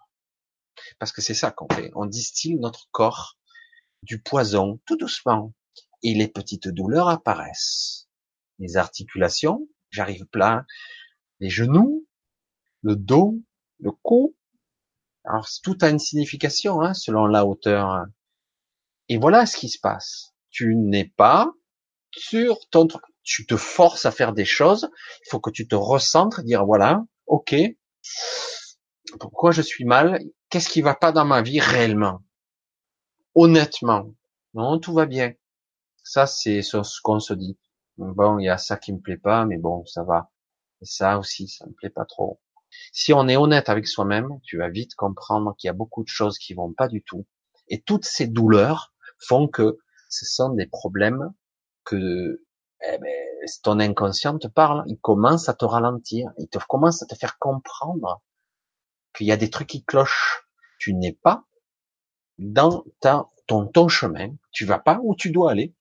[0.97, 1.91] Parce que c'est ça qu'on fait.
[1.95, 3.37] On distille notre corps
[4.05, 5.53] du poison tout doucement.
[6.03, 8.07] Et les petites douleurs apparaissent.
[8.59, 10.65] Les articulations, j'arrive plein,
[11.39, 12.05] les genoux,
[12.83, 13.39] le dos,
[13.79, 14.35] le cou,
[15.25, 18.05] alors tout a une signification hein, selon la hauteur.
[19.09, 20.33] Et voilà ce qui se passe.
[20.51, 21.51] Tu n'es pas
[22.11, 23.03] sur ton truc.
[23.23, 24.89] Tu te forces à faire des choses.
[25.25, 27.55] Il faut que tu te recentres, dire voilà, ok,
[29.19, 30.19] pourquoi je suis mal?
[30.49, 32.21] Qu'est-ce qui va pas dans ma vie réellement?
[33.35, 34.13] Honnêtement,
[34.53, 35.33] non, tout va bien.
[36.03, 37.57] Ça, c'est ce qu'on se dit.
[37.97, 40.31] Bon, il y a ça qui me plaît pas, mais bon, ça va.
[40.81, 42.39] Et ça aussi, ça me plaît pas trop.
[42.93, 46.09] Si on est honnête avec soi-même, tu vas vite comprendre qu'il y a beaucoup de
[46.09, 47.25] choses qui vont pas du tout.
[47.67, 49.77] Et toutes ces douleurs font que
[50.09, 51.33] ce sont des problèmes
[51.83, 52.41] que
[52.87, 53.13] eh ben,
[53.63, 57.37] ton inconscient te parle, il commence à te ralentir, il te commence à te faire
[57.39, 58.21] comprendre
[59.15, 60.47] qu'il y a des trucs qui clochent.
[60.79, 61.45] Tu n'es pas
[62.37, 65.73] dans ta, ton, ton chemin, tu vas pas où tu dois aller.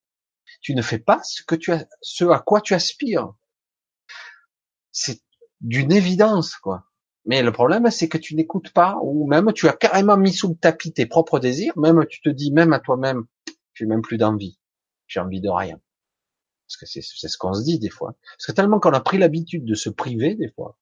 [0.60, 3.35] Tu ne fais pas ce que tu as, ce à quoi tu aspires.
[4.93, 5.20] C'est
[5.60, 6.85] d'une évidence, quoi.
[7.26, 10.48] Mais le problème, c'est que tu n'écoutes pas, ou même tu as carrément mis sous
[10.48, 13.24] le tapis tes propres désirs, même tu te dis même à toi-même,
[13.72, 14.59] j'ai même plus d'envie,
[15.06, 15.81] j'ai envie de rien.
[16.66, 18.14] Parce que c'est ce qu'on se dit des fois.
[18.36, 20.78] Parce que tellement qu'on a pris l'habitude de se priver des fois,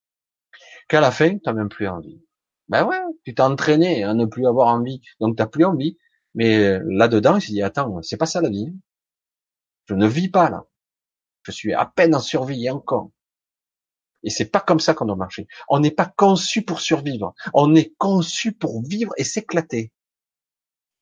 [0.88, 2.20] qu'à la fin, t'as même plus envie.
[2.72, 5.98] Ben ouais, tu t'es entraîné à ne plus avoir envie, donc t'as plus envie.
[6.34, 8.72] Mais là-dedans, il s'est dit, attends, c'est pas ça la vie.
[9.86, 10.64] Je ne vis pas là.
[11.42, 13.10] Je suis à peine en survie encore.
[14.22, 15.46] Et c'est pas comme ça qu'on doit marcher.
[15.68, 17.34] On n'est pas conçu pour survivre.
[17.52, 19.92] On est conçu pour vivre et s'éclater.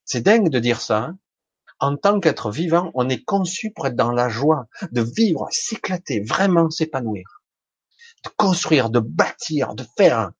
[0.04, 0.98] C'est dingue de dire ça.
[0.98, 1.18] Hein
[1.80, 6.20] en tant qu'être vivant, on est conçu pour être dans la joie, de vivre, s'éclater,
[6.20, 7.42] vraiment s'épanouir,
[8.24, 10.30] de construire, de bâtir, de faire.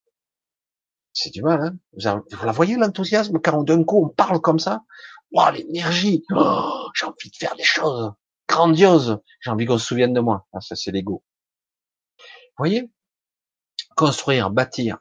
[1.22, 4.84] C'est du mal, hein Vous la voyez l'enthousiasme quand d'un coup on parle comme ça?
[5.32, 8.12] Waouh, l'énergie oh, J'ai envie de faire des choses
[8.48, 9.18] grandioses.
[9.40, 10.46] J'ai envie qu'on se souvienne de moi.
[10.54, 11.22] Ah, ça, c'est l'ego
[12.60, 12.90] voyez?
[13.96, 14.98] Construire, bâtir.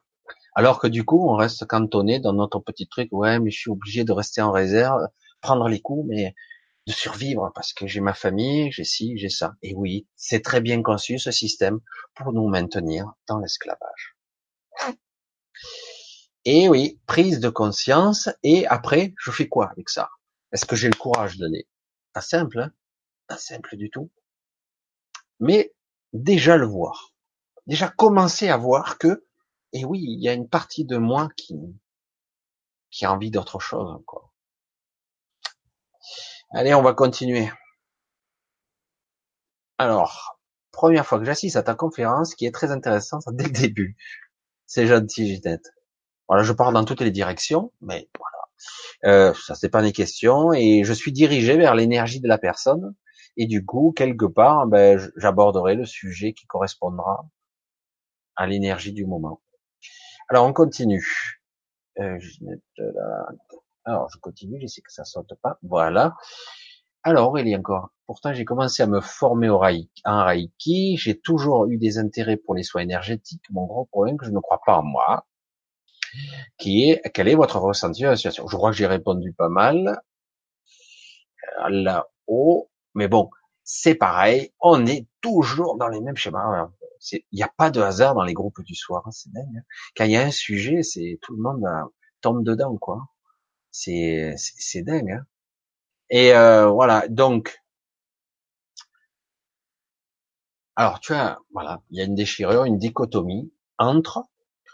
[0.55, 3.09] Alors que du coup, on reste cantonné dans notre petit truc.
[3.11, 5.07] Ouais, mais je suis obligé de rester en réserve,
[5.41, 6.35] prendre les coups, mais
[6.87, 9.53] de survivre parce que j'ai ma famille, j'ai ci, j'ai ça.
[9.61, 11.79] Et oui, c'est très bien conçu ce système
[12.15, 14.15] pour nous maintenir dans l'esclavage.
[16.49, 18.29] Et oui, prise de conscience.
[18.43, 20.09] Et après, je fais quoi avec ça?
[20.51, 21.67] Est-ce que j'ai le courage d'aller
[22.13, 22.71] Pas simple, hein?
[23.27, 24.09] Pas simple du tout.
[25.39, 25.73] Mais
[26.13, 27.13] déjà le voir
[27.69, 29.25] déjà commencer à voir que,
[29.73, 31.55] et oui, il y a une partie de moi qui,
[32.89, 34.33] qui a envie d'autre chose encore.
[36.51, 37.47] Allez, on va continuer.
[39.77, 40.39] Alors,
[40.71, 43.95] première fois que j'assiste à ta conférence, qui est très intéressante dès le début.
[44.65, 45.69] C'est gentil, Ginette.
[46.29, 48.39] Voilà, je pars dans toutes les directions, mais voilà.
[49.05, 52.95] Euh, ça c'est pas des questions, et je suis dirigé vers l'énergie de la personne,
[53.37, 57.25] et du coup, quelque part, ben, j'aborderai le sujet qui correspondra
[58.35, 59.41] à l'énergie du moment.
[60.29, 61.41] Alors on continue.
[61.99, 62.19] Euh,
[63.85, 65.57] alors je continue, je sais que ça saute pas.
[65.63, 66.15] Voilà.
[67.03, 67.89] Alors il y a encore.
[68.05, 70.97] Pourtant j'ai commencé à me former au Reiki, en Reiki.
[70.97, 73.45] J'ai toujours eu des intérêts pour les soins énergétiques.
[73.51, 75.25] Mon gros problème que je ne crois pas en moi,
[76.57, 78.47] qui est quel est votre ressenti de la situation?
[78.47, 80.01] Je crois que j'ai répondu pas mal
[81.61, 83.29] euh, là-haut, mais bon,
[83.63, 84.51] c'est pareil.
[84.59, 86.69] On est toujours dans les mêmes schémas
[87.11, 89.57] il n'y a pas de hasard dans les groupes du soir, hein, c'est dingue.
[89.57, 89.63] Hein.
[89.95, 91.83] Quand il y a un sujet, c'est tout le monde euh,
[92.21, 93.07] tombe dedans, quoi.
[93.71, 95.11] C'est c'est dingue.
[95.11, 95.25] Hein.
[96.09, 97.61] Et euh, voilà, donc
[100.75, 104.25] alors tu as voilà, il y a une déchirure, une dichotomie entre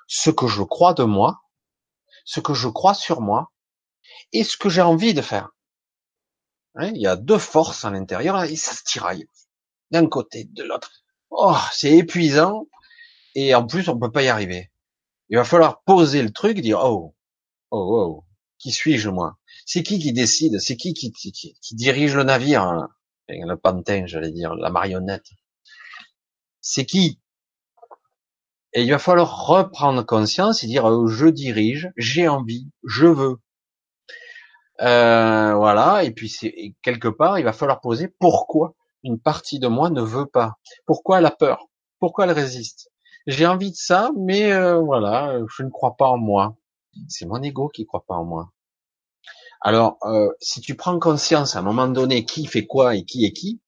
[0.08, 1.42] ce que je crois de moi,
[2.26, 3.52] ce que je crois sur moi,
[4.34, 5.50] et ce que j'ai envie de faire.
[6.80, 9.28] il y a deux forces à l'intérieur et ça se tiraille
[9.92, 10.92] d'un côté, de l'autre.
[11.30, 12.68] Oh, c'est épuisant.
[13.36, 14.72] Et en plus, on peut pas y arriver.
[15.30, 17.16] Il va falloir poser le truc, dire oh,
[17.72, 18.26] oh, oh,
[18.58, 19.38] qui suis-je moi?
[19.66, 20.60] C'est qui qui décide?
[20.60, 21.12] C'est qui qui,
[21.74, 22.64] dirige le navire?
[22.64, 22.90] Hein
[23.28, 25.28] Le pantin, j'allais dire, la marionnette.
[26.62, 27.20] C'est qui?
[28.76, 33.38] Et il va falloir reprendre conscience et dire oh, je dirige, j'ai envie, je veux.
[34.82, 36.04] Euh, voilà.
[36.04, 40.02] Et puis c'est quelque part, il va falloir poser pourquoi une partie de moi ne
[40.02, 40.56] veut pas.
[40.86, 41.70] Pourquoi elle a peur?
[42.00, 42.92] Pourquoi elle résiste?
[43.28, 46.58] J'ai envie de ça, mais euh, voilà, je ne crois pas en moi.
[47.08, 48.52] C'est mon ego qui ne croit pas en moi.
[49.62, 53.26] Alors, euh, si tu prends conscience à un moment donné qui fait quoi et qui
[53.26, 53.62] est qui,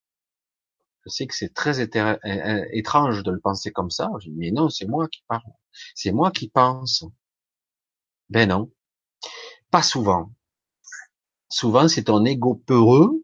[1.07, 4.09] je sais que c'est très étrange de le penser comme ça.
[4.35, 5.51] Mais non, c'est moi qui parle.
[5.95, 7.05] C'est moi qui pense.
[8.29, 8.71] Ben non.
[9.71, 10.31] Pas souvent.
[11.49, 13.23] Souvent, c'est ton ego peureux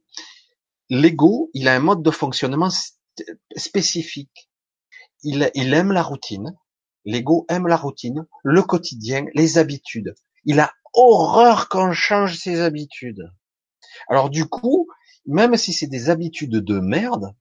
[0.94, 2.70] l'ego, il a un mode de fonctionnement
[3.56, 4.50] spécifique.
[5.24, 6.56] Il, il aime la routine.
[7.06, 10.14] L'ego aime la routine, le quotidien, les habitudes.
[10.46, 13.32] Il a horreur qu'on change ses habitudes.
[14.08, 14.88] Alors du coup,
[15.26, 17.34] même si c'est des habitudes de merde,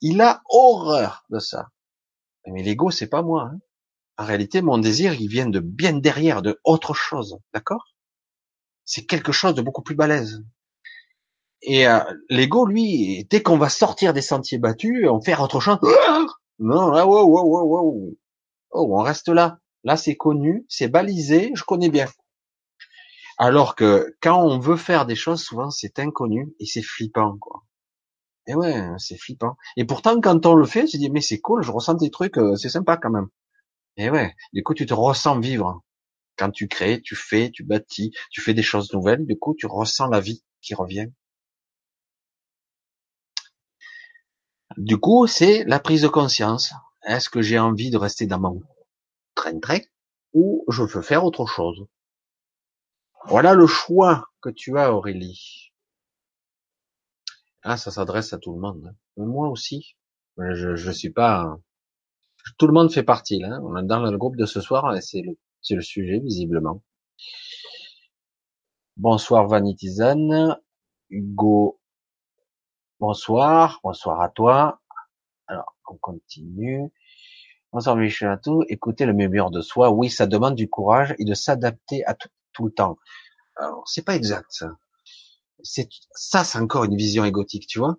[0.00, 1.68] il a horreur de ça.
[2.46, 3.50] Mais l'ego, c'est pas moi.
[3.52, 3.58] Hein.
[4.18, 7.94] En réalité, mon désir, il vient de bien derrière, de autre chose, d'accord?
[8.84, 10.42] C'est quelque chose de beaucoup plus balèze.
[11.62, 12.00] Et euh,
[12.30, 15.78] l'ego, lui, dès qu'on va sortir des sentiers battus, on fait autre chose.
[16.58, 18.16] Non, là, wow, wow, wow, wow.
[18.70, 19.58] Oh, on reste là.
[19.84, 22.06] Là, c'est connu, c'est balisé, je connais bien.
[23.38, 27.65] Alors que quand on veut faire des choses, souvent c'est inconnu et c'est flippant, quoi.
[28.46, 29.56] Et ouais, c'est flippant.
[29.76, 32.38] Et pourtant, quand on le fait, je dis mais c'est cool, je ressens des trucs,
[32.38, 33.28] euh, c'est sympa quand même.
[33.96, 35.82] Et ouais, du coup, tu te ressens vivre.
[36.36, 39.66] Quand tu crées, tu fais, tu bâtis, tu fais des choses nouvelles, du coup, tu
[39.66, 41.08] ressens la vie qui revient.
[44.78, 46.72] Du coup, c'est la prise de conscience.
[47.06, 48.60] Est-ce que j'ai envie de rester dans mon
[49.34, 49.80] train-train
[50.34, 51.86] ou je veux faire autre chose?
[53.26, 55.65] Voilà le choix que tu as, Aurélie.
[57.68, 58.86] Ah, ça s'adresse à tout le monde.
[58.86, 58.94] Hein.
[59.16, 59.96] Moi aussi.
[60.38, 61.58] Je, je suis pas.
[62.58, 63.58] Tout le monde fait partie là.
[63.60, 66.84] On est dans le groupe de ce soir c'est le, c'est le sujet visiblement.
[68.96, 70.56] Bonsoir Vanitizan,
[71.10, 71.80] Hugo.
[73.00, 74.80] Bonsoir, bonsoir à toi.
[75.48, 76.88] Alors, on continue.
[77.72, 78.62] Bonsoir Michel à.
[78.68, 79.90] Écoutez le murmure de soi.
[79.90, 82.96] Oui, ça demande du courage et de s'adapter à tout, tout le temps.
[83.56, 84.64] Alors, c'est pas exact.
[85.62, 87.96] C'est ça, c'est encore une vision égotique, tu vois.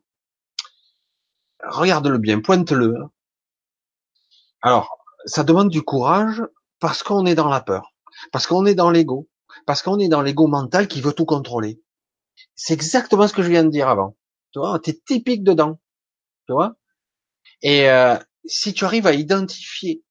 [1.63, 2.95] Regarde-le bien, pointe-le.
[4.61, 6.43] Alors, ça demande du courage
[6.79, 7.93] parce qu'on est dans la peur,
[8.31, 9.27] parce qu'on est dans l'ego,
[9.65, 11.81] parce qu'on est dans l'ego mental qui veut tout contrôler.
[12.55, 14.15] C'est exactement ce que je viens de dire avant.
[14.51, 15.79] Tu vois, t'es typique dedans.
[16.47, 16.75] Tu vois?
[17.61, 20.03] Et euh, si tu arrives à identifier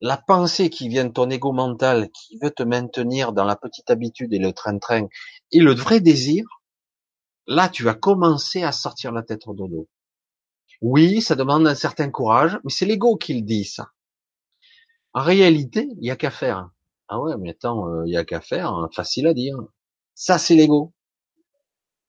[0.00, 3.90] la pensée qui vient de ton ego mental, qui veut te maintenir dans la petite
[3.90, 5.06] habitude et le train-train,
[5.52, 6.44] et le vrai désir,
[7.46, 9.88] là, tu vas commencer à sortir la tête au dodo.
[10.82, 13.90] Oui, ça demande un certain courage, mais c'est l'ego qui le dit, ça.
[15.14, 16.68] En réalité, il y a qu'à faire.
[17.08, 19.56] Ah ouais, mais attends, euh, il y a qu'à faire, hein, facile à dire.
[20.14, 20.92] Ça, c'est l'ego.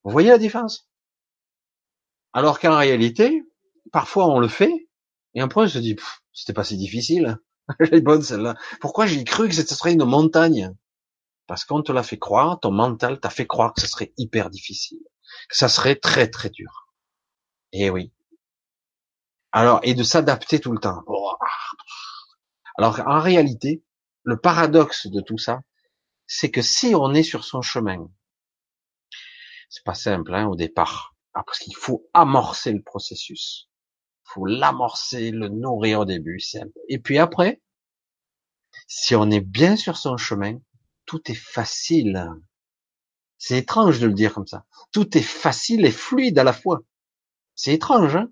[0.03, 0.89] Vous voyez la différence?
[2.34, 3.43] Alors qu'en réalité,
[3.91, 4.88] parfois on le fait,
[5.34, 5.95] et après on se dit,
[6.34, 7.39] c'était pas si difficile.
[7.80, 8.56] Elle est bonne celle-là.
[8.80, 10.73] Pourquoi j'ai cru que ce serait une montagne?
[11.48, 14.49] Parce qu'on te l'a fait croire, ton mental t'a fait croire que ce serait hyper
[14.49, 14.99] difficile,
[15.49, 16.88] que ça serait très très dur.
[17.72, 18.11] Eh oui.
[19.52, 21.03] Alors, et de s'adapter tout le temps.
[21.07, 21.34] Oh.
[22.77, 23.84] Alors, en réalité,
[24.23, 25.61] le paradoxe de tout ça,
[26.27, 28.10] c'est que si on est sur son chemin,
[29.69, 33.69] c'est pas simple hein, au départ, parce qu'il faut amorcer le processus
[34.27, 36.41] faut l'amorcer, le nourrir au début.
[36.89, 37.61] Et puis après,
[38.87, 40.59] si on est bien sur son chemin,
[41.05, 42.29] tout est facile.
[43.37, 44.65] C'est étrange de le dire comme ça.
[44.91, 46.81] Tout est facile et fluide à la fois.
[47.55, 48.29] C'est étrange, hein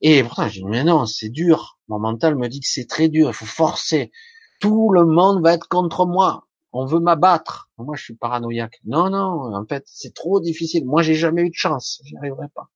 [0.00, 1.78] Et pourtant, je dis, mais non, c'est dur.
[1.88, 4.12] Mon mental me dit que c'est très dur, il faut forcer.
[4.60, 6.46] Tout le monde va être contre moi.
[6.72, 7.70] On veut m'abattre.
[7.78, 8.80] Moi, je suis paranoïaque.
[8.84, 10.84] Non, non, en fait, c'est trop difficile.
[10.86, 12.00] Moi, j'ai jamais eu de chance.
[12.04, 12.68] J'y arriverai pas.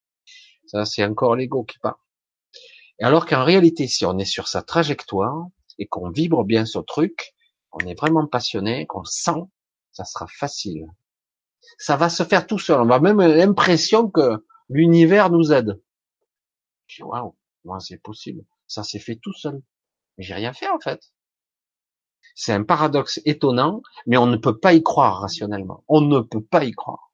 [0.67, 1.95] Ça, c'est encore l'ego qui parle.
[2.99, 5.47] Alors qu'en réalité, si on est sur sa trajectoire
[5.79, 7.33] et qu'on vibre bien ce truc,
[7.71, 9.43] on est vraiment passionné, qu'on sent,
[9.91, 10.87] ça sera facile.
[11.77, 12.81] Ça va se faire tout seul.
[12.81, 15.81] On va même l'impression que l'univers nous aide.
[16.87, 18.43] Je dis, waouh, moi c'est possible.
[18.67, 19.61] Ça s'est fait tout seul.
[20.17, 21.11] Mais j'ai rien fait en fait.
[22.35, 25.83] C'est un paradoxe étonnant, mais on ne peut pas y croire rationnellement.
[25.87, 27.11] On ne peut pas y croire.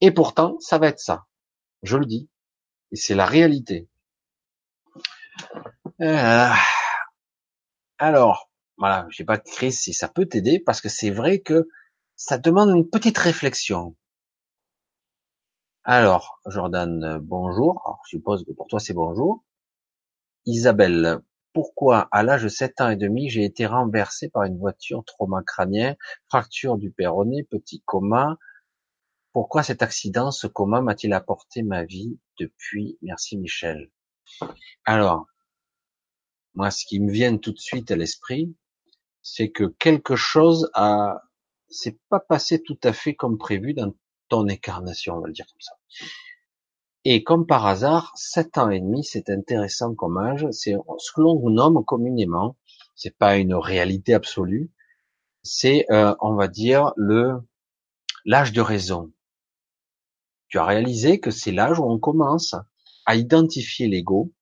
[0.00, 1.26] Et pourtant, ça va être ça.
[1.82, 2.28] Je le dis.
[2.92, 3.88] Et c'est la réalité.
[6.00, 6.48] Euh,
[7.98, 11.68] alors, voilà, j'ai pas créé si ça peut t'aider parce que c'est vrai que
[12.16, 13.96] ça demande une petite réflexion.
[15.84, 18.00] Alors, Jordan, bonjour.
[18.04, 19.44] Je suppose que pour toi c'est bonjour.
[20.46, 21.20] Isabelle,
[21.52, 25.42] pourquoi à l'âge de 7 ans et demi j'ai été renversé par une voiture, trauma
[25.42, 25.96] crânien,
[26.28, 28.36] fracture du péroné, petit coma.
[29.32, 32.98] Pourquoi cet accident, ce coma m'a-t-il apporté ma vie depuis?
[33.02, 33.90] Merci Michel.
[34.84, 35.26] Alors,
[36.54, 38.54] moi, ce qui me vient tout de suite à l'esprit,
[39.22, 41.22] c'est que quelque chose a,
[41.68, 43.94] c'est pas passé tout à fait comme prévu dans
[44.28, 45.74] ton incarnation, on va le dire comme ça.
[47.04, 51.20] Et comme par hasard, sept ans et demi, c'est intéressant comme âge, c'est ce que
[51.20, 52.56] l'on nomme communément,
[52.94, 54.70] c'est pas une réalité absolue,
[55.42, 57.40] c'est, euh, on va dire, le
[58.24, 59.12] l'âge de raison.
[60.50, 62.54] Tu as réalisé que c'est l'âge où on commence
[63.06, 64.32] à identifier l'ego,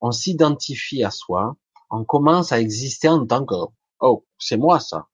[0.00, 1.56] on s'identifie à soi,
[1.90, 3.54] on commence à exister en tant que
[4.00, 5.08] oh c'est moi ça.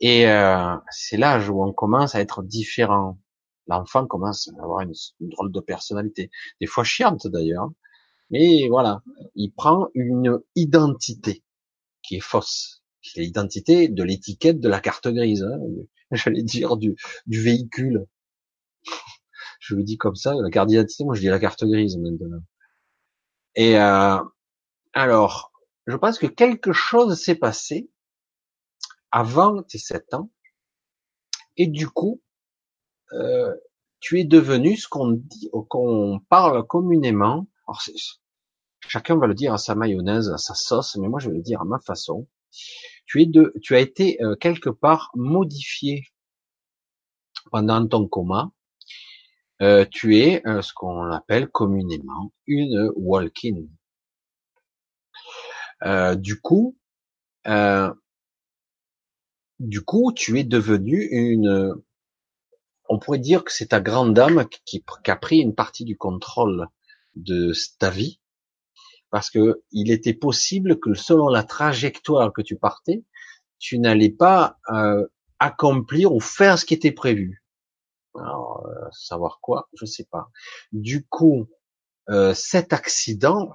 [0.00, 3.18] Et euh, c'est l'âge où on commence à être différent.
[3.68, 6.30] L'enfant commence à avoir une, drôle de personnalité,
[6.60, 7.70] des fois chiante d'ailleurs,
[8.30, 9.02] mais voilà,
[9.36, 11.44] il prend une identité
[12.02, 15.60] qui est fausse, qui est l'identité de l'étiquette de la carte grise, hein,
[16.10, 16.96] j'allais dire du,
[17.26, 18.06] du véhicule.
[19.62, 22.42] Je le dis comme ça, la carte d'identité, moi je dis la carte grise maintenant.
[23.54, 24.18] Et euh,
[24.92, 25.52] alors,
[25.86, 27.88] je pense que quelque chose s'est passé
[29.12, 30.30] avant tes sept ans,
[31.56, 32.20] et du coup,
[33.12, 33.54] euh,
[34.00, 37.46] tu es devenu ce qu'on dit, qu'on parle communément.
[37.68, 37.80] Alors,
[38.88, 41.42] chacun va le dire à sa mayonnaise, à sa sauce, mais moi je vais le
[41.42, 42.26] dire à ma façon.
[43.06, 46.02] Tu es de, tu as été euh, quelque part modifié
[47.52, 48.50] pendant ton coma,
[49.90, 53.62] tu es euh, ce qu'on appelle communément une walk-in.
[55.84, 56.76] Euh, du coup,
[59.58, 61.74] du coup, tu es devenu une.
[62.88, 65.96] On pourrait dire que c'est ta grande dame qui, qui, a pris une partie du
[65.96, 66.66] contrôle
[67.14, 68.20] de ta vie,
[69.10, 73.04] parce que il était possible que selon la trajectoire que tu partais,
[73.60, 74.58] tu n'allais pas
[75.38, 77.41] accomplir ou faire ce qui était prévu.
[78.14, 80.30] Alors, euh, savoir quoi, je sais pas.
[80.72, 81.48] Du coup,
[82.10, 83.50] euh, cet accident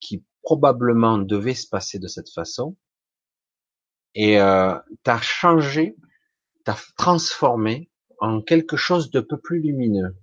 [0.00, 2.76] qui probablement devait se passer de cette façon,
[4.14, 5.96] et euh, t'as changé,
[6.64, 10.16] t'as transformé en quelque chose de peu plus lumineux.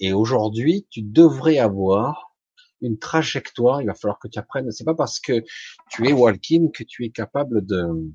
[0.00, 2.34] Et aujourd'hui, tu devrais avoir
[2.80, 3.82] une trajectoire.
[3.82, 4.70] Il va falloir que tu apprennes.
[4.72, 5.44] C'est pas parce que
[5.90, 8.10] tu es walking que tu es capable de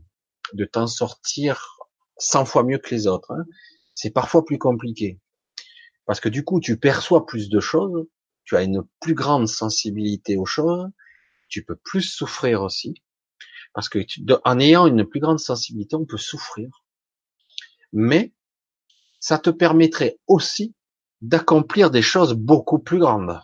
[0.54, 1.78] de t'en sortir
[2.18, 3.32] 100 fois mieux que les autres.
[3.32, 3.46] Hein
[3.96, 5.20] c'est parfois plus compliqué.
[6.06, 8.06] Parce que du coup, tu perçois plus de choses,
[8.44, 10.88] tu as une plus grande sensibilité aux choses,
[11.48, 12.94] tu peux plus souffrir aussi.
[13.74, 14.00] Parce que
[14.46, 16.70] en ayant une plus grande sensibilité, on peut souffrir.
[17.92, 18.34] Mais
[19.20, 20.76] ça te permettrait aussi
[21.22, 23.42] d'accomplir des choses beaucoup plus grandes.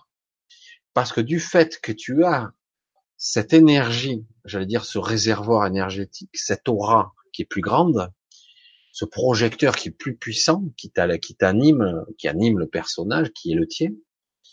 [0.93, 2.51] Parce que du fait que tu as
[3.17, 8.11] cette énergie, j'allais dire ce réservoir énergétique, cette aura qui est plus grande,
[8.91, 13.67] ce projecteur qui est plus puissant, qui t'anime, qui anime le personnage, qui est le
[13.67, 13.91] tien,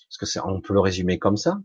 [0.08, 1.60] parce que on peut le résumer comme ça.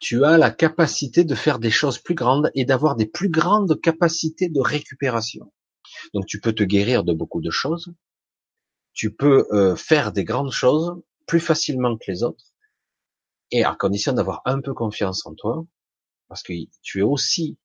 [0.00, 3.80] Tu as la capacité de faire des choses plus grandes et d'avoir des plus grandes
[3.80, 5.52] capacités de récupération.
[6.14, 7.92] Donc tu peux te guérir de beaucoup de choses.
[8.92, 12.44] Tu peux euh, faire des grandes choses plus facilement que les autres
[13.50, 15.64] et à condition d'avoir un peu confiance en toi,
[16.28, 16.52] parce que
[16.82, 17.56] tu es aussi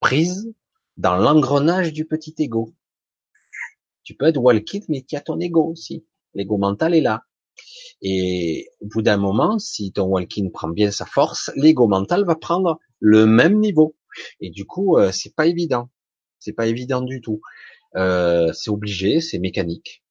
[0.00, 0.52] prise
[0.96, 2.74] dans l'engrenage du petit ego.
[4.02, 6.06] Tu peux être walking, mais tu as ton ego aussi.
[6.34, 7.24] L'ego mental est là.
[8.02, 12.36] Et au bout d'un moment, si ton walking prend bien sa force, l'ego mental va
[12.36, 13.96] prendre le même niveau.
[14.40, 15.90] Et du coup, euh, c'est pas évident.
[16.38, 17.40] C'est pas évident du tout.
[17.96, 20.04] Euh, c'est obligé, c'est mécanique.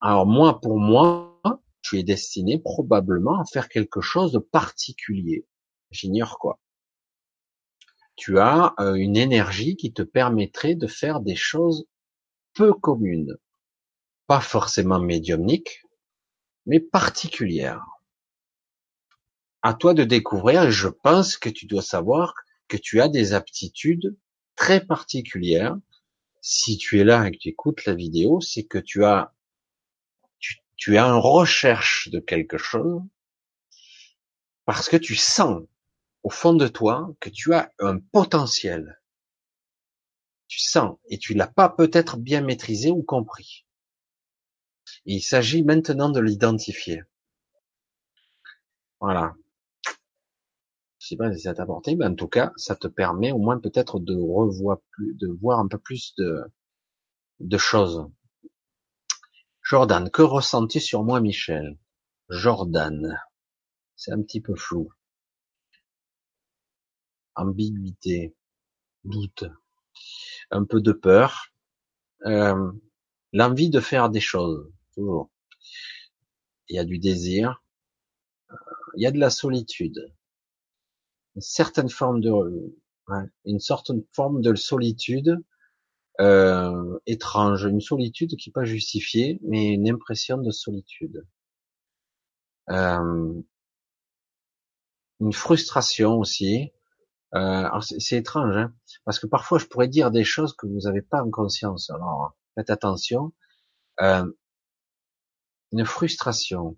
[0.00, 1.40] Alors moi, pour moi,
[1.80, 5.46] tu es destiné probablement à faire quelque chose de particulier.
[5.90, 6.58] J'ignore quoi
[8.16, 11.86] tu as euh, une énergie qui te permettrait de faire des choses
[12.54, 13.36] peu communes,
[14.26, 15.82] pas forcément médiumniques,
[16.66, 17.84] mais particulières.
[19.62, 22.34] À toi de découvrir, je pense que tu dois savoir
[22.68, 24.16] que tu as des aptitudes
[24.56, 25.76] très particulières.
[26.40, 29.32] Si tu es là et que tu écoutes la vidéo, c'est que tu as,
[30.38, 33.02] tu, tu es en recherche de quelque chose
[34.64, 35.62] parce que tu sens
[36.24, 39.00] au fond de toi que tu as un potentiel.
[40.48, 43.66] Tu sens et tu l'as pas peut-être bien maîtrisé ou compris.
[45.04, 47.02] il s'agit maintenant de l'identifier.
[49.00, 49.34] Voilà.
[50.98, 53.38] Je sais pas si ça t'a apporté, mais en tout cas, ça te permet au
[53.38, 56.42] moins peut-être de revoir de voir un peu plus de,
[57.40, 58.06] de choses.
[59.62, 61.78] Jordan, que ressens-tu sur moi, Michel?
[62.30, 63.20] Jordan.
[63.96, 64.90] C'est un petit peu flou
[67.36, 68.34] ambiguïté,
[69.04, 69.44] doute,
[70.50, 71.48] un peu de peur,
[72.26, 72.72] euh,
[73.32, 75.30] l'envie de faire des choses, toujours.
[76.68, 77.62] Il y a du désir,
[78.50, 78.56] euh,
[78.96, 80.12] il y a de la solitude,
[81.34, 82.30] une certaine forme de,
[83.44, 85.42] une sorte de forme de solitude
[86.20, 91.26] euh, étrange, une solitude qui n'est pas justifiée, mais une impression de solitude.
[92.70, 93.42] Euh,
[95.20, 96.70] une frustration aussi,
[97.34, 98.72] euh, c'est étrange, hein
[99.04, 101.90] parce que parfois je pourrais dire des choses que vous n'avez pas en conscience.
[101.90, 103.32] Alors faites attention.
[104.00, 104.24] Euh,
[105.72, 106.76] une frustration,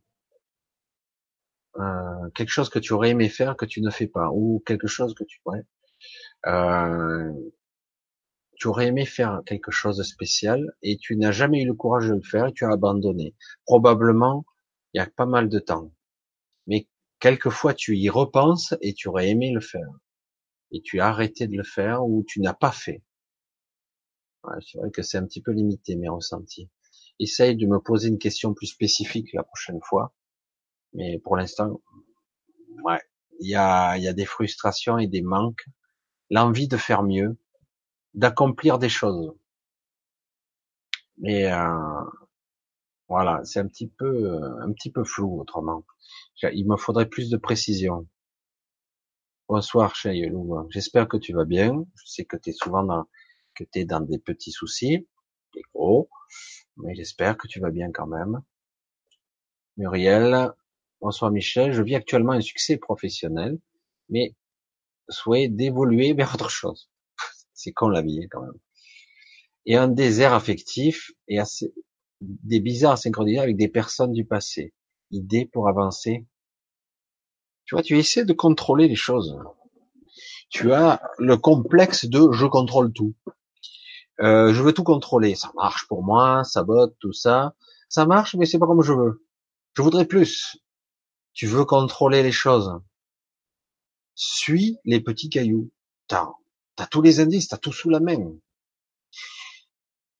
[1.79, 4.87] euh, quelque chose que tu aurais aimé faire que tu ne fais pas, ou quelque
[4.87, 5.41] chose que tu
[6.47, 7.33] euh,
[8.59, 12.09] tu aurais aimé faire quelque chose de spécial et tu n'as jamais eu le courage
[12.09, 13.35] de le faire et tu as abandonné.
[13.67, 14.47] Probablement,
[14.95, 15.93] il y a pas mal de temps.
[16.67, 16.89] Mais
[17.21, 19.89] quelquefois tu y repenses et tu aurais aimé le faire
[20.73, 23.03] et tu as arrêté de le faire ou tu n'as pas fait.
[24.45, 26.71] Ouais, c'est vrai que c'est un petit peu limité mes ressentis.
[27.19, 30.15] Essaye de me poser une question plus spécifique la prochaine fois.
[30.93, 31.81] Mais pour l'instant,
[32.85, 33.01] ouais,
[33.41, 35.67] il y a, y des frustrations et des manques,
[36.31, 37.37] l'envie de faire mieux,
[38.15, 39.35] d'accomplir des choses.
[41.19, 42.05] Mais euh,
[43.09, 45.85] voilà, c'est un petit peu, un petit peu flou autrement.
[46.43, 48.07] Il me faudrait plus de précision.
[49.49, 51.87] Bonsoir Chayelou, j'espère que tu vas bien.
[51.95, 53.05] Je sais que tu es souvent dans,
[53.55, 55.07] que tu es dans des petits soucis,
[55.55, 56.11] des gros.
[56.79, 58.43] Mais j'espère que tu vas bien quand même.
[59.77, 60.51] Muriel,
[61.01, 63.61] bonsoir Michel, je vis actuellement un succès professionnel,
[64.09, 64.35] mais
[65.09, 66.91] souhaite d'évoluer vers autre chose.
[67.55, 68.59] C'est con la vie, hein, quand même.
[69.65, 71.73] Et un désert affectif et assez,
[72.21, 74.75] des bizarres synchronisés avec des personnes du passé.
[75.13, 76.27] Idée pour avancer?
[77.67, 79.37] Tu vois, tu essaies de contrôler les choses.
[80.51, 83.15] Tu as le complexe de je contrôle tout.
[84.21, 85.35] Euh, je veux tout contrôler.
[85.35, 87.55] Ça marche pour moi, ça botte, tout ça.
[87.89, 89.27] Ça marche, mais c'est pas comme je veux.
[89.75, 90.59] Je voudrais plus.
[91.35, 92.81] Tu veux contrôler les choses.
[94.15, 95.71] Suis les petits cailloux.
[96.09, 96.31] T'as,
[96.79, 98.33] as tous les indices, t'as tout sous la main.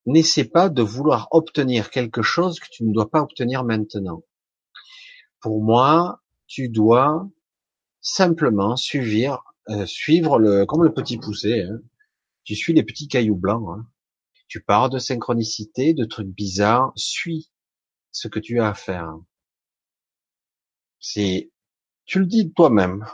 [0.05, 4.23] N'essaie pas de vouloir obtenir quelque chose que tu ne dois pas obtenir maintenant.
[5.41, 7.29] Pour moi, tu dois
[8.07, 11.63] simplement suivre, euh, suivre le, comme le petit poussé.
[11.63, 11.81] Hein.
[12.45, 13.69] Tu suis les petits cailloux blancs.
[13.69, 13.87] Hein.
[14.47, 16.93] Tu pars de synchronicité, de trucs bizarres.
[16.95, 17.51] Suis
[18.13, 19.13] ce que tu as à faire.
[21.01, 21.51] C'est,
[22.05, 23.05] tu le dis toi-même.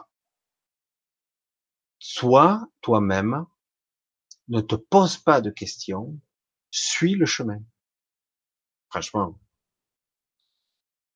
[1.99, 3.47] Sois toi-même.
[4.49, 6.21] Ne te pose pas de questions.
[6.71, 7.63] Suis le chemin.
[8.91, 9.41] Franchement.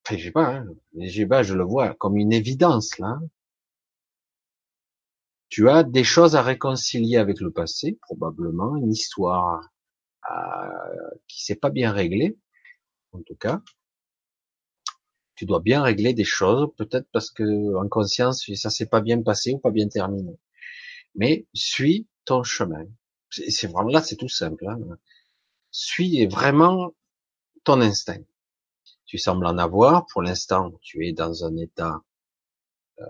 [0.06, 0.66] Enfin, je sais pas, hein.
[0.94, 3.18] je le vois comme une évidence, là.
[5.48, 9.60] Tu as des choses à réconcilier avec le passé, probablement, une histoire
[10.30, 12.36] euh, qui s'est pas bien réglée,
[13.12, 13.62] en tout cas
[15.36, 19.22] tu dois bien régler des choses, peut-être parce que en conscience ça s'est pas bien
[19.22, 20.38] passé ou pas bien terminé.
[21.14, 22.86] Mais suis ton chemin.
[23.30, 24.66] C'est vraiment là, c'est tout simple.
[24.66, 24.78] Hein.
[25.70, 26.94] Suis vraiment
[27.64, 28.22] ton instinct.
[29.04, 30.06] Tu sembles en avoir.
[30.06, 32.00] Pour l'instant, tu es dans un état,
[33.00, 33.04] euh,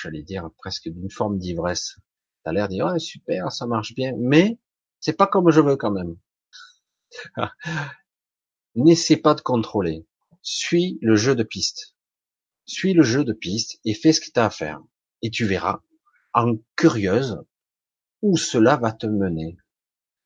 [0.00, 1.96] j'allais dire presque d'une forme d'ivresse.
[2.44, 4.58] Tu as l'air de dire oh, super, ça marche bien, mais
[5.00, 6.16] c'est pas comme je veux quand même.
[8.74, 10.06] N'essaie pas de contrôler.
[10.42, 11.94] Suis le jeu de piste.
[12.64, 14.80] Suis le jeu de piste et fais ce que tu as à faire.
[15.22, 15.80] Et tu verras,
[16.32, 17.42] en curieuse,
[18.22, 19.56] où cela va te mener.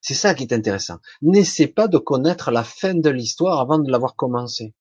[0.01, 0.99] C'est ça qui est intéressant.
[1.23, 4.75] N'essaie pas de connaître la fin de l'histoire avant de l'avoir commencé.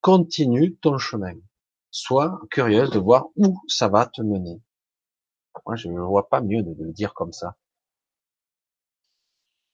[0.00, 1.34] Continue ton chemin.
[2.00, 4.62] Sois curieuse de voir où ça va te mener.
[5.66, 7.56] Moi, je ne vois pas mieux de le dire comme ça.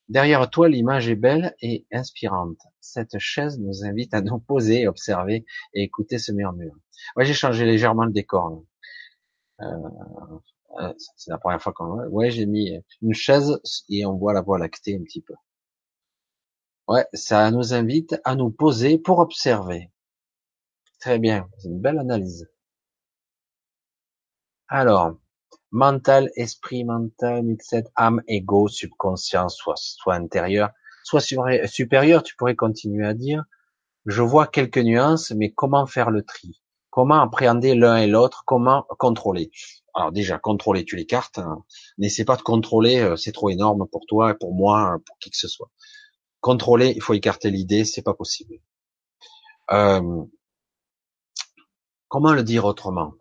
[0.08, 2.62] Derrière toi, l'image est belle et inspirante.
[2.80, 5.44] Cette chaise nous invite à nous poser, observer
[5.74, 6.74] et écouter ce murmure.
[7.14, 8.64] Ouais, j'ai changé légèrement le décor.
[9.60, 9.66] Euh,
[10.80, 12.72] euh, c'est la première fois qu'on Ouais, j'ai mis
[13.02, 15.34] une chaise et on voit la voie lactée un petit peu.
[16.88, 19.90] Ouais, ça nous invite à nous poser pour observer.
[21.04, 22.48] Très bien, c'est une belle analyse.
[24.68, 25.18] Alors,
[25.70, 30.70] mental, esprit, mental, mixed, âme, ego, subconscient, soit, soit intérieur,
[31.02, 33.44] soit supérieur, tu pourrais continuer à dire.
[34.06, 36.62] Je vois quelques nuances, mais comment faire le tri?
[36.88, 38.42] Comment appréhender l'un et l'autre?
[38.46, 39.50] Comment contrôler?
[39.92, 41.36] Alors déjà, contrôler, tu les cartes.
[41.36, 41.66] Hein?
[41.98, 45.36] N'essaie pas de contrôler, euh, c'est trop énorme pour toi, pour moi, pour qui que
[45.36, 45.70] ce soit.
[46.40, 48.54] Contrôler, il faut écarter l'idée, c'est pas possible.
[49.70, 50.24] Euh,
[52.14, 53.14] comment le dire autrement?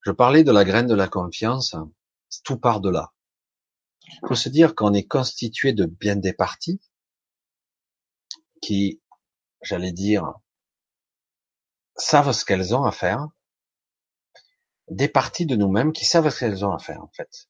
[0.00, 1.76] Je parlais de la graine de la confiance,
[2.42, 3.12] tout part de là.
[4.08, 6.80] Il faut se dire qu'on est constitué de bien des parties
[8.60, 9.00] qui,
[9.62, 10.24] j'allais dire,
[11.94, 13.28] savent ce qu'elles ont à faire,
[14.90, 17.48] des parties de nous-mêmes qui savent ce qu'elles ont à faire en fait.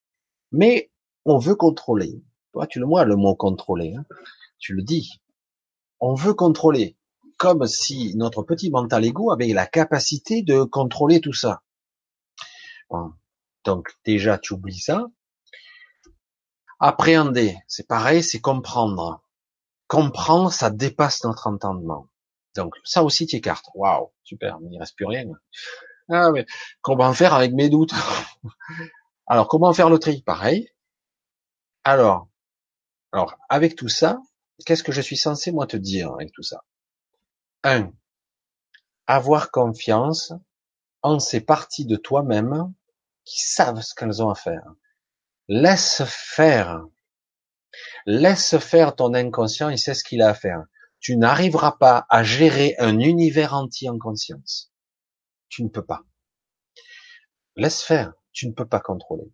[0.52, 0.92] Mais
[1.24, 2.22] on veut contrôler.
[2.52, 3.94] Toi, tu le vois le mot contrôler.
[3.96, 4.04] Hein.
[4.58, 5.22] tu le dis.
[6.00, 6.98] On veut contrôler,
[7.36, 11.62] comme si notre petit mental ego avait la capacité de contrôler tout ça.
[13.64, 15.06] Donc déjà, tu oublies ça.
[16.80, 19.22] Appréhender, c'est pareil, c'est comprendre.
[19.86, 22.08] Comprendre, ça dépasse notre entendement.
[22.56, 23.66] Donc ça aussi, tu écartes.
[23.74, 25.26] Waouh, super, il ne reste plus rien.
[26.10, 26.46] Ah, mais
[26.82, 27.94] comment faire avec mes doutes?
[29.26, 30.22] Alors, comment faire le tri?
[30.22, 30.68] Pareil.
[31.84, 32.28] Alors,
[33.14, 34.18] alors, avec tout ça,
[34.66, 36.64] qu'est-ce que je suis censé moi te dire avec tout ça?
[37.64, 37.94] Un,
[39.06, 40.32] avoir confiance
[41.00, 42.74] en ces parties de toi-même
[43.24, 44.74] qui savent ce qu'elles ont à faire.
[45.48, 46.84] Laisse faire.
[48.04, 50.64] Laisse faire ton inconscient, il sait ce qu'il a à faire.
[51.00, 54.70] Tu n'arriveras pas à gérer un univers entier en conscience.
[55.48, 56.02] Tu ne peux pas.
[57.56, 58.12] Laisse faire.
[58.32, 59.32] Tu ne peux pas contrôler.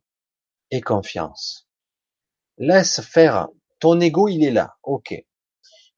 [0.71, 1.69] Et confiance.
[2.59, 3.49] Laisse faire.
[3.81, 4.77] Ton ego, il est là.
[4.85, 5.15] Ok.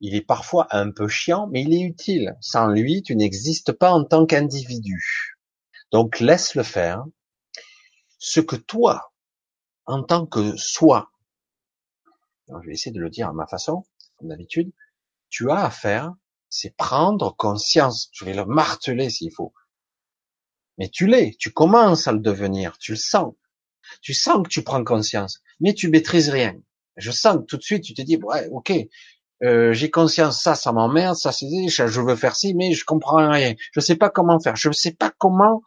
[0.03, 2.37] Il est parfois un peu chiant, mais il est utile.
[2.41, 5.39] Sans lui, tu n'existes pas en tant qu'individu.
[5.93, 7.05] Donc laisse le faire
[8.19, 9.13] ce que toi,
[9.87, 11.13] en tant que soi,
[12.49, 13.85] je vais essayer de le dire à ma façon,
[14.17, 14.73] comme d'habitude,
[15.31, 16.13] tu as à faire,
[16.49, 18.11] c'est prendre conscience.
[18.13, 19.55] Je vais le marteler s'il faut.
[20.79, 23.35] Mais tu l'es, tu commences à le devenir, tu le sens.
[24.01, 26.55] Tu sens que tu prends conscience, mais tu maîtrises rien.
[26.97, 28.73] Je sens que tout de suite tu te dis, ouais, ok,
[29.43, 33.31] euh, j'ai conscience, ça, ça m'emmerde, ça, c'est, je veux faire ci, mais je comprends
[33.31, 33.55] rien.
[33.73, 34.57] Je sais pas comment faire.
[34.57, 35.62] Je ne sais pas comment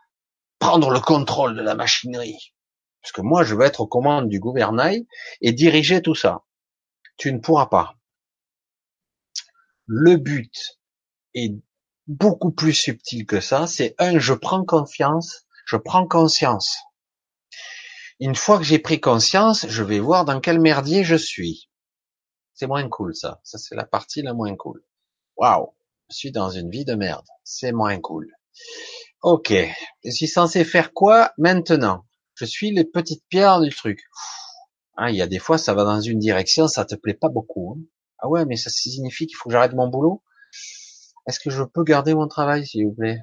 [0.59, 2.53] prendre le contrôle de la machinerie.
[3.01, 5.05] Parce que moi, je veux être aux commandes du gouvernail
[5.41, 6.43] et diriger tout ça.
[7.17, 7.95] Tu ne pourras pas.
[9.85, 10.79] Le but
[11.33, 11.53] est
[12.07, 13.67] beaucoup plus subtil que ça.
[13.67, 16.77] C'est un, je prends confiance, je prends conscience.
[18.19, 21.69] Une fois que j'ai pris conscience, je vais voir dans quel merdier je suis.
[22.55, 23.41] C'est moins cool, ça.
[23.43, 24.83] Ça, c'est la partie la moins cool.
[25.37, 25.73] Waouh.
[26.09, 27.25] Je suis dans une vie de merde.
[27.43, 28.31] C'est moins cool.
[29.21, 29.53] Ok.
[30.03, 32.05] Je suis censé faire quoi maintenant?
[32.35, 34.03] Je suis les petites pierres du truc.
[34.97, 37.27] Ah, il y a des fois, ça va dans une direction, ça te plaît pas
[37.27, 37.75] beaucoup.
[37.75, 37.83] Hein.
[38.19, 40.23] Ah ouais, mais ça signifie qu'il faut que j'arrête mon boulot?
[41.27, 43.19] Est-ce que je peux garder mon travail, s'il vous plaît?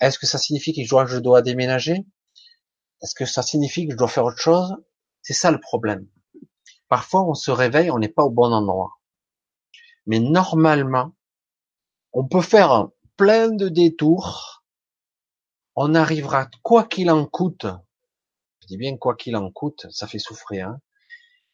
[0.00, 2.06] Est-ce que ça signifie que je dois, je dois déménager?
[3.02, 4.74] Est-ce que ça signifie que je dois faire autre chose?
[5.22, 6.08] C'est ça le problème.
[6.90, 8.98] Parfois, on se réveille, on n'est pas au bon endroit.
[10.06, 11.14] Mais normalement,
[12.12, 14.64] on peut faire plein de détours.
[15.76, 17.66] On arrivera, quoi qu'il en coûte,
[18.60, 20.80] je dis bien quoi qu'il en coûte, ça fait souffrir, hein,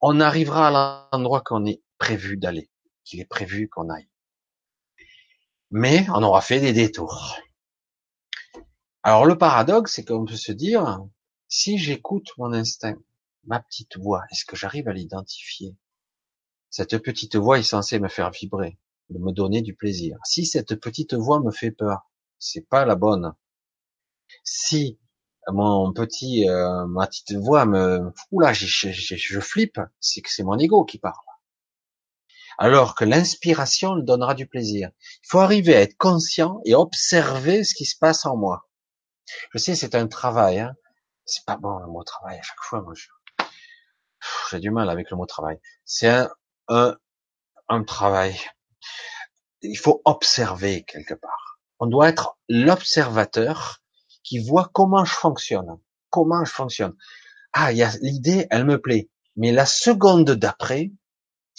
[0.01, 2.71] on arrivera à l'endroit qu'on est prévu d'aller,
[3.05, 4.09] qu'il est prévu qu'on aille.
[5.71, 7.37] Mais on aura fait des détours.
[9.03, 10.99] Alors le paradoxe, c'est qu'on peut se dire,
[11.47, 12.97] si j'écoute mon instinct,
[13.47, 15.77] ma petite voix, est-ce que j'arrive à l'identifier?
[16.71, 18.79] Cette petite voix est censée me faire vibrer,
[19.11, 20.19] me donner du plaisir.
[20.25, 23.35] Si cette petite voix me fait peur, c'est pas la bonne.
[24.45, 24.99] Si
[25.49, 30.43] mon petit, euh, ma petite voix me, oula, je, je, je flippe, c'est que c'est
[30.43, 31.15] mon ego qui parle.
[32.59, 34.91] Alors que l'inspiration donnera du plaisir.
[35.23, 38.69] Il faut arriver à être conscient et observer ce qui se passe en moi.
[39.53, 40.61] Je sais, c'est un travail.
[40.61, 40.75] Hein.
[41.27, 42.81] C'est pas bon le mot travail à chaque fois.
[42.81, 42.95] Moi,
[44.51, 45.59] j'ai du mal avec le mot travail.
[45.85, 46.09] C'est
[46.69, 46.97] un,
[47.69, 48.39] un, travail.
[49.63, 51.61] Il faut observer quelque part.
[51.79, 53.81] On doit être l'observateur
[54.23, 55.79] qui voit comment je fonctionne.
[56.11, 56.95] Comment je fonctionne.
[57.53, 59.09] Ah, il y a l'idée, elle me plaît.
[59.37, 60.91] Mais la seconde d'après,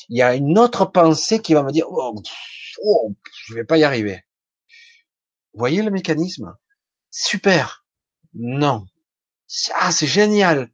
[0.09, 2.15] il y a une autre pensée qui va me dire, oh,
[2.83, 3.15] oh,
[3.47, 4.25] je vais pas y arriver.
[5.53, 6.55] Voyez le mécanisme?
[7.09, 7.85] Super.
[8.33, 8.85] Non.
[9.75, 10.69] Ah, c'est génial.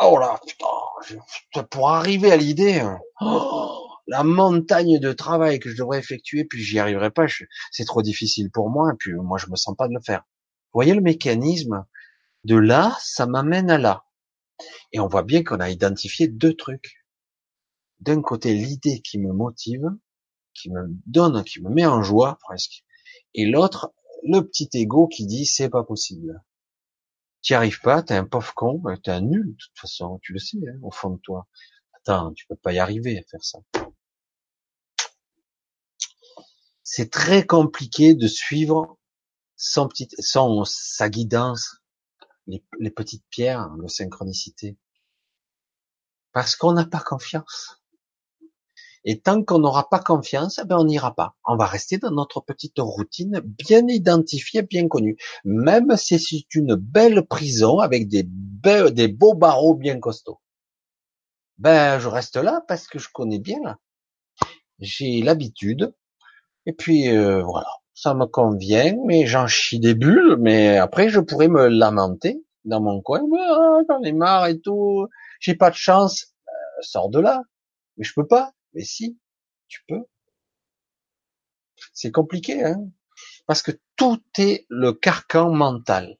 [0.00, 2.98] Oh là, putain, pour arriver à l'idée, hein.
[3.20, 7.26] oh, la montagne de travail que je devrais effectuer, puis j'y arriverai pas,
[7.70, 10.22] c'est trop difficile pour moi, et puis moi je me sens pas de le faire.
[10.72, 11.84] Vous voyez le mécanisme?
[12.44, 14.04] De là, ça m'amène à là.
[14.92, 17.06] Et on voit bien qu'on a identifié deux trucs.
[18.00, 19.88] D'un côté, l'idée qui me motive,
[20.52, 22.84] qui me donne, qui me met en joie presque.
[23.34, 26.42] Et l'autre, le petit ego qui dit c'est pas possible.
[27.44, 30.32] Tu arrives pas, t'es un pauvre con, ben, t'es un nul, de toute façon, tu
[30.32, 31.46] le sais, hein, au fond de toi.
[31.92, 33.58] Attends, tu peux pas y arriver à faire ça.
[36.82, 38.98] C'est très compliqué de suivre
[39.56, 41.82] son petit, son, sa guidance,
[42.46, 44.78] les, petites pierres, la synchronicité.
[46.32, 47.83] Parce qu'on n'a pas confiance.
[49.04, 51.34] Et tant qu'on n'aura pas confiance, eh ben on n'ira pas.
[51.46, 55.16] On va rester dans notre petite routine bien identifiée, bien connue.
[55.44, 60.40] Même si c'est une belle prison avec des, des beaux barreaux bien costauds.
[61.58, 63.76] Ben, je reste là parce que je connais bien.
[64.80, 65.94] J'ai l'habitude.
[66.66, 67.68] Et puis, euh, voilà.
[67.94, 72.80] Ça me convient, mais j'en chie des bulles, mais après, je pourrais me lamenter dans
[72.80, 73.22] mon coin.
[73.38, 75.06] Ah, j'en ai marre et tout.
[75.40, 76.34] J'ai pas de chance.
[76.48, 76.52] Euh,
[76.82, 77.42] sors de là.
[77.96, 78.53] Mais je peux pas.
[78.74, 79.18] Mais si,
[79.68, 80.04] tu peux.
[81.92, 82.90] C'est compliqué, hein
[83.46, 86.18] Parce que tout est le carcan mental.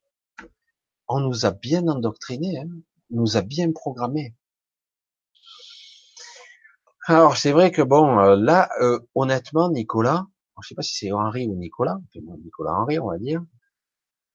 [1.09, 2.69] On nous a bien endoctriné, hein
[3.11, 4.35] on nous a bien programmé.
[7.07, 10.27] Alors c'est vrai que bon, euh, là, euh, honnêtement, Nicolas,
[10.63, 13.45] je sais pas si c'est Henri ou Nicolas, Nicolas Henri, on va dire,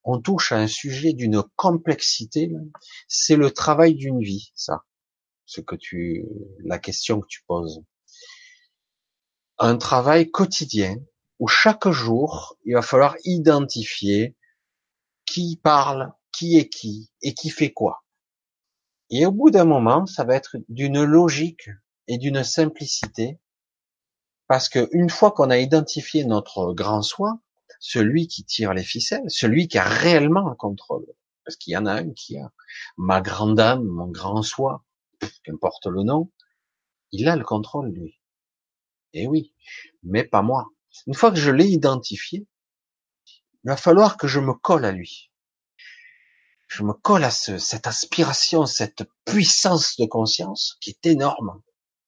[0.03, 2.51] on touche à un sujet d'une complexité.
[3.07, 4.85] C'est le travail d'une vie, ça.
[5.45, 6.25] Ce que tu,
[6.63, 7.83] la question que tu poses
[9.59, 10.97] un travail quotidien
[11.39, 14.35] où chaque jour, il va falloir identifier
[15.25, 18.03] qui parle, qui est qui et qui fait quoi.
[19.09, 21.69] Et au bout d'un moment, ça va être d'une logique
[22.07, 23.39] et d'une simplicité
[24.47, 27.39] parce que une fois qu'on a identifié notre grand soi,
[27.79, 31.05] celui qui tire les ficelles, celui qui a réellement le contrôle,
[31.45, 32.51] parce qu'il y en a un qui a
[32.97, 34.83] ma grande âme, mon grand soi,
[35.43, 36.31] qu'importe le nom,
[37.11, 38.18] il a le contrôle lui.
[39.13, 39.53] Eh oui,
[40.03, 40.67] mais pas moi.
[41.07, 42.47] Une fois que je l'ai identifié,
[43.63, 45.31] il va falloir que je me colle à lui.
[46.67, 51.61] Je me colle à ce, cette aspiration, cette puissance de conscience qui est énorme.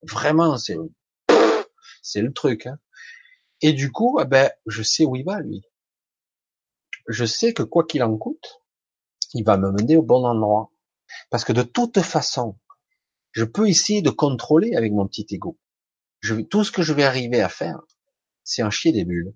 [0.03, 2.67] Vraiment, c'est le truc.
[2.67, 2.80] Hein.
[3.61, 5.63] Et du coup, eh ben, je sais où il va lui.
[7.07, 8.61] Je sais que quoi qu'il en coûte,
[9.33, 10.71] il va me mener au bon endroit.
[11.30, 12.57] Parce que de toute façon,
[13.31, 15.57] je peux essayer de contrôler avec mon petit ego.
[16.50, 17.80] Tout ce que je vais arriver à faire,
[18.43, 19.33] c'est en chier des bulles.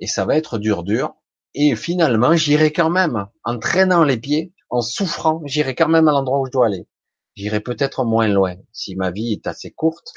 [0.00, 1.14] Et ça va être dur, dur.
[1.54, 6.12] Et finalement, j'irai quand même, en traînant les pieds, en souffrant, j'irai quand même à
[6.12, 6.88] l'endroit où je dois aller.
[7.36, 8.56] J'irai peut-être moins loin.
[8.72, 10.14] Si ma vie est assez courte,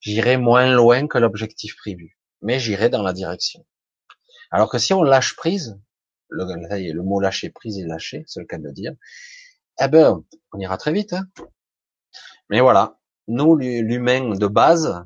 [0.00, 2.18] j'irai moins loin que l'objectif prévu.
[2.42, 3.66] Mais j'irai dans la direction.
[4.50, 5.80] Alors que si on lâche prise,
[6.28, 8.92] le, le mot lâcher prise et lâcher, c'est le cas de le dire,
[9.80, 11.12] eh ben, on ira très vite.
[11.12, 11.26] Hein.
[12.48, 12.95] Mais voilà,
[13.28, 15.04] nous, l'humain de base,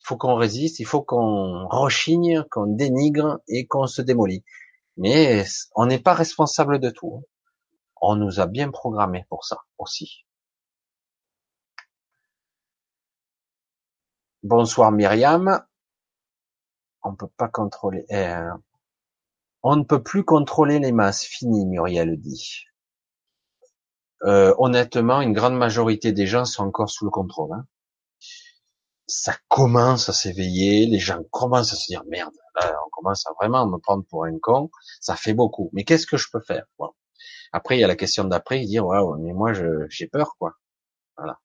[0.00, 4.44] il faut qu'on résiste, il faut qu'on rechigne, qu'on dénigre et qu'on se démolit.
[4.96, 7.18] Mais on n'est pas responsable de tout.
[7.18, 7.26] Hein.
[8.00, 10.26] On nous a bien programmé pour ça aussi.
[14.42, 15.64] Bonsoir Myriam.
[17.04, 18.04] On peut pas contrôler.
[18.08, 18.34] Eh,
[19.62, 21.24] on ne peut plus contrôler les masses.
[21.24, 22.64] Fini, Muriel dit.
[24.24, 27.52] Euh, honnêtement, une grande majorité des gens sont encore sous le contrôle.
[27.52, 27.66] Hein.
[29.06, 33.32] Ça commence à s'éveiller, les gens commencent à se dire merde, là, on commence à
[33.40, 34.70] vraiment me prendre pour un con.
[35.00, 35.70] Ça fait beaucoup.
[35.72, 36.64] Mais qu'est-ce que je peux faire?
[37.52, 39.52] Après, il y a la question d'après, dire waouh, mais moi,
[39.88, 40.54] j'ai peur, quoi.
[41.16, 41.38] Voilà.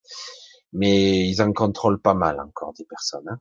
[0.71, 3.27] Mais ils en contrôlent pas mal encore des personnes.
[3.29, 3.39] Hein.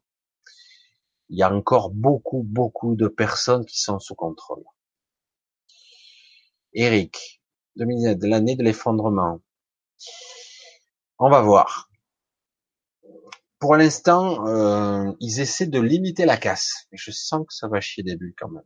[1.29, 4.65] Il y a encore beaucoup, beaucoup de personnes qui sont sous contrôle.
[6.73, 7.36] Eric,
[7.77, 9.41] 2017, l'année de l'effondrement.
[11.19, 11.89] On va voir.
[13.59, 17.81] Pour l'instant, euh, ils essaient de limiter la casse, mais je sens que ça va
[17.81, 18.65] chier des bulles quand même.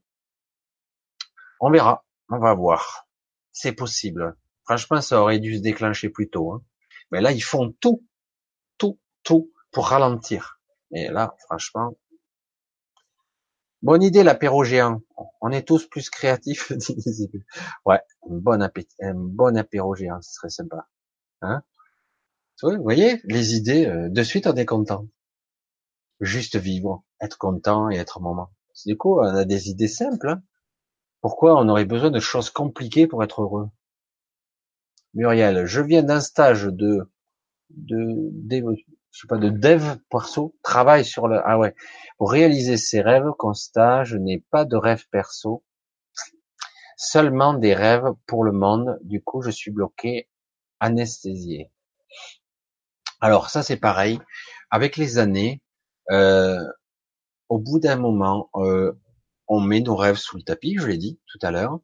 [1.60, 3.08] On verra, on va voir.
[3.52, 4.36] C'est possible.
[4.64, 6.52] Franchement, ça aurait dû se déclencher plus tôt.
[6.52, 6.62] Hein.
[7.10, 8.04] Mais là, ils font tout,
[8.78, 10.60] tout, tout pour ralentir.
[10.92, 11.96] Et là, franchement,
[13.82, 15.00] Bonne idée l'apéro géant.
[15.40, 16.72] On est tous plus créatifs.
[17.86, 20.88] ouais, un bon appétit, un bon apéro géant, ce serait sympa.
[21.40, 21.62] Hein?
[22.62, 25.06] Vous voyez, les idées, euh, de suite on est content.
[26.20, 28.50] Juste vivre, être content et être moment.
[28.84, 30.28] Du coup, on a des idées simples.
[30.28, 30.42] Hein
[31.22, 33.68] Pourquoi on aurait besoin de choses compliquées pour être heureux?
[35.14, 37.10] Muriel, je viens d'un stage de
[37.70, 38.30] de,
[39.10, 41.74] je sais pas, de dev perso, travaille sur le, ah ouais,
[42.18, 45.64] pour réaliser ses rêves, constat, je n'ai pas de rêve perso,
[46.96, 50.28] seulement des rêves pour le monde, du coup, je suis bloqué,
[50.80, 51.70] anesthésié.
[53.20, 54.18] Alors, ça, c'est pareil.
[54.70, 55.60] Avec les années,
[56.10, 56.64] euh,
[57.48, 58.92] au bout d'un moment, euh,
[59.48, 61.80] on met nos rêves sous le tapis, je l'ai dit tout à l'heure.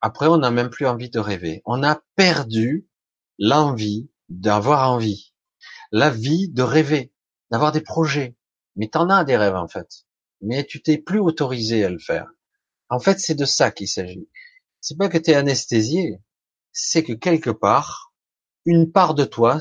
[0.00, 1.62] Après, on n'a même plus envie de rêver.
[1.64, 2.86] On a perdu
[3.38, 5.33] l'envie d'avoir envie
[5.94, 7.12] la vie de rêver,
[7.52, 8.36] d'avoir des projets.
[8.74, 10.06] Mais t'en as des rêves en fait.
[10.40, 12.26] Mais tu t'es plus autorisé à le faire.
[12.88, 14.28] En fait, c'est de ça qu'il s'agit.
[14.80, 16.20] C'est pas que tu es anesthésié,
[16.72, 18.12] c'est que quelque part,
[18.64, 19.60] une part de toi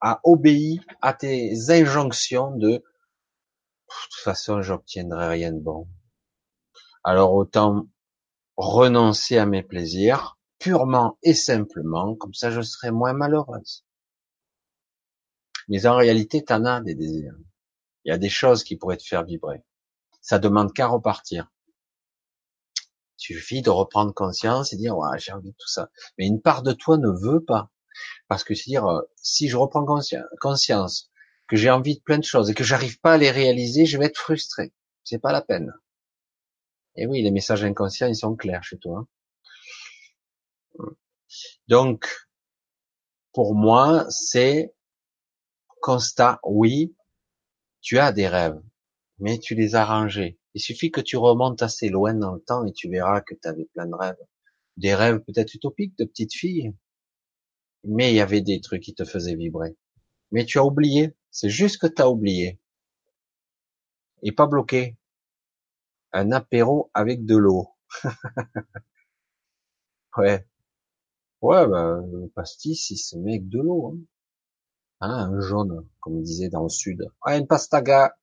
[0.00, 2.82] a obéi à tes injonctions de de
[4.04, 5.88] toute façon, j'obtiendrai rien de bon.
[7.02, 7.88] Alors autant
[8.56, 13.84] renoncer à mes plaisirs purement et simplement, comme ça je serai moins malheureuse.
[15.70, 17.34] Mais en réalité, t'en as des désirs.
[18.04, 19.62] Il y a des choses qui pourraient te faire vibrer.
[20.20, 21.50] Ça demande qu'à repartir.
[23.18, 25.90] Il suffit de reprendre conscience et dire, ouais, j'ai envie de tout ça.
[26.18, 27.70] Mais une part de toi ne veut pas.
[28.28, 29.84] Parce que dire, euh, si je reprends
[30.40, 31.10] conscience
[31.48, 33.96] que j'ai envie de plein de choses et que j'arrive pas à les réaliser, je
[33.96, 34.72] vais être frustré.
[35.04, 35.72] C'est pas la peine.
[36.96, 39.06] Et oui, les messages inconscients, ils sont clairs chez toi.
[40.78, 40.86] Hein.
[41.68, 42.08] Donc,
[43.32, 44.74] pour moi, c'est
[45.80, 46.94] Constat, oui,
[47.80, 48.60] tu as des rêves,
[49.18, 50.38] mais tu les as rangés.
[50.54, 53.48] Il suffit que tu remontes assez loin dans le temps et tu verras que tu
[53.48, 54.16] avais plein de rêves.
[54.76, 56.74] Des rêves peut-être utopiques de petite fille,
[57.84, 59.76] mais il y avait des trucs qui te faisaient vibrer.
[60.32, 62.60] Mais tu as oublié, c'est juste que tu as oublié.
[64.22, 64.96] Et pas bloqué.
[66.12, 67.68] Un apéro avec de l'eau.
[70.16, 70.46] ouais.
[71.42, 73.94] Ouais, bah, le pastis, il se met avec de l'eau.
[73.94, 73.98] Hein.
[75.00, 77.10] Ah, un jaune, comme il disait dans le sud.
[77.22, 78.14] Ah, une pastaga.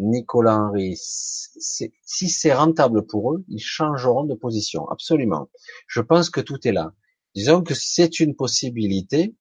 [0.00, 0.94] Nicolas Henry.
[0.96, 1.90] Si
[2.28, 4.88] c'est rentable pour eux, ils changeront de position.
[4.90, 5.50] Absolument.
[5.88, 6.94] Je pense que tout est là.
[7.34, 9.34] Disons que c'est une possibilité,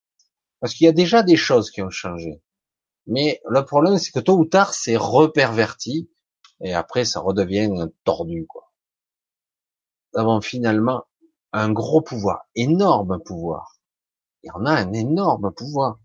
[0.60, 2.42] parce qu'il y a déjà des choses qui ont changé.
[3.06, 6.10] Mais le problème, c'est que tôt ou tard, c'est reperverti,
[6.60, 7.69] et après, ça redevient
[8.03, 8.74] tordu, quoi.
[10.14, 11.03] Nous avons finalement
[11.53, 13.80] un gros pouvoir, énorme pouvoir.
[14.44, 16.00] Il y en a un énorme pouvoir.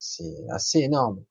[0.00, 1.22] C'est assez énorme.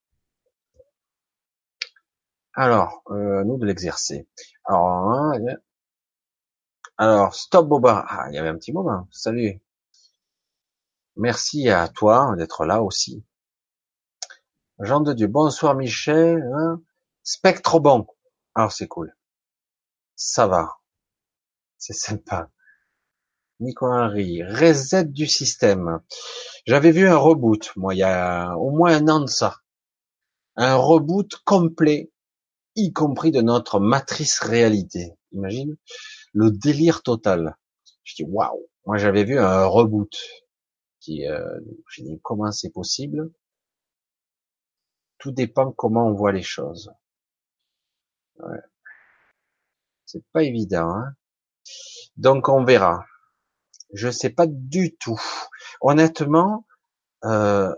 [2.53, 4.27] Alors, euh, nous de l'exercer.
[4.63, 5.33] Alors, hein,
[6.97, 8.05] alors, stop Boba.
[8.07, 9.07] Ah, il y avait un petit moment.
[9.11, 9.59] Salut.
[11.15, 13.25] Merci à toi d'être là aussi.
[14.79, 15.27] Jean de Dieu.
[15.27, 16.43] Bonsoir Michel.
[16.53, 16.81] Hein.
[17.23, 18.05] Spectre bon.
[18.53, 19.15] Alors c'est cool.
[20.15, 20.77] Ça va.
[21.77, 22.51] C'est sympa.
[23.59, 24.43] Nicolas Henry.
[24.43, 25.99] Reset du système.
[26.65, 29.57] J'avais vu un reboot, moi, il y a au moins un an de ça.
[30.55, 32.11] Un reboot complet,
[32.75, 35.13] y compris de notre matrice réalité.
[35.31, 35.77] Imagine
[36.33, 37.57] le délire total.
[38.03, 38.67] Je dis waouh.
[38.85, 40.15] Moi, j'avais vu un reboot.
[40.99, 43.31] Qui, euh, je dis comment c'est possible?
[45.17, 46.91] Tout dépend comment on voit les choses.
[48.39, 48.59] Ouais.
[50.05, 50.89] C'est pas évident.
[50.89, 51.13] Hein
[52.17, 53.05] Donc on verra.
[53.93, 55.21] Je sais pas du tout.
[55.81, 56.65] Honnêtement,
[57.25, 57.73] euh,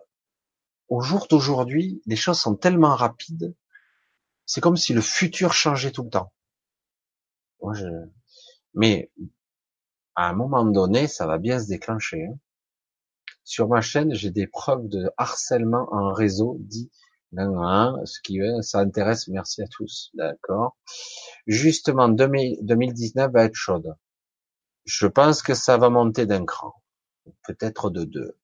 [0.90, 3.56] au jour d'aujourd'hui, les choses sont tellement rapides.
[4.46, 6.34] C'est comme si le futur changeait tout le temps.
[7.62, 7.86] Moi, je...
[8.74, 9.12] Mais
[10.16, 12.26] à un moment donné, ça va bien se déclencher.
[12.26, 12.38] Hein.
[13.44, 16.92] Sur ma chaîne, j'ai des preuves de harcèlement en réseau dit
[17.34, 20.12] ce qui ça intéresse, merci à tous.
[20.14, 20.78] D'accord.
[21.48, 23.96] Justement, 2019 va être chaude.
[24.86, 26.74] Je pense que ça va monter d'un cran.
[27.44, 28.38] Peut-être de deux.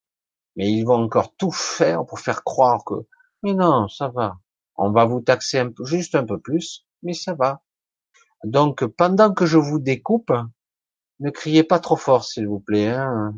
[0.55, 2.95] Mais ils vont encore tout faire pour faire croire que,
[3.43, 4.39] mais non, ça va.
[4.75, 7.63] On va vous taxer un peu, juste un peu plus, mais ça va.
[8.43, 10.31] Donc, pendant que je vous découpe,
[11.19, 12.89] ne criez pas trop fort, s'il vous plaît.
[12.89, 13.35] Hein.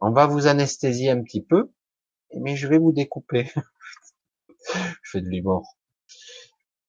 [0.00, 1.70] On va vous anesthésier un petit peu,
[2.36, 3.50] mais je vais vous découper.
[4.74, 5.76] je fais de l'humour.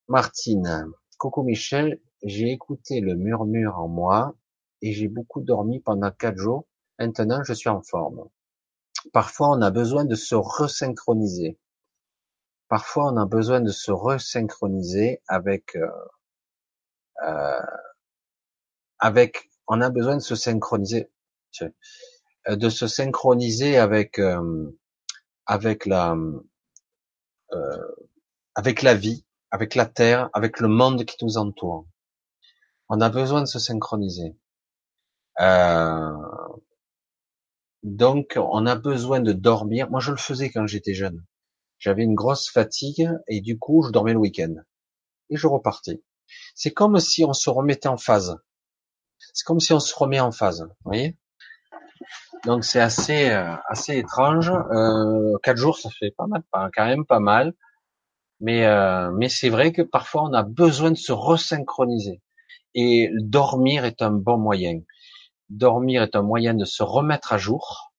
[0.08, 4.36] Martine, coucou Michel, j'ai écouté le murmure en moi
[4.84, 6.68] et j'ai beaucoup dormi pendant quatre jours.
[7.00, 8.30] Maintenant, je suis en forme.
[9.14, 11.58] Parfois, on a besoin de se resynchroniser.
[12.68, 15.88] Parfois, on a besoin de se resynchroniser avec, euh,
[17.26, 17.62] euh,
[19.00, 21.10] avec, on a besoin de se synchroniser,
[21.62, 24.20] euh, de se synchroniser avec,
[25.46, 26.18] avec la,
[28.56, 31.86] avec la vie, avec la terre, avec le monde qui nous entoure.
[32.90, 34.36] On a besoin de se synchroniser.
[35.40, 36.12] Euh,
[37.84, 39.90] donc, on a besoin de dormir.
[39.90, 41.24] Moi, je le faisais quand j'étais jeune.
[41.80, 44.56] J'avais une grosse fatigue et du coup, je dormais le week-end.
[45.30, 46.02] Et je repartais.
[46.56, 48.38] C'est comme si on se remettait en phase.
[49.34, 50.62] C'est comme si on se remet en phase.
[50.62, 51.18] Vous voyez?
[52.46, 54.50] Donc, c'est assez euh, assez étrange.
[54.50, 57.54] Euh, quatre jours, ça fait pas mal, quand même pas mal.
[58.40, 62.22] Mais euh, mais c'est vrai que parfois, on a besoin de se resynchroniser.
[62.76, 64.82] Et dormir est un bon moyen
[65.50, 67.94] dormir est un moyen de se remettre à jour,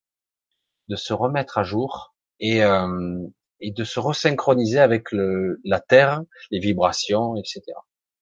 [0.88, 3.26] de se remettre à jour et, euh,
[3.60, 7.62] de se resynchroniser avec le, la terre, les vibrations, etc.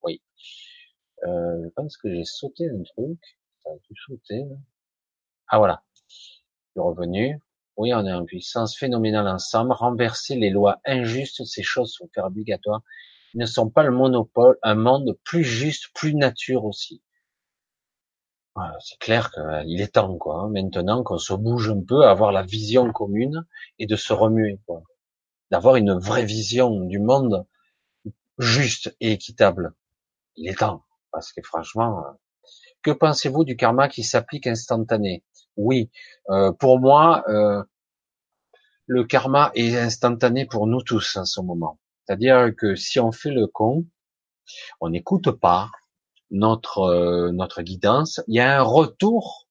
[0.02, 0.22] Oui.
[1.24, 3.18] Euh, je pense que j'ai sauté un truc.
[5.48, 5.82] Ah voilà.
[6.08, 6.14] Je
[6.72, 7.38] suis revenu.
[7.76, 9.72] Oui, on est en puissance phénoménale ensemble.
[9.72, 12.82] Renverser les lois injustes, ces choses sont obligatoires.
[13.34, 14.58] Ils ne sont pas le monopole.
[14.62, 17.02] Un monde plus juste, plus nature aussi
[18.80, 20.42] c'est clair qu'il est temps, quoi.
[20.42, 23.46] Hein, maintenant qu'on se bouge un peu, avoir la vision commune
[23.78, 24.82] et de se remuer, quoi.
[25.50, 27.46] D'avoir une vraie vision du monde
[28.38, 29.74] juste et équitable.
[30.36, 32.10] Il est temps, parce que franchement, euh,
[32.82, 35.24] que pensez-vous du karma qui s'applique instantané?
[35.56, 35.90] Oui,
[36.30, 37.62] euh, pour moi, euh,
[38.86, 41.78] le karma est instantané pour nous tous en ce moment.
[42.04, 43.86] C'est-à-dire que si on fait le con,
[44.80, 45.70] on n'écoute pas,
[46.32, 49.48] notre euh, notre guidance, il y a un retour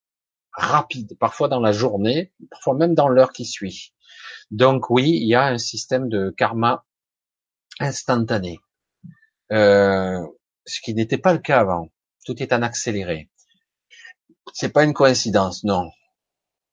[0.54, 3.94] rapide, parfois dans la journée, parfois même dans l'heure qui suit.
[4.50, 6.84] Donc oui, il y a un système de karma
[7.80, 8.60] instantané,
[9.52, 10.20] euh,
[10.66, 11.90] ce qui n'était pas le cas avant.
[12.26, 13.30] Tout est en accéléré.
[14.54, 15.90] C'est pas une coïncidence, non.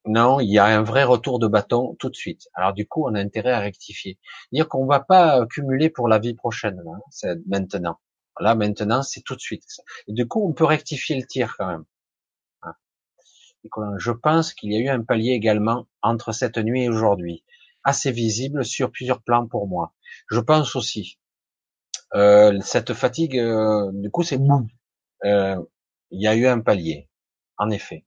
[0.05, 2.49] Non, il y a un vrai retour de bâton tout de suite.
[2.55, 4.19] Alors du coup, on a intérêt à rectifier.
[4.53, 7.99] Dire qu'on va pas cumuler pour la vie prochaine, hein, c'est maintenant.
[8.41, 9.65] Là, maintenant, c'est tout de suite.
[10.07, 11.85] Et du coup, on peut rectifier le tir quand même.
[12.63, 12.75] Hein.
[13.99, 17.45] Je pense qu'il y a eu un palier également entre cette nuit et aujourd'hui,
[17.85, 19.95] assez visible sur plusieurs plans pour moi.
[20.31, 21.19] Je pense aussi.
[22.15, 24.69] Euh, cette fatigue, euh, du coup, c'est boum.
[25.25, 25.61] Euh,
[26.11, 27.09] il y a eu un palier,
[27.59, 28.07] en effet.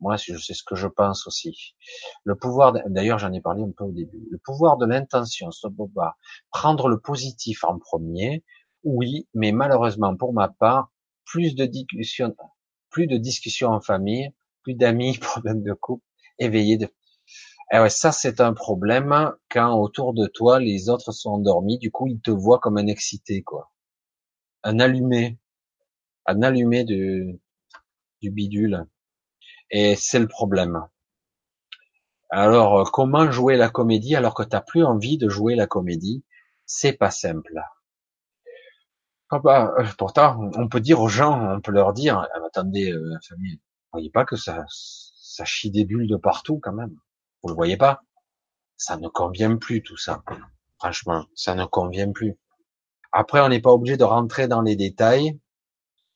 [0.00, 1.74] Moi, c'est ce que je pense aussi.
[2.24, 4.26] Le pouvoir, d'ailleurs, j'en ai parlé un peu au début.
[4.30, 5.74] Le pouvoir de l'intention, stop
[6.50, 8.42] prendre le positif en premier,
[8.84, 10.90] oui, mais malheureusement pour ma part,
[11.24, 12.36] plus de discussions,
[12.90, 14.30] plus de discussions en famille,
[14.62, 16.04] plus d'amis, problèmes de couple,
[16.38, 16.88] éveillés de.
[17.72, 21.90] Eh ouais, ça c'est un problème quand autour de toi les autres sont endormis, du
[21.90, 23.72] coup ils te voient comme un excité quoi,
[24.64, 25.38] un allumé,
[26.26, 27.40] un allumé du
[28.22, 28.86] du bidule.
[29.70, 30.80] Et c'est le problème.
[32.30, 36.24] Alors, comment jouer la comédie alors que t'as plus envie de jouer la comédie?
[36.66, 37.60] C'est pas simple.
[39.30, 42.90] Ah bah, euh, pourtant, on peut dire aux gens, on peut leur dire, ah, attendez,
[42.92, 43.60] euh, famille,
[43.92, 46.96] voyez pas que ça, ça chie des bulles de partout quand même.
[47.42, 48.02] Vous le voyez pas
[48.76, 50.22] Ça ne convient plus tout ça.
[50.78, 52.36] Franchement, ça ne convient plus.
[53.12, 55.38] Après, on n'est pas obligé de rentrer dans les détails.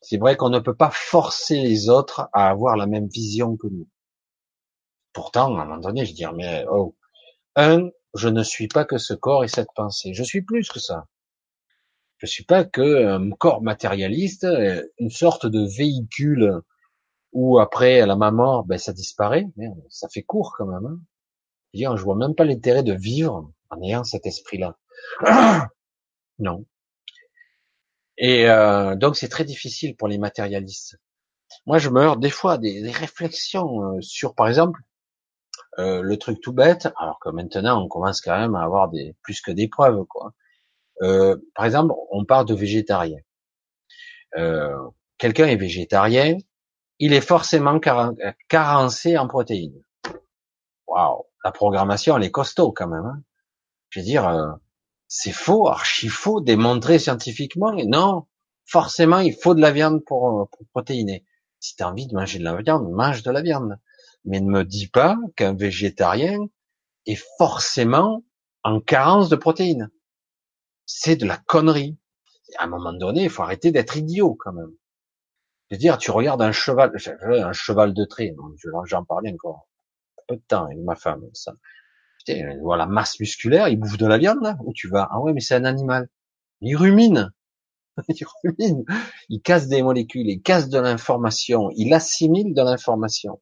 [0.01, 3.69] C'est vrai qu'on ne peut pas forcer les autres à avoir la même vision que
[3.69, 3.89] nous.
[5.13, 6.97] Pourtant, à un moment donné, je dis, mais oh,
[7.57, 10.15] un, je ne suis pas que ce corps et cette pensée.
[10.15, 11.07] Je suis plus que ça.
[12.25, 14.47] Je suis pas que un corps matérialiste,
[14.99, 16.63] une sorte de véhicule
[17.33, 19.47] où après, à la mort, ben, ça disparaît.
[19.57, 20.87] Merde, ça fait court quand même.
[20.87, 20.99] Hein.
[21.75, 24.79] Je, vois même pas l'intérêt de vivre en ayant cet esprit-là.
[26.39, 26.65] non.
[28.17, 30.97] Et euh, donc c'est très difficile pour les matérialistes.
[31.67, 34.81] Moi, je meurs des fois des, réflexions euh, sur, par exemple,
[35.79, 39.17] euh, le truc tout bête, alors que maintenant on commence quand même à avoir des
[39.23, 40.33] plus que des preuves, quoi.
[41.03, 43.19] Euh, par exemple, on parle de végétarien.
[44.37, 44.77] Euh,
[45.19, 46.39] Quelqu'un est végétarien,
[46.99, 47.79] il est forcément
[48.49, 49.83] carencé en protéines.
[50.87, 53.05] Waouh, la programmation elle est costaud quand même.
[53.05, 53.23] Hein.
[53.91, 54.53] Je veux dire, euh,
[55.07, 57.73] c'est faux, archi faux, démontré scientifiquement.
[57.87, 58.27] Non,
[58.67, 61.25] forcément, il faut de la viande pour, pour protéiner.
[61.61, 63.79] Si tu as envie de manger de la viande, mange de la viande.
[64.25, 66.39] Mais ne me dis pas qu'un végétarien
[67.07, 68.25] est forcément
[68.63, 69.91] en carence de protéines.
[70.87, 71.99] C'est de la connerie.
[72.59, 74.73] À un moment donné, il faut arrêter d'être idiot quand même.
[75.71, 78.35] Je veux dire, tu regardes un cheval, un cheval de trait,
[78.85, 79.67] j'en parlais encore
[80.27, 81.55] peu de temps avec ma femme, ça.
[82.19, 85.09] Putain, vois la masse musculaire, il bouffe de la viande, là, où tu vas.
[85.11, 86.09] Ah ouais, mais c'est un animal.
[86.61, 87.33] Il rumine.
[88.09, 88.85] il rumine.
[89.29, 93.41] Il casse des molécules, il casse de l'information, il assimile de l'information.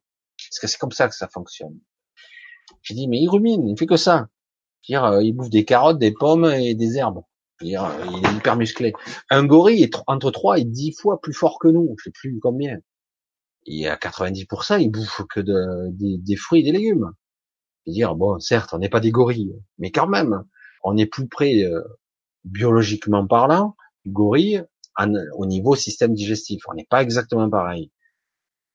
[0.49, 1.79] Parce que c'est comme ça que ça fonctionne.
[2.81, 4.27] J'ai dit, mais il rumine, il fait que ça.
[4.87, 7.23] Dire, euh, il bouffe des carottes, des pommes et des herbes.
[7.63, 8.93] Dire, il est hyper musclé.
[9.29, 11.95] Un gorille est entre 3 et 10 fois plus fort que nous.
[11.97, 12.77] Je sais plus combien.
[13.65, 17.11] Et à 90%, il bouffe que de, des, fruits et des légumes.
[17.87, 20.43] dire, bon, certes, on n'est pas des gorilles, mais quand même,
[20.83, 21.81] on est plus près, euh,
[22.43, 23.75] biologiquement parlant,
[24.05, 24.63] du gorille
[25.33, 26.63] au niveau système digestif.
[26.69, 27.91] On n'est pas exactement pareil.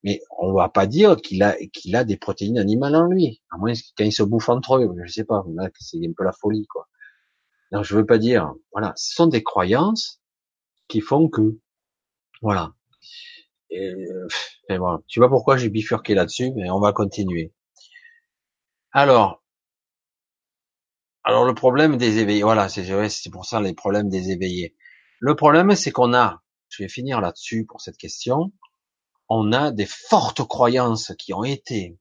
[0.05, 3.59] Mais on va pas dire qu'il a qu'il a des protéines animales en lui, à
[3.59, 4.95] moins quand ils se bouffent entre eux.
[5.05, 5.45] Je sais pas,
[5.81, 6.88] c'est un peu la folie quoi.
[7.73, 8.55] Non, je veux pas dire.
[8.73, 10.21] Voilà, ce sont des croyances
[10.89, 11.59] qui font que
[12.41, 12.75] voilà.
[13.71, 13.93] Et,
[14.71, 15.01] voilà.
[15.07, 17.53] Tu vois pourquoi j'ai bifurqué là-dessus, mais on va continuer.
[18.93, 19.43] Alors,
[21.25, 24.75] alors le problème des éveillés, voilà, c'est c'est pour ça les problèmes des éveillés.
[25.21, 28.53] Le problème, c'est qu'on a, je vais finir là-dessus pour cette question,
[29.29, 31.99] on a des fortes croyances qui ont été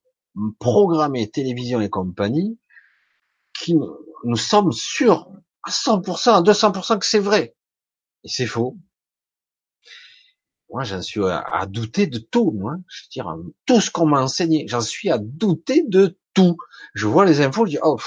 [0.60, 2.58] programmées, télévision et compagnie,
[3.60, 3.76] qui
[4.24, 5.30] nous sommes sûrs
[5.68, 7.56] à 100%, à 200% que c'est vrai.
[8.24, 8.78] Et c'est faux.
[10.70, 12.76] Moi, j'en suis à, douter de tout, moi.
[12.88, 16.58] Je veux dire, tout ce qu'on m'a enseigné, j'en suis à douter de tout.
[16.94, 17.98] Je vois les infos, je dis, oh,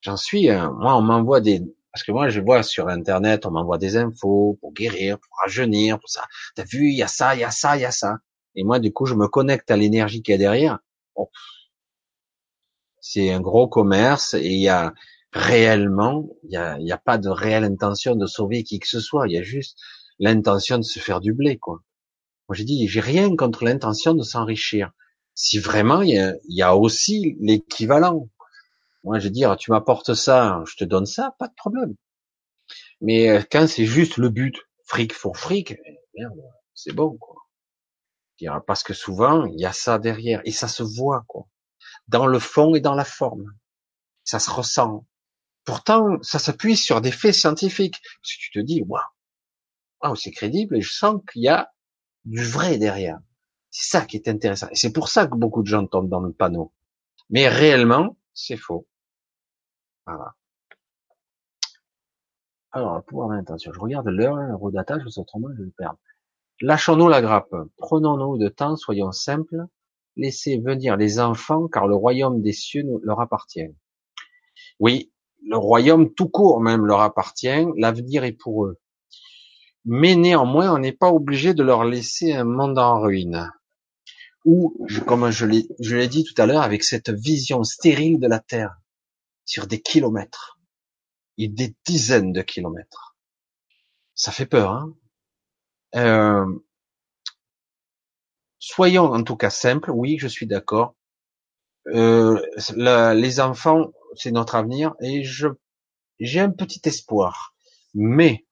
[0.00, 3.50] j'en suis, euh, moi, on m'envoie des, parce que moi, je vois sur Internet, on
[3.50, 6.26] m'envoie des infos pour guérir, pour rajeunir, pour ça.
[6.54, 8.18] T'as vu, il y a ça, il y a ça, il y a ça.
[8.54, 10.78] Et moi, du coup, je me connecte à l'énergie qui est derrière.
[13.00, 14.92] c'est un gros commerce et il y a
[15.36, 19.00] réellement, il y a, y a pas de réelle intention de sauver qui que ce
[19.00, 19.28] soit.
[19.28, 19.78] Il y a juste
[20.18, 21.80] l'intention de se faire du blé, quoi.
[22.48, 24.92] Moi, j'ai dit, j'ai rien contre l'intention de s'enrichir.
[25.34, 28.28] Si vraiment il y a, y a aussi l'équivalent.
[29.04, 31.94] Moi, je veux dire, tu m'apportes ça, je te donne ça, pas de problème.
[33.00, 34.56] Mais euh, quand c'est juste le but,
[34.86, 35.72] fric pour fric,
[36.14, 36.24] eh,
[36.74, 37.34] c'est bon, quoi.
[38.66, 41.46] Parce que souvent, il y a ça derrière, et ça se voit, quoi.
[42.08, 43.52] Dans le fond et dans la forme.
[44.24, 45.06] Ça se ressent.
[45.66, 48.00] Pourtant, ça s'appuie sur des faits scientifiques.
[48.00, 49.02] Que tu te dis, waouh,
[50.02, 51.72] wow, c'est crédible, et je sens qu'il y a
[52.24, 53.18] du vrai derrière.
[53.70, 54.68] C'est ça qui est intéressant.
[54.70, 56.72] Et c'est pour ça que beaucoup de gens tombent dans le panneau.
[57.28, 58.86] Mais réellement, c'est faux.
[60.06, 60.34] Voilà.
[62.70, 63.72] Alors, le pouvoir d'intention.
[63.72, 65.98] Je regarde l'heure, le rodatage, parce autrement je vais le perdre.
[66.60, 69.66] Lâchons-nous la grappe, prenons-nous de temps, soyons simples,
[70.16, 73.68] laissez venir les enfants, car le royaume des cieux leur appartient.
[74.78, 75.12] Oui,
[75.48, 78.78] le royaume tout court même leur appartient, l'avenir est pour eux.
[79.84, 83.52] Mais néanmoins, on n'est pas obligé de leur laisser un monde en ruine.
[84.44, 88.76] Ou, comme je l'ai dit tout à l'heure, avec cette vision stérile de la Terre,
[89.44, 90.58] sur des kilomètres,
[91.38, 93.16] et des dizaines de kilomètres.
[94.14, 94.94] Ça fait peur, hein
[95.94, 96.44] euh,
[98.58, 99.90] soyons en tout cas simples.
[99.90, 100.94] Oui, je suis d'accord.
[101.94, 102.40] Euh,
[103.14, 105.48] les enfants, c'est notre avenir, et je
[106.18, 107.54] j'ai un petit espoir.
[107.94, 108.46] Mais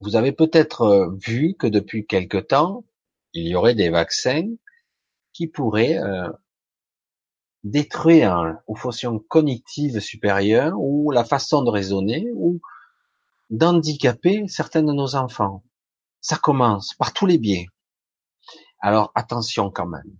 [0.00, 2.84] vous avez peut-être euh, vu que depuis quelque temps,
[3.32, 4.48] il y aurait des vaccins
[5.32, 6.30] qui pourraient euh,
[7.64, 12.60] détruire aux fonctions cognitives supérieures ou la façon de raisonner ou
[13.50, 15.64] d'handicaper certains de nos enfants.
[16.20, 17.66] Ça commence par tous les biais.
[18.80, 20.16] Alors attention quand même.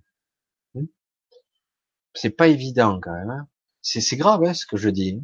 [2.15, 3.31] C'est pas évident quand même.
[3.31, 3.49] Hein.
[3.83, 5.23] c'est grave hein, ce que je dis.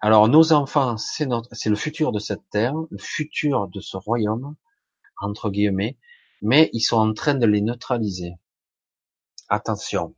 [0.00, 3.96] Alors nos enfants, c'est notre, c'est le futur de cette terre, le futur de ce
[3.96, 4.56] royaume
[5.18, 5.98] entre guillemets,
[6.42, 8.34] mais ils sont en train de les neutraliser.
[9.48, 10.14] Attention.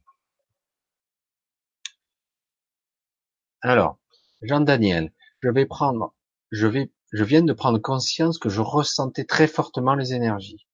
[3.61, 3.99] Alors,
[4.43, 6.15] Jean-Daniel, je vais prendre,
[6.51, 6.69] je
[7.12, 10.67] je viens de prendre conscience que je ressentais très fortement les énergies.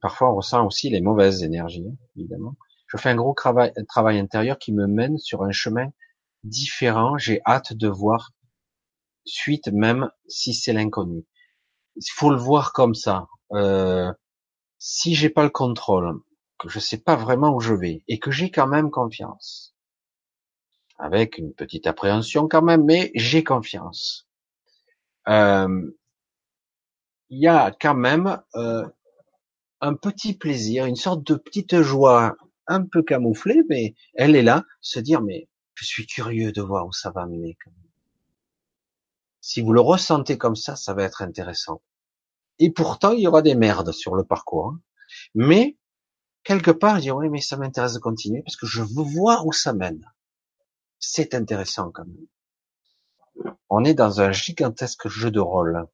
[0.00, 2.56] parfois, on ressent aussi les mauvaises énergies, évidemment.
[2.96, 5.88] Je fais un gros travail, travail intérieur qui me mène sur un chemin
[6.44, 7.18] différent.
[7.18, 8.30] J'ai hâte de voir
[9.24, 11.24] suite, même si c'est l'inconnu.
[11.96, 13.26] Il faut le voir comme ça.
[13.52, 14.12] Euh,
[14.78, 16.20] si j'ai pas le contrôle,
[16.58, 19.74] que je sais pas vraiment où je vais et que j'ai quand même confiance,
[20.98, 24.26] avec une petite appréhension quand même, mais j'ai confiance.
[25.28, 25.90] Euh,
[27.28, 28.86] il y a quand même euh,
[29.80, 32.36] un petit plaisir, une sorte de petite joie
[32.66, 36.86] un peu camouflée, mais elle est là, se dire mais je suis curieux de voir
[36.86, 37.56] où ça va mener.
[39.40, 41.82] Si vous le ressentez comme ça, ça va être intéressant.
[42.58, 44.68] Et pourtant, il y aura des merdes sur le parcours.
[44.68, 44.80] Hein.
[45.34, 45.76] Mais
[46.42, 49.46] quelque part, je dis oui, mais ça m'intéresse de continuer parce que je veux voir
[49.46, 50.04] où ça mène.
[50.98, 53.54] C'est intéressant quand même.
[53.68, 55.86] On est dans un gigantesque jeu de rôle.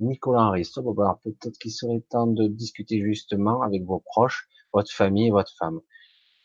[0.00, 5.54] Nicolas Henry, peut-être qu'il serait temps de discuter justement avec vos proches, votre famille, votre
[5.58, 5.80] femme.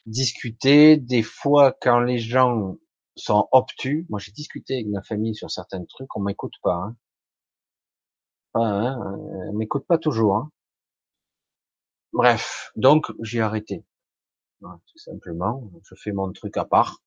[0.06, 2.78] Discuter des fois quand les gens
[3.16, 4.06] sont obtus.
[4.10, 6.76] Moi, j'ai discuté avec ma famille sur certains trucs, on m'écoute pas.
[6.76, 6.96] Hein.
[8.56, 8.98] hein,
[9.50, 10.36] on m'écoute pas toujours.
[10.36, 10.52] Hein.
[12.14, 13.86] Bref, donc j'ai arrêté.
[14.62, 17.00] tout simplement, je fais mon truc à part.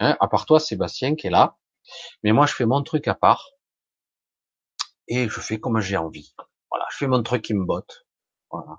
[0.00, 1.56] Hein, à part toi, Sébastien, qui est là.
[2.22, 3.44] Mais moi, je fais mon truc à part.
[5.08, 6.34] Et je fais comme j'ai envie.
[6.70, 8.06] Voilà, je fais mon truc qui me botte.
[8.50, 8.78] Voilà.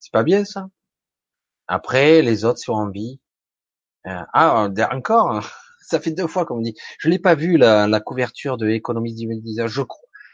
[0.00, 0.68] C'est pas bien, ça?
[1.70, 3.20] Après, les autres, sur envie.
[4.06, 5.48] Euh, ah, encore
[5.82, 6.74] Ça fait deux fois qu'on me dit.
[6.98, 9.70] Je l'ai pas vu, la, la couverture de Economist 2019.
[9.70, 9.82] Je,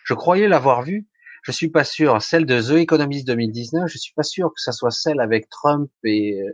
[0.04, 1.06] je croyais l'avoir vu,
[1.42, 2.20] je suis pas sûr.
[2.22, 5.90] Celle de The Economist 2019, je suis pas sûr que ça soit celle avec Trump
[6.04, 6.52] et euh,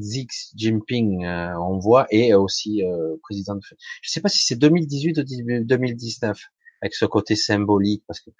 [0.00, 3.56] Xi Jinping, euh, on voit, et aussi euh, président.
[3.56, 3.60] De...
[4.02, 5.24] Je sais pas si c'est 2018 ou
[5.64, 6.40] 2019
[6.80, 8.30] avec ce côté symbolique, parce que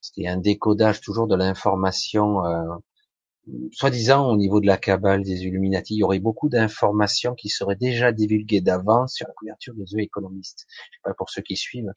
[0.00, 2.42] c'était un décodage toujours de l'information.
[3.48, 7.48] Euh, soi-disant au niveau de la cabale des Illuminati, il y aurait beaucoup d'informations qui
[7.48, 10.66] seraient déjà divulguées d'avance sur la couverture de The Economist.
[10.68, 11.92] Je sais pas pour ceux qui suivent.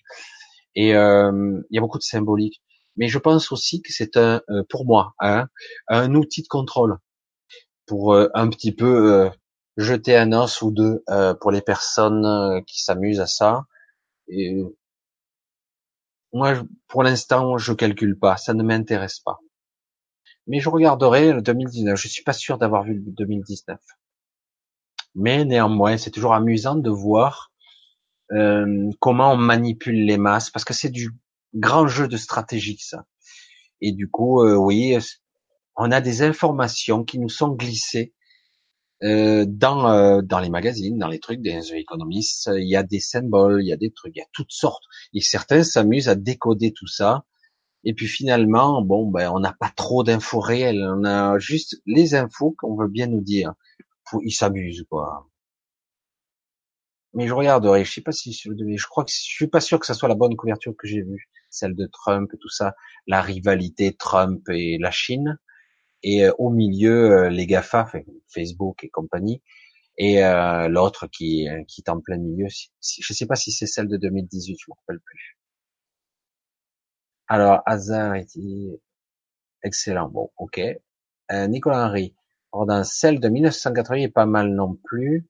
[0.75, 2.61] Et il y a beaucoup de symbolique
[2.97, 5.47] mais je pense aussi que c'est un, euh, pour moi, hein,
[5.87, 6.97] un outil de contrôle
[7.85, 9.29] pour euh, un petit peu euh,
[9.77, 11.03] jeter un os ou deux
[11.39, 13.65] pour les personnes qui s'amusent à ça.
[14.27, 14.55] Et
[16.33, 19.39] moi, pour l'instant, je calcule pas, ça ne m'intéresse pas.
[20.47, 21.99] Mais je regarderai le 2019.
[21.99, 23.79] Je suis pas sûr d'avoir vu le 2019.
[25.15, 27.51] Mais néanmoins, c'est toujours amusant de voir
[28.31, 31.11] euh, comment on manipule les masses, parce que c'est du
[31.53, 33.05] grand jeu de stratégie ça.
[33.81, 34.97] Et du coup, euh, oui,
[35.75, 38.13] on a des informations qui nous sont glissées
[39.03, 42.49] euh, dans euh, dans les magazines, dans les trucs des économistes.
[42.55, 44.83] Il y a des symboles, il y a des trucs, il y a toutes sortes.
[45.13, 47.23] Et certains s'amusent à décoder tout ça.
[47.83, 50.83] Et puis finalement, bon, ben, on n'a pas trop d'infos réelles.
[50.83, 53.53] On a juste les infos qu'on veut bien nous dire.
[54.23, 55.27] Ils s'amusent, quoi
[57.17, 57.83] mais je regarderai.
[57.83, 60.15] Je sais pas si je crois que je suis pas sûr que ça soit la
[60.15, 62.75] bonne couverture que j'ai vue, celle de Trump et tout ça,
[63.07, 65.39] la rivalité Trump et la Chine,
[66.03, 67.91] et euh, au milieu euh, les Gafa,
[68.27, 69.41] Facebook et compagnie,
[69.97, 72.47] et euh, l'autre qui qui est en plein milieu.
[72.49, 75.36] Je sais pas si c'est celle de 2018, je me rappelle plus.
[77.27, 78.79] Alors, hasard était
[79.63, 80.09] excellent.
[80.09, 80.59] Bon, ok.
[81.31, 82.15] Euh, Nicolas Henry.
[82.53, 85.27] Alors, dans celle de 1980 est pas mal non plus,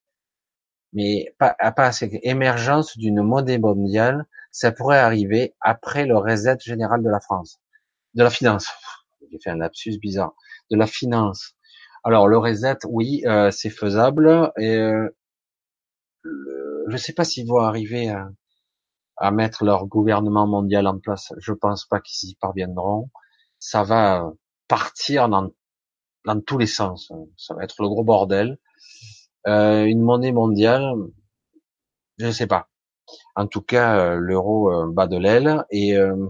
[0.93, 2.19] mais pas, pas assez.
[2.23, 7.59] Émergence d'une monnaie mondiale, ça pourrait arriver après le reset général de la France,
[8.13, 8.69] de la finance.
[9.31, 10.33] J'ai fait un lapsus bizarre.
[10.71, 11.53] De la finance.
[12.03, 14.51] Alors le reset, oui, euh, c'est faisable.
[14.57, 15.09] Et euh,
[16.87, 18.29] je sais pas s'ils vont arriver à,
[19.17, 21.33] à mettre leur gouvernement mondial en place.
[21.37, 23.09] Je pense pas qu'ils y parviendront.
[23.59, 24.31] Ça va
[24.67, 25.49] partir dans,
[26.25, 27.11] dans tous les sens.
[27.37, 28.59] Ça va être le gros bordel.
[29.47, 30.93] Euh, une monnaie mondiale,
[32.17, 32.69] je ne sais pas.
[33.35, 36.27] En tout cas, euh, l'euro euh, bat de l'aile et, euh,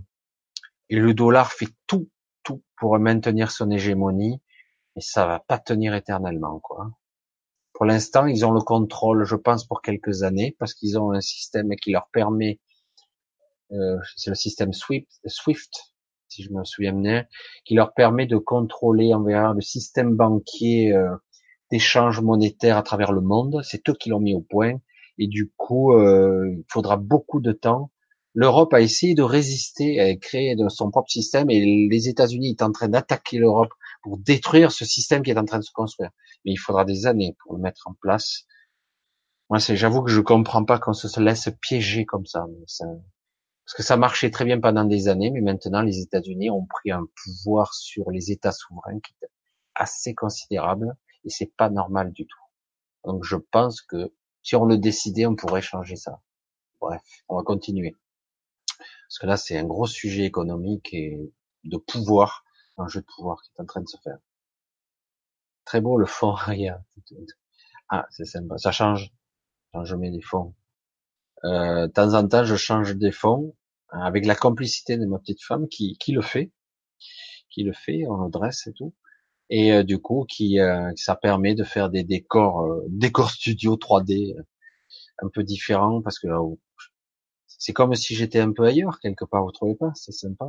[0.90, 2.10] et le dollar fait tout,
[2.44, 4.42] tout pour maintenir son hégémonie.
[4.96, 6.92] Et ça va pas tenir éternellement, quoi.
[7.74, 11.22] Pour l'instant, ils ont le contrôle, je pense, pour quelques années, parce qu'ils ont un
[11.22, 12.60] système qui leur permet
[13.72, 15.94] euh, c'est le système Swift,
[16.30, 17.26] si je me souviens bien,
[17.66, 21.16] qui leur permet de contrôler, on verra, le système banquier euh,
[21.72, 23.62] d'échange monétaire à travers le monde.
[23.64, 24.76] C'est eux qui l'ont mis au point.
[25.18, 27.92] Et du coup, euh, il faudra beaucoup de temps.
[28.34, 32.72] L'Europe a essayé de résister, à créer son propre système, et les États-Unis sont en
[32.72, 33.72] train d'attaquer l'Europe
[34.04, 36.12] pour détruire ce système qui est en train de se construire.
[36.46, 38.44] Mais il faudra des années pour le mettre en place.
[39.50, 42.46] Moi, c'est, j'avoue que je comprends pas qu'on se laisse piéger comme ça
[43.68, 46.90] parce que ça marchait très bien pendant des années, mais maintenant les États-Unis ont pris
[46.90, 49.28] un pouvoir sur les États souverains qui est
[49.76, 52.40] assez considérable et c'est pas normal du tout.
[53.04, 56.22] Donc je pense que si on le décidait, on pourrait changer ça.
[56.80, 57.98] Bref, on va continuer.
[58.78, 61.20] Parce que là, c'est un gros sujet économique et
[61.66, 62.46] de pouvoir,
[62.78, 64.20] un jeu de pouvoir qui est en train de se faire.
[65.66, 66.82] Très beau le fond arrière.
[67.90, 68.58] Ah, c'est sympa.
[68.58, 69.12] Ça change
[69.74, 70.56] quand je mets des fonds.
[71.46, 73.56] Euh, de temps en temps, je change des fonds
[73.90, 76.52] avec la complicité de ma petite femme qui, qui le fait,
[77.50, 78.94] qui le fait, on le dresse et tout,
[79.50, 83.76] et euh, du coup qui euh, ça permet de faire des décors, euh, décors studio
[83.78, 84.36] 3D
[85.22, 86.28] un peu différents parce que
[87.48, 89.92] c'est comme si j'étais un peu ailleurs quelque part, vous trouvez pas?
[89.96, 90.46] C'est sympa.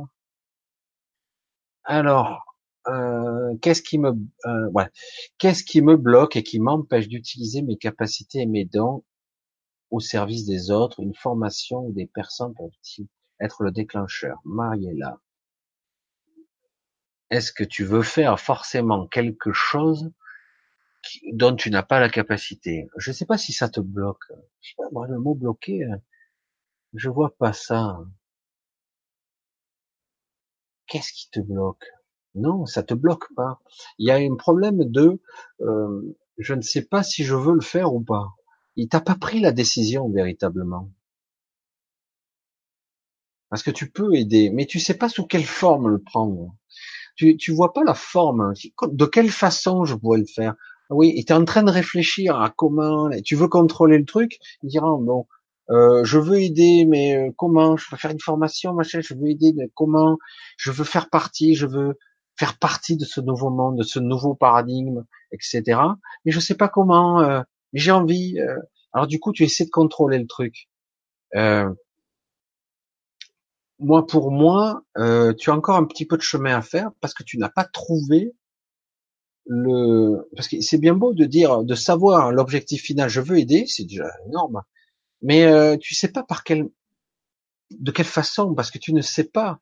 [1.83, 2.43] Alors,
[3.61, 4.11] qu'est-ce qui me,
[4.73, 4.87] ouais,
[5.37, 9.03] qu'est-ce qui me bloque et qui m'empêche d'utiliser mes capacités et mes dons
[9.91, 13.07] au service des autres Une formation ou des personnes peuvent-ils
[13.39, 14.39] être le déclencheur.
[14.45, 15.19] Mariella.
[17.29, 20.11] Est-ce que tu veux faire forcément quelque chose
[21.31, 22.89] dont tu n'as pas la capacité?
[22.97, 24.25] Je ne sais pas si ça te bloque.
[24.61, 25.95] Je moi, le mot bloqué, euh,
[26.93, 27.99] je vois pas ça.
[30.87, 31.85] Qu'est-ce qui te bloque?
[32.35, 33.59] Non, ça te bloque pas.
[33.99, 35.21] Il y a un problème de,
[35.61, 38.33] euh, je ne sais pas si je veux le faire ou pas.
[38.79, 40.89] Il t'a pas pris la décision véritablement.
[43.49, 46.55] Parce que tu peux aider, mais tu sais pas sous quelle forme le prendre.
[47.17, 48.53] Tu, tu vois pas la forme.
[48.87, 50.55] De quelle façon je pourrais le faire?
[50.89, 53.09] Oui, il est en train de réfléchir à comment.
[53.25, 54.39] Tu veux contrôler le truc?
[54.63, 55.27] Il dira bon,
[55.71, 57.75] euh, je veux aider, mais euh, comment?
[57.75, 59.01] Je veux faire une formation, machin.
[59.01, 60.17] Je veux aider, mais comment?
[60.55, 61.53] Je veux faire partie.
[61.55, 61.99] Je veux
[62.37, 65.81] faire partie de ce nouveau monde, de ce nouveau paradigme, etc.
[66.23, 67.19] Mais je sais pas comment.
[67.19, 67.41] Euh,
[67.73, 68.39] j'ai envie.
[68.39, 68.57] Euh.
[68.93, 70.69] alors du coup, tu essaies de contrôler le truc.
[71.35, 71.69] Euh,
[73.79, 77.13] moi, pour moi, euh, tu as encore un petit peu de chemin à faire parce
[77.13, 78.33] que tu n'as pas trouvé
[79.45, 80.29] le.
[80.35, 83.09] Parce que c'est bien beau de dire, de savoir l'objectif final.
[83.09, 84.63] Je veux aider, c'est déjà énorme.
[85.21, 86.69] Mais euh, tu sais pas par quelle,
[87.71, 89.59] de quelle façon, parce que tu ne sais pas.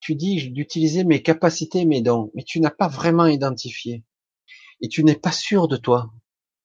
[0.00, 4.04] Tu dis d'utiliser mes capacités, mes dons, mais tu n'as pas vraiment identifié.
[4.80, 6.10] Et tu n'es pas sûr de toi.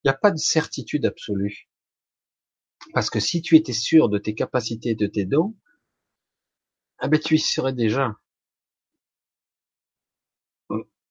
[0.04, 1.68] Il n'y a pas de certitude absolue.
[2.92, 5.54] Parce que si tu étais sûr de tes capacités, de tes dons,
[6.98, 8.16] ah ben tu y serais déjà.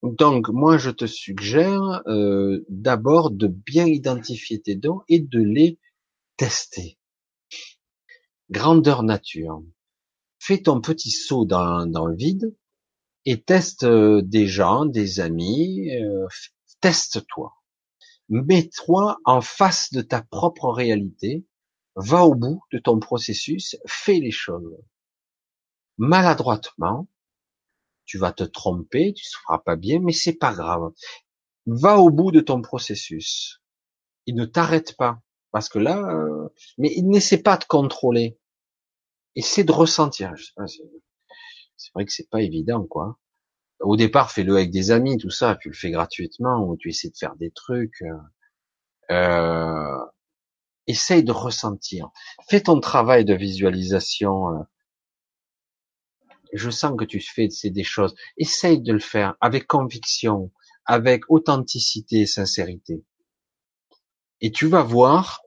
[0.04, 5.80] Donc moi je te suggère euh, d'abord de bien identifier tes dons et de les
[6.38, 6.98] tester.
[8.50, 9.64] Grandeur nature.
[10.40, 12.56] Fais ton petit saut dans, dans le vide
[13.26, 16.26] et teste euh, des gens, des amis, euh,
[16.82, 17.61] teste-toi.
[18.30, 21.46] Mets-toi en face de ta propre réalité,
[21.96, 24.78] va au bout de ton processus, fais les choses
[26.02, 27.08] maladroitement,
[28.06, 30.92] tu vas te tromper, tu ne feras pas bien, mais c'est pas grave.
[31.68, 33.62] Va au bout de ton processus.
[34.26, 35.22] Il ne t'arrête pas.
[35.52, 38.40] Parce que là, euh, mais il n'essaie pas de contrôler.
[39.36, 40.34] Essaie de ressentir.
[41.78, 43.20] C'est vrai que c'est pas évident, quoi.
[43.82, 45.58] Au départ, fais-le avec des amis, tout ça.
[45.60, 48.02] Tu le fais gratuitement, ou tu essaies de faire des trucs.
[48.02, 49.98] Euh, euh
[50.88, 52.10] essaye de ressentir.
[52.50, 54.64] Fais ton travail de visualisation euh,
[56.54, 58.16] je sens que tu fais des choses.
[58.38, 60.52] Essaye de le faire avec conviction,
[60.86, 63.04] avec authenticité et sincérité.
[64.42, 65.42] Et tu vas voir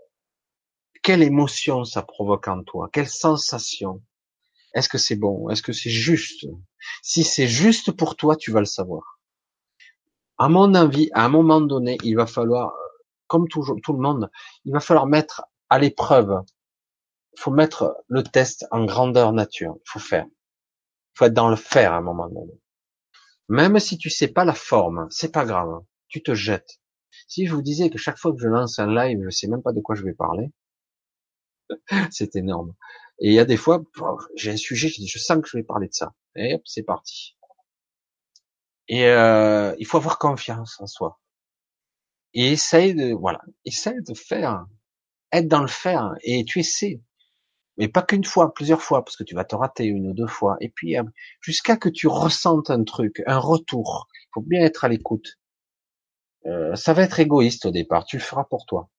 [1.03, 4.03] quelle émotion ça provoque en toi, quelle sensation.
[4.75, 5.49] Est-ce que c'est bon?
[5.51, 6.47] Est-ce que c'est juste?
[7.03, 9.21] Si c'est juste pour toi, tu vas le savoir.
[10.37, 12.75] À mon avis, à un moment donné, il va falloir,
[13.29, 14.31] comme tout le monde,
[14.65, 16.43] il va falloir mettre à l'épreuve.
[17.37, 19.77] Il faut mettre le test en grandeur nature.
[19.77, 20.27] Il faut faire.
[20.27, 22.61] Il faut être dans le faire à un moment donné.
[23.49, 25.83] Même si tu sais pas la forme, c'est pas grave.
[26.09, 26.81] Tu te jettes.
[27.29, 29.63] Si je vous disais que chaque fois que je lance un live, je sais même
[29.63, 30.51] pas de quoi je vais parler,
[32.11, 32.75] c'est énorme.
[33.21, 33.83] Et il y a des fois,
[34.37, 36.15] j'ai un sujet, je dis, je sens que je vais parler de ça.
[36.37, 37.37] Et hop, c'est parti.
[38.89, 41.21] Et euh, il faut avoir confiance en soi.
[42.35, 44.67] Et essaye de, voilà, essaye de faire,
[45.33, 46.15] être dans le faire.
[46.23, 47.01] Et tu essaies,
[47.77, 50.27] mais pas qu'une fois, plusieurs fois, parce que tu vas te rater une ou deux
[50.27, 50.57] fois.
[50.61, 51.05] Et puis euh,
[51.41, 54.09] jusqu'à que tu ressentes un truc, un retour.
[54.15, 55.39] Il faut bien être à l'écoute.
[56.47, 58.05] Euh, ça va être égoïste au départ.
[58.05, 58.91] Tu le feras pour toi.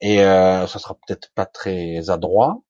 [0.00, 2.62] Et euh, ça sera peut-être pas très adroit,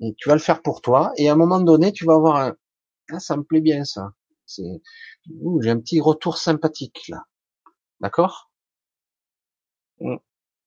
[0.00, 1.12] mais tu vas le faire pour toi.
[1.16, 2.56] Et à un moment donné, tu vas avoir un,
[3.12, 4.12] ah, ça me plaît bien ça.
[4.46, 4.82] C'est,
[5.60, 7.24] j'ai un petit retour sympathique là.
[8.00, 8.50] D'accord?
[10.00, 10.16] Mm.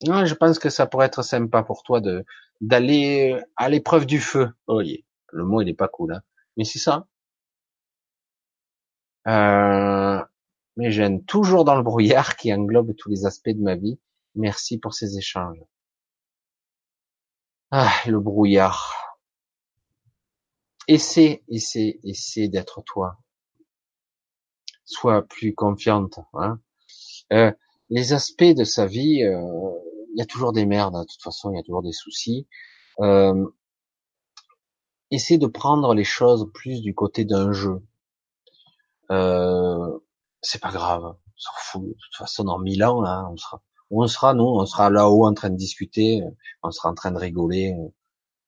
[0.07, 2.25] Non, je pense que ça pourrait être sympa pour toi de
[2.61, 4.49] d'aller à l'épreuve du feu.
[4.67, 6.21] Oh, le mot il est pas cool, hein.
[6.57, 7.07] mais c'est ça.
[9.27, 10.21] Euh,
[10.77, 13.99] mais j'aime toujours dans le brouillard qui englobe tous les aspects de ma vie.
[14.35, 15.59] Merci pour ces échanges.
[17.71, 19.08] Ah, le brouillard.
[20.91, 23.19] Essaie, essaie, essaie d'être toi.
[24.85, 26.17] Sois plus confiante.
[26.33, 26.59] Hein.
[27.31, 27.51] Euh,
[27.91, 29.71] les aspects de sa vie, euh,
[30.11, 30.95] il y a toujours des merdes.
[30.95, 31.03] Hein.
[31.03, 32.47] De toute façon, il y a toujours des soucis.
[33.01, 33.45] Euh,
[35.11, 37.85] essaie de prendre les choses plus du côté d'un jeu.
[39.11, 39.99] Euh,
[40.41, 41.83] c'est pas grave, on s'en fout.
[41.83, 43.61] De toute façon, dans mille ans, là, on sera,
[43.91, 46.23] on sera, nous, on sera là-haut en train de discuter,
[46.63, 47.75] on sera en train de rigoler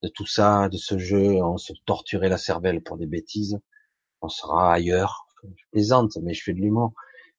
[0.02, 3.58] de tout ça, de ce jeu, on se torturait la cervelle pour des bêtises,
[4.20, 5.26] on sera ailleurs.
[5.44, 6.92] Je plaisante, mais je fais de l'humour.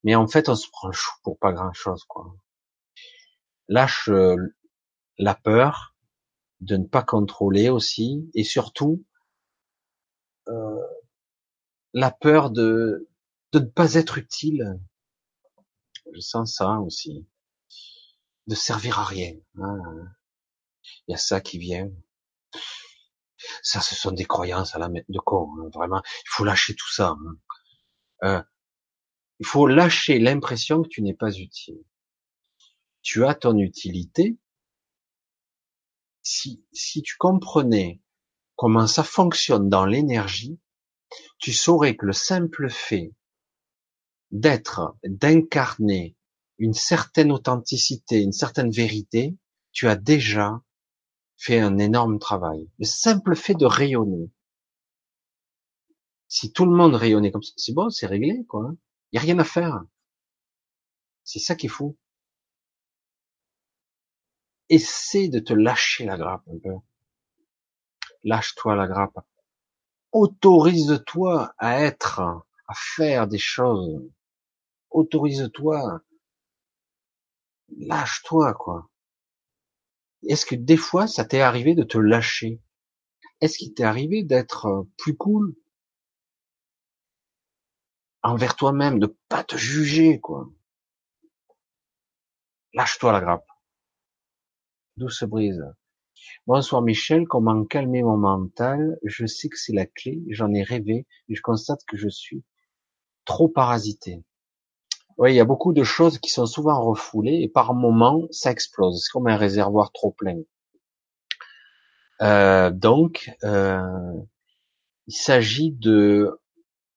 [0.03, 2.35] Mais en fait, on se prend chou pour pas grand chose, quoi.
[3.69, 4.35] Lâche euh,
[5.17, 5.95] la peur
[6.59, 9.05] de ne pas contrôler aussi, et surtout,
[10.49, 10.81] euh,
[11.93, 13.09] la peur de,
[13.53, 14.79] de ne pas être utile.
[16.13, 17.25] Je sens ça aussi
[18.47, 19.33] de servir à rien.
[19.57, 19.79] Hein.
[21.07, 21.89] Il y a ça qui vient.
[23.61, 26.01] Ça, ce sont des croyances à la de con, hein, vraiment.
[26.05, 27.17] Il faut lâcher tout ça.
[27.19, 27.37] Hein.
[28.23, 28.43] Euh,
[29.39, 31.83] il faut lâcher l'impression que tu n'es pas utile.
[33.01, 34.37] Tu as ton utilité.
[36.21, 38.01] Si, si tu comprenais
[38.55, 40.59] comment ça fonctionne dans l'énergie,
[41.37, 43.13] tu saurais que le simple fait
[44.31, 46.15] d'être, d'incarner
[46.57, 49.35] une certaine authenticité, une certaine vérité,
[49.73, 50.61] tu as déjà
[51.43, 52.69] fait un énorme travail.
[52.79, 54.31] Le simple fait de rayonner.
[56.27, 58.71] Si tout le monde rayonnait comme ça, c'est bon, c'est réglé, quoi.
[59.11, 59.83] Il n'y a rien à faire.
[61.23, 61.97] C'est ça qui est fou.
[64.69, 66.75] Essaie de te lâcher la grappe un peu.
[68.23, 69.19] Lâche-toi la grappe.
[70.13, 72.19] Autorise-toi à être,
[72.67, 74.01] à faire des choses.
[74.91, 76.01] Autorise-toi
[77.77, 78.89] lâche-toi, quoi.
[80.27, 82.61] Est-ce que des fois, ça t'est arrivé de te lâcher?
[83.41, 85.55] Est-ce qu'il t'est arrivé d'être euh, plus cool?
[88.21, 90.49] Envers toi-même, de pas te juger, quoi
[92.73, 93.47] Lâche-toi la grappe.
[94.95, 95.63] Douce brise.
[96.47, 98.97] Bonsoir Michel, comment calmer mon mental?
[99.03, 102.43] Je sais que c'est la clé, j'en ai rêvé, et je constate que je suis
[103.25, 104.23] trop parasité.
[105.17, 108.51] Oui, il y a beaucoup de choses qui sont souvent refoulées et par moment ça
[108.51, 109.03] explose.
[109.03, 110.39] C'est comme un réservoir trop plein.
[112.21, 113.81] Euh, donc, euh,
[115.07, 116.39] il s'agit de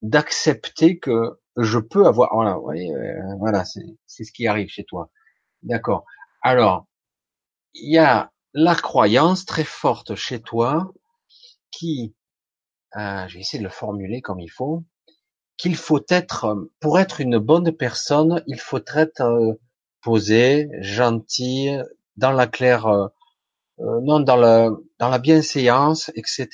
[0.03, 2.31] d'accepter que je peux avoir.
[2.35, 5.11] Voilà, euh, voilà, c'est ce qui arrive chez toi.
[5.63, 6.05] D'accord.
[6.43, 6.87] Alors,
[7.75, 10.93] il y a la croyance très forte chez toi
[11.71, 12.15] qui,
[12.97, 14.85] euh, je vais essayer de le formuler comme il faut,
[15.57, 19.55] qu'il faut être, pour être une bonne personne, il faut être euh,
[20.03, 21.71] posé, gentil,
[22.17, 23.09] dans la claire, euh,
[23.81, 26.49] euh, non dans la dans la bienséance, etc.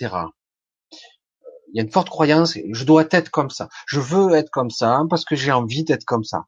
[1.72, 4.70] Il y a une forte croyance, je dois être comme ça, je veux être comme
[4.70, 6.46] ça parce que j'ai envie d'être comme ça.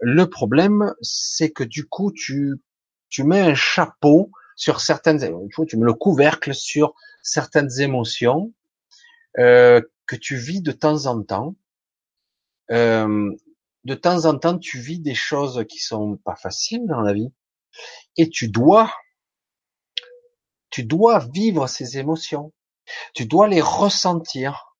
[0.00, 2.56] Le problème, c'est que du coup, tu
[3.08, 5.18] tu mets un chapeau sur certaines,
[5.68, 8.52] tu mets le couvercle sur certaines émotions
[9.38, 11.54] euh, que tu vis de temps en temps.
[12.70, 13.30] Euh,
[13.84, 17.32] de temps en temps, tu vis des choses qui sont pas faciles dans la vie,
[18.16, 18.92] et tu dois,
[20.70, 22.52] tu dois vivre ces émotions.
[23.14, 24.76] Tu dois les ressentir.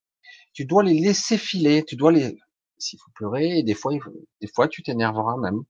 [0.53, 1.85] Tu dois les laisser filer.
[1.85, 2.39] Tu dois les,
[2.79, 3.93] s'il faut pleurer, des fois,
[4.41, 5.63] des fois, tu t'énerveras même.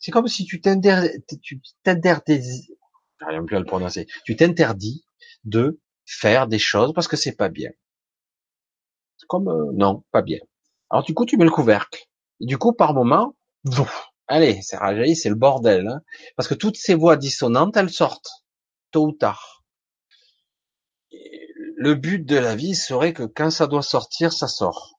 [0.00, 1.10] C'est comme si tu t'interdis,
[3.20, 5.04] j'arrive plus à le prononcer, tu t'interdis
[5.44, 7.70] de faire des choses parce que c'est pas bien.
[9.28, 10.38] Comme, euh, non, pas bien.
[10.90, 12.06] Alors du coup, tu mets le couvercle.
[12.40, 13.34] Et du coup, par moment,
[14.28, 15.88] allez, c'est rajailli, c'est le bordel.
[15.88, 16.02] Hein
[16.36, 18.44] parce que toutes ces voix dissonantes, elles sortent,
[18.90, 19.62] tôt ou tard.
[21.80, 24.98] le but de la vie serait que quand ça doit sortir, ça sort.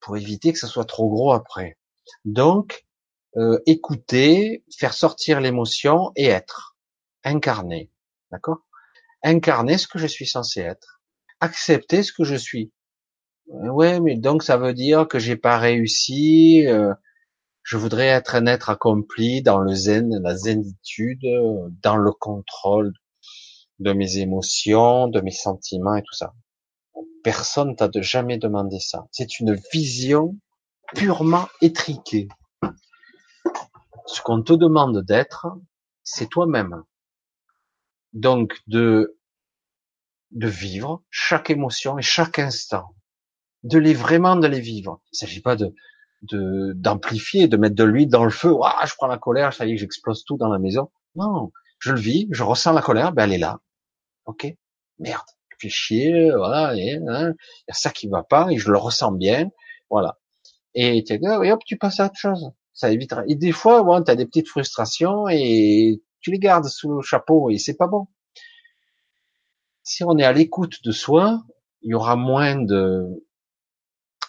[0.00, 1.76] Pour éviter que ça soit trop gros après.
[2.24, 2.86] Donc,
[3.36, 6.76] euh, écouter, faire sortir l'émotion et être,
[7.24, 7.90] incarner,
[8.30, 8.66] d'accord?
[9.22, 11.02] Incarner ce que je suis censé être,
[11.40, 12.72] accepter ce que je suis.
[13.50, 16.66] Euh, ouais, mais donc ça veut dire que j'ai pas réussi.
[16.66, 16.92] Euh,
[17.62, 21.20] je voudrais être un être accompli dans le zen, la zénitude,
[21.82, 22.92] dans le contrôle
[23.78, 26.34] de mes émotions, de mes sentiments et tout ça.
[27.22, 29.06] Personne t'a jamais demandé ça.
[29.12, 30.36] C'est une vision
[30.94, 32.28] purement étriquée.
[34.06, 35.46] Ce qu'on te demande d'être,
[36.02, 36.82] c'est toi-même.
[38.14, 39.18] Donc de
[40.30, 42.94] de vivre chaque émotion et chaque instant,
[43.64, 45.00] de les vraiment de les vivre.
[45.12, 45.74] Il s'agit pas de
[46.22, 48.52] d'amplifier, de mettre de l'huile dans le feu.
[48.64, 50.90] Ah, je prends la colère, ça y est, j'explose tout dans la maison.
[51.14, 53.60] Non, je le vis, je ressens la colère, ben elle est là.
[54.26, 54.46] Ok,
[54.98, 58.70] merde, je fais chier, voilà, hein, il y a ça qui va pas et je
[58.70, 59.48] le ressens bien,
[59.90, 60.18] voilà.
[60.74, 63.24] Et, et hop, tu passes à autre chose ça évitera.
[63.26, 67.02] Et des fois, bon, tu as des petites frustrations et tu les gardes sous le
[67.02, 68.06] chapeau et c'est pas bon.
[69.82, 71.42] Si on est à l'écoute de soi,
[71.82, 73.26] il y aura moins de,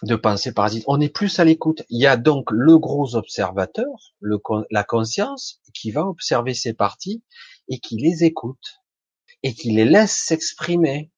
[0.02, 0.84] de pensées parasites.
[0.86, 1.82] On est plus à l'écoute.
[1.88, 4.14] Il y a donc le gros observateur,
[4.70, 7.22] la conscience, qui va observer ces parties
[7.68, 8.80] et qui les écoute
[9.42, 11.10] et qui les laisse s'exprimer.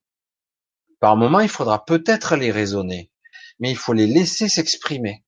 [1.00, 3.10] Par moment, il faudra peut-être les raisonner,
[3.58, 5.24] mais il faut les laisser s'exprimer.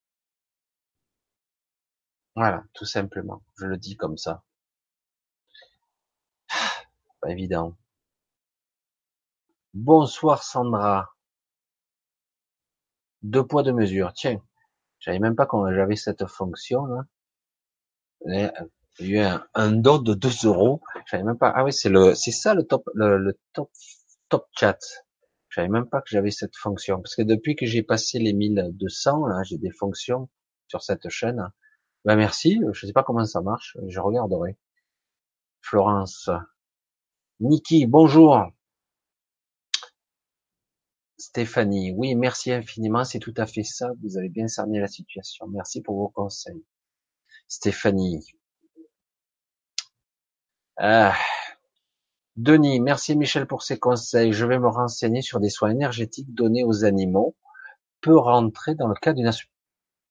[2.36, 3.42] Voilà, tout simplement.
[3.56, 4.42] Je le dis comme ça.
[7.20, 7.76] Pas évident.
[9.72, 11.13] Bonsoir Sandra.
[13.24, 14.12] Deux poids, deux mesures.
[14.14, 14.40] Tiens,
[15.00, 17.02] je même pas qu'on j'avais cette fonction là.
[18.26, 20.80] Il y a eu un, don de 2 euros.
[21.06, 21.52] Je même pas.
[21.54, 23.70] Ah oui, c'est le, c'est ça le top, le, top,
[24.28, 24.78] top chat.
[25.48, 28.32] Je savais même pas que j'avais cette fonction parce que depuis que j'ai passé les
[28.32, 30.28] 1200 là, j'ai des fonctions
[30.68, 31.50] sur cette chaîne
[32.04, 34.58] ben merci, je sais pas comment ça marche, je regarderai.
[35.62, 36.28] Florence.
[37.40, 38.52] Niki, bonjour.
[41.16, 45.46] Stéphanie, oui, merci infiniment, c'est tout à fait ça, vous avez bien cerné la situation.
[45.48, 46.64] Merci pour vos conseils.
[47.48, 48.26] Stéphanie.
[50.76, 51.16] Ah.
[52.36, 54.32] Denis, merci Michel pour ces conseils.
[54.32, 57.36] Je vais me renseigner sur des soins énergétiques donnés aux animaux.
[58.00, 59.30] Peut rentrer dans le cas d'une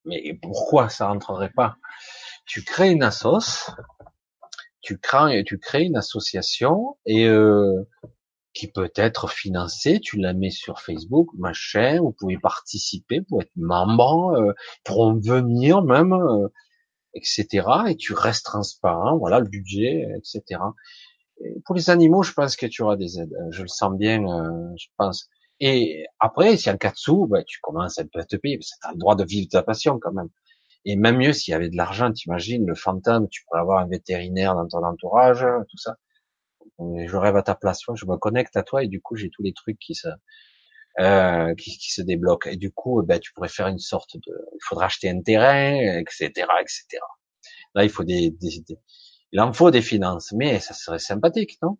[0.06, 1.78] mais pourquoi ça rentrerait pas?
[2.46, 3.10] Tu crées une
[4.82, 5.00] tu
[5.46, 7.88] tu crées une association et euh,
[8.54, 10.00] qui peut être financée.
[10.00, 12.00] Tu la mets sur Facebook, machin.
[12.00, 16.48] Vous pouvez participer, pour être membre, euh, pour venir même, euh,
[17.14, 17.68] etc.
[17.90, 19.18] Et tu restes transparent.
[19.18, 20.62] Voilà le budget, etc.
[21.66, 23.36] pour les animaux, je pense que tu auras des aides.
[23.52, 24.24] Je le sens bien.
[24.24, 25.30] Euh, je pense.
[25.60, 28.88] Et après, si en cas de sous, ben, tu commences à te payer, parce que
[28.88, 30.30] as le droit de vivre ta passion quand même.
[30.86, 33.88] Et même mieux, s'il y avait de l'argent, t'imagines, le fantôme, tu pourrais avoir un
[33.88, 35.98] vétérinaire dans ton entourage, tout ça.
[36.80, 39.44] Je rêve à ta place, je me connecte à toi et du coup, j'ai tous
[39.44, 40.08] les trucs qui se,
[41.00, 42.50] euh, qui, se débloquent.
[42.50, 45.76] Et du coup, ben, tu pourrais faire une sorte de, il faudra acheter un terrain,
[46.00, 46.30] etc.,
[46.62, 46.86] etc.
[47.76, 48.78] Là, il faut des, des, des,
[49.32, 51.78] il en faut des finances, mais ça serait sympathique, non?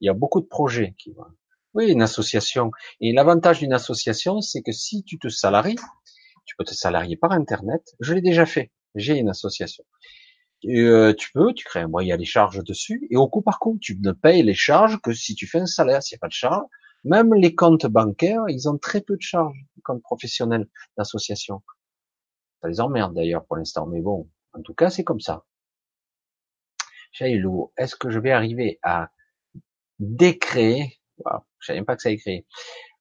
[0.00, 1.24] Il y a beaucoup de projets qui vont,
[1.74, 2.70] oui, une association.
[3.00, 5.76] Et l'avantage d'une association, c'est que si tu te salaries,
[6.44, 7.82] tu peux te salarier par Internet.
[8.00, 8.72] Je l'ai déjà fait.
[8.94, 9.84] J'ai une association.
[10.66, 13.28] Euh, tu peux, tu crées un moyen, il y a les charges dessus, et au
[13.28, 16.02] coup par coup, tu ne payes les charges que si tu fais un salaire.
[16.02, 16.64] S'il n'y a pas de charges,
[17.04, 21.62] même les comptes bancaires, ils ont très peu de charges, les comptes professionnels d'association.
[22.62, 25.44] Ça les emmerde d'ailleurs pour l'instant, mais bon, en tout cas, c'est comme ça.
[27.12, 29.10] Chailou, est-ce que je vais arriver à
[29.98, 30.98] décréer
[31.60, 32.46] je savais pas que ça écrit.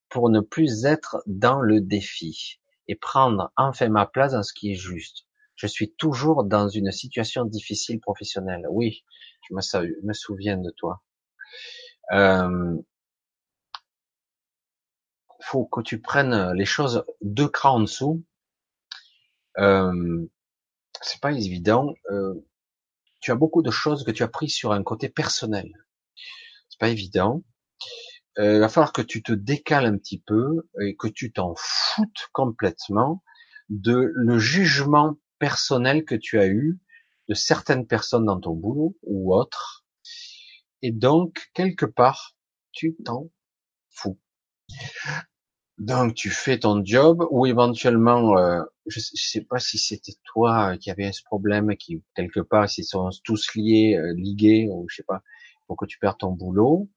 [0.09, 4.71] Pour ne plus être dans le défi et prendre enfin ma place dans ce qui
[4.71, 5.25] est juste?
[5.61, 8.65] Je suis toujours dans une situation difficile professionnelle.
[8.71, 9.05] Oui,
[9.47, 11.03] je me, souviens de toi.
[12.13, 12.75] Euh,
[15.39, 18.25] faut que tu prennes les choses deux crans en dessous.
[19.59, 20.25] Euh,
[20.99, 21.93] c'est pas évident.
[22.09, 22.33] Euh,
[23.19, 25.71] tu as beaucoup de choses que tu as prises sur un côté personnel.
[26.69, 27.43] C'est pas évident.
[28.39, 31.53] Euh, il va falloir que tu te décales un petit peu et que tu t'en
[31.55, 33.23] foutes complètement
[33.69, 36.79] de le jugement personnel que tu as eu
[37.27, 39.83] de certaines personnes dans ton boulot ou autres.
[40.83, 42.35] Et donc, quelque part,
[42.71, 43.31] tu t'en
[43.89, 44.19] fous.
[45.79, 50.77] Donc, tu fais ton job ou éventuellement, euh, je, sais, sais pas si c'était toi
[50.77, 54.97] qui avait ce problème, qui quelque part, s'ils sont tous liés, euh, ligués, ou je
[54.97, 55.23] sais pas,
[55.65, 56.87] pour que tu perds ton boulot.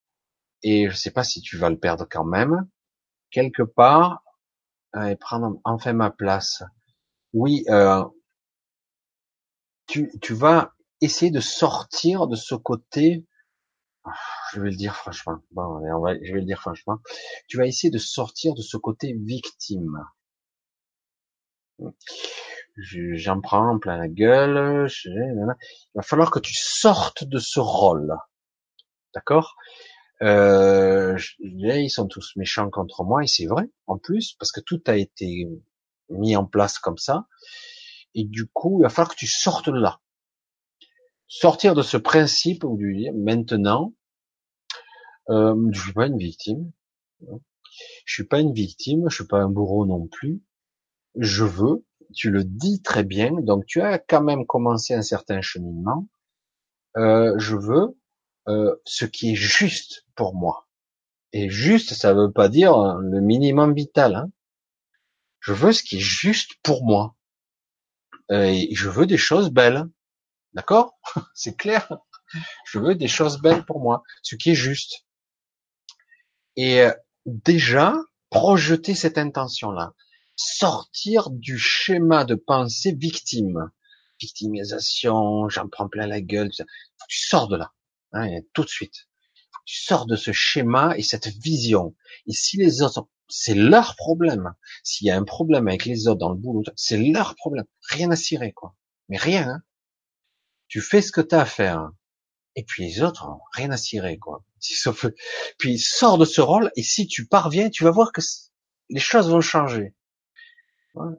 [0.62, 2.68] Et je sais pas si tu vas le perdre quand même.
[3.30, 4.22] Quelque part,
[5.08, 6.62] et prendre enfin ma place.
[7.32, 8.04] Oui, euh,
[9.86, 13.24] tu, tu vas essayer de sortir de ce côté,
[14.52, 16.98] je vais le dire franchement, bon, on va, je vais le dire franchement,
[17.48, 19.98] tu vas essayer de sortir de ce côté victime.
[22.76, 25.46] J'en prends plein la gueule, il
[25.94, 28.14] va falloir que tu sortes de ce rôle.
[29.14, 29.54] D'accord?
[30.22, 34.82] Euh, Ils sont tous méchants contre moi, et c'est vrai, en plus, parce que tout
[34.86, 35.48] a été
[36.10, 37.26] mis en place comme ça.
[38.14, 40.00] Et du coup, il va falloir que tu sortes de là.
[41.26, 43.92] Sortir de ce principe où tu dis, maintenant,
[45.30, 46.70] euh, je suis pas une victime.
[48.04, 50.42] Je suis pas une victime, je suis pas un bourreau non plus.
[51.16, 51.84] Je veux,
[52.14, 56.08] tu le dis très bien, donc tu as quand même commencé un certain cheminement.
[56.96, 57.98] Euh, je veux
[58.48, 60.68] euh, ce qui est juste pour moi.
[61.32, 64.14] Et juste, ça veut pas dire le minimum vital.
[64.14, 64.30] Hein.
[65.40, 67.16] Je veux ce qui est juste pour moi.
[68.30, 69.84] Euh, et je veux des choses belles.
[70.54, 70.98] D'accord?
[71.34, 71.98] C'est clair?
[72.66, 75.04] Je veux des choses belles pour moi, ce qui est juste.
[76.56, 76.92] Et euh,
[77.26, 77.94] déjà,
[78.30, 79.92] projeter cette intention-là.
[80.36, 83.70] Sortir du schéma de pensée victime.
[84.20, 86.50] Victimisation, j'en prends plein la gueule.
[87.08, 87.72] Tu sors de là.
[88.12, 89.08] Hein, tout de suite.
[89.64, 91.94] Tu sors de ce schéma et cette vision.
[92.26, 94.54] Et si les autres c'est leur problème.
[94.82, 97.64] S'il y a un problème avec les autres dans le boulot, c'est leur problème.
[97.88, 98.74] Rien à cirer, quoi.
[99.08, 99.48] Mais rien.
[99.48, 99.62] Hein.
[100.68, 101.90] Tu fais ce que tu as à faire.
[102.56, 104.44] Et puis les autres, rien à cirer, quoi.
[105.58, 108.20] Puis sors de ce rôle, et si tu parviens, tu vas voir que
[108.90, 109.94] les choses vont changer.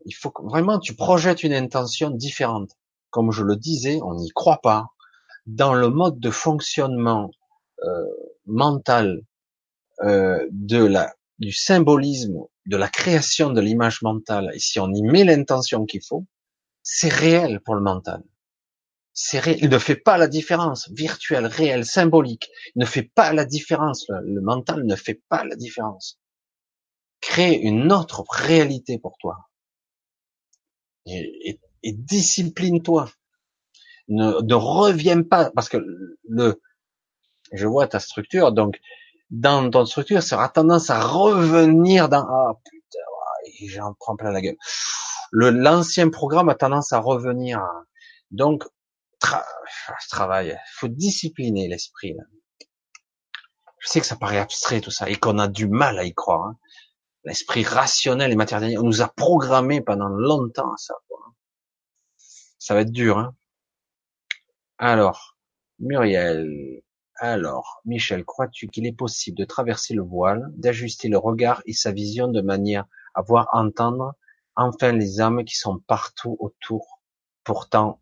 [0.05, 2.71] Il faut vraiment tu projettes une intention différente.
[3.09, 4.87] Comme je le disais, on n'y croit pas.
[5.45, 7.29] Dans le mode de fonctionnement
[7.83, 8.05] euh,
[8.45, 9.21] mental
[10.01, 15.01] euh, de la du symbolisme, de la création de l'image mentale, et si on y
[15.01, 16.25] met l'intention qu'il faut,
[16.83, 18.23] c'est réel pour le mental.
[19.13, 19.57] C'est.
[19.59, 20.89] Il ne fait pas la différence.
[20.91, 22.49] Virtuel, réel, symbolique.
[22.75, 24.05] Il ne fait pas la différence.
[24.09, 26.19] Le, mental ne fait pas la différence.
[27.21, 29.49] Crée une autre réalité pour toi.
[31.07, 33.09] Et, discipline-toi.
[34.07, 35.77] Ne, ne reviens pas, parce que
[36.27, 36.61] le,
[37.53, 38.79] je vois ta structure, donc
[39.29, 44.41] dans ton structure, ça aura tendance à revenir dans ah putain, j'en prends plein la
[44.41, 44.57] gueule.
[45.31, 47.61] Le l'ancien programme a tendance à revenir.
[48.31, 48.63] Donc
[49.19, 49.45] tra
[50.09, 52.15] travail, faut discipliner l'esprit.
[53.79, 56.13] Je sais que ça paraît abstrait tout ça et qu'on a du mal à y
[56.13, 56.47] croire.
[56.47, 56.57] Hein.
[57.23, 60.93] L'esprit rationnel et matériel, on nous a programmé pendant longtemps à ça.
[62.59, 63.17] Ça va être dur.
[63.17, 63.35] Hein.
[64.77, 65.37] Alors,
[65.79, 66.81] Muriel,
[67.17, 71.91] alors, Michel, crois-tu qu'il est possible de traverser le voile, d'ajuster le regard et sa
[71.91, 74.15] vision de manière à voir entendre
[74.55, 76.95] enfin les âmes qui sont partout autour
[77.45, 78.01] Pourtant,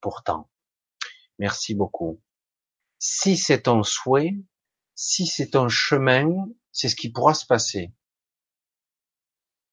[0.00, 0.48] pourtant?
[1.38, 2.22] Merci beaucoup.
[2.98, 4.34] Si c'est ton souhait,
[4.94, 7.92] si c'est ton chemin, c'est ce qui pourra se passer.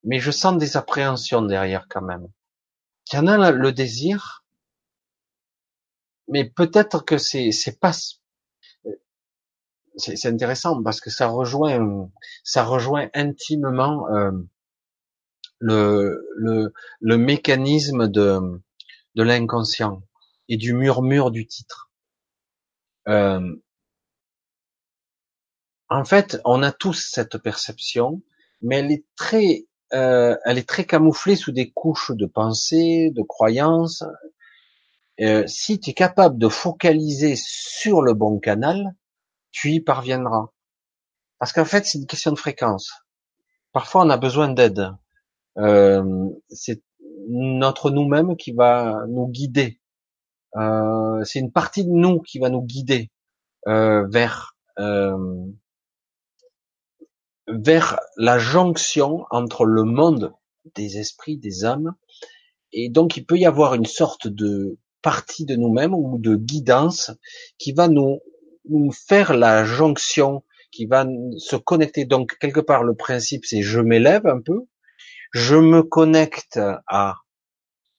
[0.04, 2.28] Mais je sens des appréhensions derrière quand même.
[3.12, 4.44] Il y en a le désir,
[6.28, 7.94] mais peut-être que c'est c'est pas
[10.00, 12.10] c'est intéressant parce que ça rejoint,
[12.44, 14.32] ça rejoint intimement euh,
[15.60, 18.40] le, le, le mécanisme de,
[19.16, 20.02] de l'inconscient
[20.48, 21.92] et du murmure du titre.
[23.08, 23.56] Euh,
[25.90, 28.22] en fait, on a tous cette perception,
[28.62, 33.22] mais elle est très, euh, elle est très camouflée sous des couches de pensée, de
[33.24, 34.04] croyances.
[35.22, 38.96] Euh, si tu es capable de focaliser sur le bon canal,
[39.52, 40.50] tu y parviendras.
[41.40, 42.92] Parce qu'en fait, c'est une question de fréquence.
[43.72, 44.92] Parfois, on a besoin d'aide.
[45.58, 46.82] Euh, c'est
[47.30, 49.80] notre nous-mêmes qui va nous guider.
[50.56, 53.12] Euh, c'est une partie de nous qui va nous guider
[53.68, 54.56] euh, vers
[57.48, 60.34] vers la jonction entre le monde
[60.76, 61.96] des esprits, des âmes,
[62.72, 67.12] et donc il peut y avoir une sorte de partie de nous-mêmes ou de guidance
[67.58, 68.20] qui va nous
[68.92, 71.06] faire la jonction, qui va
[71.38, 72.06] se connecter.
[72.06, 74.68] Donc quelque part le principe c'est je m'élève un peu,
[75.32, 77.16] je me connecte à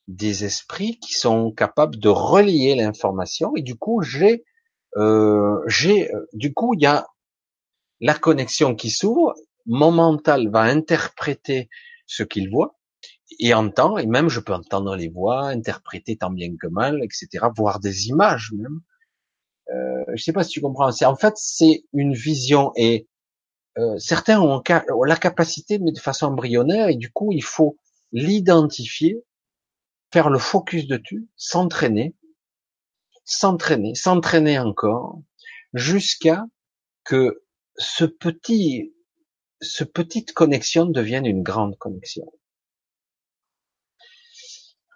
[0.09, 4.45] des esprits qui sont capables de relier l'information et du coup j'ai
[4.97, 7.07] euh, j'ai du coup il y a
[8.01, 9.35] la connexion qui s'ouvre,
[9.67, 11.69] mon mental va interpréter
[12.07, 12.77] ce qu'il voit
[13.39, 17.47] et entend, et même je peux entendre les voix, interpréter tant bien que mal, etc.,
[17.57, 18.81] voir des images même.
[19.71, 20.91] Euh, je sais pas si tu comprends.
[20.93, 23.09] C'est en fait c'est une vision et
[23.79, 24.63] euh, certains ont,
[25.07, 27.79] la capacité, mais de façon embryonnaire, et du coup il faut
[28.13, 29.23] l'identifier,
[30.13, 32.15] faire le focus dessus, s'entraîner,
[33.25, 35.21] s'entraîner, s'entraîner encore,
[35.73, 36.45] jusqu'à
[37.05, 37.45] que
[37.77, 38.93] ce petit,
[39.61, 42.27] ce petite connexion devienne une grande connexion.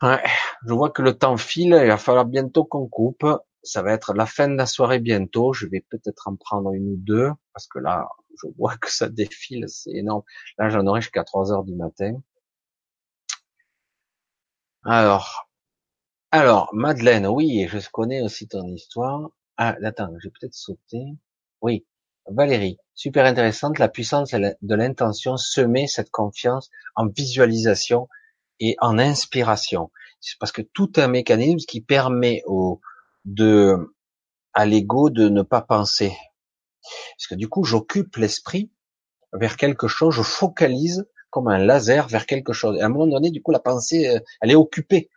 [0.02, 0.22] Ouais,
[0.66, 3.24] je vois que le temps file, il va falloir bientôt qu'on coupe.
[3.65, 5.52] Ça va être la fin de la soirée bientôt.
[5.52, 8.09] Je vais peut-être en prendre une ou deux, parce que là,
[8.43, 10.23] je vois que ça défile, c'est énorme.
[10.59, 12.15] Là, j'en aurai jusqu'à 3 heures du matin.
[14.84, 15.49] Alors,
[16.31, 19.31] alors, Madeleine, oui, je connais aussi ton histoire.
[19.57, 20.99] Ah, attends, j'ai peut-être sauté.
[21.62, 21.86] Oui,
[22.26, 28.09] Valérie, super intéressante, la puissance de l'intention semer cette confiance en visualisation
[28.60, 29.91] et en inspiration.
[30.20, 32.81] C'est parce que tout un mécanisme qui permet au,
[33.24, 33.94] de,
[34.52, 36.16] à l'ego de ne pas penser.
[37.16, 38.70] Parce que du coup, j'occupe l'esprit
[39.32, 42.76] vers quelque chose, je focalise comme un laser vers quelque chose.
[42.76, 45.10] Et à un moment donné, du coup, la pensée, euh, elle est occupée.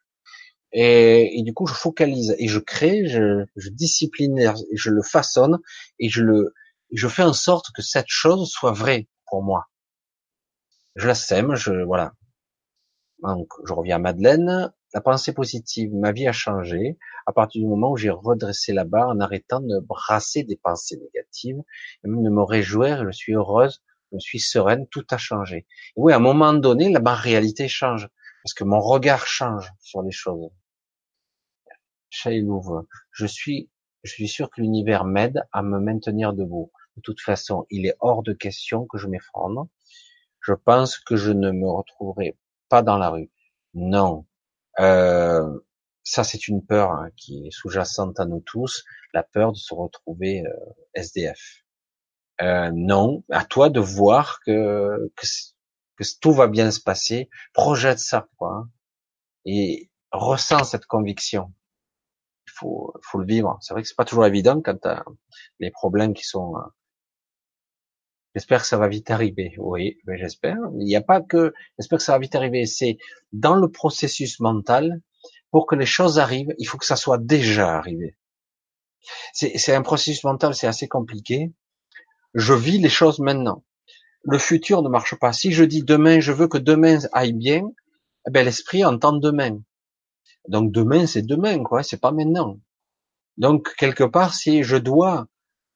[0.71, 5.59] Et, et du coup, je focalise et je crée, je, je discipline, je le façonne
[5.99, 6.53] et je le,
[6.91, 9.67] je fais en sorte que cette chose soit vraie pour moi.
[10.95, 12.13] Je la sème, je voilà.
[13.19, 14.73] Donc, je reviens à Madeleine.
[14.97, 18.83] La pensée positive, ma vie a changé à partir du moment où j'ai redressé la
[18.83, 21.61] barre en arrêtant de brasser des pensées négatives
[22.03, 23.05] et même de me réjouir.
[23.05, 25.57] Je suis heureuse, je suis sereine, tout a changé.
[25.57, 25.67] Et
[25.97, 28.09] oui, à un moment donné, ma réalité change
[28.41, 30.49] parce que mon regard change sur les choses.
[32.09, 33.69] je suis,
[34.01, 36.71] je suis sûr que l'univers m'aide à me maintenir debout.
[36.95, 39.67] De toute façon, il est hors de question que je m'effondre.
[40.41, 42.35] Je pense que je ne me retrouverai
[42.67, 43.29] pas dans la rue.
[43.75, 44.25] Non.
[44.79, 45.59] Euh,
[46.03, 49.73] ça, c'est une peur hein, qui est sous-jacente à nous tous, la peur de se
[49.73, 51.63] retrouver euh, SDF.
[52.41, 57.29] Euh, non, à toi de voir que, que, tout va bien se passer.
[57.53, 58.69] Projette ça, quoi, hein,
[59.45, 61.53] et ressens cette conviction.
[62.47, 63.57] Il faut, faut le vivre.
[63.61, 65.03] C'est vrai que c'est pas toujours évident quand as
[65.59, 66.55] les problèmes qui sont
[68.37, 69.55] J'espère que ça va vite arriver.
[69.57, 70.57] Oui, mais j'espère.
[70.77, 72.67] Il n'y a pas que, j'espère que ça va vite arriver.
[72.67, 72.99] C'est
[73.33, 75.01] dans le processus mental,
[75.49, 78.15] pour que les choses arrivent, il faut que ça soit déjà arrivé.
[79.33, 81.51] C'est un processus mental, c'est assez compliqué.
[82.35, 83.63] Je vis les choses maintenant.
[84.21, 85.33] Le futur ne marche pas.
[85.33, 87.63] Si je dis demain, je veux que demain aille bien,
[88.27, 89.63] eh ben l'esprit entend demain.
[90.47, 91.81] Donc demain, c'est demain, quoi.
[91.81, 92.59] C'est pas maintenant.
[93.37, 95.25] Donc quelque part, si je dois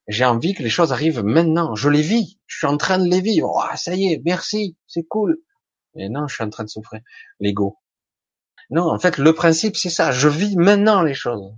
[0.07, 1.75] j'ai envie que les choses arrivent maintenant.
[1.75, 2.39] Je les vis.
[2.47, 3.51] Je suis en train de les vivre.
[3.53, 5.41] Oh, ça y est, merci, c'est cool.
[5.95, 7.01] Mais non, je suis en train de souffrir.
[7.39, 7.77] L'ego.
[8.69, 10.11] Non, en fait, le principe, c'est ça.
[10.11, 11.53] Je vis maintenant les choses.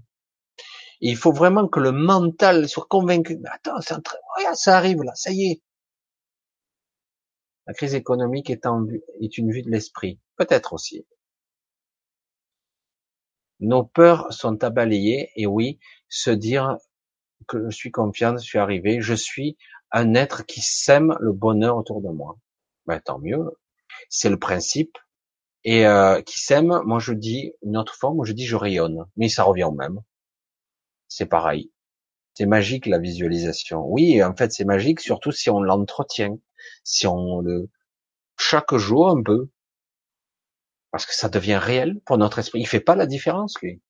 [1.01, 3.38] il faut vraiment que le mental soit convaincu.
[3.38, 4.17] Mais attends, c'est en train...
[4.55, 5.61] ça arrive là, ça y est.
[7.67, 10.19] La crise économique est, en vue, est une vue de l'esprit.
[10.35, 11.05] Peut-être aussi.
[13.59, 16.77] Nos peurs sont à balayer, et oui, se dire
[17.47, 19.57] que je suis confiant, je suis arrivé, je suis
[19.91, 22.38] un être qui sème le bonheur autour de moi.
[22.88, 23.57] Ben, tant mieux.
[24.09, 24.97] C'est le principe.
[25.63, 29.05] Et euh, qui sème, moi je dis une autre forme, je dis je rayonne.
[29.17, 29.99] Mais ça revient au même.
[31.07, 31.72] C'est pareil.
[32.33, 33.85] C'est magique la visualisation.
[33.85, 36.38] Oui, en fait c'est magique, surtout si on l'entretient,
[36.83, 37.69] si on le
[38.38, 39.49] chaque jour un peu,
[40.91, 42.59] parce que ça devient réel pour notre esprit.
[42.61, 43.81] Il fait pas la différence lui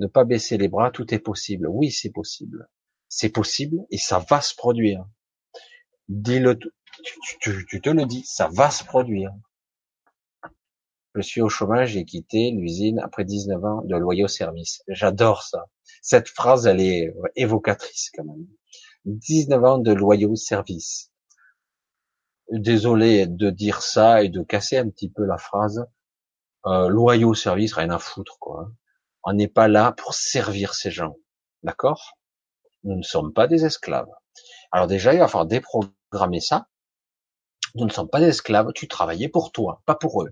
[0.00, 1.68] ne pas baisser les bras, tout est possible.
[1.68, 2.68] Oui, c'est possible.
[3.08, 5.04] C'est possible et ça va se produire.
[6.08, 9.30] Dis-le, tu, tu, te le dis, ça va se produire.
[11.14, 14.82] Je suis au chômage, j'ai quitté l'usine après 19 ans de loyaux service.
[14.88, 15.66] J'adore ça.
[16.02, 18.46] Cette phrase, elle est évocatrice quand même.
[19.04, 21.12] 19 ans de loyaux service.
[22.50, 25.84] Désolé de dire ça et de casser un petit peu la phrase.
[26.66, 28.70] Euh, loyaux service, rien à foutre, quoi.
[29.24, 31.16] On n'est pas là pour servir ces gens.
[31.62, 32.16] D'accord?
[32.84, 34.08] Nous ne sommes pas des esclaves.
[34.72, 36.68] Alors déjà, il va falloir déprogrammer ça.
[37.74, 40.30] Nous ne sommes pas esclaves, tu travaillais pour toi, pas pour eux.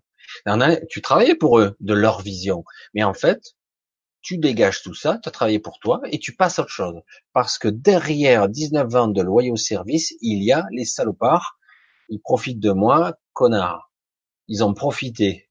[0.89, 2.65] Tu travaillais pour eux, de leur vision.
[2.95, 3.55] Mais en fait,
[4.23, 7.01] tu dégages tout ça, tu as travaillé pour toi et tu passes à autre chose.
[7.33, 11.59] Parce que derrière 19 ans de loyaux service, il y a les salopards,
[12.09, 13.93] ils profitent de moi, connard.
[14.49, 15.48] Ils ont profité.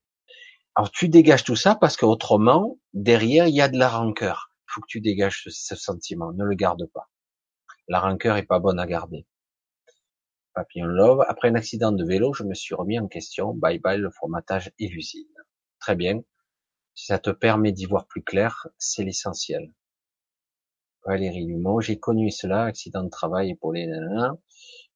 [0.78, 4.52] Alors tu dégages tout ça parce qu'autrement, derrière, il y a de la rancœur.
[4.60, 7.10] Il faut que tu dégages ce, sentiment, ne le garde pas.
[7.88, 9.26] La rancœur est pas bonne à garder.
[10.54, 13.56] Papillon Love, après un accident de vélo, je me suis remis en question.
[13.56, 15.26] Bye bye le formatage et l'usine.
[15.80, 16.22] Très bien.
[16.94, 19.74] Si ça te permet d'y voir plus clair, c'est l'essentiel.
[21.08, 24.36] Valérie Lumont, j'ai connu cela, accident de travail pour les nanas.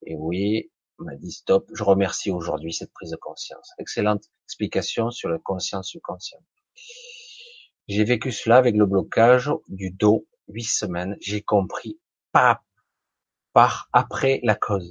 [0.05, 0.70] Et oui,
[1.01, 1.69] on m'a dit stop.
[1.73, 3.71] Je remercie aujourd'hui cette prise de conscience.
[3.79, 6.43] Excellente explication sur la conscience subconsciente.
[7.87, 11.17] J'ai vécu cela avec le blocage du dos, huit semaines.
[11.19, 11.99] J'ai compris
[12.31, 12.61] pas
[13.53, 14.89] par après la cause.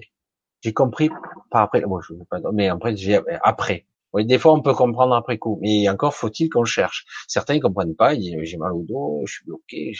[0.60, 1.10] J'ai compris
[1.50, 1.80] par après.
[1.82, 2.94] Bon, je pas, mais après,
[3.42, 3.86] après.
[4.12, 7.06] Oui, des fois on peut comprendre après coup, mais encore faut-il qu'on cherche.
[7.28, 9.92] Certains ne comprennent pas, ils disent j'ai mal au dos, je suis bloqué.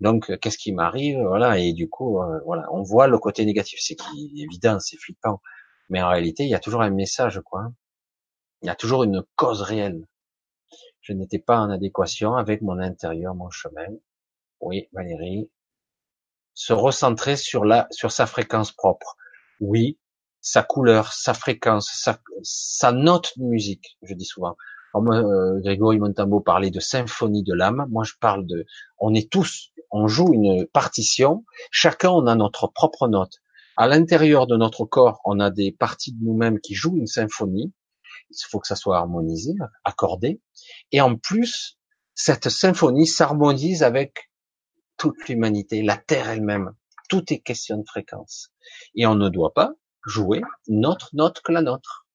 [0.00, 1.20] Donc qu'est-ce qui m'arrive?
[1.20, 3.96] Voilà, et du coup, euh, voilà, on voit le côté négatif, c'est
[4.36, 5.40] évident, c'est flippant,
[5.88, 7.60] mais en réalité il y a toujours un message, quoi.
[7.62, 7.74] Hein.
[8.62, 10.06] Il y a toujours une cause réelle.
[11.02, 13.86] Je n'étais pas en adéquation avec mon intérieur, mon chemin.
[14.60, 15.50] Oui, Valérie.
[16.54, 19.16] Se recentrer sur la, sur sa fréquence propre.
[19.60, 19.98] Oui,
[20.40, 21.90] sa couleur, sa fréquence,
[22.42, 24.56] sa, note de musique, je dis souvent.
[24.94, 27.86] euh, Grégory Montambo parlait de symphonie de l'âme.
[27.90, 28.64] Moi, je parle de,
[28.98, 31.44] on est tous, on joue une partition.
[31.70, 33.40] Chacun, on a notre propre note.
[33.76, 37.72] À l'intérieur de notre corps, on a des parties de nous-mêmes qui jouent une symphonie.
[38.28, 40.40] Il faut que ça soit harmonisé, accordé.
[40.90, 41.78] Et en plus,
[42.16, 44.32] cette symphonie s'harmonise avec
[44.96, 46.74] toute l'humanité, la Terre elle-même.
[47.08, 48.50] Tout est question de fréquence.
[48.96, 49.74] Et on ne doit pas
[50.04, 52.08] jouer notre note que la nôtre.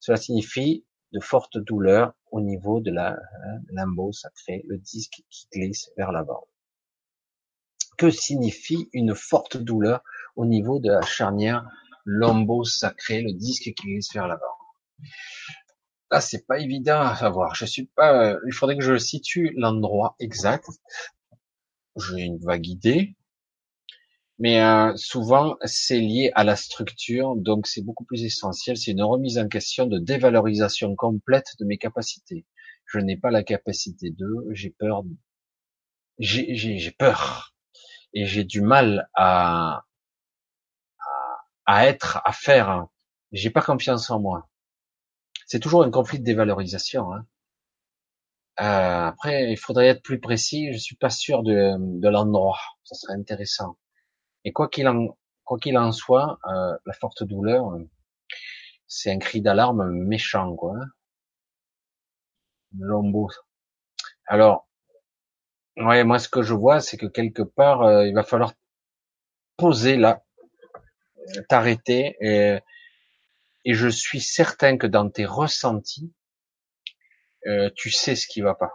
[0.00, 0.84] Cela signifie
[1.16, 6.12] de fortes douleurs au niveau de la hein, limbo sacré, le disque qui glisse vers
[6.12, 6.46] l'avant.
[7.96, 10.02] Que signifie une forte douleur
[10.36, 11.66] au niveau de la charnière
[12.04, 14.58] lombo sacré, le disque qui glisse vers l'avant
[16.10, 17.54] Là, c'est pas évident à savoir.
[17.54, 18.36] Je suis pas.
[18.46, 20.68] Il faudrait que je situe l'endroit exact.
[21.96, 23.16] J'ai une vague idée,
[24.38, 28.76] mais euh, souvent c'est lié à la structure, donc c'est beaucoup plus essentiel.
[28.76, 32.46] C'est une remise en question de dévalorisation complète de mes capacités.
[32.86, 35.04] Je n'ai pas la capacité de, j'ai peur,
[36.18, 37.54] j'ai peur
[38.14, 39.84] et j'ai du mal à,
[41.66, 42.86] à, à être, à faire.
[43.32, 44.48] J'ai pas confiance en moi.
[45.46, 47.12] C'est toujours un conflit de dévalorisation.
[47.12, 47.26] Hein.
[48.60, 50.72] Euh, après, il faudrait être plus précis.
[50.72, 52.58] Je suis pas sûr de, de l'endroit.
[52.84, 53.76] Ça serait intéressant.
[54.46, 57.76] Et quoi qu'il en, quoi qu'il en soit, euh, la forte douleur,
[58.86, 60.76] c'est un cri d'alarme méchant, quoi.
[62.78, 63.28] Lombo.
[64.26, 64.68] Alors,
[65.76, 68.52] ouais, moi ce que je vois, c'est que quelque part, euh, il va falloir
[69.56, 70.24] poser là,
[71.48, 72.60] t'arrêter, et,
[73.64, 76.14] je suis certain que dans tes ressentis,
[77.48, 78.70] euh, tu sais ce qui va pas.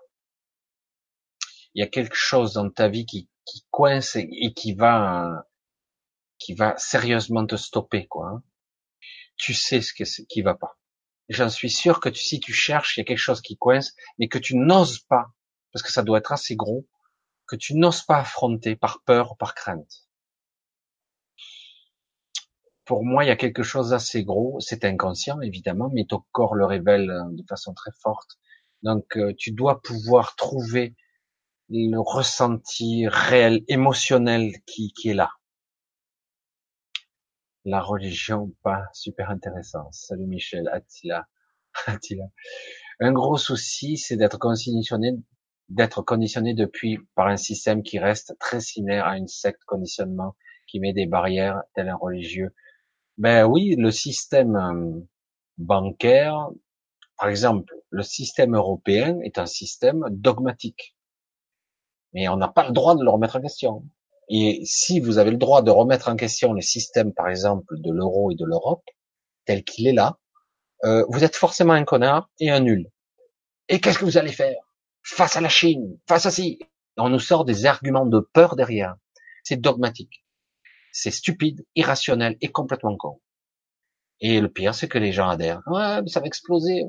[1.74, 5.46] Il y a quelque chose dans ta vie qui, qui coince et qui va
[6.42, 8.30] qui va sérieusement te stopper, quoi.
[8.30, 8.44] Hein.
[9.38, 10.78] Tu sais ce, qui va pas.
[11.30, 14.28] J'en suis sûr que si tu cherches, il y a quelque chose qui coince, mais
[14.28, 15.28] que tu n'oses pas,
[15.72, 16.88] parce que ça doit être assez gros,
[17.48, 20.08] que tu n'oses pas affronter par peur ou par crainte.
[22.86, 26.56] Pour moi, il y a quelque chose d'assez gros, c'est inconscient évidemment, mais ton corps
[26.56, 28.40] le révèle euh, de façon très forte.
[28.82, 30.96] Donc euh, tu dois pouvoir trouver
[31.70, 35.32] le ressenti réel, émotionnel qui est là.
[37.64, 39.92] La religion, pas super intéressant.
[39.92, 41.28] Salut Michel, Attila.
[41.86, 42.26] Attila.
[43.00, 45.16] Un gros souci, c'est d'être conditionné,
[45.70, 50.36] d'être conditionné depuis par un système qui reste très similaire à une secte conditionnement
[50.68, 52.56] qui met des barrières tel un religieux.
[53.20, 55.00] Ben oui, le système euh,
[55.60, 56.50] bancaire,
[57.18, 60.96] par exemple, le système européen est un système dogmatique.
[62.14, 63.86] Mais on n'a pas le droit de le remettre en question.
[64.34, 67.92] Et si vous avez le droit de remettre en question le système, par exemple, de
[67.92, 68.86] l'euro et de l'Europe,
[69.44, 70.18] tel qu'il est là,
[70.86, 72.90] euh, vous êtes forcément un connard et un nul.
[73.68, 74.56] Et qu'est-ce que vous allez faire
[75.04, 76.60] face à la Chine, face à ci?
[76.96, 78.96] On nous sort des arguments de peur derrière.
[79.44, 80.26] C'est dogmatique.
[80.94, 83.20] C'est stupide, irrationnel et complètement con.
[84.22, 85.62] Et le pire, c'est que les gens adhèrent.
[85.68, 86.84] Ouais, mais ça va exploser.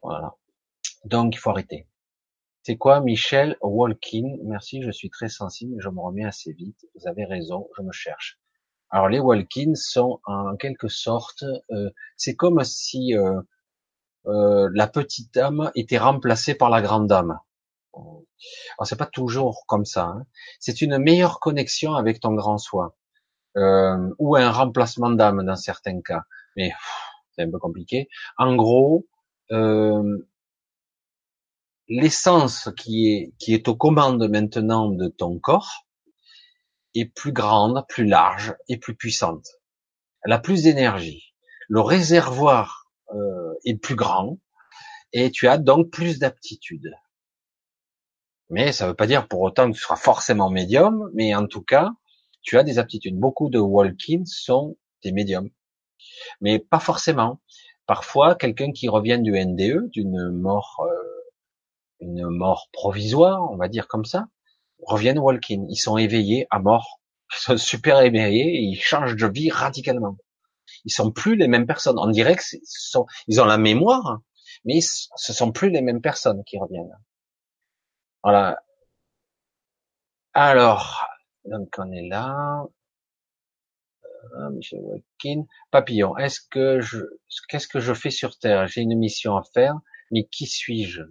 [0.00, 0.36] Voilà.
[1.04, 1.88] Donc, il faut arrêter.
[2.64, 4.36] C'est quoi, Michel Walkin?
[4.44, 6.86] Merci, je suis très sensible, je me remets assez vite.
[6.94, 8.38] Vous avez raison, je me cherche.
[8.90, 13.40] Alors les Walkins sont en quelque sorte, euh, c'est comme si euh,
[14.26, 17.38] euh, la petite dame était remplacée par la grande dame.
[17.94, 18.24] Alors
[18.84, 20.04] c'est pas toujours comme ça.
[20.04, 20.26] Hein.
[20.60, 22.94] C'est une meilleure connexion avec ton grand soi,
[23.56, 26.22] ou un remplacement d'âme dans certains cas.
[26.56, 26.72] Mais
[27.34, 28.08] c'est un peu compliqué.
[28.38, 29.06] En gros,
[31.92, 35.86] l'essence qui est qui est aux commandes maintenant de ton corps
[36.94, 39.46] est plus grande, plus large et plus puissante.
[40.24, 41.34] Elle a plus d'énergie.
[41.68, 44.38] Le réservoir euh, est plus grand
[45.12, 46.92] et tu as donc plus d'aptitude.
[48.48, 51.46] Mais ça ne veut pas dire pour autant que tu seras forcément médium, mais en
[51.46, 51.90] tout cas,
[52.42, 53.18] tu as des aptitudes.
[53.18, 55.50] Beaucoup de walk-ins sont des médiums,
[56.40, 57.40] mais pas forcément.
[57.86, 61.01] Parfois, quelqu'un qui revient du NDE, d'une mort, euh,
[62.02, 64.26] une mort provisoire, on va dire comme ça,
[64.82, 65.64] reviennent walk-in.
[65.68, 67.00] Ils sont éveillés à mort.
[67.34, 70.18] Ils sont super éveillés et ils changent de vie radicalement.
[70.84, 71.98] Ils sont plus les mêmes personnes.
[71.98, 72.42] On dirait que
[73.26, 74.20] ils ont la mémoire,
[74.66, 76.92] mais ce sont plus les mêmes personnes qui reviennent.
[78.22, 78.62] Voilà.
[80.34, 81.06] Alors,
[81.46, 82.66] donc on est là.
[84.38, 85.46] Euh, Michel Walkin.
[85.70, 86.98] Papillon, est-ce que je,
[87.48, 88.66] qu'est-ce que je fais sur Terre?
[88.66, 89.74] J'ai une mission à faire,
[90.10, 91.02] mais qui suis-je?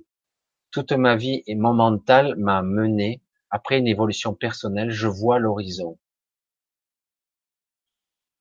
[0.71, 5.99] Toute ma vie et mon mental m'a mené après une évolution personnelle, je vois l'horizon.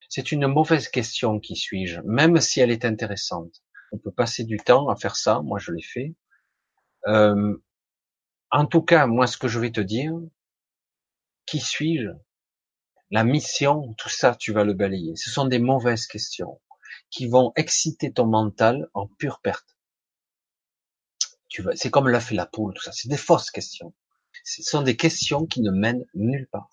[0.09, 3.63] C'est une mauvaise question, qui suis-je, même si elle est intéressante.
[3.93, 6.15] On peut passer du temps à faire ça, moi je l'ai fait.
[7.07, 7.57] Euh,
[8.51, 10.13] en tout cas, moi ce que je vais te dire,
[11.47, 12.11] qui suis-je
[13.11, 15.17] La mission, tout ça, tu vas le balayer.
[15.17, 16.61] Ce sont des mauvaises questions
[17.11, 19.77] qui vont exciter ton mental en pure perte.
[21.75, 22.93] C'est comme l'œuf et la poule, tout ça.
[22.93, 23.95] C'est des fausses questions.
[24.45, 26.71] Ce sont des questions qui ne mènent nulle part.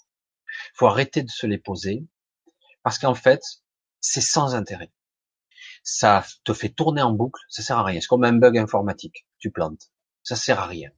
[0.76, 2.06] Faut arrêter de se les poser
[2.84, 3.42] parce qu'en fait,
[4.00, 4.92] c'est sans intérêt.
[5.84, 8.00] Ça te fait tourner en boucle, ça sert à rien.
[8.00, 9.26] C'est comme un bug informatique.
[9.40, 9.92] Tu plantes.
[10.24, 10.92] Ça sert à rien.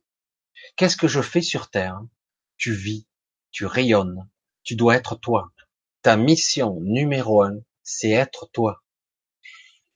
[0.75, 1.99] Qu'est-ce que je fais sur Terre?
[2.57, 3.07] Tu vis,
[3.51, 4.29] tu rayonnes,
[4.63, 5.51] tu dois être toi.
[6.01, 8.83] Ta mission numéro un, c'est être toi.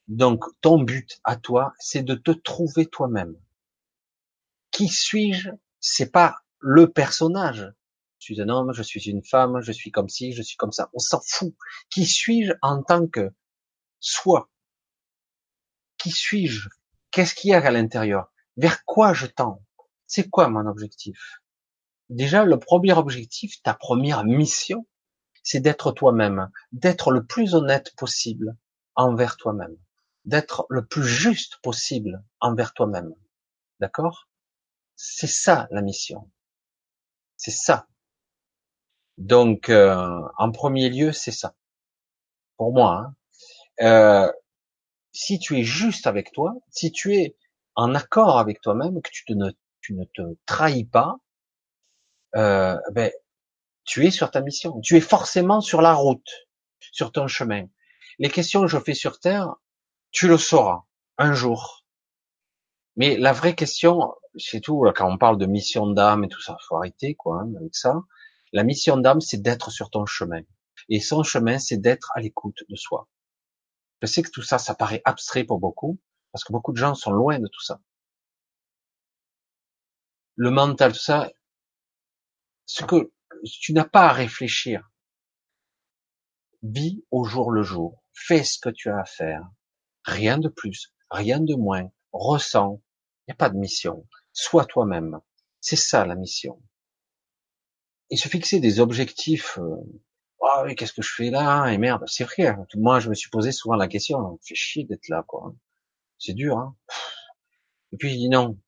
[0.07, 3.35] Donc, ton but à toi, c'est de te trouver toi-même.
[4.73, 5.51] Qui suis-je?
[5.79, 7.71] C'est pas le personnage.
[8.17, 10.71] Je suis un homme, je suis une femme, je suis comme ci, je suis comme
[10.71, 10.89] ça.
[10.93, 11.53] On s'en fout.
[11.91, 13.29] Qui suis-je en tant que
[13.99, 14.49] soi?
[15.97, 16.69] Qui suis-je?
[17.11, 18.31] Qu'est-ce qu'il y a à l'intérieur?
[18.57, 19.63] Vers quoi je tends?
[20.07, 21.43] C'est quoi mon objectif?
[22.09, 24.87] Déjà, le premier objectif, ta première mission,
[25.43, 28.57] c'est d'être toi-même, d'être le plus honnête possible
[28.95, 29.77] envers toi-même,
[30.25, 33.13] d'être le plus juste possible envers toi-même.
[33.79, 34.29] D'accord?
[34.95, 36.29] C'est ça la mission.
[37.37, 37.87] C'est ça.
[39.17, 41.55] Donc, euh, en premier lieu, c'est ça.
[42.57, 43.13] Pour moi,
[43.79, 43.85] hein.
[43.85, 44.31] euh,
[45.11, 47.35] si tu es juste avec toi, si tu es
[47.75, 51.17] en accord avec toi-même, que tu, te ne, tu ne te trahis pas,
[52.35, 53.11] euh, ben,
[53.85, 54.79] tu es sur ta mission.
[54.81, 56.47] Tu es forcément sur la route,
[56.79, 57.67] sur ton chemin.
[58.19, 59.55] Les questions que je fais sur Terre,
[60.11, 60.83] tu le sauras
[61.17, 61.83] un jour.
[62.95, 64.83] Mais la vraie question, c'est tout.
[64.95, 68.01] Quand on parle de mission d'âme et tout ça, faut arrêter quoi hein, avec ça.
[68.51, 70.41] La mission d'âme, c'est d'être sur ton chemin.
[70.89, 73.07] Et son chemin, c'est d'être à l'écoute de soi.
[74.01, 75.99] Je sais que tout ça, ça paraît abstrait pour beaucoup,
[76.31, 77.79] parce que beaucoup de gens sont loin de tout ça.
[80.35, 81.31] Le mental, tout ça,
[82.65, 83.11] ce que
[83.43, 84.89] tu n'as pas à réfléchir.
[86.61, 88.03] Vis au jour le jour.
[88.13, 89.43] Fais ce que tu as à faire.
[90.05, 91.89] Rien de plus, rien de moins.
[92.11, 92.81] Ressens.
[93.27, 94.05] Il n'y a pas de mission.
[94.33, 95.19] Sois toi-même.
[95.61, 96.61] C'est ça la mission.
[98.09, 99.59] Et se fixer des objectifs.
[100.39, 101.67] Oh, qu'est-ce que je fais là?
[101.67, 102.47] Et merde, c'est vrai.
[102.47, 102.67] Hein.
[102.75, 104.37] Moi, je me suis posé souvent la question.
[104.43, 105.53] Fait chier d'être là, quoi.
[106.19, 106.57] C'est dur.
[106.57, 106.75] Hein
[107.91, 108.59] Et puis je dis non.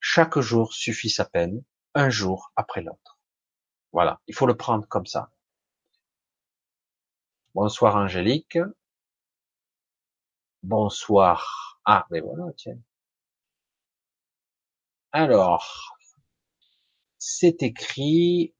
[0.00, 3.18] Chaque jour suffit sa peine, un jour après l'autre.
[3.92, 5.30] Voilà, il faut le prendre comme ça.
[7.54, 8.58] Bonsoir Angélique.
[10.62, 11.80] Bonsoir.
[11.84, 12.76] Ah, mais voilà, tiens.
[15.14, 15.96] Alors,
[17.18, 18.52] c'est écrit,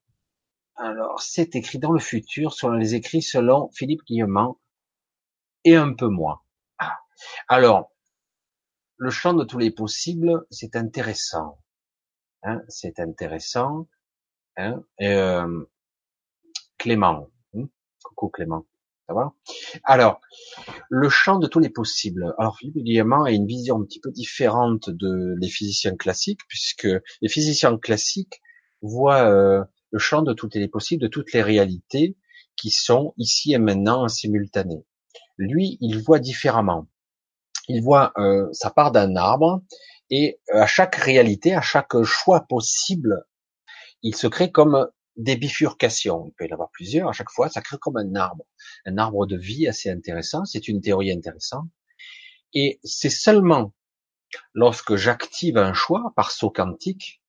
[0.76, 4.60] alors, c'est écrit dans le futur, selon les écrits selon Philippe Guillemant,
[5.64, 6.42] et un peu moins.
[6.78, 6.96] Ah.
[7.48, 7.90] Alors,
[8.98, 11.58] le champ de tous les possibles, c'est intéressant.
[12.44, 13.88] Hein, c'est intéressant.
[14.56, 15.66] Hein, euh,
[16.78, 17.30] Clément.
[17.56, 17.64] Hein,
[18.04, 18.64] coucou Clément.
[19.84, 20.20] Alors,
[20.88, 22.34] le champ de tous les possibles.
[22.38, 26.88] Alors, Philippe Guillemant a une vision un petit peu différente de les physiciens classiques, puisque
[27.20, 28.40] les physiciens classiques
[28.80, 32.16] voient euh, le champ de tous les possibles, de toutes les réalités
[32.56, 34.84] qui sont ici et maintenant simultanées.
[35.36, 36.86] Lui, il voit différemment.
[37.68, 39.62] Il voit, euh, ça part d'un arbre,
[40.10, 43.24] et à chaque réalité, à chaque choix possible,
[44.02, 46.26] il se crée comme des bifurcations.
[46.26, 47.48] Il peut y en avoir plusieurs à chaque fois.
[47.48, 48.44] Ça crée comme un arbre,
[48.86, 50.44] un arbre de vie assez intéressant.
[50.44, 51.68] C'est une théorie intéressante.
[52.52, 53.72] Et c'est seulement
[54.52, 57.22] lorsque j'active un choix par saut quantique,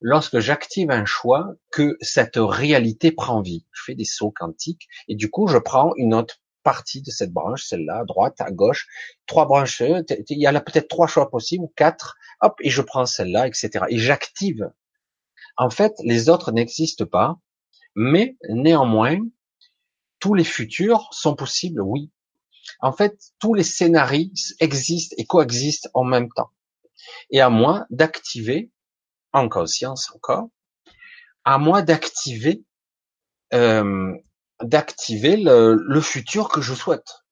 [0.00, 3.66] lorsque j'active un choix que cette réalité prend vie.
[3.72, 7.32] Je fais des sauts quantiques et du coup je prends une autre partie de cette
[7.32, 8.86] branche, celle-là, à droite, à gauche,
[9.26, 13.46] trois branches, il y a peut-être trois choix possibles, quatre, hop, et je prends celle-là,
[13.46, 13.86] etc.
[13.88, 14.70] Et j'active
[15.58, 17.36] en fait, les autres n'existent pas,
[17.96, 19.18] mais néanmoins,
[20.20, 22.12] tous les futurs sont possibles, oui.
[22.80, 24.30] En fait, tous les scénarios
[24.60, 26.50] existent et coexistent en même temps.
[27.30, 28.70] Et à moi d'activer,
[29.32, 30.48] en conscience encore,
[31.44, 32.64] à moi d'activer,
[33.52, 34.12] euh,
[34.62, 37.24] d'activer le, le futur que je souhaite.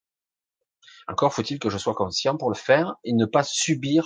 [1.07, 4.05] Encore faut-il que je sois conscient pour le faire et ne pas subir,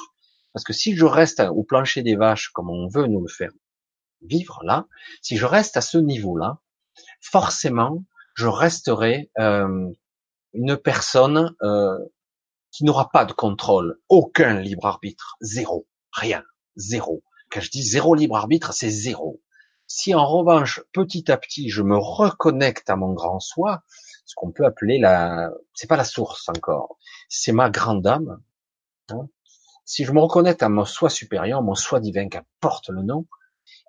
[0.53, 3.51] parce que si je reste au plancher des vaches comme on veut nous le faire,
[4.23, 4.87] vivre là,
[5.23, 6.59] si je reste à ce niveau-là,
[7.21, 9.91] forcément, je resterai euh,
[10.53, 11.99] une personne euh,
[12.71, 16.45] qui n'aura pas de contrôle, aucun libre arbitre, zéro, rien,
[16.77, 17.23] zéro.
[17.51, 19.43] Quand je dis zéro libre arbitre, c'est zéro.
[19.87, 23.83] Si en revanche, petit à petit, je me reconnecte à mon grand soi,
[24.25, 26.97] ce qu'on peut appeler la, c'est pas la source encore,
[27.29, 28.41] c'est ma grande âme.
[29.09, 29.29] Hein.
[29.85, 33.27] si je me reconnecte à mon soi supérieur, mon soi divin, qu'importe le nom,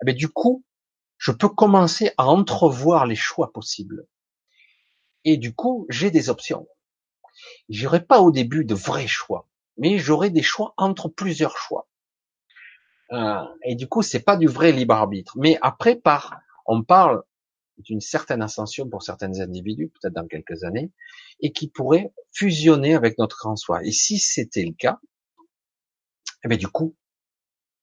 [0.02, 0.64] eh ben, du coup,
[1.18, 4.08] je peux commencer à entrevoir les choix possibles.
[5.24, 6.68] Et du coup, j'ai des options.
[7.70, 11.88] J'aurai pas au début de vrais choix, mais j'aurai des choix entre plusieurs choix.
[13.12, 15.34] Euh, et du coup, c'est pas du vrai libre arbitre.
[15.38, 17.24] Mais après, par, on parle
[17.78, 20.92] d'une certaine ascension pour certains individus, peut-être dans quelques années,
[21.40, 23.84] et qui pourrait fusionner avec notre grand soi.
[23.84, 25.00] Et si c'était le cas,
[26.44, 26.96] eh bien, du coup,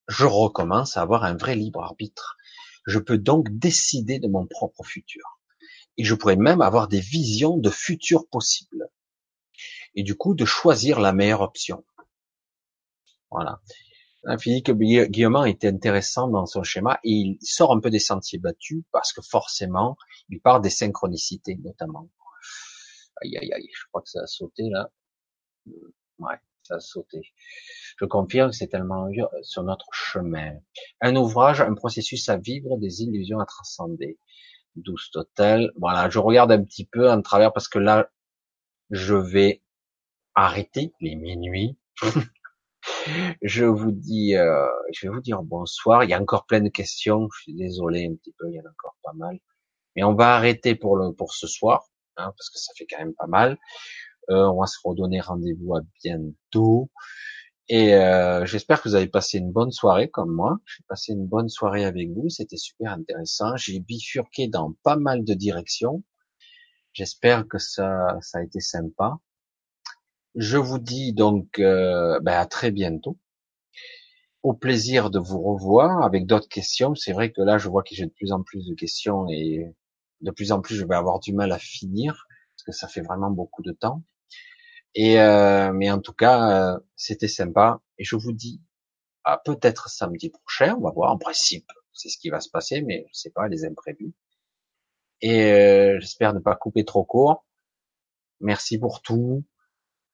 [0.08, 2.36] je recommence à avoir un vrai libre arbitre.
[2.86, 5.40] Je peux donc décider de mon propre futur.
[5.98, 8.88] Et je pourrais même avoir des visions de futurs possibles.
[9.94, 11.84] Et du coup, de choisir la meilleure option.
[13.30, 13.60] Voilà.
[14.38, 18.82] Philippe Guillaume était intéressant dans son schéma et il sort un peu des sentiers battus
[18.90, 19.96] parce que forcément,
[20.28, 22.10] il part des synchronicités notamment.
[23.22, 24.90] Aïe, aïe, aïe, je crois que ça a sauté là.
[26.18, 26.36] Ouais
[26.68, 27.22] ça sauté.
[27.98, 29.08] Je confirme que c'est tellement
[29.42, 30.52] sur notre chemin.
[31.00, 34.18] Un ouvrage, un processus à vivre, des illusions à transcender.
[34.76, 35.72] Douce total.
[35.76, 38.10] Voilà, je regarde un petit peu en travers parce que là,
[38.90, 39.62] je vais
[40.34, 41.78] arrêter les minuit.
[43.42, 46.04] je vous dis, euh, je vais vous dire bonsoir.
[46.04, 47.28] Il y a encore plein de questions.
[47.34, 49.38] Je suis désolé un petit peu, il y en a encore pas mal.
[49.96, 52.98] Mais on va arrêter pour le pour ce soir, hein, parce que ça fait quand
[52.98, 53.58] même pas mal.
[54.28, 56.90] On va se redonner rendez-vous à bientôt.
[57.70, 60.58] Et euh, j'espère que vous avez passé une bonne soirée comme moi.
[60.64, 62.28] J'ai passé une bonne soirée avec vous.
[62.30, 63.56] C'était super intéressant.
[63.56, 66.02] J'ai bifurqué dans pas mal de directions.
[66.94, 69.18] J'espère que ça, ça a été sympa.
[70.34, 73.18] Je vous dis donc euh, ben à très bientôt.
[74.42, 76.94] Au plaisir de vous revoir avec d'autres questions.
[76.94, 79.66] C'est vrai que là, je vois que j'ai de plus en plus de questions et
[80.22, 82.26] de plus en plus, je vais avoir du mal à finir
[82.56, 84.02] parce que ça fait vraiment beaucoup de temps.
[85.00, 87.80] Et euh, mais en tout cas, euh, c'était sympa.
[87.98, 88.60] Et je vous dis
[89.22, 90.74] à peut-être samedi prochain.
[90.76, 91.12] On va voir.
[91.12, 94.12] En principe, c'est ce qui va se passer, mais je sais pas les imprévus.
[95.20, 97.46] Et euh, j'espère ne pas couper trop court.
[98.40, 99.44] Merci pour tout,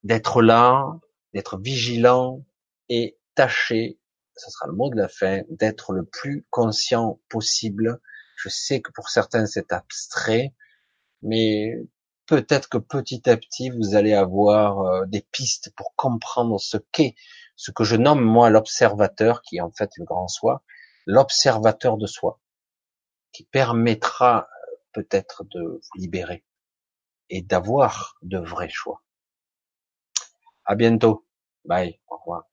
[0.02, 1.00] d'être là,
[1.32, 2.44] d'être vigilant
[2.90, 3.98] et tâcher,
[4.36, 8.02] ce sera le mot de la fin, d'être le plus conscient possible.
[8.36, 10.52] Je sais que pour certains c'est abstrait,
[11.22, 11.72] mais
[12.26, 17.14] peut-être que petit à petit, vous allez avoir euh, des pistes pour comprendre ce qu'est,
[17.56, 20.62] ce que je nomme moi l'observateur, qui est en fait le grand soi,
[21.06, 22.40] l'observateur de soi,
[23.32, 26.44] qui permettra euh, peut-être de vous libérer
[27.30, 29.02] et d'avoir de vrais choix.
[30.64, 31.26] À bientôt.
[31.64, 32.00] Bye.
[32.08, 32.44] Au revoir.